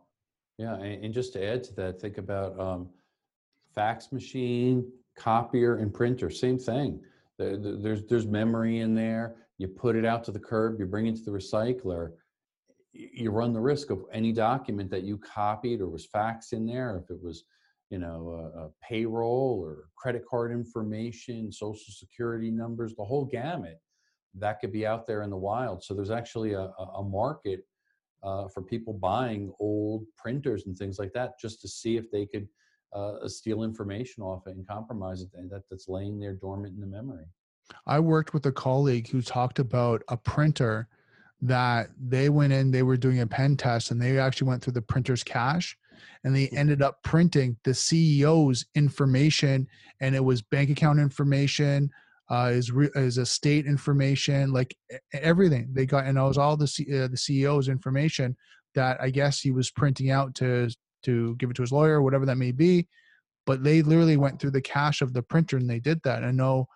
Yeah, 0.57 0.75
and, 0.75 1.13
just 1.13 1.31
to 1.33 1.39
add 1.51 1.63
to 1.67 1.73
that, 1.75 2.01
think 2.01 2.17
about 2.17 2.59
um, 2.59 2.89
fax 3.73 4.11
machine, 4.11 4.77
copier, 5.15 5.77
and 5.77 5.93
printer. 5.93 6.29
Same 6.29 6.59
thing. 6.59 6.99
There- 7.37 7.55
there- 7.63 7.77
There's 7.77 8.01
there's 8.09 8.27
memory 8.27 8.79
in 8.79 8.93
there. 8.93 9.27
You 9.59 9.67
put 9.67 9.95
it 9.95 10.05
out 10.05 10.23
to 10.23 10.31
the 10.31 10.39
curb. 10.39 10.79
You 10.79 10.87
bring 10.87 11.05
it 11.05 11.17
to 11.17 11.23
the 11.23 11.31
recycler. 11.31 12.13
You 12.93 13.29
run 13.29 13.53
the 13.53 13.59
risk 13.59 13.91
of 13.91 14.05
any 14.11 14.31
document 14.31 14.89
that 14.89 15.03
you 15.03 15.17
copied 15.19 15.81
or 15.81 15.89
was 15.89 16.07
faxed 16.07 16.53
in 16.53 16.65
there. 16.65 16.99
If 17.03 17.11
it 17.11 17.21
was, 17.21 17.43
you 17.91 17.99
know, 17.99 18.51
a, 18.55 18.59
a 18.65 18.69
payroll 18.81 19.59
or 19.61 19.89
credit 19.95 20.23
card 20.27 20.51
information, 20.51 21.51
social 21.51 21.93
security 21.93 22.49
numbers, 22.49 22.95
the 22.95 23.03
whole 23.03 23.25
gamut, 23.25 23.79
that 24.35 24.59
could 24.59 24.71
be 24.71 24.87
out 24.87 25.05
there 25.05 25.23
in 25.23 25.29
the 25.29 25.37
wild. 25.37 25.83
So 25.83 25.93
there's 25.93 26.09
actually 26.09 26.53
a, 26.53 26.71
a 26.95 27.03
market 27.03 27.65
uh, 28.23 28.47
for 28.47 28.61
people 28.61 28.93
buying 28.93 29.51
old 29.59 30.05
printers 30.17 30.65
and 30.65 30.77
things 30.77 30.99
like 30.99 31.13
that 31.13 31.39
just 31.39 31.61
to 31.61 31.67
see 31.67 31.97
if 31.97 32.09
they 32.11 32.25
could 32.25 32.47
uh, 32.93 33.27
steal 33.27 33.63
information 33.63 34.23
off 34.23 34.47
it 34.47 34.55
and 34.55 34.67
compromise 34.67 35.21
it 35.21 35.29
that, 35.49 35.63
that's 35.69 35.87
laying 35.87 36.19
there 36.19 36.33
dormant 36.33 36.73
in 36.73 36.81
the 36.81 36.87
memory. 36.87 37.25
I 37.85 37.99
worked 37.99 38.33
with 38.33 38.45
a 38.45 38.51
colleague 38.51 39.09
who 39.09 39.21
talked 39.21 39.59
about 39.59 40.03
a 40.09 40.17
printer 40.17 40.87
that 41.41 41.89
they 41.99 42.29
went 42.29 42.53
in, 42.53 42.71
they 42.71 42.83
were 42.83 42.97
doing 42.97 43.21
a 43.21 43.27
pen 43.27 43.55
test, 43.55 43.91
and 43.91 44.01
they 44.01 44.19
actually 44.19 44.49
went 44.49 44.63
through 44.63 44.73
the 44.73 44.81
printer's 44.81 45.23
cache 45.23 45.77
and 46.23 46.35
they 46.35 46.47
ended 46.49 46.81
up 46.81 47.01
printing 47.03 47.57
the 47.63 47.71
CEO's 47.71 48.65
information, 48.75 49.67
and 50.01 50.15
it 50.15 50.23
was 50.23 50.41
bank 50.41 50.69
account 50.69 50.99
information, 50.99 51.89
uh, 52.29 52.49
his, 52.49 52.71
re- 52.71 52.89
his 52.95 53.17
estate 53.17 53.65
information, 53.65 54.51
like 54.51 54.75
everything 55.13 55.69
they 55.73 55.85
got, 55.85 56.05
and 56.05 56.17
it 56.17 56.21
was 56.21 56.37
all 56.37 56.57
the 56.57 56.67
C- 56.67 56.85
uh, 56.95 57.07
the 57.07 57.17
CEO's 57.17 57.69
information 57.69 58.35
that 58.75 59.01
I 59.01 59.09
guess 59.09 59.39
he 59.39 59.51
was 59.51 59.71
printing 59.71 60.11
out 60.11 60.35
to 60.35 60.69
to 61.03 61.35
give 61.37 61.49
it 61.49 61.55
to 61.55 61.61
his 61.61 61.71
lawyer, 61.71 62.01
whatever 62.01 62.25
that 62.25 62.37
may 62.37 62.51
be. 62.51 62.87
But 63.45 63.63
they 63.63 63.81
literally 63.81 64.17
went 64.17 64.39
through 64.39 64.51
the 64.51 64.61
cache 64.61 65.01
of 65.01 65.13
the 65.13 65.23
printer 65.23 65.57
and 65.57 65.69
they 65.69 65.79
did 65.79 66.03
that. 66.03 66.23
I 66.23 66.31
know 66.31 66.67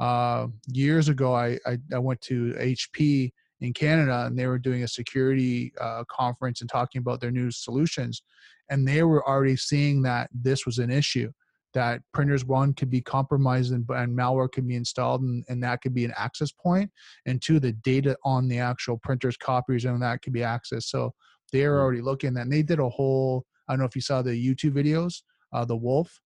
uh, 0.00 0.46
years 0.66 1.08
ago, 1.08 1.34
I, 1.34 1.58
I, 1.66 1.78
I 1.94 1.98
went 1.98 2.20
to 2.22 2.54
HP 2.54 3.30
in 3.60 3.72
Canada 3.74 4.24
and 4.26 4.38
they 4.38 4.46
were 4.46 4.58
doing 4.58 4.82
a 4.82 4.88
security 4.88 5.72
uh, 5.80 6.02
conference 6.10 6.62
and 6.62 6.70
talking 6.70 7.00
about 7.00 7.20
their 7.20 7.30
new 7.30 7.50
solutions. 7.50 8.22
And 8.70 8.88
they 8.88 9.02
were 9.02 9.26
already 9.28 9.56
seeing 9.56 10.00
that 10.02 10.30
this 10.32 10.64
was 10.64 10.78
an 10.78 10.90
issue 10.90 11.30
that 11.74 12.00
printers, 12.14 12.44
one, 12.44 12.72
could 12.72 12.90
be 12.90 13.02
compromised 13.02 13.72
and, 13.72 13.84
and 13.90 14.16
malware 14.18 14.50
could 14.50 14.66
be 14.66 14.74
installed 14.74 15.20
and, 15.20 15.44
and 15.48 15.62
that 15.62 15.82
could 15.82 15.94
be 15.94 16.04
an 16.04 16.14
access 16.16 16.50
point. 16.50 16.90
And 17.26 17.40
two, 17.40 17.60
the 17.60 17.72
data 17.72 18.16
on 18.24 18.48
the 18.48 18.58
actual 18.58 18.98
printer's 18.98 19.36
copies 19.36 19.84
and 19.84 20.02
that 20.02 20.22
could 20.22 20.32
be 20.32 20.40
accessed. 20.40 20.84
So 20.84 21.12
they 21.52 21.68
were 21.68 21.76
Mm. 21.76 21.80
already 21.82 22.00
looking 22.00 22.28
at 22.28 22.34
that. 22.34 22.40
And 22.42 22.52
they 22.52 22.62
did 22.62 22.78
a 22.80 22.88
whole, 22.88 23.44
I 23.68 23.72
don't 23.72 23.80
know 23.80 23.84
if 23.86 23.94
you 23.94 24.00
saw 24.00 24.22
the 24.22 24.30
YouTube 24.30 24.72
videos, 24.72 25.22
uh, 25.52 25.64
The 25.64 25.76
Wolf. 25.76 26.20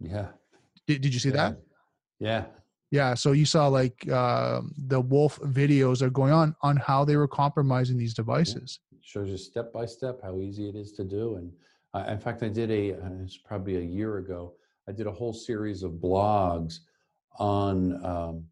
Yeah. 0.00 0.28
Did, 0.86 1.00
did 1.02 1.14
you 1.14 1.20
see 1.20 1.30
that? 1.30 1.56
Yeah. 2.18 2.46
Yeah, 2.92 3.14
so 3.14 3.32
you 3.32 3.46
saw 3.46 3.68
like 3.68 4.06
uh, 4.10 4.60
the 4.86 5.00
wolf 5.00 5.40
videos 5.40 6.02
are 6.02 6.10
going 6.10 6.30
on 6.30 6.54
on 6.60 6.76
how 6.76 7.06
they 7.06 7.16
were 7.16 7.26
compromising 7.26 7.96
these 7.96 8.12
devices. 8.12 8.80
shows 9.00 9.30
you 9.30 9.38
step 9.38 9.72
by 9.72 9.86
step 9.86 10.20
how 10.22 10.40
easy 10.40 10.68
it 10.68 10.76
is 10.76 10.92
to 10.92 11.04
do. 11.04 11.36
And 11.36 11.50
I, 11.94 12.12
in 12.12 12.18
fact, 12.18 12.42
I 12.42 12.50
did 12.50 12.70
a, 12.70 12.92
uh, 12.92 13.08
it's 13.24 13.38
probably 13.38 13.78
a 13.78 13.80
year 13.80 14.18
ago, 14.18 14.52
I 14.86 14.92
did 14.92 15.06
a 15.06 15.10
whole 15.10 15.32
series 15.32 15.82
of 15.82 15.92
blogs 15.92 16.80
on 17.38 18.04
um, 18.04 18.44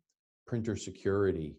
printer 0.46 0.74
security 0.74 1.56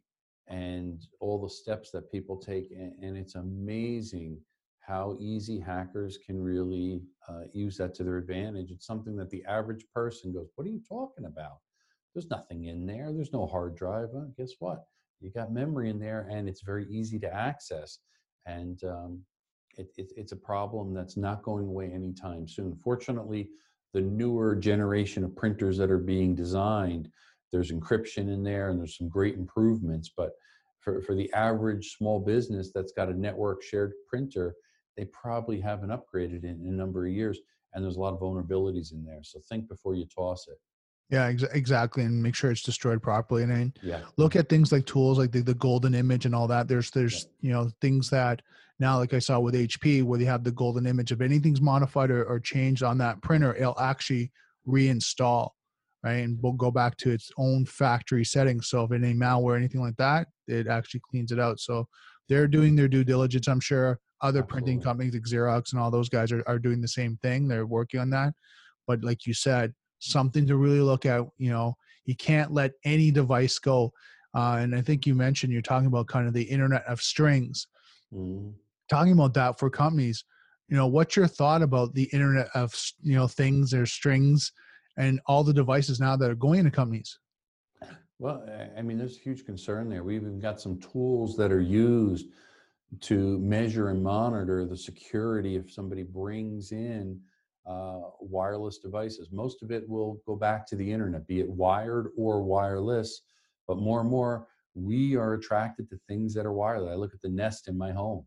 and 0.48 1.04
all 1.20 1.40
the 1.40 1.50
steps 1.50 1.92
that 1.92 2.12
people 2.12 2.36
take. 2.36 2.72
And, 2.72 2.94
and 3.00 3.16
it's 3.16 3.36
amazing 3.36 4.40
how 4.80 5.18
easy 5.20 5.60
hackers 5.60 6.18
can 6.18 6.42
really 6.42 7.04
uh, 7.30 7.44
use 7.54 7.78
that 7.78 7.94
to 7.94 8.04
their 8.04 8.18
advantage. 8.18 8.72
It's 8.72 8.88
something 8.88 9.16
that 9.18 9.30
the 9.30 9.46
average 9.46 9.86
person 9.94 10.34
goes, 10.34 10.48
What 10.56 10.66
are 10.66 10.72
you 10.72 10.82
talking 10.90 11.26
about? 11.26 11.60
There's 12.14 12.30
nothing 12.30 12.66
in 12.66 12.86
there. 12.86 13.12
There's 13.12 13.34
no 13.34 13.48
hard 13.48 13.76
drive. 13.76 14.10
Guess 14.38 14.54
what? 14.60 14.86
You 15.22 15.32
got 15.32 15.54
memory 15.54 15.90
in 15.90 16.00
there 16.00 16.28
and 16.30 16.50
it's 16.50 16.62
very 16.62 16.86
easy 16.90 17.20
to 17.20 17.34
access. 17.34 18.00
And 18.46 18.84
um, 18.84 19.22
it, 19.78 19.92
it, 19.98 20.12
it's 20.18 20.32
a 20.32 20.38
problem 20.38 20.94
that's 20.94 21.16
not 21.16 21.44
going 21.44 21.68
away 21.68 21.92
anytime 21.92 22.48
soon. 22.48 22.76
Fortunately, 22.84 23.50
the 23.94 24.02
newer 24.02 24.56
generation 24.56 25.24
of 25.24 25.36
printers 25.36 25.78
that 25.78 25.92
are 25.92 25.98
being 25.98 26.36
designed, 26.36 27.10
there's 27.52 27.72
encryption 27.72 28.34
in 28.34 28.44
there 28.44 28.70
and 28.70 28.80
there's 28.80 28.98
some 28.98 29.10
great 29.10 29.36
improvements. 29.36 30.12
But 30.16 30.32
for, 30.80 31.02
for 31.02 31.16
the 31.16 31.32
average 31.34 31.96
small 31.98 32.20
business 32.20 32.72
that's 32.74 32.94
got 32.94 33.10
a 33.10 33.14
network 33.14 33.62
shared 33.64 33.94
printer, 34.08 34.56
they 34.98 35.06
probably 35.06 35.60
haven't 35.60 35.90
upgraded 35.90 36.44
in, 36.44 36.62
in 36.62 36.68
a 36.68 36.78
number 36.78 37.06
of 37.06 37.14
years. 37.14 37.40
And 37.74 37.84
there's 37.84 37.96
a 37.96 38.00
lot 38.00 38.14
of 38.14 38.20
vulnerabilities 38.20 38.92
in 38.92 39.06
there. 39.06 39.24
So 39.24 39.40
think 39.48 39.70
before 39.70 39.96
you 39.96 40.06
toss 40.06 40.48
it. 40.48 40.58
Yeah, 41.12 41.26
ex- 41.26 41.44
exactly, 41.44 42.04
and 42.06 42.24
make 42.24 42.36
sure 42.36 42.52
it's 42.52 42.64
destroyed 42.64 43.04
properly. 43.04 43.44
And 43.44 43.52
then 43.52 43.74
Yeah. 43.82 44.02
look 44.18 44.36
at 44.38 44.48
things 44.48 44.72
like 44.72 44.86
tools 44.86 45.18
like 45.20 45.32
the, 45.32 45.42
the 45.42 45.54
golden 45.56 45.94
image 45.94 46.26
and 46.26 46.34
all 46.34 46.48
that. 46.48 46.68
There's 46.70 46.90
there's 46.92 47.28
you 47.42 47.52
know 47.52 47.70
things 47.82 48.10
that 48.12 48.42
now 48.80 48.98
like 48.98 49.14
I 49.14 49.20
saw 49.20 49.40
with 49.40 49.54
HP 49.54 50.04
where 50.04 50.18
they 50.18 50.26
have 50.26 50.44
the 50.46 50.54
golden 50.54 50.88
image. 50.88 51.12
If 51.12 51.20
anything's 51.22 51.62
modified 51.62 52.12
or, 52.12 52.24
or 52.24 52.40
changed 52.40 52.82
on 52.82 52.98
that 53.00 53.22
printer, 53.22 53.54
it'll 53.56 53.78
actually 53.80 54.32
reinstall, 54.66 55.50
right, 56.04 56.14
and 56.24 56.42
will 56.42 56.54
go 56.54 56.72
back 56.72 56.96
to 56.98 57.12
its 57.12 57.30
own 57.38 57.66
factory 57.66 58.24
settings. 58.24 58.70
So 58.70 58.84
if 58.86 58.92
any 58.94 59.14
malware 59.14 59.44
or 59.44 59.56
anything 59.58 59.82
like 59.82 59.98
that, 59.98 60.28
it 60.48 60.68
actually 60.68 61.02
cleans 61.10 61.32
it 61.34 61.40
out. 61.40 61.60
So 61.60 61.88
they're 62.30 62.48
doing 62.48 62.76
their 62.76 62.88
due 62.88 63.04
diligence. 63.04 63.48
I'm 63.50 63.60
sure 63.60 64.00
other 64.22 64.44
printing 64.44 64.80
companies 64.80 65.14
like 65.14 65.24
Xerox 65.24 65.74
and 65.74 65.82
all 65.82 65.92
those 65.92 66.08
guys 66.08 66.32
are, 66.32 66.44
are 66.48 66.60
doing 66.60 66.80
the 66.80 66.88
same 66.88 67.18
thing. 67.22 67.48
They're 67.48 67.66
working 67.66 68.00
on 68.00 68.12
that. 68.12 68.34
But 68.88 69.04
like 69.04 69.26
you 69.26 69.34
said, 69.34 69.74
something 70.02 70.46
to 70.48 70.58
really 70.58 70.82
look 70.82 71.06
at. 71.06 71.26
You 71.38 71.52
know, 71.52 71.78
you 72.06 72.16
can't 72.16 72.52
let 72.52 72.74
any 72.84 73.12
device 73.12 73.58
go. 73.60 73.94
Uh, 74.34 74.58
and 74.60 74.76
I 74.76 74.82
think 74.82 75.06
you 75.06 75.16
mentioned 75.16 75.54
you're 75.54 75.62
talking 75.62 75.88
about 75.88 76.08
kind 76.08 76.28
of 76.28 76.34
the 76.34 76.44
Internet 76.44 76.84
of 76.86 77.02
Strings. 77.02 77.68
Mm. 78.14 78.54
Talking 78.90 79.14
about 79.14 79.34
that 79.36 79.60
for 79.60 79.70
companies, 79.70 80.24
you 80.68 80.76
know, 80.76 80.88
what's 80.88 81.16
your 81.16 81.28
thought 81.28 81.62
about 81.62 81.94
the 81.94 82.10
Internet 82.14 82.48
of 82.56 82.74
you 83.02 83.16
know 83.16 83.28
things 83.28 83.74
or 83.74 83.86
strings 83.86 84.52
and 84.98 85.20
all 85.26 85.44
the 85.44 85.54
devices 85.54 86.00
now 86.00 86.16
that 86.16 86.30
are 86.30 86.36
going 86.36 86.60
into 86.60 86.72
companies? 86.72 87.18
Well, 88.20 88.46
I 88.78 88.82
mean, 88.84 89.00
there's 89.00 89.18
a 89.18 89.22
huge 89.22 89.46
concern 89.46 89.90
there. 89.90 90.04
We've 90.04 90.22
even 90.22 90.40
got 90.40 90.62
some 90.62 90.80
tools 90.80 91.36
that 91.38 91.52
are 91.52 91.62
used 91.62 92.28
to 93.00 93.40
measure 93.40 93.90
and 93.90 94.04
monitor 94.04 94.66
the 94.66 94.78
security 94.78 95.56
if 95.56 95.72
somebody 95.72 96.04
brings 96.04 96.72
in 96.72 97.20
uh, 97.72 98.10
wireless 98.20 98.78
devices. 98.78 99.30
Most 99.32 99.64
of 99.64 99.72
it 99.72 99.88
will 99.88 100.22
go 100.26 100.36
back 100.36 100.66
to 100.68 100.76
the 100.76 100.92
internet, 100.92 101.28
be 101.28 101.40
it 101.40 101.50
wired 101.50 102.08
or 102.18 102.42
wireless. 102.42 103.22
But 103.68 103.78
more 103.78 104.02
and 104.02 104.10
more, 104.10 104.48
we 104.74 105.16
are 105.16 105.34
attracted 105.34 105.90
to 105.90 106.00
things 106.08 106.34
that 106.34 106.46
are 106.46 106.54
wireless. 106.54 106.92
I 106.92 106.96
look 106.96 107.14
at 107.14 107.22
the 107.22 107.30
Nest 107.30 107.68
in 107.68 107.78
my 107.78 107.92
home. 107.92 108.26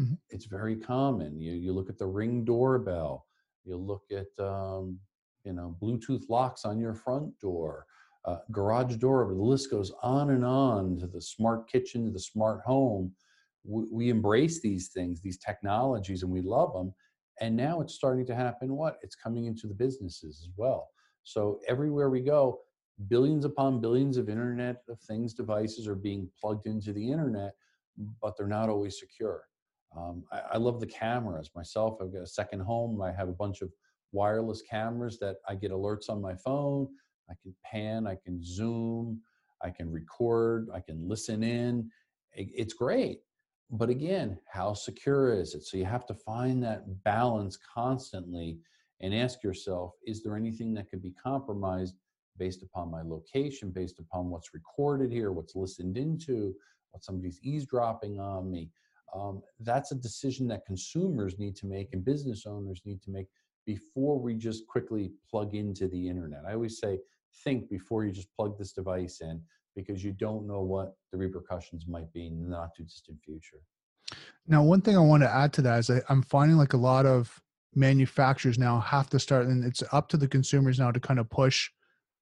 Mm-hmm. 0.00 0.14
It's 0.30 0.46
very 0.46 0.76
common. 0.76 1.40
You, 1.40 1.52
you 1.52 1.72
look 1.72 1.90
at 1.90 1.98
the 1.98 2.06
Ring 2.06 2.44
doorbell. 2.44 3.26
You 3.64 3.76
look 3.76 4.04
at 4.10 4.44
um, 4.44 4.98
you 5.44 5.52
know 5.52 5.76
Bluetooth 5.82 6.28
locks 6.28 6.64
on 6.64 6.78
your 6.78 6.94
front 6.94 7.38
door 7.40 7.86
uh, 8.28 8.38
garage 8.52 8.96
door, 8.96 9.26
the 9.26 9.42
list 9.42 9.70
goes 9.70 9.90
on 10.02 10.30
and 10.30 10.44
on 10.44 10.98
to 10.98 11.06
the 11.06 11.20
smart 11.20 11.66
kitchen, 11.66 12.04
to 12.04 12.10
the 12.10 12.20
smart 12.20 12.60
home. 12.60 13.10
We, 13.64 13.84
we 13.90 14.10
embrace 14.10 14.60
these 14.60 14.88
things, 14.88 15.20
these 15.20 15.38
technologies, 15.38 16.22
and 16.22 16.30
we 16.30 16.42
love 16.42 16.74
them. 16.74 16.92
And 17.40 17.56
now 17.56 17.80
it's 17.80 17.94
starting 17.94 18.26
to 18.26 18.34
happen. 18.34 18.74
What? 18.74 18.98
It's 19.02 19.14
coming 19.14 19.46
into 19.46 19.66
the 19.66 19.74
businesses 19.74 20.40
as 20.42 20.50
well. 20.56 20.88
So 21.24 21.60
everywhere 21.68 22.10
we 22.10 22.20
go, 22.20 22.60
billions 23.08 23.44
upon 23.44 23.80
billions 23.80 24.16
of 24.16 24.28
Internet 24.28 24.82
of 24.88 25.00
Things 25.00 25.34
devices 25.34 25.86
are 25.86 25.94
being 25.94 26.28
plugged 26.40 26.66
into 26.66 26.92
the 26.92 27.12
internet, 27.12 27.52
but 28.20 28.36
they're 28.36 28.46
not 28.46 28.68
always 28.68 28.98
secure. 28.98 29.42
Um, 29.96 30.24
I, 30.32 30.40
I, 30.52 30.56
love 30.58 30.80
the 30.80 30.86
cameras 30.86 31.50
myself. 31.54 31.98
I've 32.02 32.12
got 32.12 32.22
a 32.22 32.26
second 32.26 32.60
home. 32.60 33.00
I 33.00 33.10
have 33.12 33.28
a 33.28 33.32
bunch 33.32 33.62
of 33.62 33.70
wireless 34.12 34.62
cameras 34.62 35.18
that 35.20 35.36
I 35.48 35.54
get 35.54 35.70
alerts 35.70 36.10
on 36.10 36.20
my 36.20 36.34
phone. 36.34 36.88
I 37.30 37.34
can 37.42 37.54
pan, 37.64 38.06
I 38.06 38.16
can 38.16 38.42
zoom, 38.42 39.20
I 39.62 39.70
can 39.70 39.90
record, 39.90 40.68
I 40.74 40.80
can 40.80 41.08
listen 41.08 41.42
in. 41.42 41.90
It's 42.32 42.74
great. 42.74 43.20
But 43.70 43.90
again, 43.90 44.38
how 44.50 44.72
secure 44.72 45.32
is 45.32 45.54
it? 45.54 45.64
So 45.64 45.76
you 45.76 45.84
have 45.84 46.06
to 46.06 46.14
find 46.14 46.62
that 46.62 47.04
balance 47.04 47.56
constantly 47.56 48.58
and 49.00 49.14
ask 49.14 49.42
yourself 49.42 49.92
is 50.06 50.22
there 50.22 50.36
anything 50.36 50.74
that 50.74 50.90
could 50.90 51.02
be 51.02 51.12
compromised 51.12 51.94
based 52.38 52.62
upon 52.62 52.90
my 52.90 53.02
location, 53.02 53.70
based 53.70 53.98
upon 53.98 54.30
what's 54.30 54.54
recorded 54.54 55.12
here, 55.12 55.32
what's 55.32 55.54
listened 55.54 55.96
into, 55.96 56.54
what 56.92 57.04
somebody's 57.04 57.40
eavesdropping 57.42 58.18
on 58.18 58.50
me? 58.50 58.70
Um, 59.14 59.42
that's 59.60 59.92
a 59.92 59.96
decision 59.96 60.46
that 60.48 60.66
consumers 60.66 61.38
need 61.38 61.56
to 61.56 61.66
make 61.66 61.92
and 61.92 62.04
business 62.04 62.46
owners 62.46 62.80
need 62.84 63.02
to 63.02 63.10
make 63.10 63.26
before 63.66 64.18
we 64.18 64.34
just 64.34 64.66
quickly 64.66 65.12
plug 65.30 65.54
into 65.54 65.88
the 65.88 66.08
internet. 66.08 66.44
I 66.48 66.54
always 66.54 66.78
say 66.78 67.00
think 67.44 67.68
before 67.68 68.04
you 68.04 68.12
just 68.12 68.34
plug 68.34 68.58
this 68.58 68.72
device 68.72 69.20
in 69.20 69.42
because 69.76 70.02
you 70.02 70.12
don't 70.12 70.46
know 70.46 70.60
what 70.62 70.96
the 71.12 71.18
repercussions 71.18 71.86
might 71.86 72.12
be 72.12 72.26
in 72.26 72.42
the 72.42 72.48
not 72.48 72.74
too 72.76 72.84
distant 72.84 73.18
future. 73.24 73.58
Now, 74.46 74.62
one 74.62 74.80
thing 74.80 74.96
I 74.96 75.00
want 75.00 75.22
to 75.22 75.34
add 75.34 75.52
to 75.54 75.62
that 75.62 75.78
is 75.78 75.90
I'm 76.08 76.22
finding 76.22 76.56
like 76.56 76.72
a 76.72 76.78
lot 76.78 77.06
of 77.06 77.40
manufacturers 77.74 78.58
now 78.58 78.80
have 78.80 79.10
to 79.10 79.18
start, 79.18 79.46
and 79.46 79.64
it's 79.64 79.82
up 79.92 80.08
to 80.08 80.16
the 80.16 80.28
consumers 80.28 80.78
now 80.78 80.90
to 80.90 81.00
kind 81.00 81.20
of 81.20 81.28
push 81.28 81.70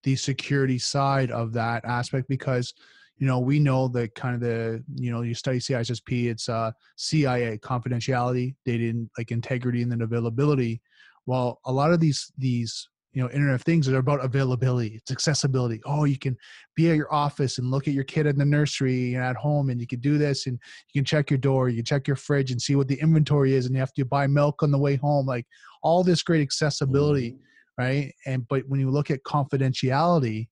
the 0.03 0.17
security 0.17 0.79
side 0.79 1.31
of 1.31 1.53
that 1.53 1.85
aspect 1.85 2.29
because 2.29 2.75
you 3.19 3.27
know 3.27 3.39
we 3.39 3.59
know 3.59 3.89
that 3.89 4.15
kind 4.15 4.35
of 4.35 4.41
the 4.41 4.83
you 4.95 5.11
know 5.11 5.23
you 5.23 5.35
study 5.35 5.59
CISSP 5.59 6.31
it's 6.31 6.49
uh 6.49 6.71
CIA 6.97 7.59
confidentiality 7.59 8.55
data 8.65 9.07
like 9.17 9.33
integrity 9.33 9.83
and 9.83 9.91
then 9.91 10.03
availability 10.03 10.81
well 11.25 11.61
a 11.65 11.73
lot 11.73 11.93
of 11.93 11.99
these 11.99 12.31
these 12.37 12.89
you 13.17 13.23
know 13.23 13.31
internet 13.31 13.55
of 13.55 13.63
things 13.63 13.89
are 13.89 13.97
about 13.97 14.23
availability 14.23 14.95
it's 14.95 15.11
accessibility 15.11 15.81
oh 15.87 16.05
you 16.05 16.19
can 16.19 16.37
be 16.75 16.91
at 16.91 16.97
your 16.97 17.13
office 17.13 17.57
and 17.57 17.71
look 17.71 17.89
at 17.89 17.95
your 17.95 18.05
kid 18.05 18.27
in 18.27 18.37
the 18.37 18.45
nursery 18.45 19.15
and 19.15 19.25
at 19.25 19.35
home 19.37 19.71
and 19.71 19.81
you 19.81 19.87
can 19.87 20.01
do 20.01 20.19
this 20.19 20.47
and 20.47 20.59
you 20.93 21.01
can 21.01 21.05
check 21.05 21.31
your 21.31 21.39
door 21.39 21.71
you 21.71 21.77
can 21.77 21.85
check 21.85 22.07
your 22.07 22.17
fridge 22.17 22.51
and 22.51 22.61
see 22.61 22.77
what 22.77 22.89
the 22.89 23.01
inventory 23.01 23.55
is 23.55 23.65
and 23.65 23.75
you 23.75 23.81
have 23.81 23.95
to 23.95 24.05
buy 24.05 24.27
milk 24.27 24.63
on 24.63 24.71
the 24.71 24.79
way 24.79 24.97
home 24.97 25.25
like 25.25 25.47
all 25.83 26.05
this 26.05 26.23
great 26.23 26.43
accessibility 26.43 27.31
mm-hmm. 27.31 27.83
right 27.83 28.15
and 28.27 28.47
but 28.49 28.63
when 28.69 28.79
you 28.79 28.91
look 28.91 29.11
at 29.11 29.23
confidentiality 29.23 30.47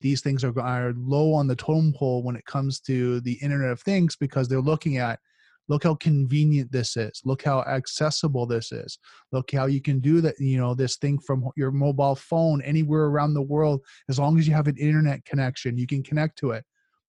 these 0.00 0.22
things 0.22 0.42
are, 0.42 0.58
are 0.58 0.94
low 0.96 1.34
on 1.34 1.46
the 1.46 1.56
totem 1.56 1.92
pole 1.92 2.22
when 2.22 2.34
it 2.34 2.46
comes 2.46 2.80
to 2.80 3.20
the 3.20 3.34
internet 3.42 3.70
of 3.70 3.80
things 3.82 4.16
because 4.16 4.48
they're 4.48 4.60
looking 4.60 4.96
at 4.96 5.20
look 5.68 5.84
how 5.84 5.94
convenient 5.96 6.70
this 6.70 6.96
is. 6.96 7.20
Look 7.24 7.42
how 7.42 7.62
accessible 7.62 8.46
this 8.46 8.72
is. 8.72 8.98
Look 9.32 9.50
how 9.50 9.66
you 9.66 9.80
can 9.80 10.00
do 10.00 10.20
that 10.20 10.38
you 10.38 10.58
know 10.58 10.74
this 10.74 10.96
thing 10.96 11.18
from 11.18 11.48
your 11.56 11.70
mobile 11.70 12.14
phone 12.14 12.62
anywhere 12.62 13.04
around 13.04 13.34
the 13.34 13.42
world 13.42 13.80
as 14.08 14.18
long 14.18 14.38
as 14.38 14.46
you 14.46 14.54
have 14.54 14.68
an 14.68 14.76
internet 14.76 15.24
connection 15.24 15.78
you 15.78 15.86
can 15.86 16.02
connect 16.02 16.38
to 16.38 16.50
it. 16.50 16.64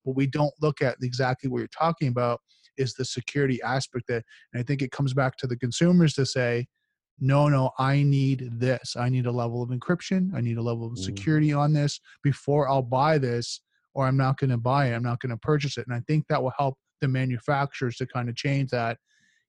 But 0.06 0.16
we 0.16 0.28
don't 0.28 0.54
look 0.62 0.82
at 0.82 0.98
exactly 1.02 1.50
what 1.50 1.60
you're 1.60 1.68
talking 1.68 2.08
about 2.08 2.42
is 2.78 2.94
the 2.94 3.06
security 3.06 3.60
aspect 3.64 4.06
that 4.08 4.24
and 4.54 4.60
i 4.60 4.64
think 4.64 4.82
it 4.82 4.92
comes 4.92 5.14
back 5.14 5.36
to 5.38 5.48
the 5.48 5.58
consumers 5.58 6.14
to 6.14 6.26
say 6.26 6.66
no 7.20 7.50
no 7.50 7.72
i 7.80 8.04
need 8.04 8.50
this. 8.54 8.96
I 8.96 9.10
need 9.10 9.26
a 9.26 9.32
level 9.32 9.64
of 9.64 9.70
encryption. 9.70 10.34
I 10.36 10.42
need 10.42 10.58
a 10.58 10.62
level 10.62 10.86
of 10.86 10.94
mm. 10.94 11.00
security 11.00 11.52
on 11.54 11.74
this 11.74 12.00
before 12.24 12.70
i'll 12.70 12.84
buy 12.84 13.18
this 13.18 13.62
or 13.96 14.06
i'm 14.06 14.18
not 14.18 14.38
going 14.38 14.52
to 14.52 14.58
buy 14.58 14.88
it. 14.88 14.96
I'm 14.96 15.04
not 15.04 15.20
going 15.20 15.32
to 15.32 15.38
purchase 15.38 15.78
it. 15.78 15.88
And 15.88 15.96
i 15.96 16.02
think 16.08 16.26
that 16.28 16.42
will 16.42 16.54
help 16.58 16.78
the 17.02 17.08
manufacturers 17.08 17.98
to 17.98 18.06
kind 18.06 18.30
of 18.30 18.36
change 18.36 18.70
that. 18.72 18.98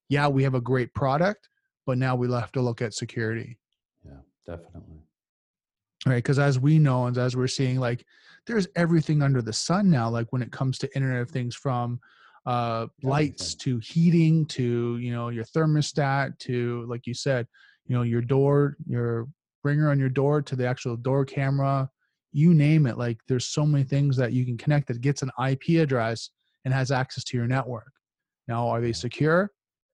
Yeah, 0.09 0.29
we 0.29 0.43
have 0.43 0.55
a 0.55 0.61
great 0.61 0.93
product, 0.95 1.49
but 1.87 1.99
now 1.99 2.16
we 2.16 2.31
have 2.33 2.53
to 2.53 2.62
look 2.62 2.83
at 2.83 2.95
security. 2.95 3.59
Yeah, 4.05 4.20
definitely. 4.47 5.03
Right, 6.07 6.16
because 6.16 6.39
as 6.39 6.59
we 6.59 6.79
know 6.79 7.07
and 7.07 7.19
as 7.19 7.37
we're 7.37 7.49
seeing, 7.49 7.79
like 7.79 8.05
there's 8.47 8.69
everything 8.77 9.23
under 9.23 9.43
the 9.43 9.53
sun 9.53 9.91
now. 9.91 10.09
Like 10.09 10.33
when 10.33 10.43
it 10.43 10.53
comes 10.53 10.79
to 10.79 10.97
Internet 10.97 11.23
of 11.23 11.31
Things, 11.31 11.55
from 11.55 12.01
uh, 12.47 12.87
lights 13.03 13.55
to 13.55 13.79
heating 13.79 14.47
to 14.47 14.97
you 14.99 15.12
know 15.12 15.29
your 15.29 15.45
thermostat 15.45 16.39
to 16.39 16.87
like 16.89 17.07
you 17.07 17.15
said, 17.15 17.47
you 17.87 17.95
know 17.95 18.03
your 18.03 18.23
door, 18.23 18.77
your 18.87 19.29
bringer 19.62 19.91
on 19.91 19.99
your 19.99 20.09
door 20.09 20.41
to 20.41 20.57
the 20.57 20.66
actual 20.66 20.97
door 20.97 21.25
camera, 21.25 21.91
you 22.33 22.55
name 22.55 22.87
it. 22.87 22.97
Like 22.97 23.19
there's 23.29 23.47
so 23.47 23.66
many 23.66 23.85
things 23.85 24.16
that 24.16 24.33
you 24.33 24.45
can 24.45 24.57
connect 24.57 24.89
that 24.89 25.01
gets 25.01 25.23
an 25.23 25.31
IP 25.47 25.81
address 25.81 26.31
and 26.69 26.74
has 26.74 26.90
access 26.90 27.24
to 27.24 27.35
your 27.35 27.47
network. 27.47 27.90
Now, 28.47 28.69
are 28.69 28.82
they 28.82 28.93
secure? 28.93 29.51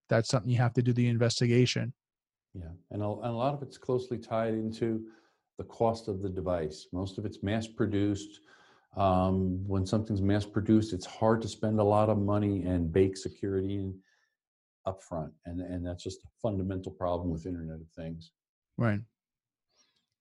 That's 0.08 0.28
something 0.28 0.50
you 0.50 0.58
have 0.58 0.72
to 0.72 0.82
do 0.82 0.92
the 0.92 1.06
investigation. 1.06 1.92
Yeah, 2.52 2.72
and 2.90 3.00
a, 3.00 3.06
and 3.06 3.26
a 3.26 3.36
lot 3.36 3.54
of 3.54 3.62
it's 3.62 3.78
closely 3.78 4.18
tied 4.18 4.54
into 4.54 5.04
the 5.56 5.62
cost 5.66 6.08
of 6.08 6.20
the 6.20 6.28
device. 6.28 6.88
Most 6.92 7.16
of 7.16 7.26
it's 7.26 7.44
mass 7.44 7.68
produced. 7.68 8.40
Um, 8.96 9.62
when 9.68 9.86
something's 9.86 10.20
mass 10.20 10.44
produced, 10.44 10.92
it's 10.92 11.06
hard 11.06 11.40
to 11.42 11.48
spend 11.48 11.78
a 11.78 11.84
lot 11.84 12.08
of 12.08 12.18
money 12.18 12.64
and 12.64 12.92
bake 12.92 13.16
security 13.16 13.76
in 13.76 13.94
upfront, 14.84 15.30
and 15.46 15.60
and 15.60 15.86
that's 15.86 16.02
just 16.02 16.24
a 16.24 16.28
fundamental 16.42 16.90
problem 16.90 17.30
with 17.30 17.46
Internet 17.46 17.82
of 17.82 17.88
Things. 17.94 18.32
Right. 18.76 19.00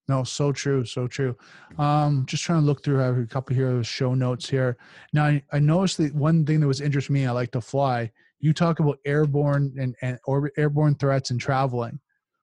No, 0.09 0.23
so 0.23 0.51
true, 0.51 0.83
so 0.83 1.07
true. 1.07 1.35
Um, 1.77 2.25
just 2.25 2.43
trying 2.43 2.59
to 2.59 2.65
look 2.65 2.83
through 2.83 3.01
a 3.01 3.25
couple 3.25 3.55
here 3.55 3.69
of 3.69 3.87
show 3.87 4.13
notes 4.13 4.49
here. 4.49 4.77
Now, 5.13 5.25
I, 5.25 5.43
I 5.53 5.59
noticed 5.59 5.97
that 5.99 6.13
one 6.13 6.45
thing 6.45 6.59
that 6.59 6.67
was 6.67 6.81
interesting 6.81 7.13
me. 7.13 7.25
I 7.25 7.31
like 7.31 7.51
to 7.51 7.61
fly. 7.61 8.11
You 8.39 8.51
talk 8.51 8.79
about 8.79 8.99
airborne 9.05 9.73
and 9.79 9.95
and 10.01 10.19
or 10.25 10.51
airborne 10.57 10.95
threats 10.95 11.31
and 11.31 11.39
traveling. 11.39 11.99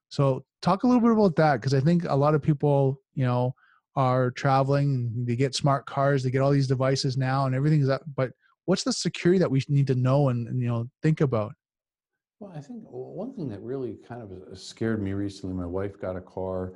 So, 0.09 0.43
talk 0.63 0.83
a 0.83 0.87
little 0.87 1.01
bit 1.01 1.11
about 1.11 1.35
that 1.35 1.57
because 1.57 1.75
I 1.75 1.79
think 1.79 2.05
a 2.05 2.15
lot 2.15 2.33
of 2.33 2.41
people, 2.41 2.99
you 3.13 3.25
know, 3.25 3.53
are 3.95 4.31
traveling. 4.31 5.11
They 5.27 5.35
get 5.35 5.53
smart 5.53 5.85
cars. 5.85 6.23
They 6.23 6.31
get 6.31 6.41
all 6.41 6.51
these 6.51 6.67
devices 6.67 7.15
now, 7.15 7.45
and 7.45 7.53
everything's 7.53 7.89
up. 7.89 8.01
But 8.15 8.31
what's 8.65 8.83
the 8.83 8.93
security 8.93 9.37
that 9.37 9.51
we 9.51 9.61
need 9.67 9.87
to 9.87 9.95
know 9.95 10.29
and, 10.29 10.47
and 10.47 10.59
you 10.59 10.67
know 10.67 10.89
think 11.03 11.21
about? 11.21 11.53
Well, 12.39 12.51
I 12.55 12.59
think 12.59 12.81
one 12.89 13.35
thing 13.35 13.49
that 13.49 13.61
really 13.61 13.99
kind 14.07 14.23
of 14.23 14.31
uh, 14.31 14.55
scared 14.55 14.99
me 14.99 15.13
recently. 15.13 15.53
My 15.55 15.67
wife 15.67 15.99
got 16.01 16.15
a 16.15 16.21
car 16.21 16.73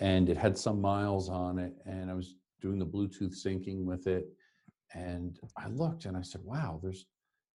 and 0.00 0.28
it 0.28 0.36
had 0.36 0.56
some 0.56 0.80
miles 0.80 1.28
on 1.28 1.58
it 1.58 1.74
and 1.86 2.10
i 2.10 2.14
was 2.14 2.36
doing 2.60 2.78
the 2.78 2.86
bluetooth 2.86 3.34
syncing 3.34 3.84
with 3.84 4.06
it 4.06 4.26
and 4.94 5.38
i 5.56 5.68
looked 5.68 6.04
and 6.04 6.16
i 6.16 6.22
said 6.22 6.40
wow 6.44 6.80
there's 6.82 7.06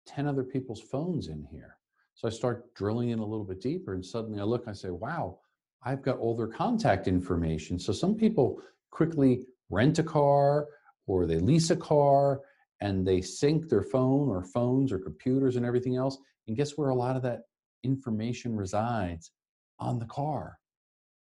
10 0.06 0.28
other 0.28 0.44
people's 0.44 0.82
phones 0.82 1.28
in 1.28 1.46
here. 1.50 1.78
So 2.16 2.28
i 2.28 2.32
start 2.32 2.74
drilling 2.76 3.10
in 3.10 3.20
a 3.20 3.26
little 3.26 3.46
bit 3.46 3.62
deeper 3.62 3.94
and 3.94 4.06
suddenly 4.06 4.40
i 4.40 4.44
look 4.44 4.62
and 4.62 4.72
i 4.72 4.74
say 4.74 4.90
wow 4.90 5.40
i've 5.84 6.02
got 6.02 6.18
all 6.18 6.36
their 6.36 6.48
contact 6.48 7.08
information. 7.08 7.80
So 7.80 7.92
some 7.94 8.16
people 8.16 8.62
quickly 8.92 9.46
rent 9.70 10.00
a 10.00 10.04
car 10.04 10.68
or 11.08 11.26
they 11.26 11.40
lease 11.40 11.72
a 11.72 11.76
car 11.76 12.42
and 12.82 13.06
they 13.06 13.22
sync 13.22 13.70
their 13.70 13.84
phone 13.84 14.30
or 14.30 14.44
phones 14.44 14.92
or 14.92 15.00
computers 15.00 15.56
and 15.56 15.66
everything 15.66 15.96
else 15.96 16.18
and 16.48 16.58
guess 16.58 16.78
where 16.78 16.90
a 16.90 16.96
lot 16.96 17.16
of 17.16 17.22
that 17.24 17.44
information 17.84 18.56
resides? 18.56 19.32
On 19.80 20.00
the 20.00 20.06
car 20.06 20.60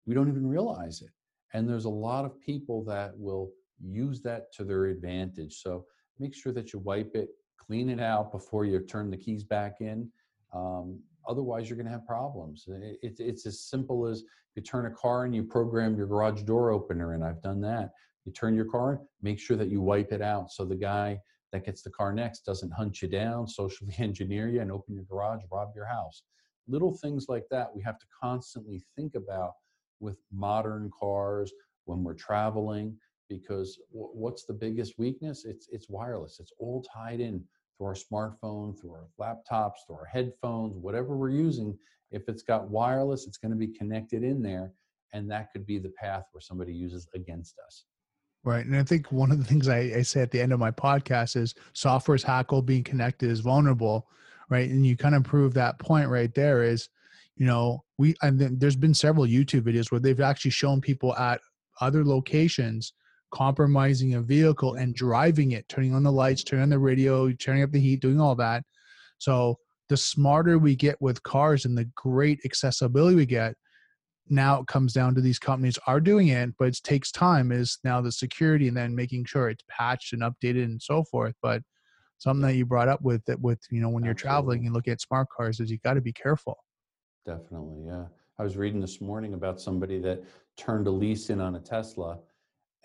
we 0.06 0.14
don't 0.14 0.28
even 0.28 0.46
realize 0.46 1.02
it. 1.02 1.10
And 1.54 1.68
there's 1.68 1.84
a 1.84 1.90
lot 1.90 2.24
of 2.24 2.40
people 2.40 2.84
that 2.84 3.12
will 3.18 3.50
use 3.80 4.22
that 4.22 4.52
to 4.54 4.64
their 4.64 4.86
advantage. 4.86 5.60
So 5.62 5.84
make 6.18 6.34
sure 6.34 6.52
that 6.52 6.72
you 6.72 6.78
wipe 6.78 7.14
it, 7.14 7.28
clean 7.58 7.90
it 7.90 8.00
out 8.00 8.32
before 8.32 8.64
you 8.64 8.80
turn 8.80 9.10
the 9.10 9.16
keys 9.16 9.44
back 9.44 9.76
in. 9.80 10.10
Um, 10.54 11.00
otherwise, 11.28 11.68
you're 11.68 11.76
going 11.76 11.86
to 11.86 11.92
have 11.92 12.06
problems. 12.06 12.64
It, 12.68 13.16
it's 13.18 13.46
as 13.46 13.60
simple 13.60 14.06
as 14.06 14.24
you 14.54 14.62
turn 14.62 14.86
a 14.86 14.90
car 14.90 15.24
and 15.24 15.34
you 15.34 15.42
program 15.42 15.96
your 15.96 16.06
garage 16.06 16.42
door 16.42 16.70
opener, 16.70 17.14
and 17.14 17.24
I've 17.24 17.42
done 17.42 17.60
that. 17.62 17.90
You 18.24 18.32
turn 18.32 18.54
your 18.54 18.66
car, 18.66 19.00
make 19.22 19.40
sure 19.40 19.56
that 19.56 19.68
you 19.68 19.80
wipe 19.80 20.12
it 20.12 20.22
out 20.22 20.52
so 20.52 20.64
the 20.64 20.76
guy 20.76 21.18
that 21.52 21.64
gets 21.64 21.82
the 21.82 21.90
car 21.90 22.12
next 22.12 22.44
doesn't 22.44 22.72
hunt 22.72 23.02
you 23.02 23.08
down, 23.08 23.46
socially 23.48 23.94
engineer 23.98 24.48
you, 24.48 24.60
and 24.60 24.70
open 24.70 24.94
your 24.94 25.04
garage, 25.04 25.42
rob 25.50 25.70
your 25.74 25.86
house. 25.86 26.22
Little 26.68 26.96
things 26.98 27.26
like 27.28 27.44
that 27.50 27.74
we 27.74 27.82
have 27.82 27.98
to 27.98 28.06
constantly 28.22 28.82
think 28.96 29.14
about 29.14 29.52
with 30.02 30.18
modern 30.32 30.90
cars 30.98 31.52
when 31.84 32.02
we're 32.02 32.14
traveling 32.14 32.96
because 33.28 33.78
what's 33.90 34.44
the 34.44 34.52
biggest 34.52 34.98
weakness 34.98 35.44
it's 35.44 35.68
it's 35.70 35.88
wireless 35.88 36.38
it's 36.40 36.52
all 36.58 36.82
tied 36.82 37.20
in 37.20 37.42
through 37.76 37.86
our 37.86 37.94
smartphone 37.94 38.78
through 38.78 38.92
our 38.92 39.06
laptops 39.18 39.86
through 39.86 39.96
our 39.96 40.04
headphones 40.04 40.76
whatever 40.76 41.16
we're 41.16 41.30
using 41.30 41.76
if 42.10 42.28
it's 42.28 42.42
got 42.42 42.68
wireless 42.68 43.26
it's 43.26 43.38
going 43.38 43.50
to 43.50 43.56
be 43.56 43.68
connected 43.68 44.22
in 44.22 44.42
there 44.42 44.72
and 45.14 45.30
that 45.30 45.50
could 45.52 45.64
be 45.64 45.78
the 45.78 45.90
path 45.90 46.24
where 46.32 46.40
somebody 46.40 46.74
uses 46.74 47.08
against 47.14 47.54
us 47.66 47.84
Right. 48.44 48.66
And 48.66 48.76
I 48.76 48.82
think 48.82 49.12
one 49.12 49.30
of 49.30 49.38
the 49.38 49.44
things 49.44 49.68
I, 49.68 49.78
I, 49.78 50.02
say 50.02 50.20
at 50.20 50.32
the 50.32 50.40
end 50.40 50.52
of 50.52 50.58
my 50.58 50.72
podcast 50.72 51.36
is 51.36 51.54
software 51.74 52.16
is 52.16 52.24
hackable, 52.24 52.66
being 52.66 52.82
connected 52.82 53.30
is 53.30 53.38
vulnerable. 53.38 54.08
Right. 54.48 54.68
And 54.68 54.84
you 54.84 54.96
kind 54.96 55.14
of 55.14 55.22
prove 55.22 55.54
that 55.54 55.78
point 55.78 56.08
right 56.08 56.34
there 56.34 56.64
is, 56.64 56.88
you 57.36 57.46
know, 57.46 57.82
we, 57.98 58.14
and 58.22 58.38
then 58.38 58.58
there's 58.58 58.76
been 58.76 58.94
several 58.94 59.26
YouTube 59.26 59.62
videos 59.62 59.90
where 59.90 60.00
they've 60.00 60.20
actually 60.20 60.50
shown 60.50 60.80
people 60.80 61.14
at 61.16 61.40
other 61.80 62.04
locations 62.04 62.92
compromising 63.32 64.14
a 64.14 64.20
vehicle 64.20 64.74
and 64.74 64.94
driving 64.94 65.52
it, 65.52 65.68
turning 65.68 65.94
on 65.94 66.02
the 66.02 66.12
lights, 66.12 66.44
turning 66.44 66.64
on 66.64 66.68
the 66.68 66.78
radio, 66.78 67.32
turning 67.32 67.62
up 67.62 67.72
the 67.72 67.80
heat, 67.80 68.00
doing 68.00 68.20
all 68.20 68.34
that. 68.34 68.62
So 69.18 69.58
the 69.88 69.96
smarter 69.96 70.58
we 70.58 70.76
get 70.76 71.00
with 71.00 71.22
cars 71.22 71.64
and 71.64 71.76
the 71.76 71.88
great 71.96 72.40
accessibility 72.44 73.16
we 73.16 73.26
get, 73.26 73.54
now 74.28 74.60
it 74.60 74.66
comes 74.66 74.92
down 74.92 75.14
to 75.14 75.20
these 75.20 75.38
companies 75.38 75.78
are 75.86 76.00
doing 76.00 76.28
it, 76.28 76.50
but 76.58 76.68
it 76.68 76.80
takes 76.84 77.10
time. 77.10 77.50
Is 77.50 77.78
now 77.82 78.00
the 78.00 78.12
security 78.12 78.68
and 78.68 78.76
then 78.76 78.94
making 78.94 79.24
sure 79.24 79.48
it's 79.48 79.64
patched 79.68 80.12
and 80.12 80.22
updated 80.22 80.64
and 80.64 80.80
so 80.80 81.04
forth. 81.04 81.34
But 81.42 81.62
something 82.18 82.46
that 82.46 82.54
you 82.54 82.64
brought 82.64 82.88
up 82.88 83.02
with 83.02 83.24
that 83.24 83.40
with 83.40 83.60
you 83.70 83.80
know 83.80 83.88
when 83.88 84.04
you're 84.04 84.12
Absolutely. 84.12 84.36
traveling 84.36 84.66
and 84.66 84.74
looking 84.74 84.92
at 84.92 85.00
smart 85.00 85.28
cars 85.36 85.58
is 85.58 85.70
you 85.70 85.78
got 85.78 85.94
to 85.94 86.00
be 86.00 86.12
careful. 86.12 86.56
Definitely, 87.24 87.84
yeah. 87.86 88.06
I 88.38 88.42
was 88.42 88.56
reading 88.56 88.80
this 88.80 89.00
morning 89.00 89.34
about 89.34 89.60
somebody 89.60 89.98
that 90.00 90.24
turned 90.56 90.86
a 90.86 90.90
lease 90.90 91.30
in 91.30 91.40
on 91.40 91.54
a 91.54 91.60
Tesla, 91.60 92.18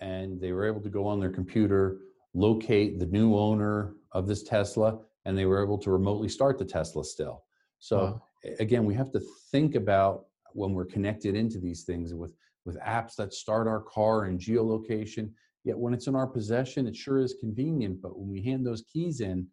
and 0.00 0.40
they 0.40 0.52
were 0.52 0.66
able 0.66 0.80
to 0.80 0.88
go 0.88 1.06
on 1.06 1.18
their 1.18 1.30
computer, 1.30 1.98
locate 2.34 3.00
the 3.00 3.06
new 3.06 3.36
owner 3.36 3.94
of 4.12 4.26
this 4.26 4.42
Tesla, 4.42 4.98
and 5.24 5.36
they 5.36 5.46
were 5.46 5.62
able 5.62 5.78
to 5.78 5.90
remotely 5.90 6.28
start 6.28 6.58
the 6.58 6.64
Tesla 6.64 7.04
still. 7.04 7.44
So 7.80 7.98
wow. 7.98 8.22
again, 8.60 8.84
we 8.84 8.94
have 8.94 9.10
to 9.12 9.20
think 9.50 9.74
about 9.74 10.26
when 10.52 10.72
we're 10.72 10.84
connected 10.84 11.34
into 11.34 11.58
these 11.58 11.84
things 11.84 12.14
with 12.14 12.34
with 12.64 12.78
apps 12.80 13.16
that 13.16 13.32
start 13.32 13.66
our 13.66 13.80
car 13.80 14.24
and 14.24 14.38
geolocation 14.38 15.30
yet 15.64 15.78
when 15.78 15.94
it's 15.94 16.06
in 16.06 16.14
our 16.14 16.26
possession 16.26 16.86
it 16.86 16.94
sure 16.94 17.18
is 17.18 17.34
convenient 17.40 18.00
but 18.02 18.18
when 18.18 18.28
we 18.28 18.42
hand 18.42 18.66
those 18.66 18.84
keys 18.92 19.20
in 19.20 19.46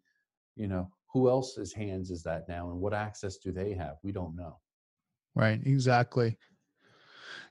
you 0.54 0.66
know 0.66 0.90
who 1.12 1.30
else's 1.30 1.72
hands 1.72 2.10
is 2.10 2.22
that 2.22 2.48
now 2.48 2.70
and 2.70 2.78
what 2.78 2.92
access 2.92 3.38
do 3.38 3.52
they 3.52 3.72
have 3.72 3.96
we 4.02 4.12
don't 4.12 4.36
know 4.36 4.58
right 5.36 5.60
exactly 5.64 6.36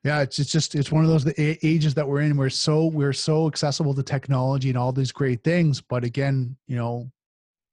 yeah 0.04 0.20
it's, 0.20 0.38
it's 0.40 0.52
just 0.52 0.76
it's 0.76 0.92
one 0.92 1.06
of 1.06 1.10
those 1.10 1.32
ages 1.38 1.94
that 1.94 2.08
we're 2.08 2.22
in 2.22 2.36
we're 2.36 2.50
so 2.50 2.88
we're 2.88 3.14
so 3.14 3.48
accessible 3.48 3.94
to 3.94 4.04
technology 4.04 4.68
and 4.70 4.78
all 4.78 4.92
these 4.92 5.14
great 5.14 5.42
things 5.46 5.80
but 5.80 6.04
again 6.04 6.58
you 6.68 6.76
know 6.76 7.10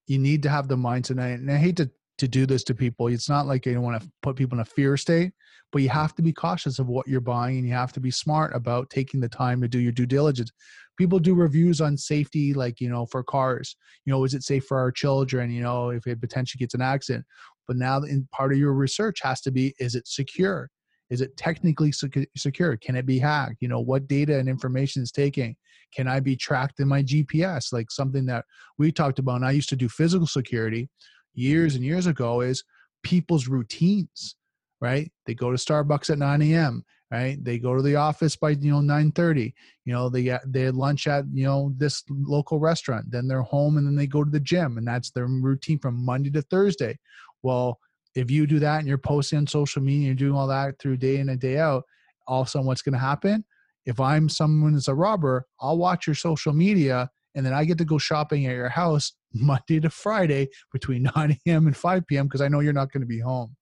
you 0.06 0.18
need 0.18 0.42
to 0.42 0.48
have 0.48 0.68
the 0.68 0.76
mindset 0.76 1.18
and 1.18 1.50
I 1.50 1.56
hate 1.56 1.76
to 1.78 1.90
to 2.18 2.28
do 2.28 2.46
this 2.46 2.62
to 2.64 2.74
people. 2.74 3.08
It's 3.08 3.28
not 3.28 3.46
like 3.46 3.66
you 3.66 3.74
don't 3.74 3.82
want 3.82 4.00
to 4.00 4.08
put 4.22 4.36
people 4.36 4.56
in 4.56 4.62
a 4.62 4.64
fear 4.64 4.96
state, 4.96 5.32
but 5.72 5.82
you 5.82 5.88
have 5.88 6.14
to 6.14 6.22
be 6.22 6.32
cautious 6.32 6.78
of 6.78 6.86
what 6.86 7.08
you're 7.08 7.20
buying 7.20 7.58
and 7.58 7.66
you 7.66 7.72
have 7.72 7.92
to 7.94 8.00
be 8.00 8.12
smart 8.12 8.54
about 8.54 8.90
taking 8.90 9.20
the 9.20 9.28
time 9.28 9.60
to 9.60 9.66
do 9.66 9.80
your 9.80 9.90
due 9.90 10.06
diligence. 10.06 10.52
People 10.98 11.18
do 11.18 11.34
reviews 11.34 11.80
on 11.80 11.96
safety, 11.96 12.54
like, 12.54 12.80
you 12.80 12.88
know, 12.88 13.06
for 13.06 13.24
cars. 13.24 13.74
You 14.04 14.12
know, 14.12 14.22
is 14.24 14.34
it 14.34 14.44
safe 14.44 14.66
for 14.66 14.78
our 14.78 14.92
children? 14.92 15.50
You 15.50 15.62
know, 15.62 15.88
if 15.88 16.06
it 16.06 16.20
potentially 16.20 16.60
gets 16.60 16.74
an 16.74 16.82
accident. 16.82 17.24
But 17.66 17.76
now, 17.76 18.02
part 18.32 18.52
of 18.52 18.58
your 18.58 18.72
research 18.72 19.20
has 19.22 19.40
to 19.42 19.50
be 19.50 19.74
is 19.78 19.94
it 19.94 20.06
secure? 20.06 20.68
Is 21.10 21.20
it 21.20 21.36
technically 21.36 21.92
secure? 22.36 22.76
Can 22.78 22.96
it 22.96 23.04
be 23.04 23.18
hacked? 23.18 23.56
You 23.60 23.68
know, 23.68 23.80
what 23.80 24.08
data 24.08 24.38
and 24.38 24.48
information 24.48 25.02
is 25.02 25.12
taking? 25.12 25.56
Can 25.94 26.08
I 26.08 26.20
be 26.20 26.36
tracked 26.36 26.80
in 26.80 26.88
my 26.88 27.02
GPS? 27.02 27.72
Like 27.72 27.90
something 27.90 28.24
that 28.26 28.46
we 28.78 28.90
talked 28.90 29.18
about. 29.18 29.36
And 29.36 29.44
I 29.44 29.50
used 29.50 29.68
to 29.68 29.76
do 29.76 29.90
physical 29.90 30.26
security 30.26 30.88
years 31.34 31.74
and 31.74 31.84
years 31.84 32.06
ago 32.06 32.40
is 32.40 32.64
people's 33.02 33.48
routines 33.48 34.36
right 34.80 35.10
they 35.26 35.34
go 35.34 35.50
to 35.50 35.56
starbucks 35.56 36.10
at 36.10 36.18
9 36.18 36.42
a.m 36.42 36.84
right 37.10 37.42
they 37.44 37.58
go 37.58 37.74
to 37.74 37.82
the 37.82 37.96
office 37.96 38.36
by 38.36 38.50
you 38.50 38.72
know 38.72 38.94
9.30 38.94 39.52
you 39.84 39.92
know 39.92 40.08
they 40.08 40.38
they 40.46 40.70
lunch 40.70 41.06
at 41.06 41.24
you 41.32 41.44
know 41.44 41.72
this 41.76 42.04
local 42.10 42.58
restaurant 42.58 43.10
then 43.10 43.26
they're 43.26 43.42
home 43.42 43.76
and 43.76 43.86
then 43.86 43.96
they 43.96 44.06
go 44.06 44.24
to 44.24 44.30
the 44.30 44.40
gym 44.40 44.78
and 44.78 44.86
that's 44.86 45.10
their 45.10 45.26
routine 45.26 45.78
from 45.78 46.04
monday 46.04 46.30
to 46.30 46.42
thursday 46.42 46.96
well 47.42 47.78
if 48.14 48.30
you 48.30 48.46
do 48.46 48.58
that 48.58 48.78
and 48.78 48.88
you're 48.88 48.98
posting 48.98 49.38
on 49.38 49.46
social 49.46 49.82
media 49.82 50.08
and 50.10 50.20
you're 50.20 50.28
doing 50.28 50.38
all 50.38 50.46
that 50.46 50.78
through 50.78 50.96
day 50.96 51.16
in 51.16 51.28
and 51.28 51.40
day 51.40 51.58
out 51.58 51.84
all 52.26 52.42
of 52.42 52.46
a 52.46 52.50
sudden 52.50 52.66
what's 52.66 52.82
going 52.82 52.92
to 52.92 52.98
happen 52.98 53.44
if 53.86 53.98
i'm 54.00 54.28
someone 54.28 54.72
that's 54.72 54.88
a 54.88 54.94
robber 54.94 55.46
i'll 55.60 55.78
watch 55.78 56.06
your 56.06 56.14
social 56.14 56.52
media 56.52 57.10
and 57.34 57.44
then 57.44 57.52
I 57.52 57.64
get 57.64 57.78
to 57.78 57.84
go 57.84 57.98
shopping 57.98 58.46
at 58.46 58.54
your 58.54 58.68
house 58.68 59.12
Monday 59.34 59.80
to 59.80 59.90
Friday 59.90 60.48
between 60.72 61.02
9 61.16 61.38
a.m. 61.46 61.66
and 61.66 61.76
5 61.76 62.06
p.m. 62.06 62.26
because 62.26 62.40
I 62.40 62.48
know 62.48 62.60
you're 62.60 62.72
not 62.72 62.92
going 62.92 63.00
to 63.02 63.06
be 63.06 63.20
home. 63.20 63.56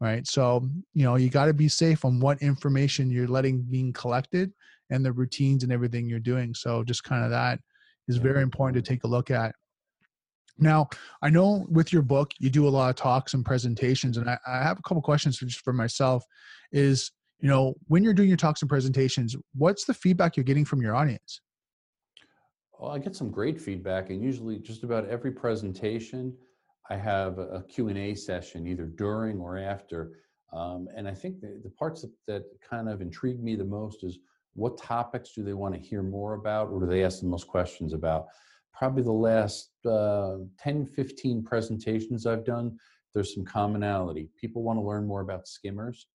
Right. 0.00 0.26
So, 0.26 0.68
you 0.94 1.04
know, 1.04 1.14
you 1.14 1.30
got 1.30 1.44
to 1.44 1.54
be 1.54 1.68
safe 1.68 2.04
on 2.04 2.18
what 2.18 2.42
information 2.42 3.08
you're 3.08 3.28
letting 3.28 3.62
being 3.62 3.92
collected 3.92 4.52
and 4.90 5.04
the 5.04 5.12
routines 5.12 5.62
and 5.62 5.72
everything 5.72 6.08
you're 6.08 6.18
doing. 6.18 6.54
So, 6.54 6.82
just 6.82 7.04
kind 7.04 7.24
of 7.24 7.30
that 7.30 7.60
is 8.08 8.16
very 8.16 8.42
important 8.42 8.84
to 8.84 8.90
take 8.90 9.04
a 9.04 9.06
look 9.06 9.30
at. 9.30 9.54
Now, 10.58 10.88
I 11.22 11.30
know 11.30 11.66
with 11.68 11.92
your 11.92 12.02
book, 12.02 12.32
you 12.38 12.50
do 12.50 12.68
a 12.68 12.70
lot 12.70 12.90
of 12.90 12.96
talks 12.96 13.34
and 13.34 13.44
presentations, 13.44 14.16
and 14.16 14.28
I, 14.28 14.38
I 14.46 14.62
have 14.62 14.78
a 14.78 14.82
couple 14.82 15.02
questions 15.02 15.36
for, 15.36 15.46
just 15.46 15.64
for 15.64 15.72
myself. 15.72 16.24
Is 16.72 17.10
you 17.40 17.48
know, 17.48 17.74
when 17.88 18.04
you're 18.04 18.14
doing 18.14 18.28
your 18.28 18.36
talks 18.36 18.62
and 18.62 18.68
presentations, 18.68 19.34
what's 19.54 19.84
the 19.84 19.94
feedback 19.94 20.36
you're 20.36 20.44
getting 20.44 20.64
from 20.64 20.80
your 20.80 20.94
audience? 20.94 21.40
Well, 22.78 22.92
I 22.92 22.98
get 22.98 23.16
some 23.16 23.30
great 23.30 23.60
feedback, 23.60 24.10
and 24.10 24.22
usually 24.22 24.58
just 24.58 24.84
about 24.84 25.08
every 25.08 25.32
presentation, 25.32 26.34
I 26.90 26.96
have 26.96 27.38
a 27.38 27.64
Q&A 27.68 28.14
session 28.14 28.66
either 28.66 28.86
during 28.86 29.40
or 29.40 29.58
after. 29.58 30.12
Um, 30.52 30.88
and 30.96 31.08
I 31.08 31.14
think 31.14 31.40
the, 31.40 31.60
the 31.62 31.70
parts 31.70 32.02
that, 32.02 32.12
that, 32.26 32.42
kind 32.68 32.88
of 32.88 33.00
intrigue 33.00 33.42
me 33.42 33.56
the 33.56 33.64
most 33.64 34.04
is 34.04 34.18
what 34.54 34.76
topics 34.76 35.32
do 35.34 35.42
they 35.42 35.54
want 35.54 35.74
to 35.74 35.80
hear 35.80 36.02
more 36.02 36.34
about 36.34 36.68
or 36.68 36.80
do 36.80 36.86
they 36.86 37.04
ask 37.04 37.20
the 37.20 37.26
most 37.26 37.46
questions 37.46 37.94
about? 37.94 38.26
Probably 38.72 39.02
the 39.02 39.12
last 39.12 39.70
uh, 39.86 40.38
10, 40.58 40.86
15 40.86 41.42
presentations 41.42 42.26
I've 42.26 42.44
done, 42.44 42.78
there's 43.14 43.34
some 43.34 43.44
commonality. 43.44 44.30
People 44.40 44.62
want 44.62 44.78
to 44.78 44.82
learn 44.82 45.06
more 45.06 45.20
about 45.20 45.46
skimmers 45.46 46.06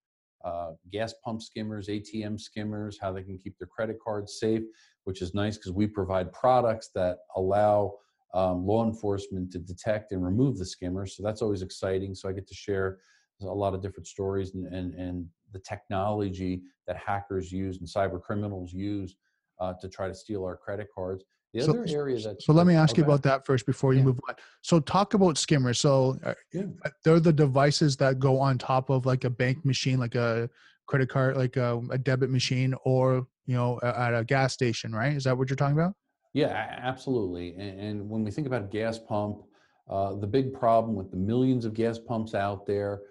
uh, 0.43 0.71
gas 0.91 1.13
pump 1.25 1.41
skimmers, 1.41 1.89
ATM 1.89 2.39
skimmers, 2.39 2.97
how 3.01 3.11
they 3.11 3.23
can 3.23 3.37
keep 3.37 3.57
their 3.57 3.67
credit 3.67 3.97
cards 4.03 4.39
safe, 4.39 4.63
which 5.03 5.21
is 5.21 5.33
nice 5.33 5.57
because 5.57 5.71
we 5.71 5.87
provide 5.87 6.31
products 6.31 6.89
that 6.95 7.19
allow 7.35 7.93
um, 8.33 8.65
law 8.65 8.85
enforcement 8.85 9.51
to 9.51 9.59
detect 9.59 10.11
and 10.11 10.23
remove 10.23 10.57
the 10.57 10.65
skimmers. 10.65 11.15
So 11.15 11.23
that's 11.23 11.41
always 11.41 11.61
exciting. 11.61 12.13
So 12.13 12.29
I 12.29 12.33
get 12.33 12.47
to 12.47 12.53
share 12.53 12.99
a 13.41 13.45
lot 13.45 13.73
of 13.73 13.81
different 13.81 14.07
stories 14.07 14.53
and, 14.53 14.67
and, 14.67 14.93
and 14.95 15.25
the 15.53 15.59
technology 15.59 16.61
that 16.87 16.97
hackers 16.97 17.51
use 17.51 17.79
and 17.79 17.87
cyber 17.87 18.21
criminals 18.21 18.73
use 18.73 19.15
uh, 19.59 19.73
to 19.81 19.89
try 19.89 20.07
to 20.07 20.13
steal 20.13 20.43
our 20.43 20.57
credit 20.57 20.87
cards. 20.93 21.23
The 21.53 21.61
so, 21.61 21.71
other 21.71 21.85
area 21.89 22.19
that 22.19 22.41
so 22.41 22.53
let 22.53 22.67
me 22.67 22.75
ask 22.75 22.97
you 22.97 23.03
about 23.03 23.23
that 23.23 23.45
first 23.45 23.65
before 23.65 23.93
you 23.93 23.99
yeah. 23.99 24.05
move 24.05 24.19
on. 24.27 24.35
So 24.61 24.79
talk 24.79 25.13
about 25.13 25.37
skimmers. 25.37 25.79
So 25.79 26.17
uh, 26.23 26.33
yeah. 26.53 26.63
Uh, 26.85 26.89
they're 27.03 27.19
the 27.19 27.33
devices 27.33 27.95
that 27.97 28.19
go 28.19 28.39
on 28.39 28.57
top 28.57 28.89
of 28.89 29.05
like 29.05 29.23
a 29.23 29.29
bank 29.29 29.65
machine, 29.65 29.99
like 29.99 30.15
a 30.15 30.49
credit 30.87 31.09
card, 31.09 31.37
like 31.37 31.55
a, 31.57 31.81
a 31.89 31.97
debit 31.97 32.29
machine, 32.29 32.75
or 32.83 33.25
you 33.45 33.55
know 33.55 33.79
at 33.81 34.13
a 34.13 34.23
gas 34.23 34.53
station, 34.53 34.93
right? 34.93 35.13
Is 35.13 35.23
that 35.23 35.37
what 35.37 35.49
you're 35.49 35.55
talking 35.55 35.77
about? 35.77 35.93
Yeah, 36.33 36.77
absolutely. 36.81 37.55
And, 37.57 37.79
and 37.79 38.09
when 38.09 38.23
we 38.23 38.31
think 38.31 38.45
about 38.45 38.63
a 38.63 38.67
gas 38.67 38.99
pump, 38.99 39.43
uh, 39.89 40.15
the 40.15 40.27
big 40.27 40.53
problem 40.53 40.95
with 40.95 41.09
the 41.11 41.17
millions 41.17 41.65
of 41.65 41.73
gas 41.73 41.97
pumps 41.97 42.35
out 42.35 42.65
there 42.65 43.01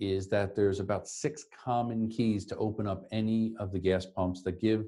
is 0.00 0.28
that 0.28 0.56
there's 0.56 0.80
about 0.80 1.06
six 1.06 1.44
common 1.64 2.08
keys 2.08 2.44
to 2.46 2.56
open 2.56 2.86
up 2.86 3.06
any 3.12 3.54
of 3.58 3.70
the 3.70 3.78
gas 3.78 4.04
pumps 4.04 4.42
that 4.42 4.60
give 4.60 4.84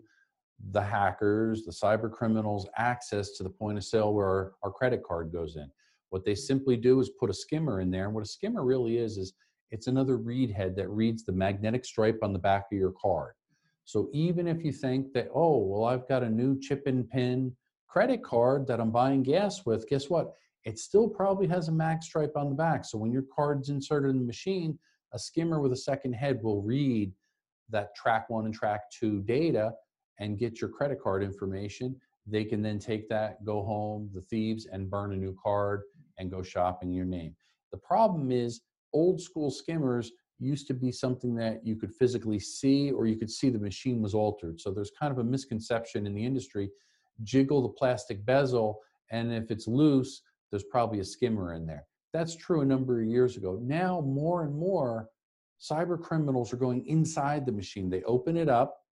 the 0.70 0.82
hackers, 0.82 1.64
the 1.64 1.72
cyber 1.72 2.10
criminals 2.10 2.66
access 2.76 3.30
to 3.32 3.42
the 3.42 3.50
point 3.50 3.78
of 3.78 3.84
sale 3.84 4.14
where 4.14 4.26
our, 4.26 4.52
our, 4.62 4.70
credit 4.70 5.02
card 5.02 5.32
goes 5.32 5.56
in. 5.56 5.68
What 6.10 6.24
they 6.24 6.34
simply 6.34 6.76
do 6.76 7.00
is 7.00 7.10
put 7.20 7.30
a 7.30 7.34
skimmer 7.34 7.80
in 7.80 7.90
there. 7.90 8.06
And 8.06 8.14
what 8.14 8.24
a 8.24 8.28
skimmer 8.28 8.64
really 8.64 8.98
is, 8.98 9.18
is 9.18 9.34
it's 9.70 9.88
another 9.88 10.16
read 10.16 10.50
head 10.50 10.76
that 10.76 10.88
reads 10.88 11.24
the 11.24 11.32
magnetic 11.32 11.84
stripe 11.84 12.20
on 12.22 12.32
the 12.32 12.38
back 12.38 12.66
of 12.72 12.78
your 12.78 12.92
card. 12.92 13.34
So 13.84 14.08
even 14.12 14.46
if 14.46 14.64
you 14.64 14.72
think 14.72 15.12
that, 15.12 15.28
oh, 15.34 15.58
well, 15.58 15.84
I've 15.84 16.08
got 16.08 16.22
a 16.22 16.30
new 16.30 16.58
chip 16.58 16.86
and 16.86 17.08
pin 17.08 17.54
credit 17.88 18.22
card 18.22 18.66
that 18.68 18.80
I'm 18.80 18.90
buying 18.90 19.22
gas 19.22 19.66
with, 19.66 19.88
guess 19.88 20.08
what? 20.08 20.32
It 20.64 20.78
still 20.78 21.08
probably 21.08 21.46
has 21.48 21.68
a 21.68 21.72
mag 21.72 22.02
stripe 22.02 22.32
on 22.36 22.48
the 22.48 22.54
back. 22.54 22.84
So 22.84 22.96
when 22.96 23.12
your 23.12 23.24
card's 23.34 23.68
inserted 23.68 24.10
in 24.10 24.18
the 24.18 24.24
machine, 24.24 24.78
a 25.12 25.18
skimmer 25.18 25.60
with 25.60 25.72
a 25.72 25.76
second 25.76 26.14
head 26.14 26.42
will 26.42 26.62
read 26.62 27.12
that 27.70 27.94
track 27.94 28.30
one 28.30 28.46
and 28.46 28.54
track 28.54 28.90
two 28.90 29.20
data 29.22 29.72
and 30.18 30.38
get 30.38 30.60
your 30.60 30.70
credit 30.70 31.00
card 31.02 31.22
information. 31.22 31.96
They 32.26 32.44
can 32.44 32.62
then 32.62 32.78
take 32.78 33.08
that, 33.08 33.44
go 33.44 33.62
home, 33.62 34.10
the 34.14 34.22
thieves, 34.22 34.66
and 34.66 34.90
burn 34.90 35.12
a 35.12 35.16
new 35.16 35.36
card 35.42 35.82
and 36.18 36.30
go 36.30 36.42
shopping 36.42 36.92
your 36.92 37.04
name. 37.04 37.34
The 37.72 37.78
problem 37.78 38.30
is 38.30 38.62
old 38.92 39.20
school 39.20 39.50
skimmers 39.50 40.12
used 40.38 40.66
to 40.68 40.74
be 40.74 40.90
something 40.90 41.34
that 41.36 41.64
you 41.66 41.76
could 41.76 41.92
physically 41.92 42.38
see 42.38 42.90
or 42.90 43.06
you 43.06 43.16
could 43.16 43.30
see 43.30 43.50
the 43.50 43.58
machine 43.58 44.00
was 44.00 44.14
altered. 44.14 44.60
So 44.60 44.70
there's 44.70 44.92
kind 44.98 45.12
of 45.12 45.18
a 45.18 45.24
misconception 45.24 46.06
in 46.06 46.14
the 46.14 46.24
industry. 46.24 46.70
Jiggle 47.22 47.62
the 47.62 47.68
plastic 47.68 48.24
bezel, 48.24 48.80
and 49.10 49.32
if 49.32 49.50
it's 49.50 49.68
loose, 49.68 50.22
there's 50.50 50.64
probably 50.64 51.00
a 51.00 51.04
skimmer 51.04 51.54
in 51.54 51.66
there. 51.66 51.86
That's 52.12 52.36
true 52.36 52.60
a 52.60 52.64
number 52.64 53.00
of 53.00 53.06
years 53.06 53.36
ago. 53.36 53.58
Now, 53.62 54.00
more 54.00 54.44
and 54.44 54.54
more, 54.54 55.08
cyber 55.60 56.00
criminals 56.00 56.52
are 56.52 56.56
going 56.56 56.86
inside 56.86 57.46
the 57.46 57.52
machine. 57.52 57.90
They 57.90 58.02
open 58.02 58.36
it 58.36 58.48
up 58.48 58.83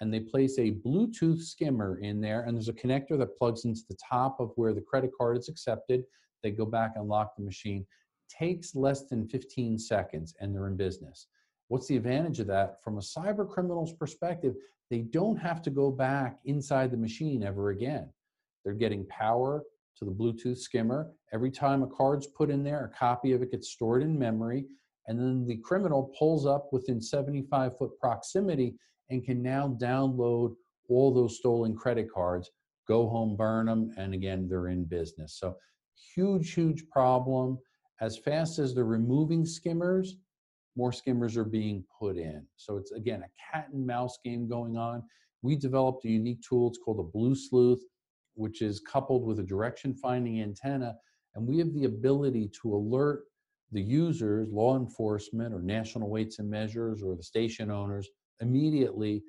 and 0.00 0.12
they 0.12 0.20
place 0.20 0.58
a 0.58 0.72
Bluetooth 0.72 1.42
skimmer 1.42 1.98
in 1.98 2.20
there, 2.20 2.42
and 2.42 2.56
there's 2.56 2.68
a 2.68 2.72
connector 2.72 3.18
that 3.18 3.38
plugs 3.38 3.64
into 3.64 3.82
the 3.88 3.96
top 3.96 4.40
of 4.40 4.52
where 4.56 4.72
the 4.72 4.80
credit 4.80 5.10
card 5.18 5.38
is 5.38 5.48
accepted. 5.48 6.04
They 6.42 6.50
go 6.50 6.66
back 6.66 6.92
and 6.96 7.08
lock 7.08 7.36
the 7.36 7.44
machine 7.44 7.86
takes 8.28 8.74
less 8.74 9.06
than 9.06 9.28
15 9.28 9.78
seconds 9.78 10.34
and 10.40 10.54
they're 10.54 10.66
in 10.66 10.76
business. 10.76 11.28
What's 11.68 11.86
the 11.86 11.96
advantage 11.96 12.40
of 12.40 12.46
that? 12.48 12.82
From 12.82 12.98
a 12.98 13.00
cyber 13.00 13.48
criminal's 13.48 13.92
perspective, 13.92 14.54
they 14.90 15.00
don't 15.00 15.36
have 15.36 15.62
to 15.62 15.70
go 15.70 15.90
back 15.90 16.38
inside 16.44 16.90
the 16.90 16.96
machine 16.96 17.42
ever 17.42 17.70
again. 17.70 18.08
They're 18.64 18.74
getting 18.74 19.06
power 19.06 19.62
to 19.98 20.04
the 20.04 20.10
Bluetooth 20.10 20.58
skimmer. 20.58 21.10
Every 21.32 21.50
time 21.50 21.82
a 21.82 21.86
card's 21.86 22.26
put 22.26 22.50
in 22.50 22.62
there, 22.62 22.84
a 22.92 22.98
copy 22.98 23.32
of 23.32 23.42
it 23.42 23.50
gets 23.50 23.70
stored 23.70 24.02
in 24.02 24.18
memory, 24.18 24.66
and 25.06 25.18
then 25.18 25.46
the 25.46 25.56
criminal 25.58 26.12
pulls 26.18 26.46
up 26.46 26.68
within 26.72 27.00
75 27.00 27.78
foot 27.78 27.98
proximity 27.98 28.74
and 29.10 29.24
can 29.24 29.42
now 29.42 29.76
download 29.80 30.54
all 30.88 31.12
those 31.12 31.38
stolen 31.38 31.74
credit 31.74 32.08
cards, 32.12 32.50
go 32.86 33.08
home, 33.08 33.36
burn 33.36 33.66
them, 33.66 33.92
and 33.96 34.14
again, 34.14 34.48
they're 34.48 34.68
in 34.68 34.84
business. 34.84 35.38
So, 35.38 35.56
huge, 36.14 36.52
huge 36.52 36.88
problem 36.90 37.58
as 38.00 38.18
fast 38.18 38.58
as 38.58 38.74
they're 38.74 38.84
removing 38.84 39.46
skimmers, 39.46 40.16
more 40.76 40.92
skimmers 40.92 41.36
are 41.36 41.44
being 41.44 41.84
put 41.98 42.16
in. 42.16 42.44
So 42.56 42.76
it's 42.76 42.92
again 42.92 43.22
a 43.22 43.52
cat 43.52 43.68
and 43.72 43.86
mouse 43.86 44.18
game 44.24 44.48
going 44.48 44.76
on. 44.76 45.02
We 45.42 45.56
developed 45.56 46.04
a 46.04 46.08
unique 46.08 46.42
tool, 46.42 46.68
it's 46.68 46.78
called 46.78 47.00
a 47.00 47.02
Blue 47.02 47.34
Sleuth, 47.34 47.82
which 48.34 48.62
is 48.62 48.80
coupled 48.80 49.24
with 49.24 49.38
a 49.38 49.44
direction 49.44 49.94
finding 49.94 50.40
antenna. 50.42 50.96
And 51.34 51.46
we 51.46 51.58
have 51.58 51.72
the 51.72 51.84
ability 51.84 52.50
to 52.62 52.74
alert 52.74 53.24
the 53.72 53.82
users, 53.82 54.48
law 54.50 54.76
enforcement, 54.76 55.52
or 55.52 55.60
national 55.60 56.08
weights 56.08 56.38
and 56.38 56.48
measures, 56.48 57.02
or 57.02 57.16
the 57.16 57.22
station 57.22 57.70
owners 57.70 58.08
immediately 58.40 59.22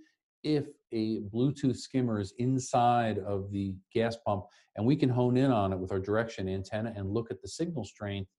if 0.44 0.68
a 0.92 1.22
Bluetooth 1.34 1.78
skimmer 1.78 2.20
is 2.20 2.34
inside 2.38 3.18
of 3.20 3.52
the 3.52 3.76
gas 3.94 4.16
pump. 4.26 4.46
And 4.76 4.86
we 4.86 4.96
can 4.96 5.10
hone 5.10 5.38
in 5.38 5.52
on 5.52 5.74
it 5.74 5.80
with 5.80 5.92
our 5.92 6.00
direction 6.00 6.48
antenna 6.48 6.94
and 6.96 7.12
look 7.12 7.32
at 7.32 7.42
the 7.42 7.48
signal 7.48 7.84
strength 7.84 8.30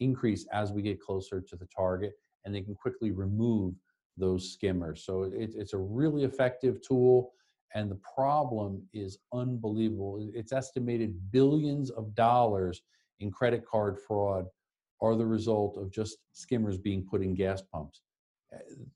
increase 0.00 0.46
as 0.52 0.72
we 0.72 0.82
get 0.82 1.00
closer 1.00 1.40
to 1.40 1.56
the 1.56 1.66
target 1.74 2.12
and 2.44 2.54
they 2.54 2.60
can 2.60 2.74
quickly 2.74 3.12
remove 3.12 3.74
those 4.16 4.52
skimmers. 4.52 5.04
So 5.04 5.24
it, 5.24 5.52
it's 5.56 5.72
a 5.72 5.78
really 5.78 6.24
effective 6.24 6.80
tool 6.86 7.32
and 7.74 7.90
the 7.90 8.00
problem 8.14 8.82
is 8.92 9.18
unbelievable. 9.32 10.30
It's 10.32 10.52
estimated 10.52 11.32
billions 11.32 11.90
of 11.90 12.14
dollars 12.14 12.82
in 13.20 13.30
credit 13.30 13.64
card 13.66 13.98
fraud 14.06 14.46
are 15.00 15.16
the 15.16 15.26
result 15.26 15.76
of 15.76 15.90
just 15.90 16.18
skimmers 16.32 16.78
being 16.78 17.04
put 17.04 17.22
in 17.22 17.34
gas 17.34 17.62
pumps. 17.62 18.00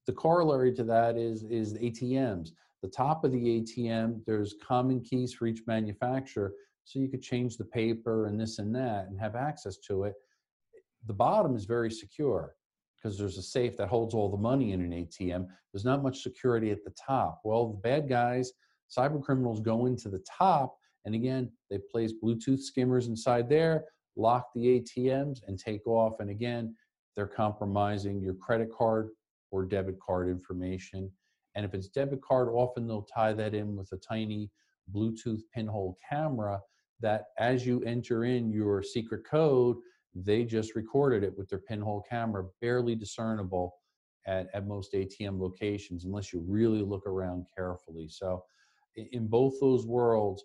The 0.06 0.12
corollary 0.12 0.74
to 0.74 0.84
that 0.84 1.16
is, 1.16 1.44
is 1.44 1.74
ATMs. 1.74 2.50
The 2.82 2.88
top 2.88 3.24
of 3.24 3.32
the 3.32 3.38
ATM, 3.38 4.24
there's 4.26 4.54
common 4.66 5.00
keys 5.00 5.32
for 5.32 5.46
each 5.46 5.62
manufacturer, 5.66 6.52
so 6.84 6.98
you 6.98 7.08
could 7.08 7.22
change 7.22 7.56
the 7.56 7.64
paper 7.64 8.26
and 8.26 8.40
this 8.40 8.58
and 8.58 8.74
that 8.74 9.08
and 9.08 9.18
have 9.20 9.34
access 9.34 9.76
to 9.88 10.04
it 10.04 10.14
the 11.06 11.14
bottom 11.14 11.54
is 11.56 11.64
very 11.64 11.90
secure 11.90 12.54
because 12.96 13.18
there's 13.18 13.38
a 13.38 13.42
safe 13.42 13.76
that 13.76 13.88
holds 13.88 14.14
all 14.14 14.28
the 14.28 14.36
money 14.36 14.72
in 14.72 14.80
an 14.80 14.90
ATM. 14.90 15.46
There's 15.72 15.84
not 15.84 16.02
much 16.02 16.22
security 16.22 16.70
at 16.70 16.84
the 16.84 16.90
top. 16.90 17.40
Well, 17.44 17.68
the 17.68 17.78
bad 17.78 18.08
guys, 18.08 18.52
cyber 18.96 19.22
criminals 19.22 19.60
go 19.60 19.86
into 19.86 20.08
the 20.08 20.22
top, 20.38 20.76
and 21.04 21.14
again, 21.14 21.50
they 21.70 21.78
place 21.90 22.12
Bluetooth 22.22 22.60
skimmers 22.60 23.06
inside 23.06 23.48
there, 23.48 23.84
lock 24.16 24.48
the 24.54 24.80
ATMs, 24.80 25.40
and 25.46 25.58
take 25.58 25.86
off. 25.86 26.18
And 26.18 26.30
again, 26.30 26.74
they're 27.14 27.26
compromising 27.26 28.20
your 28.20 28.34
credit 28.34 28.68
card 28.76 29.10
or 29.50 29.64
debit 29.64 29.98
card 30.00 30.28
information. 30.28 31.10
And 31.54 31.64
if 31.64 31.74
it's 31.74 31.88
debit 31.88 32.22
card, 32.22 32.48
often 32.48 32.86
they'll 32.86 33.02
tie 33.02 33.32
that 33.32 33.54
in 33.54 33.76
with 33.76 33.90
a 33.92 33.96
tiny 33.96 34.50
Bluetooth 34.94 35.40
pinhole 35.54 35.96
camera 36.08 36.60
that 37.00 37.26
as 37.38 37.66
you 37.66 37.82
enter 37.84 38.24
in 38.24 38.50
your 38.50 38.82
secret 38.82 39.22
code, 39.28 39.76
they 40.14 40.44
just 40.44 40.74
recorded 40.74 41.22
it 41.22 41.36
with 41.36 41.48
their 41.48 41.60
pinhole 41.60 42.04
camera, 42.08 42.44
barely 42.60 42.94
discernible 42.94 43.74
at, 44.26 44.48
at 44.54 44.66
most 44.66 44.92
ATM 44.92 45.38
locations 45.38 46.04
unless 46.04 46.32
you 46.32 46.44
really 46.46 46.82
look 46.82 47.06
around 47.06 47.46
carefully. 47.54 48.08
So, 48.08 48.44
in 48.96 49.28
both 49.28 49.60
those 49.60 49.86
worlds, 49.86 50.44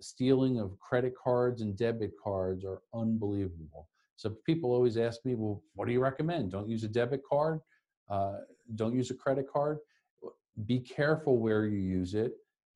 stealing 0.00 0.58
of 0.58 0.78
credit 0.80 1.14
cards 1.22 1.62
and 1.62 1.76
debit 1.76 2.12
cards 2.22 2.64
are 2.64 2.82
unbelievable. 2.94 3.88
So 4.16 4.30
people 4.44 4.72
always 4.72 4.96
ask 4.96 5.24
me, 5.24 5.34
well, 5.34 5.62
what 5.74 5.86
do 5.86 5.92
you 5.92 6.00
recommend? 6.00 6.50
Don't 6.50 6.68
use 6.68 6.84
a 6.84 6.88
debit 6.88 7.20
card. 7.28 7.60
Uh, 8.08 8.38
don't 8.74 8.94
use 8.94 9.10
a 9.10 9.14
credit 9.14 9.46
card. 9.52 9.78
Be 10.66 10.80
careful 10.80 11.38
where 11.38 11.66
you 11.66 11.78
use 11.78 12.14
it. 12.14 12.32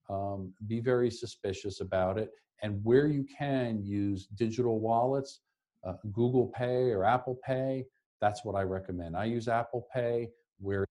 Um, 0.09 0.52
be 0.66 0.81
very 0.81 1.11
suspicious 1.11 1.81
about 1.81 2.19
it. 2.19 2.31
And 2.62 2.81
where 2.85 3.07
you 3.07 3.24
can, 3.39 3.82
use 3.82 4.27
digital 4.27 4.81
wallets 4.81 5.40
uh, 5.85 5.94
Google 6.12 6.47
Pay 6.48 6.90
or 6.90 7.05
Apple 7.05 7.39
Pay, 7.44 7.86
that's 8.20 8.44
what 8.44 8.55
I 8.55 8.62
recommend. 8.62 9.16
I 9.16 9.24
use 9.24 9.48
Apple 9.48 9.86
Pay 9.94 10.28
where 10.59 10.85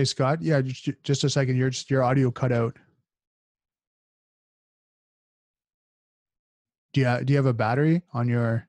Hey 0.00 0.06
Scott, 0.06 0.40
yeah, 0.40 0.62
just 0.62 0.88
just 1.02 1.24
a 1.24 1.28
second. 1.28 1.56
Your 1.58 1.70
your 1.88 2.02
audio 2.02 2.30
cut 2.30 2.52
out. 2.52 2.74
Do 6.94 7.02
you 7.02 7.22
do 7.22 7.34
you 7.34 7.36
have 7.36 7.44
a 7.44 7.52
battery 7.52 8.00
on 8.14 8.26
your? 8.26 8.66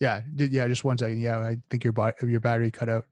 Yeah, 0.00 0.22
yeah, 0.36 0.66
just 0.68 0.84
one 0.84 0.96
second. 0.96 1.20
Yeah, 1.20 1.38
I 1.40 1.58
think 1.68 1.84
your 1.84 1.92
your 2.22 2.40
battery 2.40 2.70
cut 2.70 2.88
out. 2.88 3.04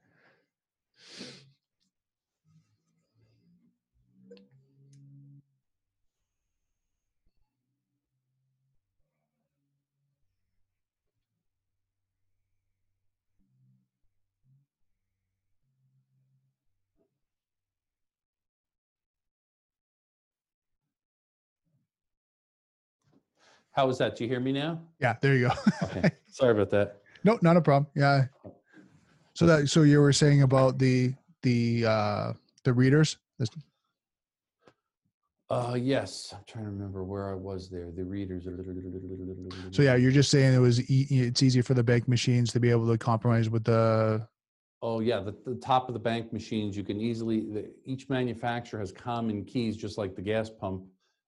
How 23.73 23.87
was 23.87 23.99
that? 23.99 24.17
Do 24.17 24.25
you 24.25 24.31
hear 24.31 24.41
me 24.41 24.53
now? 24.53 24.81
Yeah, 24.99 25.17
there 25.21 25.37
you 25.37 25.49
go. 25.49 25.55
okay. 25.85 26.11
Sorry 26.29 26.53
about 26.53 26.71
that. 26.71 26.97
No, 27.23 27.39
not 27.43 27.55
a 27.59 27.61
problem. 27.61 27.87
Yeah. 27.95 28.29
So 29.41 29.47
that 29.47 29.71
so 29.71 29.85
you 29.85 30.03
were 30.03 30.13
saying 30.13 30.43
about 30.43 30.79
the 30.79 31.15
the 31.41 31.87
uh 31.87 32.33
the 32.63 32.75
readers? 32.75 33.17
Uh 35.49 35.79
yes, 35.81 36.35
I'm 36.37 36.45
trying 36.47 36.67
to 36.67 36.71
remember 36.71 37.05
where 37.05 37.31
I 37.31 37.35
was 37.37 37.71
there. 37.71 37.91
The 37.91 38.05
readers. 38.05 38.47
So 39.71 39.81
yeah, 39.81 39.95
you're 39.95 40.11
just 40.11 40.31
saying 40.31 40.53
it 40.53 40.59
was 40.59 40.79
e- 40.91 41.07
it's 41.09 41.43
easy 41.43 41.63
for 41.63 41.73
the 41.73 41.83
bank 41.83 42.07
machines 42.07 42.53
to 42.53 42.61
be 42.61 42.69
able 42.69 42.87
to 42.93 42.99
compromise 42.99 43.49
with 43.49 43.65
the 43.65 44.29
Oh 44.83 45.01
yeah, 45.01 45.21
the, 45.21 45.35
the 45.47 45.55
top 45.55 45.89
of 45.89 45.95
the 45.95 46.01
bank 46.01 46.35
machines, 46.35 46.77
you 46.77 46.85
can 46.85 47.01
easily, 47.01 47.41
the, 47.41 47.71
each 47.87 48.11
manufacturer 48.11 48.81
has 48.81 48.93
common 48.93 49.47
keys, 49.47 49.75
just 49.75 49.97
like 49.97 50.15
the 50.15 50.23
gas 50.23 50.51
pump 50.51 50.85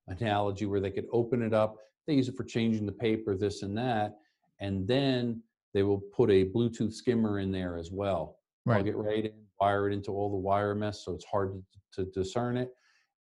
analogy, 0.08 0.66
where 0.66 0.80
they 0.80 0.90
could 0.90 1.06
open 1.12 1.40
it 1.40 1.54
up. 1.54 1.78
They 2.06 2.12
use 2.12 2.28
it 2.28 2.36
for 2.36 2.44
changing 2.44 2.84
the 2.84 2.92
paper, 2.92 3.34
this 3.34 3.62
and 3.62 3.74
that. 3.78 4.18
And 4.60 4.86
then 4.86 5.42
they 5.74 5.82
will 5.82 6.00
put 6.14 6.30
a 6.30 6.44
Bluetooth 6.44 6.92
skimmer 6.92 7.38
in 7.38 7.50
there 7.50 7.76
as 7.76 7.90
well. 7.90 8.38
Right. 8.64 8.76
Plug 8.76 8.88
it 8.88 8.96
right 8.96 9.24
in, 9.24 9.32
wire 9.60 9.88
it 9.88 9.94
into 9.94 10.12
all 10.12 10.30
the 10.30 10.36
wire 10.36 10.74
mess, 10.74 11.04
so 11.04 11.12
it's 11.14 11.24
hard 11.24 11.62
to, 11.94 12.04
to 12.04 12.10
discern 12.10 12.56
it. 12.56 12.70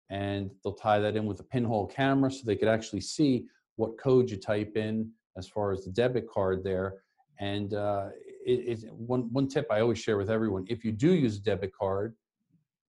And 0.09 0.51
they'll 0.63 0.73
tie 0.73 0.99
that 0.99 1.15
in 1.15 1.25
with 1.25 1.39
a 1.39 1.43
pinhole 1.43 1.87
camera 1.87 2.31
so 2.31 2.41
they 2.45 2.55
could 2.55 2.67
actually 2.67 3.01
see 3.01 3.45
what 3.75 3.97
code 3.97 4.29
you 4.29 4.37
type 4.37 4.77
in 4.77 5.09
as 5.37 5.47
far 5.47 5.71
as 5.71 5.83
the 5.83 5.91
debit 5.91 6.29
card 6.29 6.63
there. 6.63 6.95
And 7.39 7.73
uh, 7.73 8.09
it, 8.45 8.83
it, 8.83 8.93
one, 8.93 9.33
one 9.33 9.47
tip 9.47 9.67
I 9.71 9.81
always 9.81 9.99
share 9.99 10.17
with 10.17 10.29
everyone, 10.29 10.65
if 10.69 10.85
you 10.85 10.91
do 10.91 11.13
use 11.13 11.37
a 11.37 11.41
debit 11.41 11.71
card, 11.77 12.15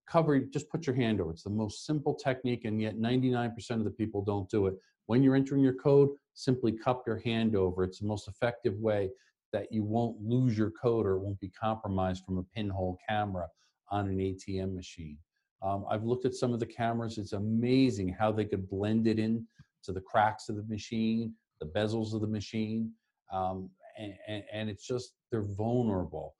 cover, 0.07 0.39
just 0.39 0.69
put 0.69 0.87
your 0.87 0.95
hand 0.95 1.19
over. 1.19 1.31
It's 1.31 1.43
the 1.43 1.49
most 1.49 1.85
simple 1.85 2.13
technique 2.13 2.63
and 2.65 2.81
yet 2.81 2.97
99% 2.97 3.71
of 3.71 3.83
the 3.83 3.91
people 3.91 4.23
don't 4.23 4.49
do 4.49 4.67
it. 4.67 4.75
When 5.07 5.23
you're 5.23 5.35
entering 5.35 5.63
your 5.63 5.73
code, 5.73 6.09
simply 6.33 6.71
cup 6.71 7.03
your 7.07 7.19
hand 7.19 7.55
over. 7.55 7.83
It's 7.83 7.99
the 7.99 8.07
most 8.07 8.27
effective 8.27 8.77
way 8.77 9.09
that 9.53 9.71
you 9.71 9.83
won't 9.83 10.21
lose 10.21 10.57
your 10.57 10.71
code 10.71 11.05
or 11.05 11.13
it 11.13 11.19
won't 11.19 11.39
be 11.39 11.49
compromised 11.49 12.23
from 12.25 12.37
a 12.37 12.43
pinhole 12.55 12.97
camera 13.07 13.47
on 13.89 14.07
an 14.07 14.17
ATM 14.17 14.75
machine. 14.75 15.17
Um, 15.61 15.85
I've 15.89 16.03
looked 16.03 16.25
at 16.25 16.35
some 16.35 16.53
of 16.53 16.59
the 16.59 16.65
cameras. 16.65 17.17
It's 17.17 17.33
amazing 17.33 18.09
how 18.09 18.31
they 18.31 18.45
could 18.45 18.69
blend 18.69 19.07
it 19.07 19.19
in 19.19 19.45
to 19.83 19.91
the 19.91 20.01
cracks 20.01 20.49
of 20.49 20.55
the 20.55 20.65
machine, 20.67 21.33
the 21.59 21.67
bezels 21.67 22.13
of 22.13 22.21
the 22.21 22.27
machine. 22.27 22.91
Um, 23.31 23.69
and, 23.97 24.43
and, 24.53 24.69
it's 24.69 24.85
just, 24.85 25.13
they're 25.31 25.41
vulnerable. 25.41 26.35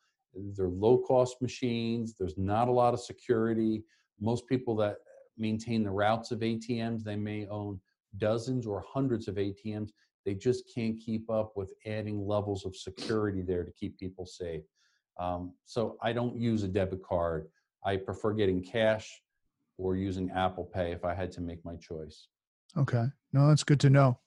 They're 0.55 0.69
low 0.69 0.99
cost 0.99 1.41
machines. 1.41 2.15
There's 2.17 2.37
not 2.37 2.67
a 2.67 2.71
lot 2.71 2.93
of 2.93 2.99
security. 2.99 3.83
Most 4.19 4.47
people 4.47 4.75
that 4.77 4.97
maintain 5.37 5.83
the 5.83 5.91
routes 5.91 6.31
of 6.31 6.39
ATMs, 6.39 7.03
they 7.03 7.15
may 7.15 7.47
own 7.47 7.79
dozens 8.17 8.67
or 8.67 8.83
hundreds 8.87 9.27
of 9.27 9.35
ATMs. 9.35 9.89
They 10.27 10.33
just 10.33 10.69
can't 10.75 10.99
keep 10.99 11.29
up 11.29 11.53
with 11.55 11.71
adding 11.85 12.27
levels 12.27 12.65
of 12.65 12.75
security 12.75 13.41
there 13.41 13.63
to 13.63 13.71
keep 13.71 13.97
people 13.97 14.25
safe. 14.25 14.61
Um, 15.17 15.53
so 15.63 15.97
I 16.01 16.11
don't 16.11 16.35
use 16.35 16.63
a 16.63 16.67
debit 16.67 17.01
card. 17.01 17.47
I 17.85 17.95
prefer 17.95 18.33
getting 18.33 18.61
cash 18.61 19.21
or 19.77 19.95
using 19.95 20.29
Apple 20.31 20.65
Pay 20.65 20.91
if 20.91 21.05
I 21.05 21.15
had 21.15 21.31
to 21.31 21.41
make 21.41 21.63
my 21.63 21.77
choice. 21.77 22.27
Okay. 22.77 23.05
No, 23.31 23.47
that's 23.47 23.63
good 23.63 23.79
to 23.79 23.89
know. 23.89 24.19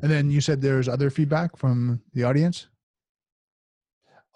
And 0.00 0.10
then 0.10 0.30
you 0.30 0.40
said 0.40 0.62
there's 0.62 0.88
other 0.88 1.10
feedback 1.10 1.58
from 1.58 2.00
the 2.14 2.24
audience? 2.24 2.68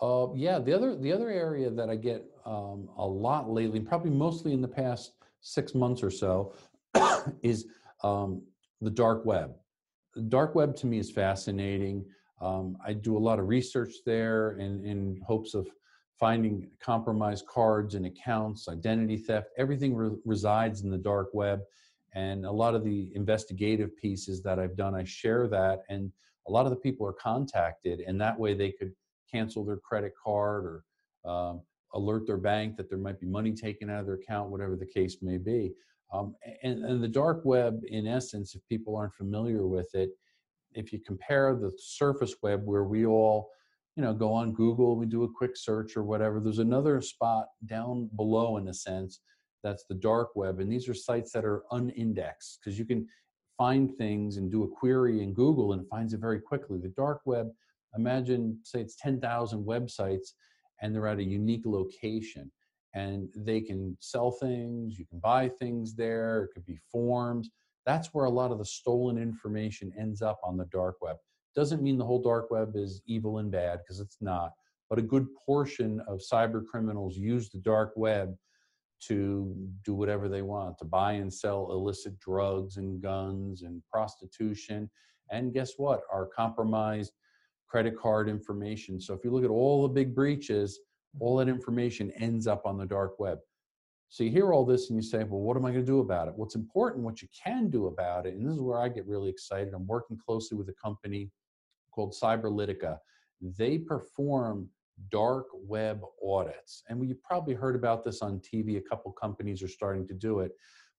Uh, 0.02 0.26
yeah, 0.34 0.58
the 0.58 0.74
other 0.74 0.94
the 0.96 1.10
other 1.10 1.30
area 1.30 1.70
that 1.70 1.88
I 1.88 1.96
get 1.96 2.26
um, 2.44 2.90
a 2.98 3.06
lot 3.06 3.48
lately, 3.48 3.80
probably 3.80 4.10
mostly 4.10 4.52
in 4.52 4.60
the 4.60 4.68
past 4.68 5.12
six 5.40 5.74
months 5.74 6.02
or 6.02 6.10
so, 6.10 6.52
is 7.42 7.68
um, 8.04 8.42
the 8.82 8.90
dark 8.90 9.24
web 9.24 9.54
dark 10.28 10.54
web 10.54 10.76
to 10.76 10.86
me 10.86 10.98
is 10.98 11.10
fascinating. 11.10 12.04
Um, 12.40 12.76
I 12.84 12.92
do 12.92 13.16
a 13.16 13.18
lot 13.18 13.38
of 13.38 13.48
research 13.48 13.94
there 14.04 14.52
in, 14.58 14.84
in 14.84 15.20
hopes 15.26 15.54
of 15.54 15.68
finding 16.18 16.68
compromised 16.80 17.46
cards 17.46 17.94
and 17.94 18.06
accounts, 18.06 18.68
identity 18.68 19.16
theft, 19.16 19.48
everything 19.58 19.94
re- 19.94 20.16
resides 20.24 20.82
in 20.82 20.90
the 20.90 20.98
dark 20.98 21.28
web. 21.34 21.60
And 22.14 22.46
a 22.46 22.50
lot 22.50 22.74
of 22.74 22.84
the 22.84 23.10
investigative 23.14 23.94
pieces 23.96 24.42
that 24.42 24.58
I've 24.58 24.76
done, 24.76 24.94
I 24.94 25.04
share 25.04 25.46
that. 25.48 25.82
And 25.90 26.10
a 26.48 26.50
lot 26.50 26.64
of 26.64 26.70
the 26.70 26.76
people 26.76 27.06
are 27.06 27.12
contacted, 27.12 28.00
and 28.00 28.20
that 28.20 28.38
way 28.38 28.54
they 28.54 28.70
could 28.70 28.92
cancel 29.30 29.64
their 29.64 29.76
credit 29.76 30.12
card 30.22 30.64
or 30.64 31.30
um, 31.30 31.60
alert 31.94 32.26
their 32.26 32.36
bank 32.36 32.76
that 32.76 32.88
there 32.88 32.98
might 32.98 33.20
be 33.20 33.26
money 33.26 33.52
taken 33.52 33.90
out 33.90 34.00
of 34.00 34.06
their 34.06 34.14
account, 34.14 34.50
whatever 34.50 34.76
the 34.76 34.86
case 34.86 35.18
may 35.20 35.38
be. 35.38 35.72
Um, 36.12 36.34
and, 36.62 36.84
and 36.84 37.02
the 37.02 37.08
dark 37.08 37.44
web, 37.44 37.80
in 37.88 38.06
essence, 38.06 38.54
if 38.54 38.62
people 38.68 38.96
aren't 38.96 39.14
familiar 39.14 39.66
with 39.66 39.94
it, 39.94 40.10
if 40.74 40.92
you 40.92 41.00
compare 41.00 41.54
the 41.54 41.72
surface 41.78 42.34
web 42.42 42.62
where 42.64 42.84
we 42.84 43.06
all, 43.06 43.50
you 43.96 44.02
know, 44.02 44.12
go 44.12 44.32
on 44.32 44.52
Google, 44.52 44.96
we 44.96 45.06
do 45.06 45.24
a 45.24 45.32
quick 45.32 45.56
search 45.56 45.96
or 45.96 46.04
whatever, 46.04 46.38
there's 46.38 46.58
another 46.58 47.00
spot 47.00 47.46
down 47.64 48.10
below, 48.16 48.58
in 48.58 48.68
a 48.68 48.74
sense, 48.74 49.20
that's 49.64 49.84
the 49.88 49.94
dark 49.94 50.36
web. 50.36 50.60
And 50.60 50.70
these 50.70 50.88
are 50.88 50.94
sites 50.94 51.32
that 51.32 51.44
are 51.44 51.64
unindexed 51.72 52.60
because 52.60 52.78
you 52.78 52.84
can 52.84 53.06
find 53.56 53.96
things 53.96 54.36
and 54.36 54.50
do 54.50 54.64
a 54.64 54.68
query 54.68 55.22
in 55.22 55.32
Google 55.32 55.72
and 55.72 55.82
it 55.82 55.88
finds 55.88 56.12
it 56.12 56.20
very 56.20 56.40
quickly. 56.40 56.78
The 56.78 56.88
dark 56.88 57.22
web, 57.24 57.48
imagine, 57.96 58.58
say 58.62 58.80
it's 58.80 58.96
10,000 58.96 59.64
websites 59.64 60.28
and 60.82 60.94
they're 60.94 61.08
at 61.08 61.18
a 61.18 61.24
unique 61.24 61.64
location 61.64 62.50
and 62.96 63.28
they 63.36 63.60
can 63.60 63.94
sell 64.00 64.30
things, 64.30 64.98
you 64.98 65.04
can 65.04 65.18
buy 65.18 65.50
things 65.50 65.94
there, 65.94 66.44
it 66.44 66.54
could 66.54 66.64
be 66.64 66.78
forms. 66.90 67.50
That's 67.84 68.08
where 68.14 68.24
a 68.24 68.30
lot 68.30 68.50
of 68.50 68.58
the 68.58 68.64
stolen 68.64 69.18
information 69.18 69.92
ends 69.98 70.22
up 70.22 70.40
on 70.42 70.56
the 70.56 70.64
dark 70.72 70.96
web. 71.02 71.16
Doesn't 71.54 71.82
mean 71.82 71.98
the 71.98 72.06
whole 72.06 72.22
dark 72.22 72.50
web 72.50 72.72
is 72.74 73.02
evil 73.06 73.36
and 73.38 73.50
bad 73.50 73.80
because 73.80 74.00
it's 74.00 74.16
not, 74.22 74.52
but 74.88 74.98
a 74.98 75.02
good 75.02 75.26
portion 75.44 76.00
of 76.08 76.22
cyber 76.32 76.64
criminals 76.64 77.18
use 77.18 77.50
the 77.50 77.58
dark 77.58 77.92
web 77.96 78.34
to 79.08 79.54
do 79.84 79.92
whatever 79.92 80.26
they 80.26 80.40
want, 80.40 80.78
to 80.78 80.86
buy 80.86 81.12
and 81.12 81.32
sell 81.32 81.70
illicit 81.70 82.18
drugs 82.18 82.78
and 82.78 83.02
guns 83.02 83.60
and 83.60 83.82
prostitution. 83.92 84.90
And 85.30 85.52
guess 85.52 85.72
what? 85.76 86.00
Our 86.10 86.26
compromised 86.34 87.12
credit 87.68 87.98
card 87.98 88.30
information. 88.30 88.98
So 88.98 89.12
if 89.12 89.22
you 89.22 89.30
look 89.30 89.44
at 89.44 89.50
all 89.50 89.82
the 89.82 89.92
big 89.92 90.14
breaches, 90.14 90.80
all 91.20 91.36
that 91.36 91.48
information 91.48 92.10
ends 92.12 92.46
up 92.46 92.66
on 92.66 92.76
the 92.76 92.86
dark 92.86 93.18
web. 93.18 93.38
So 94.08 94.24
you 94.24 94.30
hear 94.30 94.52
all 94.52 94.64
this 94.64 94.88
and 94.88 94.96
you 94.96 95.02
say, 95.02 95.24
well, 95.24 95.40
what 95.40 95.56
am 95.56 95.64
I 95.64 95.70
going 95.72 95.84
to 95.84 95.86
do 95.86 96.00
about 96.00 96.28
it? 96.28 96.34
What's 96.36 96.54
important, 96.54 97.04
what 97.04 97.22
you 97.22 97.28
can 97.44 97.68
do 97.68 97.86
about 97.86 98.26
it, 98.26 98.34
and 98.34 98.46
this 98.46 98.54
is 98.54 98.60
where 98.60 98.78
I 98.78 98.88
get 98.88 99.06
really 99.06 99.28
excited. 99.28 99.74
I'm 99.74 99.86
working 99.86 100.16
closely 100.16 100.56
with 100.56 100.68
a 100.68 100.74
company 100.74 101.30
called 101.90 102.14
Cyberlytica. 102.14 102.98
They 103.40 103.78
perform 103.78 104.68
dark 105.10 105.46
web 105.52 106.02
audits. 106.24 106.82
And 106.88 107.06
you've 107.06 107.22
probably 107.22 107.54
heard 107.54 107.76
about 107.76 108.04
this 108.04 108.22
on 108.22 108.40
TV. 108.40 108.78
A 108.78 108.88
couple 108.88 109.12
companies 109.12 109.62
are 109.62 109.68
starting 109.68 110.06
to 110.08 110.14
do 110.14 110.40
it. 110.40 110.52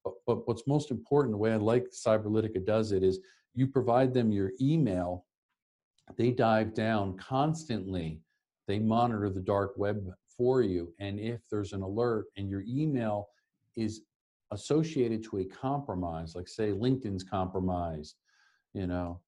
But, 0.03 0.13
but 0.25 0.47
what's 0.47 0.67
most 0.67 0.91
important, 0.91 1.33
the 1.33 1.37
way 1.37 1.53
I 1.53 1.57
like 1.57 1.87
Cyberlytica 1.91 2.65
does 2.65 2.91
it, 2.91 3.03
is 3.03 3.19
you 3.55 3.67
provide 3.67 4.13
them 4.13 4.31
your 4.31 4.51
email. 4.61 5.25
They 6.17 6.31
dive 6.31 6.73
down 6.73 7.17
constantly 7.17 8.21
they 8.67 8.79
monitor 8.79 9.29
the 9.29 9.41
dark 9.41 9.73
web 9.77 10.09
for 10.37 10.61
you. 10.61 10.93
And 10.99 11.19
if 11.19 11.41
there's 11.49 11.73
an 11.73 11.81
alert 11.81 12.25
and 12.37 12.49
your 12.49 12.63
email 12.67 13.29
is 13.75 14.01
associated 14.51 15.23
to 15.23 15.39
a 15.39 15.45
compromise, 15.45 16.35
like 16.35 16.47
say 16.47 16.71
LinkedIn's 16.71 17.23
compromised, 17.23 18.15
you 18.73 18.87
know, 18.87 19.19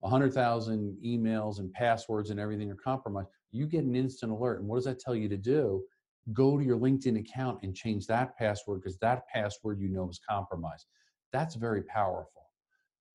100,000 0.00 0.96
emails 1.04 1.58
and 1.58 1.72
passwords 1.72 2.30
and 2.30 2.38
everything 2.38 2.70
are 2.70 2.76
compromised, 2.76 3.28
you 3.50 3.66
get 3.66 3.84
an 3.84 3.96
instant 3.96 4.30
alert. 4.30 4.60
And 4.60 4.68
what 4.68 4.76
does 4.76 4.84
that 4.84 5.00
tell 5.00 5.14
you 5.14 5.28
to 5.28 5.36
do? 5.36 5.82
Go 6.32 6.58
to 6.58 6.64
your 6.64 6.78
LinkedIn 6.78 7.18
account 7.18 7.60
and 7.62 7.74
change 7.74 8.06
that 8.06 8.36
password 8.36 8.82
because 8.82 8.98
that 8.98 9.26
password 9.28 9.80
you 9.80 9.88
know 9.88 10.08
is 10.08 10.20
compromised. 10.28 10.86
That's 11.32 11.54
very 11.54 11.82
powerful. 11.82 12.47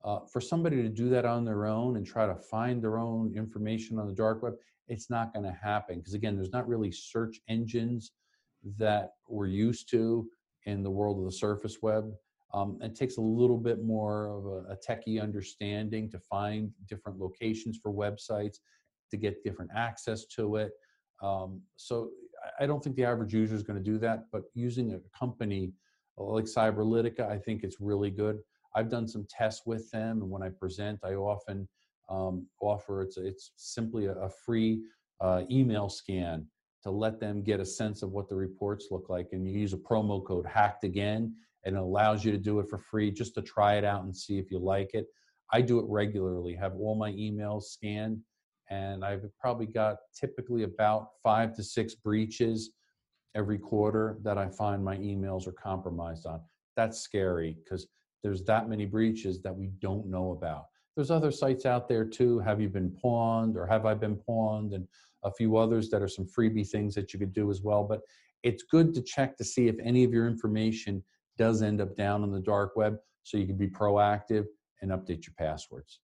Uh, 0.04 0.20
for 0.32 0.42
somebody 0.42 0.82
to 0.82 0.90
do 0.90 1.10
that 1.10 1.26
on 1.26 1.46
their 1.46 1.66
own 1.66 1.96
and 1.96 2.06
try 2.06 2.26
to 2.26 2.36
find 2.36 2.82
their 2.82 2.98
own 2.98 3.34
information 3.36 3.98
on 3.98 4.08
the 4.08 4.14
dark 4.14 4.44
web, 4.44 4.54
it's 4.90 5.10
not 5.10 5.34
going 5.34 5.46
to 5.46 5.58
happen 5.64 5.98
because 6.00 6.14
again 6.14 6.36
there's 6.36 6.52
not 6.52 6.68
really 6.68 6.92
search 6.92 7.40
engines 7.48 8.12
that 8.78 9.12
we're 9.30 9.48
used 9.48 9.90
to 9.90 10.28
in 10.66 10.84
the 10.84 10.92
world 10.92 11.20
of 11.20 11.26
the 11.26 11.32
surface 11.32 11.78
web. 11.82 12.12
Um, 12.54 12.78
it 12.82 12.96
takes 12.96 13.18
a 13.18 13.22
little 13.22 13.58
bit 13.58 13.84
more 13.84 14.28
of 14.28 14.46
a, 14.46 14.74
a 14.74 14.78
techie 14.78 15.22
understanding 15.22 16.10
to 16.12 16.20
find 16.20 16.70
different 16.88 17.20
locations 17.20 17.80
for 17.82 17.92
websites 17.92 18.58
to 19.10 19.18
get 19.18 19.44
different 19.44 19.72
access 19.76 20.26
to 20.36 20.58
it. 20.58 20.72
Um, 21.22 21.62
so 21.78 22.10
i 22.60 22.66
don't 22.66 22.84
think 22.84 22.96
the 22.96 23.06
average 23.06 23.34
user 23.34 23.56
is 23.56 23.64
going 23.64 23.82
to 23.82 23.92
do 23.92 23.98
that 23.98 24.26
but 24.32 24.44
using 24.54 24.94
a 24.94 25.18
company 25.18 25.72
like 26.18 26.46
cyberlytica 26.46 27.28
i 27.30 27.38
think 27.38 27.64
it's 27.64 27.78
really 27.80 28.10
good 28.10 28.40
i've 28.76 28.90
done 28.90 29.08
some 29.08 29.26
tests 29.30 29.64
with 29.66 29.90
them 29.91 30.22
and 30.22 30.30
when 30.30 30.44
i 30.44 30.50
present 30.50 31.00
i 31.04 31.14
often 31.14 31.68
um, 32.10 32.48
offer. 32.62 33.02
It's, 33.02 33.18
it's 33.18 33.52
simply 33.56 34.06
a, 34.06 34.14
a 34.14 34.30
free 34.30 34.82
uh, 35.22 35.44
email 35.50 35.90
scan 35.90 36.45
to 36.84 36.91
let 36.91 37.20
them 37.20 37.44
get 37.44 37.60
a 37.60 37.66
sense 37.66 38.04
of 38.04 38.12
what 38.12 38.28
the 38.28 38.36
reports 38.36 38.88
look 38.91 39.10
like. 39.10 39.30
And 39.32 39.48
you 39.48 39.58
use 39.58 39.74
a 39.74 39.78
promo 39.78 40.26
code 40.26 40.45
hacked 40.45 40.84
again, 40.84 41.34
and 41.64 41.76
it 41.76 41.80
allows 41.80 42.26
you 42.26 42.32
to 42.32 42.38
do 42.38 42.60
it 42.60 42.70
for 42.70 42.78
free 42.78 43.10
just 43.12 43.36
to 43.36 43.41
try 43.41 43.76
it 43.76 43.86
out 43.86 44.04
and 44.04 44.16
see 44.16 44.38
if 44.38 44.52
you 44.52 44.60
like 44.60 44.94
it. 44.94 45.08
I 45.52 45.62
do 45.62 45.80
it 45.80 45.86
regularly, 45.88 46.56
have 46.56 46.74
all 46.76 46.95
my 46.95 47.12
emails 47.12 47.64
scanned, 47.64 48.20
and 48.70 49.06
I've 49.06 49.26
probably 49.40 49.68
got 49.68 49.98
typically 50.20 50.64
about 50.64 51.10
five 51.22 51.56
to 51.56 51.64
six 51.64 51.95
breaches 51.95 52.72
every 53.36 53.60
quarter 53.60 54.18
that 54.24 54.38
I 54.38 54.50
find 54.50 54.84
my 54.84 54.98
emails 54.98 55.48
are 55.48 55.54
compromised 55.54 56.26
on. 56.26 56.41
That's 56.76 57.00
scary 57.00 57.58
because 57.64 57.88
there's 58.24 58.44
that 58.45 58.70
many 58.70 58.86
breaches 58.86 59.41
that 59.41 59.56
we 59.56 59.68
don't 59.80 60.08
know 60.08 60.32
about. 60.32 60.66
there's 60.95 61.12
other 61.12 61.32
sites 61.32 61.66
out 61.66 61.88
there 61.88 62.06
too. 62.06 62.40
Have 62.40 62.62
you 62.62 62.70
been 62.70 62.91
pawned 62.91 63.58
or 63.58 63.66
Have 63.66 63.86
I 63.86 63.94
Been 63.94 64.16
Pwned? 64.16 64.74
And 64.76 64.88
a 65.24 65.32
few 65.32 65.58
others 65.58 65.90
that 65.90 66.02
are 66.02 66.08
some 66.08 66.26
freebie 66.26 66.68
things 66.68 66.94
that 66.95 67.14
you 67.14 67.20
could 67.20 67.34
do 67.34 67.50
as 67.50 67.62
well. 67.62 67.84
But 67.84 68.02
it's 68.44 68.64
good 68.64 68.94
to 68.94 69.02
check 69.02 69.38
to 69.38 69.44
see 69.44 69.68
if 69.68 69.76
any 69.82 70.04
of 70.04 70.12
your 70.12 70.28
information 70.28 71.04
does 71.38 71.62
end 71.62 71.82
up 71.82 71.95
down 71.95 72.24
on 72.24 72.32
the 72.32 72.41
dark 72.41 72.76
web 72.76 72.98
so 73.24 73.38
you 73.38 73.48
can 73.48 73.58
be 73.58 73.68
proactive 73.68 74.45
and 74.82 74.91
update 74.91 75.26
your 75.26 75.34
passwords. 75.38 76.00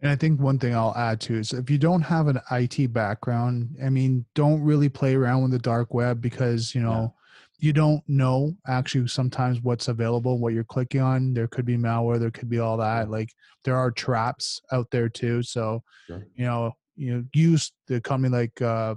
And 0.00 0.10
I 0.10 0.16
think 0.16 0.40
one 0.40 0.58
thing 0.58 0.74
I'll 0.74 0.94
add 0.96 1.20
to 1.22 1.38
is 1.38 1.52
if 1.52 1.70
you 1.70 1.78
don't 1.78 2.02
have 2.02 2.28
an 2.28 2.40
IT 2.50 2.92
background, 2.92 3.76
I 3.84 3.88
mean, 3.88 4.24
don't 4.34 4.62
really 4.62 4.88
play 4.88 5.14
around 5.14 5.42
with 5.42 5.50
the 5.52 5.58
dark 5.58 5.94
web 5.94 6.20
because, 6.20 6.74
you 6.74 6.80
know, 6.80 7.14
yeah. 7.14 7.23
You 7.58 7.72
don't 7.72 8.02
know 8.08 8.56
actually 8.66 9.06
sometimes 9.08 9.60
what's 9.62 9.88
available, 9.88 10.38
what 10.38 10.52
you're 10.52 10.64
clicking 10.64 11.00
on. 11.00 11.34
There 11.34 11.48
could 11.48 11.64
be 11.64 11.76
malware, 11.76 12.18
there 12.18 12.30
could 12.30 12.48
be 12.48 12.58
all 12.58 12.76
that. 12.78 13.10
Like 13.10 13.32
there 13.64 13.76
are 13.76 13.90
traps 13.90 14.60
out 14.72 14.90
there 14.90 15.08
too. 15.08 15.42
So, 15.42 15.82
sure. 16.06 16.26
you 16.34 16.44
know, 16.44 16.72
you 16.96 17.14
know, 17.14 17.24
use 17.34 17.72
the 17.86 18.00
company 18.00 18.36
like 18.36 18.60
uh, 18.60 18.94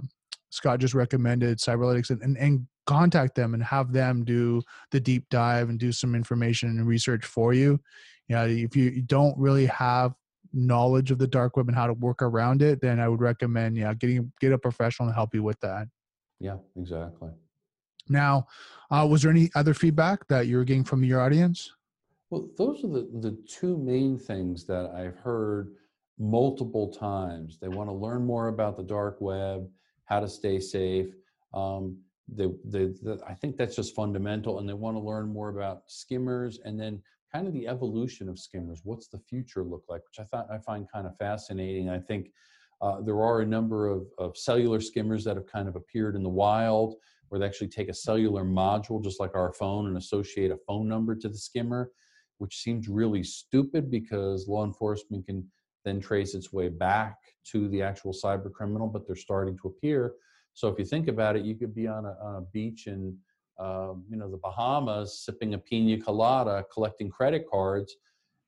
Scott 0.50 0.80
just 0.80 0.94
recommended, 0.94 1.58
Cyberlytics, 1.58 2.10
and, 2.10 2.22
and, 2.22 2.36
and 2.38 2.66
contact 2.86 3.34
them 3.34 3.54
and 3.54 3.62
have 3.62 3.92
them 3.92 4.24
do 4.24 4.62
the 4.90 5.00
deep 5.00 5.28
dive 5.30 5.68
and 5.68 5.78
do 5.78 5.92
some 5.92 6.14
information 6.14 6.70
and 6.70 6.86
research 6.86 7.24
for 7.24 7.52
you. 7.52 7.78
Yeah, 8.28 8.44
you 8.44 8.56
know, 8.56 8.64
if 8.64 8.76
you 8.76 9.02
don't 9.02 9.36
really 9.38 9.66
have 9.66 10.14
knowledge 10.52 11.10
of 11.10 11.18
the 11.18 11.26
dark 11.26 11.56
web 11.56 11.68
and 11.68 11.76
how 11.76 11.86
to 11.86 11.92
work 11.94 12.22
around 12.22 12.62
it, 12.62 12.80
then 12.80 12.98
I 13.00 13.08
would 13.08 13.20
recommend 13.20 13.76
yeah 13.76 13.94
getting 13.94 14.32
get 14.40 14.52
a 14.52 14.58
professional 14.58 15.08
to 15.08 15.14
help 15.14 15.34
you 15.34 15.42
with 15.42 15.60
that. 15.60 15.86
Yeah, 16.40 16.56
exactly. 16.76 17.30
Now, 18.08 18.46
uh, 18.90 19.06
was 19.08 19.22
there 19.22 19.30
any 19.30 19.50
other 19.54 19.74
feedback 19.74 20.26
that 20.28 20.46
you 20.46 20.56
were 20.56 20.64
getting 20.64 20.84
from 20.84 21.04
your 21.04 21.20
audience? 21.20 21.72
Well, 22.30 22.48
those 22.56 22.84
are 22.84 22.88
the 22.88 23.08
the 23.20 23.38
two 23.48 23.78
main 23.78 24.18
things 24.18 24.64
that 24.66 24.90
I've 24.94 25.16
heard 25.16 25.74
multiple 26.18 26.92
times. 26.92 27.58
They 27.58 27.68
want 27.68 27.88
to 27.88 27.94
learn 27.94 28.24
more 28.24 28.48
about 28.48 28.76
the 28.76 28.82
dark 28.82 29.20
web, 29.20 29.68
how 30.04 30.20
to 30.20 30.28
stay 30.28 30.58
safe. 30.60 31.14
Um, 31.54 31.98
they, 32.28 32.48
they, 32.64 32.86
they, 33.02 33.16
I 33.26 33.34
think 33.34 33.56
that's 33.56 33.76
just 33.76 33.94
fundamental, 33.94 34.58
and 34.58 34.68
they 34.68 34.74
want 34.74 34.96
to 34.96 35.00
learn 35.00 35.32
more 35.32 35.48
about 35.48 35.82
skimmers 35.86 36.60
and 36.64 36.78
then 36.78 37.00
kind 37.32 37.46
of 37.46 37.52
the 37.52 37.68
evolution 37.68 38.28
of 38.28 38.38
skimmers. 38.38 38.80
What's 38.84 39.08
the 39.08 39.18
future 39.18 39.62
look 39.62 39.84
like? 39.88 40.02
Which 40.06 40.18
I 40.18 40.24
thought 40.24 40.48
I 40.50 40.58
find 40.58 40.90
kind 40.90 41.06
of 41.06 41.16
fascinating. 41.16 41.88
I 41.88 41.98
think 41.98 42.30
uh, 42.80 43.00
there 43.00 43.22
are 43.22 43.40
a 43.40 43.46
number 43.46 43.88
of, 43.88 44.06
of 44.18 44.36
cellular 44.36 44.80
skimmers 44.80 45.24
that 45.24 45.36
have 45.36 45.46
kind 45.46 45.68
of 45.68 45.76
appeared 45.76 46.16
in 46.16 46.22
the 46.22 46.28
wild, 46.28 46.96
where 47.28 47.38
they 47.38 47.46
actually 47.46 47.68
take 47.68 47.88
a 47.88 47.94
cellular 47.94 48.44
module, 48.44 49.02
just 49.02 49.20
like 49.20 49.34
our 49.34 49.52
phone, 49.52 49.86
and 49.86 49.96
associate 49.96 50.50
a 50.50 50.56
phone 50.66 50.88
number 50.88 51.14
to 51.14 51.28
the 51.28 51.38
skimmer, 51.38 51.90
which 52.38 52.58
seems 52.58 52.88
really 52.88 53.22
stupid 53.22 53.90
because 53.90 54.48
law 54.48 54.64
enforcement 54.64 55.26
can 55.26 55.46
then 55.84 56.00
trace 56.00 56.34
its 56.34 56.52
way 56.52 56.68
back 56.68 57.16
to 57.44 57.68
the 57.68 57.82
actual 57.82 58.12
cyber 58.12 58.52
criminal, 58.52 58.86
but 58.86 59.06
they're 59.06 59.16
starting 59.16 59.56
to 59.58 59.68
appear. 59.68 60.14
So 60.54 60.68
if 60.68 60.78
you 60.78 60.84
think 60.84 61.08
about 61.08 61.36
it, 61.36 61.44
you 61.44 61.54
could 61.54 61.74
be 61.74 61.86
on 61.86 62.04
a, 62.04 62.16
on 62.22 62.36
a 62.36 62.40
beach 62.52 62.86
in 62.86 63.16
um, 63.58 64.04
you 64.08 64.16
know 64.16 64.30
the 64.30 64.36
Bahamas, 64.36 65.24
sipping 65.24 65.54
a 65.54 65.58
pina 65.58 66.02
colada, 66.02 66.64
collecting 66.72 67.10
credit 67.10 67.44
cards, 67.50 67.96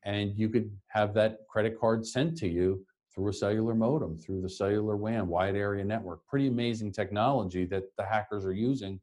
and 0.04 0.32
you 0.36 0.48
could 0.48 0.70
have 0.88 1.14
that 1.14 1.38
credit 1.48 1.78
card 1.78 2.06
sent 2.06 2.36
to 2.38 2.48
you 2.48 2.84
through 3.20 3.28
a 3.28 3.34
cellular 3.34 3.74
modem, 3.74 4.16
through 4.16 4.40
the 4.40 4.48
cellular 4.48 4.96
WAN, 4.96 5.28
wide 5.28 5.54
area 5.54 5.84
network. 5.84 6.26
Pretty 6.26 6.46
amazing 6.46 6.90
technology 6.90 7.66
that 7.66 7.84
the 7.98 8.04
hackers 8.04 8.46
are 8.46 8.54
using. 8.54 8.98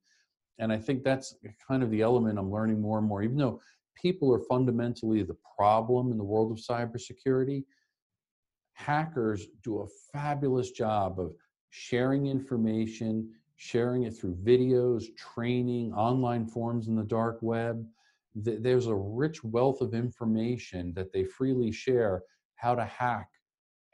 And 0.57 0.73
I 0.73 0.77
think 0.77 1.03
that's 1.03 1.35
kind 1.67 1.83
of 1.83 1.91
the 1.91 2.01
element 2.01 2.39
I'm 2.39 2.51
learning 2.51 2.81
more 2.81 2.97
and 2.97 3.07
more. 3.07 3.21
Even 3.21 3.37
though 3.37 3.61
people 3.95 4.33
are 4.33 4.39
fundamentally 4.39 5.21
the 5.21 5.37
problem 5.55 6.11
in 6.11 6.17
the 6.17 6.23
world 6.23 6.51
of 6.51 6.57
cybersecurity, 6.57 7.63
hackers 8.73 9.45
do 9.63 9.81
a 9.81 9.87
fabulous 10.11 10.71
job 10.71 11.19
of 11.19 11.33
sharing 11.69 12.25
information, 12.25 13.31
sharing 13.55 14.03
it 14.03 14.17
through 14.17 14.35
videos, 14.37 15.15
training, 15.15 15.93
online 15.93 16.47
forums 16.47 16.87
in 16.87 16.95
the 16.95 17.03
dark 17.03 17.37
web. 17.41 17.85
There's 18.33 18.87
a 18.87 18.95
rich 18.95 19.43
wealth 19.43 19.81
of 19.81 19.93
information 19.93 20.91
that 20.95 21.13
they 21.13 21.23
freely 21.23 21.71
share 21.71 22.23
how 22.55 22.73
to 22.73 22.85
hack 22.85 23.29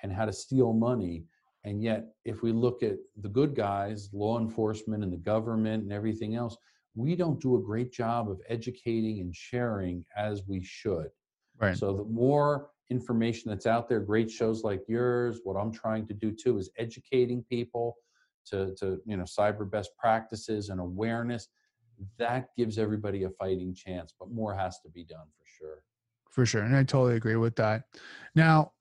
and 0.04 0.12
how 0.12 0.26
to 0.26 0.34
steal 0.34 0.74
money. 0.74 1.24
And 1.64 1.82
yet, 1.82 2.10
if 2.26 2.44
we 2.44 2.52
look 2.52 2.84
at 2.84 2.98
the 3.22 3.30
good 3.30 3.56
guys, 3.56 4.10
law 4.14 4.38
enforcement 4.40 5.04
and 5.04 5.12
the 5.12 5.18
government 5.18 5.84
and 5.84 5.94
everything 5.94 6.36
else, 6.36 6.58
we 6.96 7.16
don't 7.16 7.40
do 7.40 7.56
a 7.56 7.62
great 7.62 7.92
job 7.92 8.30
of 8.30 8.40
educating 8.50 9.22
and 9.22 9.34
sharing 9.36 10.06
as 10.16 10.44
we 10.48 10.62
should. 10.64 11.08
Right. 11.60 11.78
So 11.78 11.94
the 11.94 12.04
more 12.04 12.70
information 12.90 13.50
that's 13.50 13.66
out 13.66 13.88
there, 13.88 14.00
great 14.00 14.30
shows 14.30 14.64
like 14.64 14.82
yours. 14.88 15.40
What 15.44 15.56
I'm 15.56 15.72
trying 15.72 16.06
to 16.08 16.14
do 16.14 16.32
too 16.32 16.58
is 16.58 16.70
educating 16.78 17.44
people 17.50 17.96
to, 18.48 18.76
to 18.76 19.00
you 19.06 19.18
know 19.18 19.24
cyber 19.24 19.70
best 19.70 19.92
practices 19.98 20.70
and 20.70 20.80
awareness. 20.80 21.48
That 22.18 22.50
gives 22.58 22.78
everybody 22.78 23.24
a 23.24 23.30
fighting 23.30 23.74
chance, 23.74 24.14
but 24.20 24.30
more 24.30 24.54
has 24.54 24.80
to 24.82 24.90
be 24.90 25.06
done 25.06 25.28
for 25.38 25.46
sure. 25.58 25.84
For 26.30 26.46
sure, 26.46 26.64
and 26.64 26.76
I 26.76 26.84
totally 26.84 27.16
agree 27.16 27.36
with 27.36 27.56
that. 27.58 27.84
Now, 28.36 28.74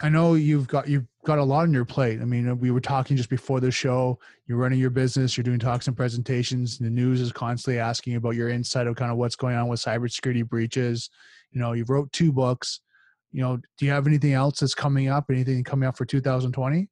I 0.00 0.08
know 0.08 0.34
you've 0.34 0.68
got 0.68 0.88
you've 0.88 1.06
got 1.24 1.38
a 1.38 1.44
lot 1.44 1.62
on 1.62 1.72
your 1.72 1.84
plate. 1.84 2.20
I 2.20 2.24
mean, 2.24 2.58
we 2.58 2.70
were 2.70 2.80
talking 2.80 3.16
just 3.16 3.28
before 3.28 3.60
the 3.60 3.70
show. 3.70 4.18
You're 4.46 4.58
running 4.58 4.78
your 4.78 4.90
business. 4.90 5.36
You're 5.36 5.44
doing 5.44 5.58
talks 5.58 5.88
and 5.88 5.96
presentations. 5.96 6.78
The 6.78 6.88
news 6.88 7.20
is 7.20 7.32
constantly 7.32 7.80
asking 7.80 8.14
about 8.14 8.36
your 8.36 8.48
insight 8.48 8.86
of 8.86 8.96
kind 8.96 9.10
of 9.10 9.18
what's 9.18 9.36
going 9.36 9.56
on 9.56 9.68
with 9.68 9.80
cybersecurity 9.80 10.48
breaches. 10.48 11.10
You 11.50 11.60
know, 11.60 11.72
you 11.72 11.84
wrote 11.88 12.12
two 12.12 12.32
books 12.32 12.80
you 13.32 13.42
know, 13.42 13.58
do 13.76 13.86
you 13.86 13.92
have 13.92 14.06
anything 14.06 14.32
else 14.32 14.60
that's 14.60 14.74
coming 14.74 15.08
up? 15.08 15.26
Anything 15.30 15.62
coming 15.64 15.88
up 15.88 15.96
for 15.96 16.04
2020? 16.04 16.88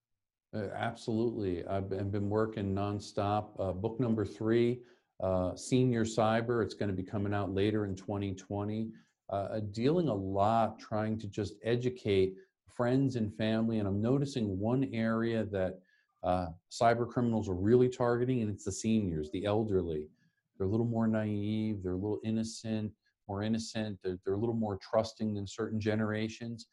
Uh, 0.54 0.58
absolutely. 0.74 1.66
I've 1.66 1.88
been, 1.88 2.10
been 2.10 2.28
working 2.28 2.74
nonstop. 2.74 3.48
Uh, 3.58 3.72
book 3.72 3.98
number 4.00 4.24
three, 4.24 4.80
uh, 5.22 5.54
Senior 5.56 6.04
Cyber. 6.04 6.62
It's 6.62 6.74
going 6.74 6.90
to 6.90 6.94
be 6.94 7.02
coming 7.02 7.34
out 7.34 7.52
later 7.52 7.84
in 7.84 7.94
2020. 7.94 8.90
Uh, 9.28 9.32
uh, 9.32 9.60
dealing 9.72 10.08
a 10.08 10.14
lot, 10.14 10.78
trying 10.78 11.18
to 11.18 11.26
just 11.26 11.54
educate 11.64 12.34
friends 12.76 13.16
and 13.16 13.34
family. 13.36 13.78
And 13.78 13.88
I'm 13.88 14.02
noticing 14.02 14.58
one 14.58 14.88
area 14.92 15.44
that 15.44 15.78
uh, 16.22 16.48
cyber 16.70 17.08
criminals 17.08 17.48
are 17.48 17.54
really 17.54 17.88
targeting, 17.88 18.42
and 18.42 18.50
it's 18.50 18.64
the 18.64 18.72
seniors, 18.72 19.30
the 19.30 19.44
elderly. 19.44 20.08
They're 20.58 20.66
a 20.66 20.70
little 20.70 20.86
more 20.86 21.06
naive. 21.06 21.82
They're 21.82 21.92
a 21.92 21.96
little 21.96 22.20
innocent 22.24 22.92
more 23.28 23.42
innocent. 23.42 23.98
They're, 24.02 24.18
they're 24.24 24.34
a 24.34 24.38
little 24.38 24.54
more 24.54 24.78
trusting 24.78 25.34
than 25.34 25.46
certain 25.46 25.80
generations. 25.80 26.66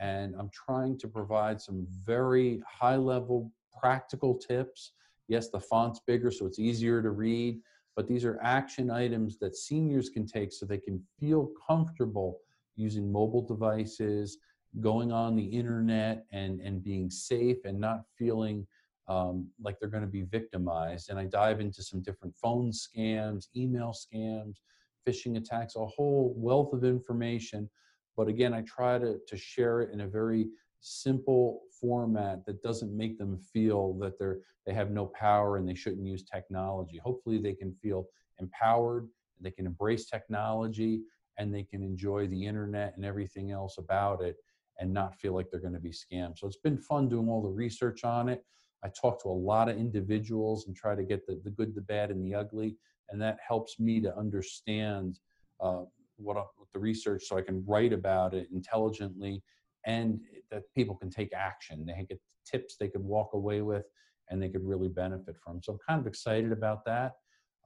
And 0.00 0.34
I'm 0.38 0.50
trying 0.50 0.98
to 0.98 1.08
provide 1.08 1.60
some 1.60 1.86
very 2.04 2.62
high 2.66 2.96
level 2.96 3.50
practical 3.78 4.34
tips. 4.34 4.92
Yes, 5.28 5.50
the 5.50 5.60
font's 5.60 6.00
bigger, 6.06 6.30
so 6.30 6.46
it's 6.46 6.58
easier 6.58 7.02
to 7.02 7.10
read, 7.10 7.60
but 7.94 8.08
these 8.08 8.24
are 8.24 8.40
action 8.42 8.90
items 8.90 9.38
that 9.38 9.56
seniors 9.56 10.08
can 10.08 10.26
take 10.26 10.52
so 10.52 10.66
they 10.66 10.78
can 10.78 11.00
feel 11.20 11.50
comfortable 11.68 12.38
using 12.76 13.12
mobile 13.12 13.42
devices, 13.42 14.38
going 14.78 15.10
on 15.10 15.34
the 15.34 15.44
internet, 15.44 16.24
and, 16.32 16.60
and 16.60 16.82
being 16.82 17.10
safe 17.10 17.58
and 17.64 17.80
not 17.80 18.02
feeling 18.16 18.66
um, 19.08 19.48
like 19.60 19.78
they're 19.80 19.88
going 19.88 20.04
to 20.04 20.08
be 20.08 20.22
victimized. 20.22 21.10
And 21.10 21.18
I 21.18 21.24
dive 21.24 21.60
into 21.60 21.82
some 21.82 22.00
different 22.00 22.34
phone 22.36 22.70
scams, 22.70 23.48
email 23.56 23.92
scams, 23.92 24.58
phishing 25.06 25.36
attacks, 25.36 25.74
a 25.74 25.84
whole 25.84 26.32
wealth 26.36 26.72
of 26.72 26.84
information. 26.84 27.68
But 28.16 28.28
again, 28.28 28.54
I 28.54 28.62
try 28.62 28.98
to, 28.98 29.16
to 29.26 29.36
share 29.36 29.80
it 29.80 29.90
in 29.92 30.02
a 30.02 30.06
very 30.06 30.46
simple 30.80 31.62
format 31.80 32.46
that 32.46 32.62
doesn't 32.62 32.96
make 32.96 33.18
them 33.18 33.38
feel 33.52 33.94
that 33.94 34.18
they're 34.18 34.38
they 34.66 34.74
have 34.74 34.90
no 34.90 35.06
power 35.06 35.56
and 35.56 35.68
they 35.68 35.74
shouldn't 35.74 36.06
use 36.06 36.22
technology. 36.22 37.00
Hopefully 37.02 37.38
they 37.38 37.54
can 37.54 37.74
feel 37.82 38.06
empowered, 38.38 39.08
they 39.40 39.50
can 39.50 39.66
embrace 39.66 40.04
technology 40.04 41.00
and 41.38 41.52
they 41.52 41.62
can 41.62 41.82
enjoy 41.82 42.26
the 42.28 42.46
internet 42.46 42.94
and 42.96 43.04
everything 43.04 43.50
else 43.50 43.78
about 43.78 44.22
it 44.22 44.36
and 44.78 44.92
not 44.92 45.16
feel 45.16 45.34
like 45.34 45.50
they're 45.50 45.60
going 45.60 45.74
to 45.74 45.80
be 45.80 45.92
scammed. 45.92 46.38
So 46.38 46.46
it's 46.46 46.56
been 46.56 46.78
fun 46.78 47.08
doing 47.08 47.28
all 47.28 47.42
the 47.42 47.48
research 47.48 48.04
on 48.04 48.28
it. 48.28 48.44
I 48.82 48.88
talk 48.88 49.22
to 49.22 49.28
a 49.28 49.30
lot 49.30 49.68
of 49.68 49.76
individuals 49.76 50.66
and 50.66 50.74
try 50.74 50.94
to 50.94 51.02
get 51.02 51.26
the, 51.26 51.40
the 51.44 51.50
good, 51.50 51.74
the 51.74 51.82
bad, 51.82 52.10
and 52.10 52.24
the 52.24 52.34
ugly 52.34 52.76
and 53.10 53.20
that 53.20 53.38
helps 53.46 53.78
me 53.78 54.00
to 54.00 54.16
understand 54.16 55.18
uh, 55.60 55.82
what, 56.16 56.36
what 56.36 56.68
the 56.72 56.78
research 56.78 57.24
so 57.26 57.36
I 57.36 57.42
can 57.42 57.64
write 57.66 57.92
about 57.92 58.34
it 58.34 58.48
intelligently 58.52 59.42
and 59.86 60.20
that 60.50 60.62
people 60.74 60.94
can 60.94 61.10
take 61.10 61.32
action. 61.34 61.84
They 61.86 62.06
get 62.08 62.20
tips 62.44 62.76
they 62.76 62.88
could 62.88 63.02
walk 63.02 63.30
away 63.34 63.62
with 63.62 63.84
and 64.28 64.40
they 64.40 64.48
could 64.48 64.64
really 64.64 64.88
benefit 64.88 65.36
from. 65.42 65.60
So 65.62 65.72
I'm 65.72 65.78
kind 65.86 66.00
of 66.00 66.06
excited 66.06 66.52
about 66.52 66.84
that. 66.84 67.14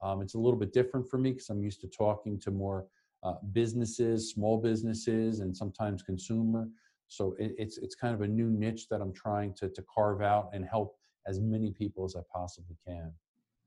Um, 0.01 0.21
it's 0.21 0.33
a 0.33 0.39
little 0.39 0.59
bit 0.59 0.73
different 0.73 1.07
for 1.09 1.17
me 1.17 1.31
because 1.31 1.49
I'm 1.49 1.63
used 1.63 1.81
to 1.81 1.87
talking 1.87 2.39
to 2.41 2.51
more 2.51 2.87
uh, 3.23 3.35
businesses, 3.53 4.31
small 4.31 4.59
businesses, 4.59 5.39
and 5.39 5.55
sometimes 5.55 6.03
consumer. 6.03 6.67
So 7.07 7.35
it, 7.39 7.53
it's 7.57 7.77
it's 7.77 7.95
kind 7.95 8.13
of 8.13 8.21
a 8.21 8.27
new 8.27 8.49
niche 8.49 8.87
that 8.89 9.01
I'm 9.01 9.13
trying 9.13 9.53
to 9.55 9.69
to 9.69 9.83
carve 9.93 10.21
out 10.21 10.49
and 10.53 10.65
help 10.65 10.95
as 11.27 11.39
many 11.39 11.71
people 11.71 12.05
as 12.05 12.15
I 12.15 12.21
possibly 12.33 12.75
can. 12.85 13.11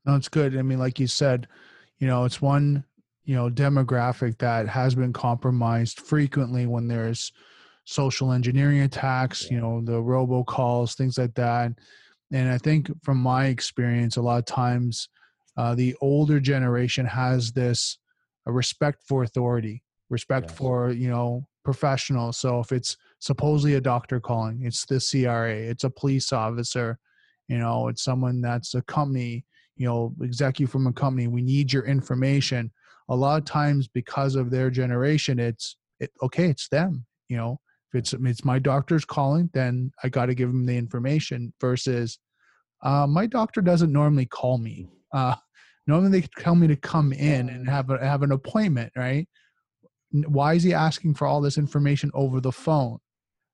No, 0.05 0.15
it's 0.15 0.29
good. 0.29 0.57
I 0.57 0.61
mean, 0.61 0.79
like 0.79 0.99
you 0.99 1.07
said, 1.07 1.47
you 1.99 2.07
know, 2.07 2.23
it's 2.25 2.41
one, 2.41 2.85
you 3.25 3.35
know, 3.35 3.49
demographic 3.49 4.37
that 4.39 4.67
has 4.67 4.95
been 4.95 5.13
compromised 5.13 5.99
frequently 5.99 6.65
when 6.65 6.87
there's 6.87 7.31
social 7.85 8.31
engineering 8.31 8.81
attacks, 8.81 9.43
Yeah. 9.45 9.55
you 9.55 9.61
know, 9.61 9.81
the 9.81 10.01
robocalls, 10.01 10.95
things 10.95 11.17
like 11.17 11.33
that. 11.35 11.71
And 12.31 12.49
I 12.49 12.57
think 12.57 12.89
from 13.03 13.17
my 13.17 13.47
experience, 13.47 14.15
a 14.17 14.21
lot 14.21 14.37
of 14.39 14.45
times 14.45 15.09
uh, 15.57 15.75
the 15.75 15.95
older 15.99 16.39
generation 16.39 17.05
has 17.05 17.51
this 17.51 17.97
a 18.45 18.51
respect 18.51 19.03
for 19.07 19.23
authority, 19.23 19.83
respect 20.09 20.49
Yes. 20.49 20.57
for 20.57 20.91
you 20.91 21.09
know 21.09 21.47
professionals. 21.69 22.37
So 22.37 22.59
if 22.59 22.71
it's 22.71 22.97
supposedly 23.19 23.75
a 23.75 23.81
doctor 23.81 24.19
calling, 24.19 24.63
it's 24.63 24.87
the 24.87 24.99
CRA, 24.99 25.53
it's 25.53 25.83
a 25.83 25.89
police 25.91 26.33
officer, 26.33 26.97
you 27.47 27.59
know, 27.59 27.89
it's 27.89 28.03
someone 28.03 28.41
that's 28.41 28.73
a 28.73 28.81
company, 28.81 29.45
you 29.77 29.87
know, 29.87 30.15
executive 30.19 30.71
from 30.71 30.87
a 30.87 30.93
company. 30.93 31.27
We 31.27 31.43
need 31.43 31.71
your 31.71 31.85
information. 31.85 32.71
A 33.09 33.15
lot 33.15 33.37
of 33.37 33.45
times, 33.45 33.87
because 33.87 34.33
of 34.33 34.49
their 34.49 34.71
generation, 34.71 35.37
it's 35.37 35.77
it, 35.99 36.11
okay. 36.23 36.45
It's 36.45 36.69
them. 36.69 37.05
You 37.27 37.37
know, 37.37 37.59
if 37.93 37.99
it's 37.99 38.13
it's 38.13 38.43
my 38.43 38.57
doctor's 38.57 39.05
calling, 39.05 39.51
then 39.53 39.91
I 40.03 40.09
got 40.09 40.25
to 40.25 40.33
give 40.33 40.49
them 40.49 40.65
the 40.65 40.75
information. 40.75 41.53
Versus, 41.61 42.17
uh, 42.81 43.05
my 43.05 43.27
doctor 43.27 43.61
doesn't 43.61 43.93
normally 43.93 44.25
call 44.25 44.57
me. 44.57 44.87
Uh, 45.13 45.35
normally 45.85 46.21
they 46.21 46.27
tell 46.39 46.55
me 46.55 46.67
to 46.67 46.75
come 46.75 47.13
in 47.13 47.49
and 47.49 47.69
have 47.69 47.91
a, 47.91 48.03
have 48.03 48.23
an 48.23 48.31
appointment, 48.31 48.91
right? 48.95 49.27
Why 50.11 50.53
is 50.55 50.63
he 50.63 50.73
asking 50.73 51.15
for 51.15 51.27
all 51.27 51.41
this 51.41 51.57
information 51.57 52.09
over 52.13 52.41
the 52.41 52.51
phone, 52.51 52.97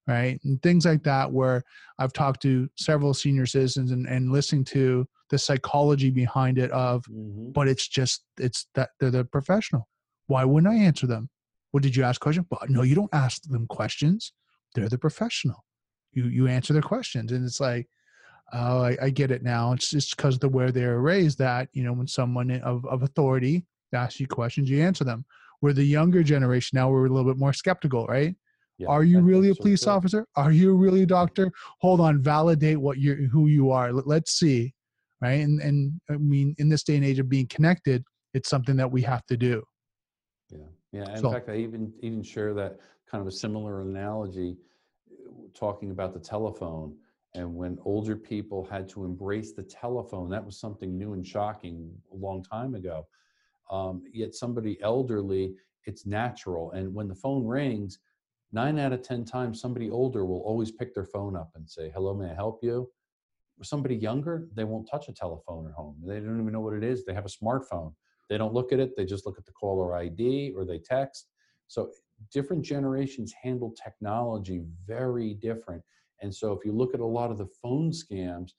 right? 0.07 0.40
And 0.44 0.61
things 0.61 0.86
like 0.86 1.03
that. 1.03 1.32
Where 1.32 1.64
I've 1.99 2.14
talked 2.14 2.41
to 2.44 2.69
several 2.76 3.14
senior 3.14 3.45
citizens 3.45 3.91
and, 3.91 4.07
and 4.07 4.32
listening 4.32 4.64
to 4.65 5.07
the 5.30 5.38
psychology 5.38 6.11
behind 6.11 6.57
it 6.60 6.72
of 6.72 7.03
Mhm. 7.06 7.52
but 7.53 7.68
it's 7.68 7.88
just 7.88 8.23
it's 8.38 8.68
that 8.76 8.91
they're 8.99 9.11
the 9.11 9.26
professional. 9.26 9.88
Why 10.27 10.45
wouldn't 10.45 10.72
I 10.72 10.77
answer 10.77 11.07
them? 11.07 11.30
Well, 11.73 11.82
did 11.82 11.95
you 11.95 12.03
ask 12.03 12.22
questions? 12.22 12.48
But 12.49 12.69
no, 12.69 12.84
you 12.84 12.95
don't 12.95 13.14
ask 13.14 13.44
them 13.44 13.68
questions. 13.68 14.32
They're 14.76 14.90
the 14.90 14.98
professional. 14.98 15.65
You 16.14 16.26
you 16.26 16.48
answer 16.48 16.73
their 16.73 16.82
questions, 16.82 17.32
and 17.32 17.44
it's 17.44 17.60
like, 17.60 17.88
oh, 18.53 18.84
I, 18.84 18.98
I 19.02 19.10
get 19.10 19.32
it 19.32 19.44
now. 19.44 19.73
It's 19.73 19.90
just 19.90 20.15
because 20.15 20.36
of 20.36 20.40
the 20.41 20.49
where 20.49 20.72
they're 20.72 20.99
raised 20.99 21.40
that 21.40 21.68
you 21.73 21.84
know 21.84 21.94
when 21.94 22.07
someone 22.07 22.52
of 22.61 22.86
of 22.86 23.03
authority 23.03 23.65
asks 23.94 24.19
you 24.19 24.27
questions, 24.27 24.69
you 24.69 24.82
answer 24.82 25.03
them. 25.03 25.26
Where 25.65 25.73
the 25.73 25.83
younger 25.83 26.21
generation 26.21 26.75
now 26.77 26.91
we're 26.91 27.07
a 27.07 27.09
little 27.09 27.27
bit 27.27 27.39
more 27.39 27.51
skeptical, 27.51 28.05
right? 28.05 28.35
Yeah, 28.77 28.87
Are 28.87 29.03
you 29.03 29.17
I 29.17 29.21
really 29.21 29.49
a 29.49 29.55
so, 29.55 29.63
police 29.63 29.81
too. 29.85 29.89
officer? 29.89 30.27
Are 30.35 30.51
you 30.51 30.75
really 30.75 31.01
a 31.01 31.05
doctor? 31.07 31.51
Hold 31.81 31.99
on, 32.01 32.21
validate 32.21 32.77
what 32.79 32.99
you 32.99 33.27
who 33.31 33.47
you 33.47 33.71
are. 33.71 33.91
Let- 33.91 34.05
Let's 34.05 34.33
see, 34.33 34.75
right? 35.23 35.39
And 35.43 35.59
and 35.63 35.99
I 36.07 36.17
mean, 36.17 36.53
in 36.59 36.69
this 36.69 36.83
day 36.83 36.97
and 36.97 37.03
age 37.03 37.17
of 37.17 37.29
being 37.29 37.47
connected, 37.47 38.03
it's 38.35 38.47
something 38.47 38.75
that 38.75 38.91
we 38.91 39.01
have 39.01 39.25
to 39.25 39.35
do. 39.37 39.63
Yeah, 40.51 40.59
yeah. 40.91 41.09
In 41.15 41.17
So- 41.23 41.31
fact, 41.31 41.49
I 41.49 41.55
even 41.55 41.91
even 42.03 42.21
share 42.21 42.53
that 42.53 42.79
kind 43.09 43.19
of 43.23 43.27
a 43.27 43.31
similar 43.31 43.81
analogy, 43.81 44.57
talking 45.55 45.89
about 45.89 46.13
the 46.13 46.19
telephone. 46.19 46.95
And 47.33 47.55
when 47.55 47.79
older 47.85 48.15
people 48.15 48.63
had 48.69 48.87
to 48.89 49.03
embrace 49.03 49.51
the 49.53 49.63
telephone, 49.63 50.29
that 50.29 50.45
was 50.45 50.59
something 50.59 50.95
new 50.95 51.13
and 51.13 51.25
shocking 51.25 51.91
a 52.13 52.15
long 52.15 52.43
time 52.43 52.75
ago. 52.75 53.07
Um, 53.71 54.03
yet 54.11 54.35
somebody 54.35 54.79
elderly, 54.81 55.55
it's 55.85 56.05
natural. 56.05 56.71
And 56.71 56.93
when 56.93 57.07
the 57.07 57.15
phone 57.15 57.45
rings, 57.45 57.99
nine 58.51 58.79
out 58.79 58.93
of 58.93 59.01
ten 59.01 59.25
times, 59.25 59.61
somebody 59.61 59.89
older 59.89 60.25
will 60.25 60.41
always 60.41 60.71
pick 60.71 60.93
their 60.93 61.05
phone 61.05 61.35
up 61.35 61.51
and 61.55 61.69
say, 61.69 61.89
"Hello, 61.89 62.13
may 62.13 62.31
I 62.31 62.35
help 62.35 62.59
you?" 62.63 62.91
Somebody 63.63 63.95
younger, 63.95 64.49
they 64.53 64.65
won't 64.65 64.89
touch 64.89 65.07
a 65.09 65.13
telephone 65.13 65.67
at 65.67 65.73
home. 65.73 65.95
They 66.05 66.19
don't 66.19 66.41
even 66.41 66.53
know 66.53 66.59
what 66.59 66.73
it 66.73 66.83
is. 66.83 67.05
They 67.05 67.13
have 67.13 67.25
a 67.25 67.29
smartphone 67.29 67.93
they 68.29 68.37
don't 68.37 68.53
look 68.53 68.71
at 68.71 68.79
it 68.79 68.95
they 68.95 69.05
just 69.05 69.25
look 69.25 69.37
at 69.37 69.45
the 69.45 69.51
caller 69.51 69.95
id 69.97 70.53
or 70.55 70.65
they 70.65 70.79
text 70.79 71.27
so 71.67 71.91
different 72.31 72.63
generations 72.63 73.33
handle 73.41 73.73
technology 73.81 74.61
very 74.87 75.33
different 75.35 75.83
and 76.21 76.33
so 76.33 76.53
if 76.53 76.65
you 76.65 76.71
look 76.71 76.93
at 76.93 76.99
a 76.99 77.05
lot 77.05 77.31
of 77.31 77.37
the 77.37 77.47
phone 77.61 77.91
scams 77.91 78.51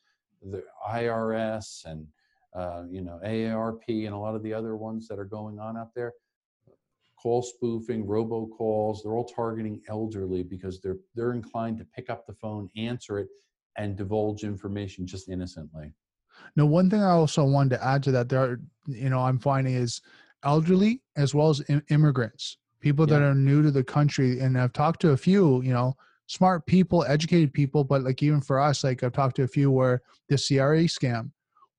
the 0.51 0.63
irs 0.91 1.85
and 1.85 2.07
uh, 2.57 2.85
you 2.91 3.03
know 3.03 3.21
aarp 3.25 3.81
and 3.89 4.15
a 4.15 4.19
lot 4.19 4.35
of 4.35 4.43
the 4.43 4.53
other 4.53 4.77
ones 4.77 5.07
that 5.09 5.19
are 5.19 5.25
going 5.25 5.59
on 5.59 5.77
out 5.77 5.95
there. 5.95 6.13
Call 7.23 7.43
spoofing 7.43 8.07
robocalls 8.07 8.99
they're 9.03 9.15
all 9.15 9.25
targeting 9.25 9.81
elderly 9.89 10.43
because 10.43 10.81
they're 10.81 10.99
they're 11.15 11.33
inclined 11.33 11.79
to 11.79 11.85
pick 11.85 12.11
up 12.11 12.27
the 12.27 12.35
phone 12.35 12.69
answer 12.77 13.19
it 13.19 13.29
and 13.77 13.97
divulge 13.97 14.45
information 14.45 15.07
just 15.07 15.29
innocently. 15.29 15.93
Now, 16.55 16.67
one 16.67 16.91
thing 16.91 17.03
I 17.03 17.11
also 17.11 17.45
wanted 17.45 17.77
to 17.77 17.85
add 17.85 18.03
to 18.05 18.13
that, 18.13 18.29
there, 18.29 18.41
are, 18.41 18.61
you 18.87 19.11
know, 19.11 19.21
I'm 19.21 19.39
finding 19.39 19.75
is 19.75 20.01
elderly 20.45 21.03
as 21.17 21.35
well 21.35 21.51
as 21.51 21.63
im- 21.69 21.85
immigrants, 21.91 22.59
people 22.81 23.07
that 23.07 23.23
are 23.23 23.35
new 23.35 23.63
to 23.63 23.71
the 23.71 23.85
country, 23.85 24.41
and 24.41 24.59
I've 24.59 24.73
talked 24.73 25.01
to 25.03 25.11
a 25.11 25.17
few, 25.17 25.63
you 25.63 25.73
know, 25.73 25.97
smart 26.27 26.67
people, 26.67 27.05
educated 27.05 27.53
people, 27.53 27.85
but 27.85 28.03
like 28.03 28.23
even 28.23 28.41
for 28.41 28.61
us, 28.61 28.85
like 28.85 29.03
I've 29.03 29.13
talked 29.13 29.37
to 29.37 29.45
a 29.45 29.49
few 29.49 29.71
where 29.71 30.03
the 30.29 30.37
CRA 30.37 30.85
scam, 30.85 31.31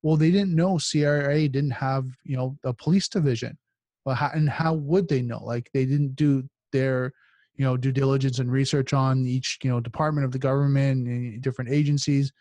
well, 0.07 0.15
they 0.15 0.31
didn't 0.31 0.55
know 0.55 0.79
CRA 0.79 1.49
didn't 1.49 1.71
have, 1.71 2.05
you 2.23 2.37
know, 2.37 2.57
a 2.63 2.73
police 2.73 3.09
division, 3.09 3.57
well, 4.05 4.15
how, 4.15 4.31
and 4.33 4.49
how 4.49 4.73
would 4.73 5.09
they 5.09 5.21
know? 5.21 5.43
Like 5.43 5.69
they 5.73 5.83
didn't 5.83 6.15
do 6.15 6.47
their, 6.71 7.11
you 7.57 7.65
know, 7.65 7.75
due 7.75 7.91
diligence 7.91 8.39
and 8.39 8.49
research 8.49 8.93
on 8.93 9.27
each, 9.27 9.59
you 9.65 9.69
know, 9.69 9.81
department 9.81 10.23
of 10.23 10.31
the 10.31 10.39
government 10.39 11.09
and 11.09 11.41
different 11.41 11.71
agencies. 11.71 12.31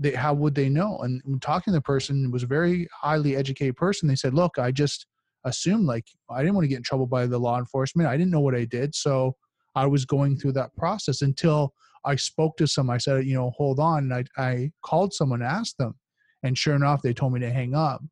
They 0.00 0.14
how 0.14 0.34
would 0.34 0.56
they 0.56 0.68
know? 0.68 0.98
And 0.98 1.40
talking 1.40 1.72
to 1.72 1.78
the 1.78 1.80
person 1.80 2.32
was 2.32 2.42
a 2.42 2.48
very 2.48 2.88
highly 2.92 3.36
educated 3.36 3.76
person. 3.76 4.08
They 4.08 4.16
said 4.16 4.34
look 4.34 4.58
i 4.58 4.72
just 4.72 5.06
assumed 5.44 5.86
like 5.86 6.06
i 6.28 6.40
didn't 6.40 6.56
want 6.56 6.64
to 6.64 6.68
get 6.68 6.78
in 6.78 6.82
trouble 6.82 7.06
by 7.06 7.26
the 7.26 7.38
law 7.38 7.56
enforcement. 7.56 8.08
I 8.08 8.16
didn't 8.16 8.32
know 8.32 8.40
what 8.40 8.56
i 8.56 8.64
did 8.64 8.96
so 8.96 9.36
i 9.76 9.86
was 9.86 10.04
going 10.04 10.38
through 10.38 10.54
that 10.54 10.74
process. 10.74 11.22
Until 11.22 11.72
i 12.04 12.16
spoke 12.16 12.56
to 12.56 12.66
some 12.66 12.90
i 12.90 12.98
said 12.98 13.24
you 13.26 13.34
know 13.34 13.50
hold 13.50 13.78
on. 13.78 14.10
And 14.10 14.12
i, 14.12 14.24
I 14.36 14.72
called 14.82 15.14
someone 15.14 15.40
and 15.40 15.48
asked 15.48 15.78
them 15.78 15.94
and 16.42 16.56
sure 16.56 16.74
enough 16.74 17.02
they 17.02 17.14
told 17.14 17.32
me 17.32 17.40
to 17.40 17.50
hang 17.50 17.74
up 17.74 18.02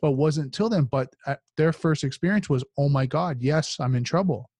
but 0.00 0.12
wasn't 0.12 0.44
until 0.44 0.68
then 0.68 0.84
but 0.84 1.08
uh, 1.26 1.36
their 1.56 1.72
first 1.72 2.04
experience 2.04 2.48
was 2.48 2.64
oh 2.78 2.88
my 2.88 3.04
god 3.04 3.38
yes 3.40 3.76
i'm 3.80 3.94
in 3.94 4.04
trouble 4.04 4.50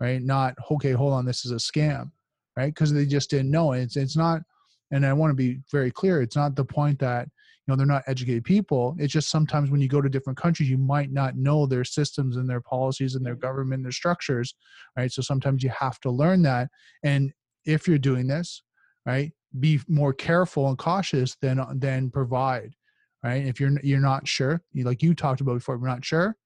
right 0.00 0.22
not 0.22 0.54
okay 0.70 0.92
hold 0.92 1.12
on 1.12 1.24
this 1.24 1.44
is 1.44 1.52
a 1.52 1.56
scam 1.56 2.10
right 2.56 2.74
because 2.74 2.92
they 2.92 3.06
just 3.06 3.30
didn't 3.30 3.50
know 3.50 3.72
it's 3.72 3.96
it's 3.96 4.16
not 4.16 4.42
and 4.90 5.04
I 5.04 5.12
want 5.12 5.30
to 5.30 5.34
be 5.34 5.60
very 5.70 5.90
clear. 5.90 6.22
It's 6.22 6.36
not 6.36 6.54
the 6.54 6.64
point 6.64 6.98
that 7.00 7.26
you 7.26 7.72
know 7.72 7.76
they're 7.76 7.86
not 7.86 8.04
educated 8.06 8.44
people. 8.44 8.94
It's 8.98 9.12
just 9.12 9.30
sometimes 9.30 9.70
when 9.70 9.80
you 9.80 9.88
go 9.88 10.00
to 10.00 10.08
different 10.08 10.38
countries, 10.38 10.70
you 10.70 10.78
might 10.78 11.10
not 11.10 11.36
know 11.36 11.66
their 11.66 11.84
systems 11.84 12.36
and 12.36 12.48
their 12.48 12.60
policies 12.60 13.14
and 13.14 13.26
their 13.26 13.34
government, 13.34 13.82
their 13.82 13.92
structures, 13.92 14.54
right? 14.96 15.10
So 15.10 15.22
sometimes 15.22 15.62
you 15.62 15.70
have 15.78 15.98
to 16.00 16.10
learn 16.10 16.42
that. 16.42 16.68
And 17.02 17.32
if 17.64 17.88
you're 17.88 17.98
doing 17.98 18.28
this, 18.28 18.62
right, 19.04 19.32
be 19.58 19.80
more 19.88 20.12
careful 20.12 20.68
and 20.68 20.78
cautious 20.78 21.36
than 21.40 21.58
uh, 21.58 21.72
than 21.74 22.10
provide, 22.10 22.74
right? 23.22 23.46
If 23.46 23.60
you're 23.60 23.72
you're 23.82 24.00
not 24.00 24.26
sure, 24.26 24.62
like 24.74 25.02
you 25.02 25.14
talked 25.14 25.40
about 25.40 25.54
before, 25.54 25.78
we're 25.78 25.88
not 25.88 26.04
sure. 26.04 26.36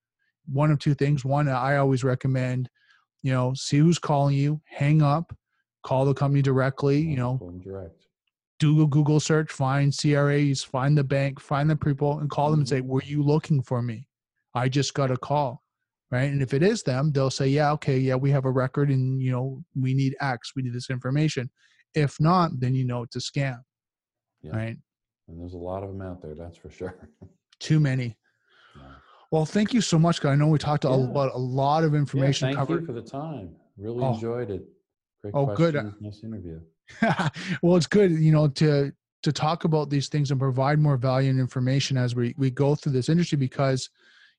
One 0.50 0.70
of 0.70 0.78
two 0.78 0.94
things. 0.94 1.24
One, 1.24 1.48
uh, 1.48 1.58
I 1.58 1.76
always 1.76 2.02
recommend, 2.02 2.68
you 3.22 3.32
know, 3.32 3.54
see 3.54 3.78
who's 3.78 3.98
calling 3.98 4.36
you, 4.36 4.60
hang 4.64 5.02
up, 5.02 5.36
call 5.82 6.04
the 6.04 6.14
company 6.14 6.42
directly, 6.42 7.00
you 7.00 7.16
know, 7.16 7.60
direct 7.62 8.06
do 8.60 8.82
a 8.82 8.86
Google 8.86 9.18
search, 9.18 9.50
find 9.50 9.96
CRAs, 9.96 10.62
find 10.62 10.96
the 10.96 11.02
bank, 11.02 11.40
find 11.40 11.68
the 11.68 11.74
people, 11.74 12.20
and 12.20 12.30
call 12.30 12.50
them 12.50 12.60
and 12.60 12.68
mm-hmm. 12.68 12.76
say, 12.76 12.80
"Were 12.82 13.02
you 13.02 13.22
looking 13.22 13.62
for 13.62 13.82
me? 13.82 14.06
I 14.54 14.68
just 14.68 14.94
got 14.94 15.10
a 15.10 15.16
call." 15.16 15.62
Right, 16.12 16.30
and 16.30 16.42
if 16.42 16.54
it 16.54 16.62
is 16.62 16.82
them, 16.82 17.12
they'll 17.12 17.30
say, 17.30 17.48
"Yeah, 17.48 17.72
okay, 17.72 17.98
yeah, 17.98 18.16
we 18.16 18.30
have 18.30 18.44
a 18.44 18.50
record, 18.50 18.90
and 18.90 19.20
you 19.20 19.32
know, 19.32 19.64
we 19.74 19.94
need 19.94 20.14
X, 20.20 20.52
we 20.54 20.62
need 20.62 20.74
this 20.74 20.90
information." 20.90 21.50
If 21.94 22.20
not, 22.20 22.58
then 22.60 22.74
you 22.74 22.84
know 22.84 23.02
it's 23.02 23.16
a 23.16 23.20
scam. 23.20 23.60
Yeah. 24.42 24.56
Right, 24.56 24.76
and 25.28 25.40
there's 25.40 25.52
a 25.54 25.58
lot 25.58 25.82
of 25.82 25.90
them 25.90 26.00
out 26.00 26.22
there 26.22 26.34
that's 26.34 26.56
for 26.56 26.70
sure 26.70 26.94
too 27.60 27.78
many. 27.80 28.16
Yeah. 28.76 28.82
Well, 29.30 29.44
thank 29.44 29.74
you 29.74 29.80
so 29.80 29.98
much, 29.98 30.20
guy. 30.20 30.32
I 30.32 30.34
know 30.34 30.48
we 30.48 30.58
talked 30.58 30.84
Yeah. 30.84 30.94
about 30.94 31.34
a 31.34 31.38
lot 31.38 31.84
of 31.84 31.94
information 31.94 32.48
yeah, 32.48 32.54
thank 32.56 32.68
covered. 32.68 32.80
you 32.80 32.86
for 32.86 32.92
the 32.92 33.02
time 33.02 33.54
really 33.76 34.02
Oh. 34.04 34.14
enjoyed 34.14 34.50
it 34.50 34.64
great 35.22 35.34
Oh, 35.34 35.46
good. 35.54 35.74
nice 36.00 36.22
interview 36.24 36.60
well, 37.62 37.76
it's 37.76 37.86
good, 37.86 38.10
you 38.12 38.32
know, 38.32 38.48
to 38.48 38.92
to 39.22 39.32
talk 39.32 39.64
about 39.64 39.90
these 39.90 40.08
things 40.08 40.30
and 40.30 40.40
provide 40.40 40.78
more 40.78 40.96
value 40.96 41.28
and 41.30 41.38
information 41.38 41.96
as 41.98 42.14
we 42.14 42.34
we 42.38 42.50
go 42.50 42.74
through 42.74 42.92
this 42.92 43.08
industry 43.10 43.36
because, 43.36 43.90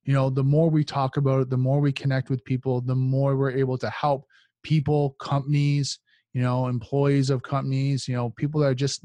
you 0.03 0.13
know, 0.13 0.29
the 0.29 0.43
more 0.43 0.69
we 0.69 0.83
talk 0.83 1.17
about 1.17 1.41
it, 1.41 1.49
the 1.49 1.57
more 1.57 1.79
we 1.79 1.91
connect 1.93 2.29
with 2.31 2.43
people, 2.43 2.81
the 2.81 2.95
more 2.95 3.37
we're 3.37 3.51
able 3.51 3.77
to 3.77 3.89
help 3.91 4.25
people, 4.63 5.11
companies, 5.19 5.99
you 6.33 6.41
know, 6.41 6.67
employees 6.67 7.29
of 7.29 7.43
companies, 7.43 8.07
you 8.07 8.15
know, 8.15 8.29
people 8.31 8.61
that 8.61 8.67
are 8.67 8.75
just 8.75 9.01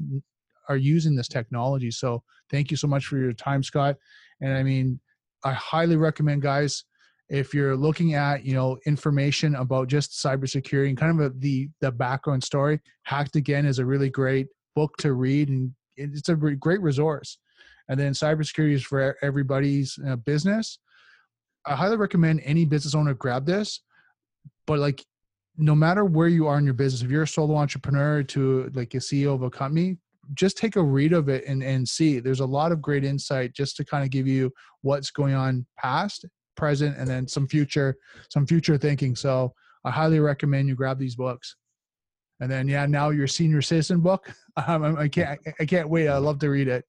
are 0.69 0.77
using 0.77 1.15
this 1.15 1.27
technology. 1.27 1.91
So, 1.91 2.23
thank 2.49 2.71
you 2.71 2.77
so 2.77 2.87
much 2.87 3.05
for 3.05 3.17
your 3.17 3.33
time, 3.33 3.63
Scott. 3.63 3.97
And 4.41 4.53
I 4.53 4.63
mean, 4.63 4.99
I 5.43 5.53
highly 5.53 5.95
recommend, 5.95 6.41
guys, 6.41 6.83
if 7.29 7.53
you're 7.53 7.75
looking 7.75 8.13
at 8.13 8.45
you 8.45 8.53
know 8.53 8.77
information 8.85 9.55
about 9.55 9.87
just 9.87 10.11
cybersecurity 10.11 10.89
and 10.89 10.97
kind 10.97 11.19
of 11.19 11.25
a, 11.25 11.35
the 11.37 11.69
the 11.81 11.91
background 11.91 12.43
story 12.43 12.79
hacked 13.03 13.35
again 13.35 13.65
is 13.65 13.79
a 13.79 13.85
really 13.85 14.09
great 14.09 14.47
book 14.75 14.95
to 14.97 15.13
read 15.13 15.49
and 15.49 15.71
it's 15.95 16.29
a 16.29 16.35
great 16.35 16.81
resource 16.81 17.39
and 17.89 17.99
then 17.99 18.13
cybersecurity 18.13 18.73
is 18.73 18.83
for 18.83 19.17
everybody's 19.21 19.97
uh, 20.07 20.15
business 20.15 20.79
i 21.65 21.75
highly 21.75 21.97
recommend 21.97 22.41
any 22.43 22.65
business 22.65 22.95
owner 22.95 23.13
grab 23.13 23.45
this 23.45 23.81
but 24.65 24.79
like 24.79 25.03
no 25.57 25.75
matter 25.75 26.05
where 26.05 26.27
you 26.27 26.47
are 26.47 26.57
in 26.57 26.65
your 26.65 26.73
business, 26.73 27.01
if 27.01 27.09
you're 27.09 27.23
a 27.23 27.27
solo 27.27 27.55
entrepreneur 27.55 28.23
to 28.23 28.71
like 28.73 28.93
a 28.93 28.97
CEO 28.97 29.33
of 29.33 29.41
a 29.41 29.49
company, 29.49 29.97
just 30.33 30.57
take 30.57 30.75
a 30.75 30.83
read 30.83 31.13
of 31.13 31.29
it 31.29 31.45
and, 31.45 31.63
and 31.63 31.87
see. 31.87 32.19
There's 32.19 32.41
a 32.41 32.45
lot 32.45 32.71
of 32.71 32.81
great 32.81 33.03
insight 33.03 33.53
just 33.53 33.75
to 33.77 33.85
kind 33.85 34.03
of 34.03 34.09
give 34.09 34.27
you 34.27 34.51
what's 34.81 35.09
going 35.09 35.33
on 35.33 35.65
past, 35.77 36.25
present, 36.55 36.97
and 36.97 37.07
then 37.07 37.27
some 37.27 37.47
future, 37.47 37.95
some 38.29 38.45
future 38.45 38.77
thinking. 38.77 39.15
So 39.15 39.53
I 39.83 39.91
highly 39.91 40.19
recommend 40.19 40.67
you 40.67 40.75
grab 40.75 40.99
these 40.99 41.15
books. 41.15 41.55
And 42.39 42.51
then 42.51 42.67
yeah, 42.67 42.85
now 42.85 43.09
your 43.09 43.27
senior 43.27 43.61
citizen 43.61 44.01
book. 44.01 44.31
Um, 44.65 44.97
I 44.97 45.07
can't 45.07 45.39
I 45.59 45.65
can't 45.65 45.87
wait. 45.87 46.07
I 46.07 46.17
love 46.17 46.39
to 46.39 46.49
read 46.49 46.67
it. 46.67 46.83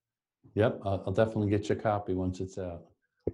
Yep, 0.54 0.80
I'll, 0.86 1.12
definitely 1.12 1.50
get 1.50 1.68
you 1.68 1.76
a 1.76 1.78
copy 1.78 2.14
once 2.14 2.40
it's 2.40 2.56
out. 2.56 2.84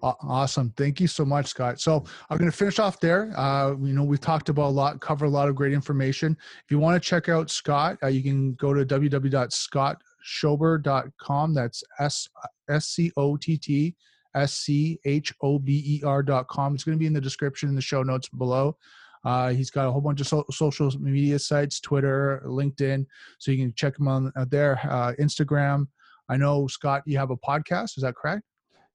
Awesome. 0.01 0.73
Thank 0.77 0.99
you 0.99 1.07
so 1.07 1.23
much, 1.25 1.47
Scott. 1.47 1.79
So 1.79 2.03
I'm 2.29 2.37
going 2.37 2.51
to 2.51 2.55
finish 2.55 2.77
off 2.79 2.99
there. 2.99 3.33
Uh, 3.37 3.75
you 3.81 3.93
know, 3.93 4.03
we've 4.03 4.19
talked 4.19 4.49
about 4.49 4.67
a 4.67 4.69
lot, 4.69 4.99
cover 4.99 5.25
a 5.25 5.29
lot 5.29 5.47
of 5.47 5.55
great 5.55 5.73
information. 5.73 6.37
If 6.63 6.71
you 6.71 6.79
want 6.79 7.01
to 7.01 7.09
check 7.09 7.29
out 7.29 7.49
Scott, 7.49 7.97
uh, 8.03 8.07
you 8.07 8.21
can 8.23 8.53
go 8.53 8.73
to 8.73 8.85
www.scottschober.com. 8.85 11.53
That's 11.53 11.83
S 11.99 12.27
S 12.69 12.87
C 12.87 13.11
O 13.17 13.37
T 13.37 13.57
T 13.57 13.95
S 14.35 14.53
C 14.53 14.99
H 15.05 15.33
O 15.41 15.59
B 15.59 15.83
E 15.85 16.01
R.com. 16.05 16.75
It's 16.75 16.83
going 16.83 16.97
to 16.97 16.99
be 16.99 17.07
in 17.07 17.13
the 17.13 17.21
description 17.21 17.69
in 17.69 17.75
the 17.75 17.81
show 17.81 18.03
notes 18.03 18.29
below. 18.29 18.77
Uh, 19.23 19.49
he's 19.49 19.71
got 19.71 19.87
a 19.87 19.91
whole 19.91 20.01
bunch 20.01 20.21
of 20.21 20.27
so- 20.27 20.45
social 20.51 20.91
media 20.99 21.39
sites, 21.39 21.79
Twitter, 21.79 22.43
LinkedIn, 22.45 23.07
so 23.39 23.51
you 23.51 23.57
can 23.57 23.73
check 23.75 23.99
him 23.99 24.07
on 24.07 24.31
out 24.37 24.51
there. 24.51 24.79
Uh, 24.83 25.13
Instagram. 25.19 25.87
I 26.29 26.37
know 26.37 26.67
Scott, 26.67 27.01
you 27.05 27.17
have 27.17 27.31
a 27.31 27.37
podcast. 27.37 27.97
Is 27.97 28.03
that 28.03 28.15
correct? 28.15 28.43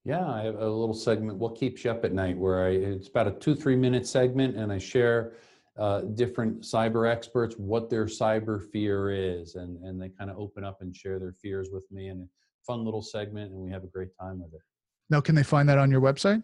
Yeah, 0.04 0.26
I 0.26 0.42
have 0.42 0.54
a 0.54 0.68
little 0.68 0.94
segment. 0.94 1.38
What 1.38 1.56
keeps 1.56 1.84
you 1.84 1.90
up 1.90 2.04
at 2.04 2.12
night? 2.12 2.36
Where 2.36 2.66
I 2.66 2.70
it's 2.70 3.08
about 3.08 3.26
a 3.28 3.32
two 3.32 3.54
three 3.54 3.76
minute 3.76 4.06
segment, 4.06 4.56
and 4.56 4.72
I 4.72 4.78
share 4.78 5.34
uh, 5.78 6.00
different 6.00 6.62
cyber 6.62 7.10
experts 7.10 7.54
what 7.58 7.90
their 7.90 8.06
cyber 8.06 8.62
fear 8.70 9.10
is, 9.10 9.56
and 9.56 9.76
and 9.84 10.00
they 10.00 10.08
kind 10.08 10.30
of 10.30 10.38
open 10.38 10.64
up 10.64 10.80
and 10.80 10.94
share 10.94 11.18
their 11.18 11.32
fears 11.32 11.68
with 11.70 11.84
me, 11.90 12.08
and 12.08 12.22
a 12.22 12.26
fun 12.66 12.84
little 12.84 13.02
segment, 13.02 13.52
and 13.52 13.60
we 13.60 13.70
have 13.70 13.84
a 13.84 13.88
great 13.88 14.08
time 14.18 14.40
with 14.40 14.54
it. 14.54 14.62
Now, 15.10 15.20
can 15.20 15.34
they 15.34 15.42
find 15.42 15.68
that 15.68 15.76
on 15.76 15.90
your 15.90 16.00
website? 16.00 16.42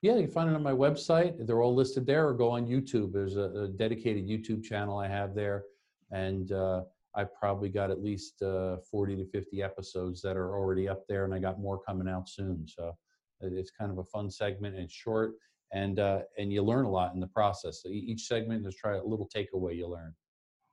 Yeah, 0.00 0.14
you 0.14 0.22
can 0.22 0.30
find 0.30 0.50
it 0.50 0.54
on 0.54 0.62
my 0.62 0.72
website. 0.72 1.46
They're 1.46 1.62
all 1.62 1.74
listed 1.74 2.06
there, 2.06 2.26
or 2.26 2.32
go 2.32 2.50
on 2.50 2.66
YouTube. 2.66 3.12
There's 3.12 3.36
a, 3.36 3.64
a 3.64 3.68
dedicated 3.68 4.26
YouTube 4.26 4.62
channel 4.64 4.98
I 4.98 5.08
have 5.08 5.34
there, 5.34 5.64
and 6.12 6.50
uh, 6.50 6.82
I've 7.16 7.34
probably 7.34 7.70
got 7.70 7.90
at 7.90 8.02
least 8.02 8.42
uh, 8.42 8.76
40 8.90 9.16
to 9.16 9.24
50 9.24 9.62
episodes 9.62 10.20
that 10.22 10.36
are 10.36 10.54
already 10.54 10.88
up 10.88 11.04
there, 11.08 11.24
and 11.24 11.34
I 11.34 11.38
got 11.38 11.58
more 11.58 11.80
coming 11.80 12.08
out 12.08 12.28
soon. 12.28 12.66
So 12.68 12.94
it's 13.40 13.70
kind 13.70 13.90
of 13.90 13.98
a 13.98 14.04
fun 14.04 14.30
segment, 14.30 14.76
and 14.76 14.90
short, 14.90 15.32
and 15.72 15.98
uh, 15.98 16.20
and 16.38 16.52
you 16.52 16.62
learn 16.62 16.84
a 16.84 16.90
lot 16.90 17.14
in 17.14 17.20
the 17.20 17.26
process. 17.28 17.82
So 17.82 17.88
each 17.88 18.26
segment, 18.26 18.64
just 18.64 18.78
try 18.78 18.96
a 18.96 19.02
little 19.02 19.28
takeaway 19.34 19.76
you 19.76 19.88
learn. 19.88 20.14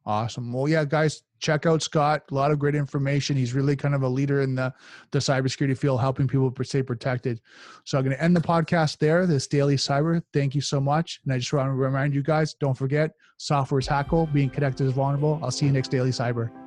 Awesome. 0.06 0.52
Well, 0.52 0.68
yeah, 0.68 0.84
guys, 0.84 1.24
check 1.40 1.66
out 1.66 1.82
Scott. 1.82 2.24
A 2.32 2.34
lot 2.34 2.52
of 2.52 2.60
great 2.60 2.76
information. 2.76 3.38
He's 3.38 3.54
really 3.54 3.76
kind 3.76 3.96
of 3.96 4.04
a 4.04 4.08
leader 4.08 4.42
in 4.42 4.56
the 4.56 4.74
the 5.12 5.20
cybersecurity 5.20 5.78
field, 5.78 6.02
helping 6.02 6.28
people 6.28 6.54
stay 6.64 6.84
protected. 6.84 7.40
So 7.86 7.98
I'm 7.98 8.04
going 8.04 8.16
to 8.16 8.22
end 8.22 8.36
the 8.36 8.42
podcast 8.42 8.98
there. 8.98 9.26
This 9.26 9.48
daily 9.48 9.78
cyber. 9.78 10.22
Thank 10.34 10.56
you 10.56 10.62
so 10.62 10.82
much. 10.82 11.22
And 11.24 11.34
I 11.34 11.38
just 11.38 11.54
want 11.54 11.68
to 11.68 11.74
remind 11.74 12.14
you 12.14 12.24
guys: 12.24 12.54
don't 12.54 12.78
forget, 12.78 13.12
software 13.38 13.80
is 13.80 13.88
hackable. 13.88 14.32
Being 14.34 14.50
connected 14.50 14.88
is 14.88 14.94
vulnerable. 14.94 15.40
I'll 15.42 15.52
see 15.52 15.66
you 15.66 15.72
next 15.72 15.90
daily 15.90 16.12
cyber. 16.12 16.62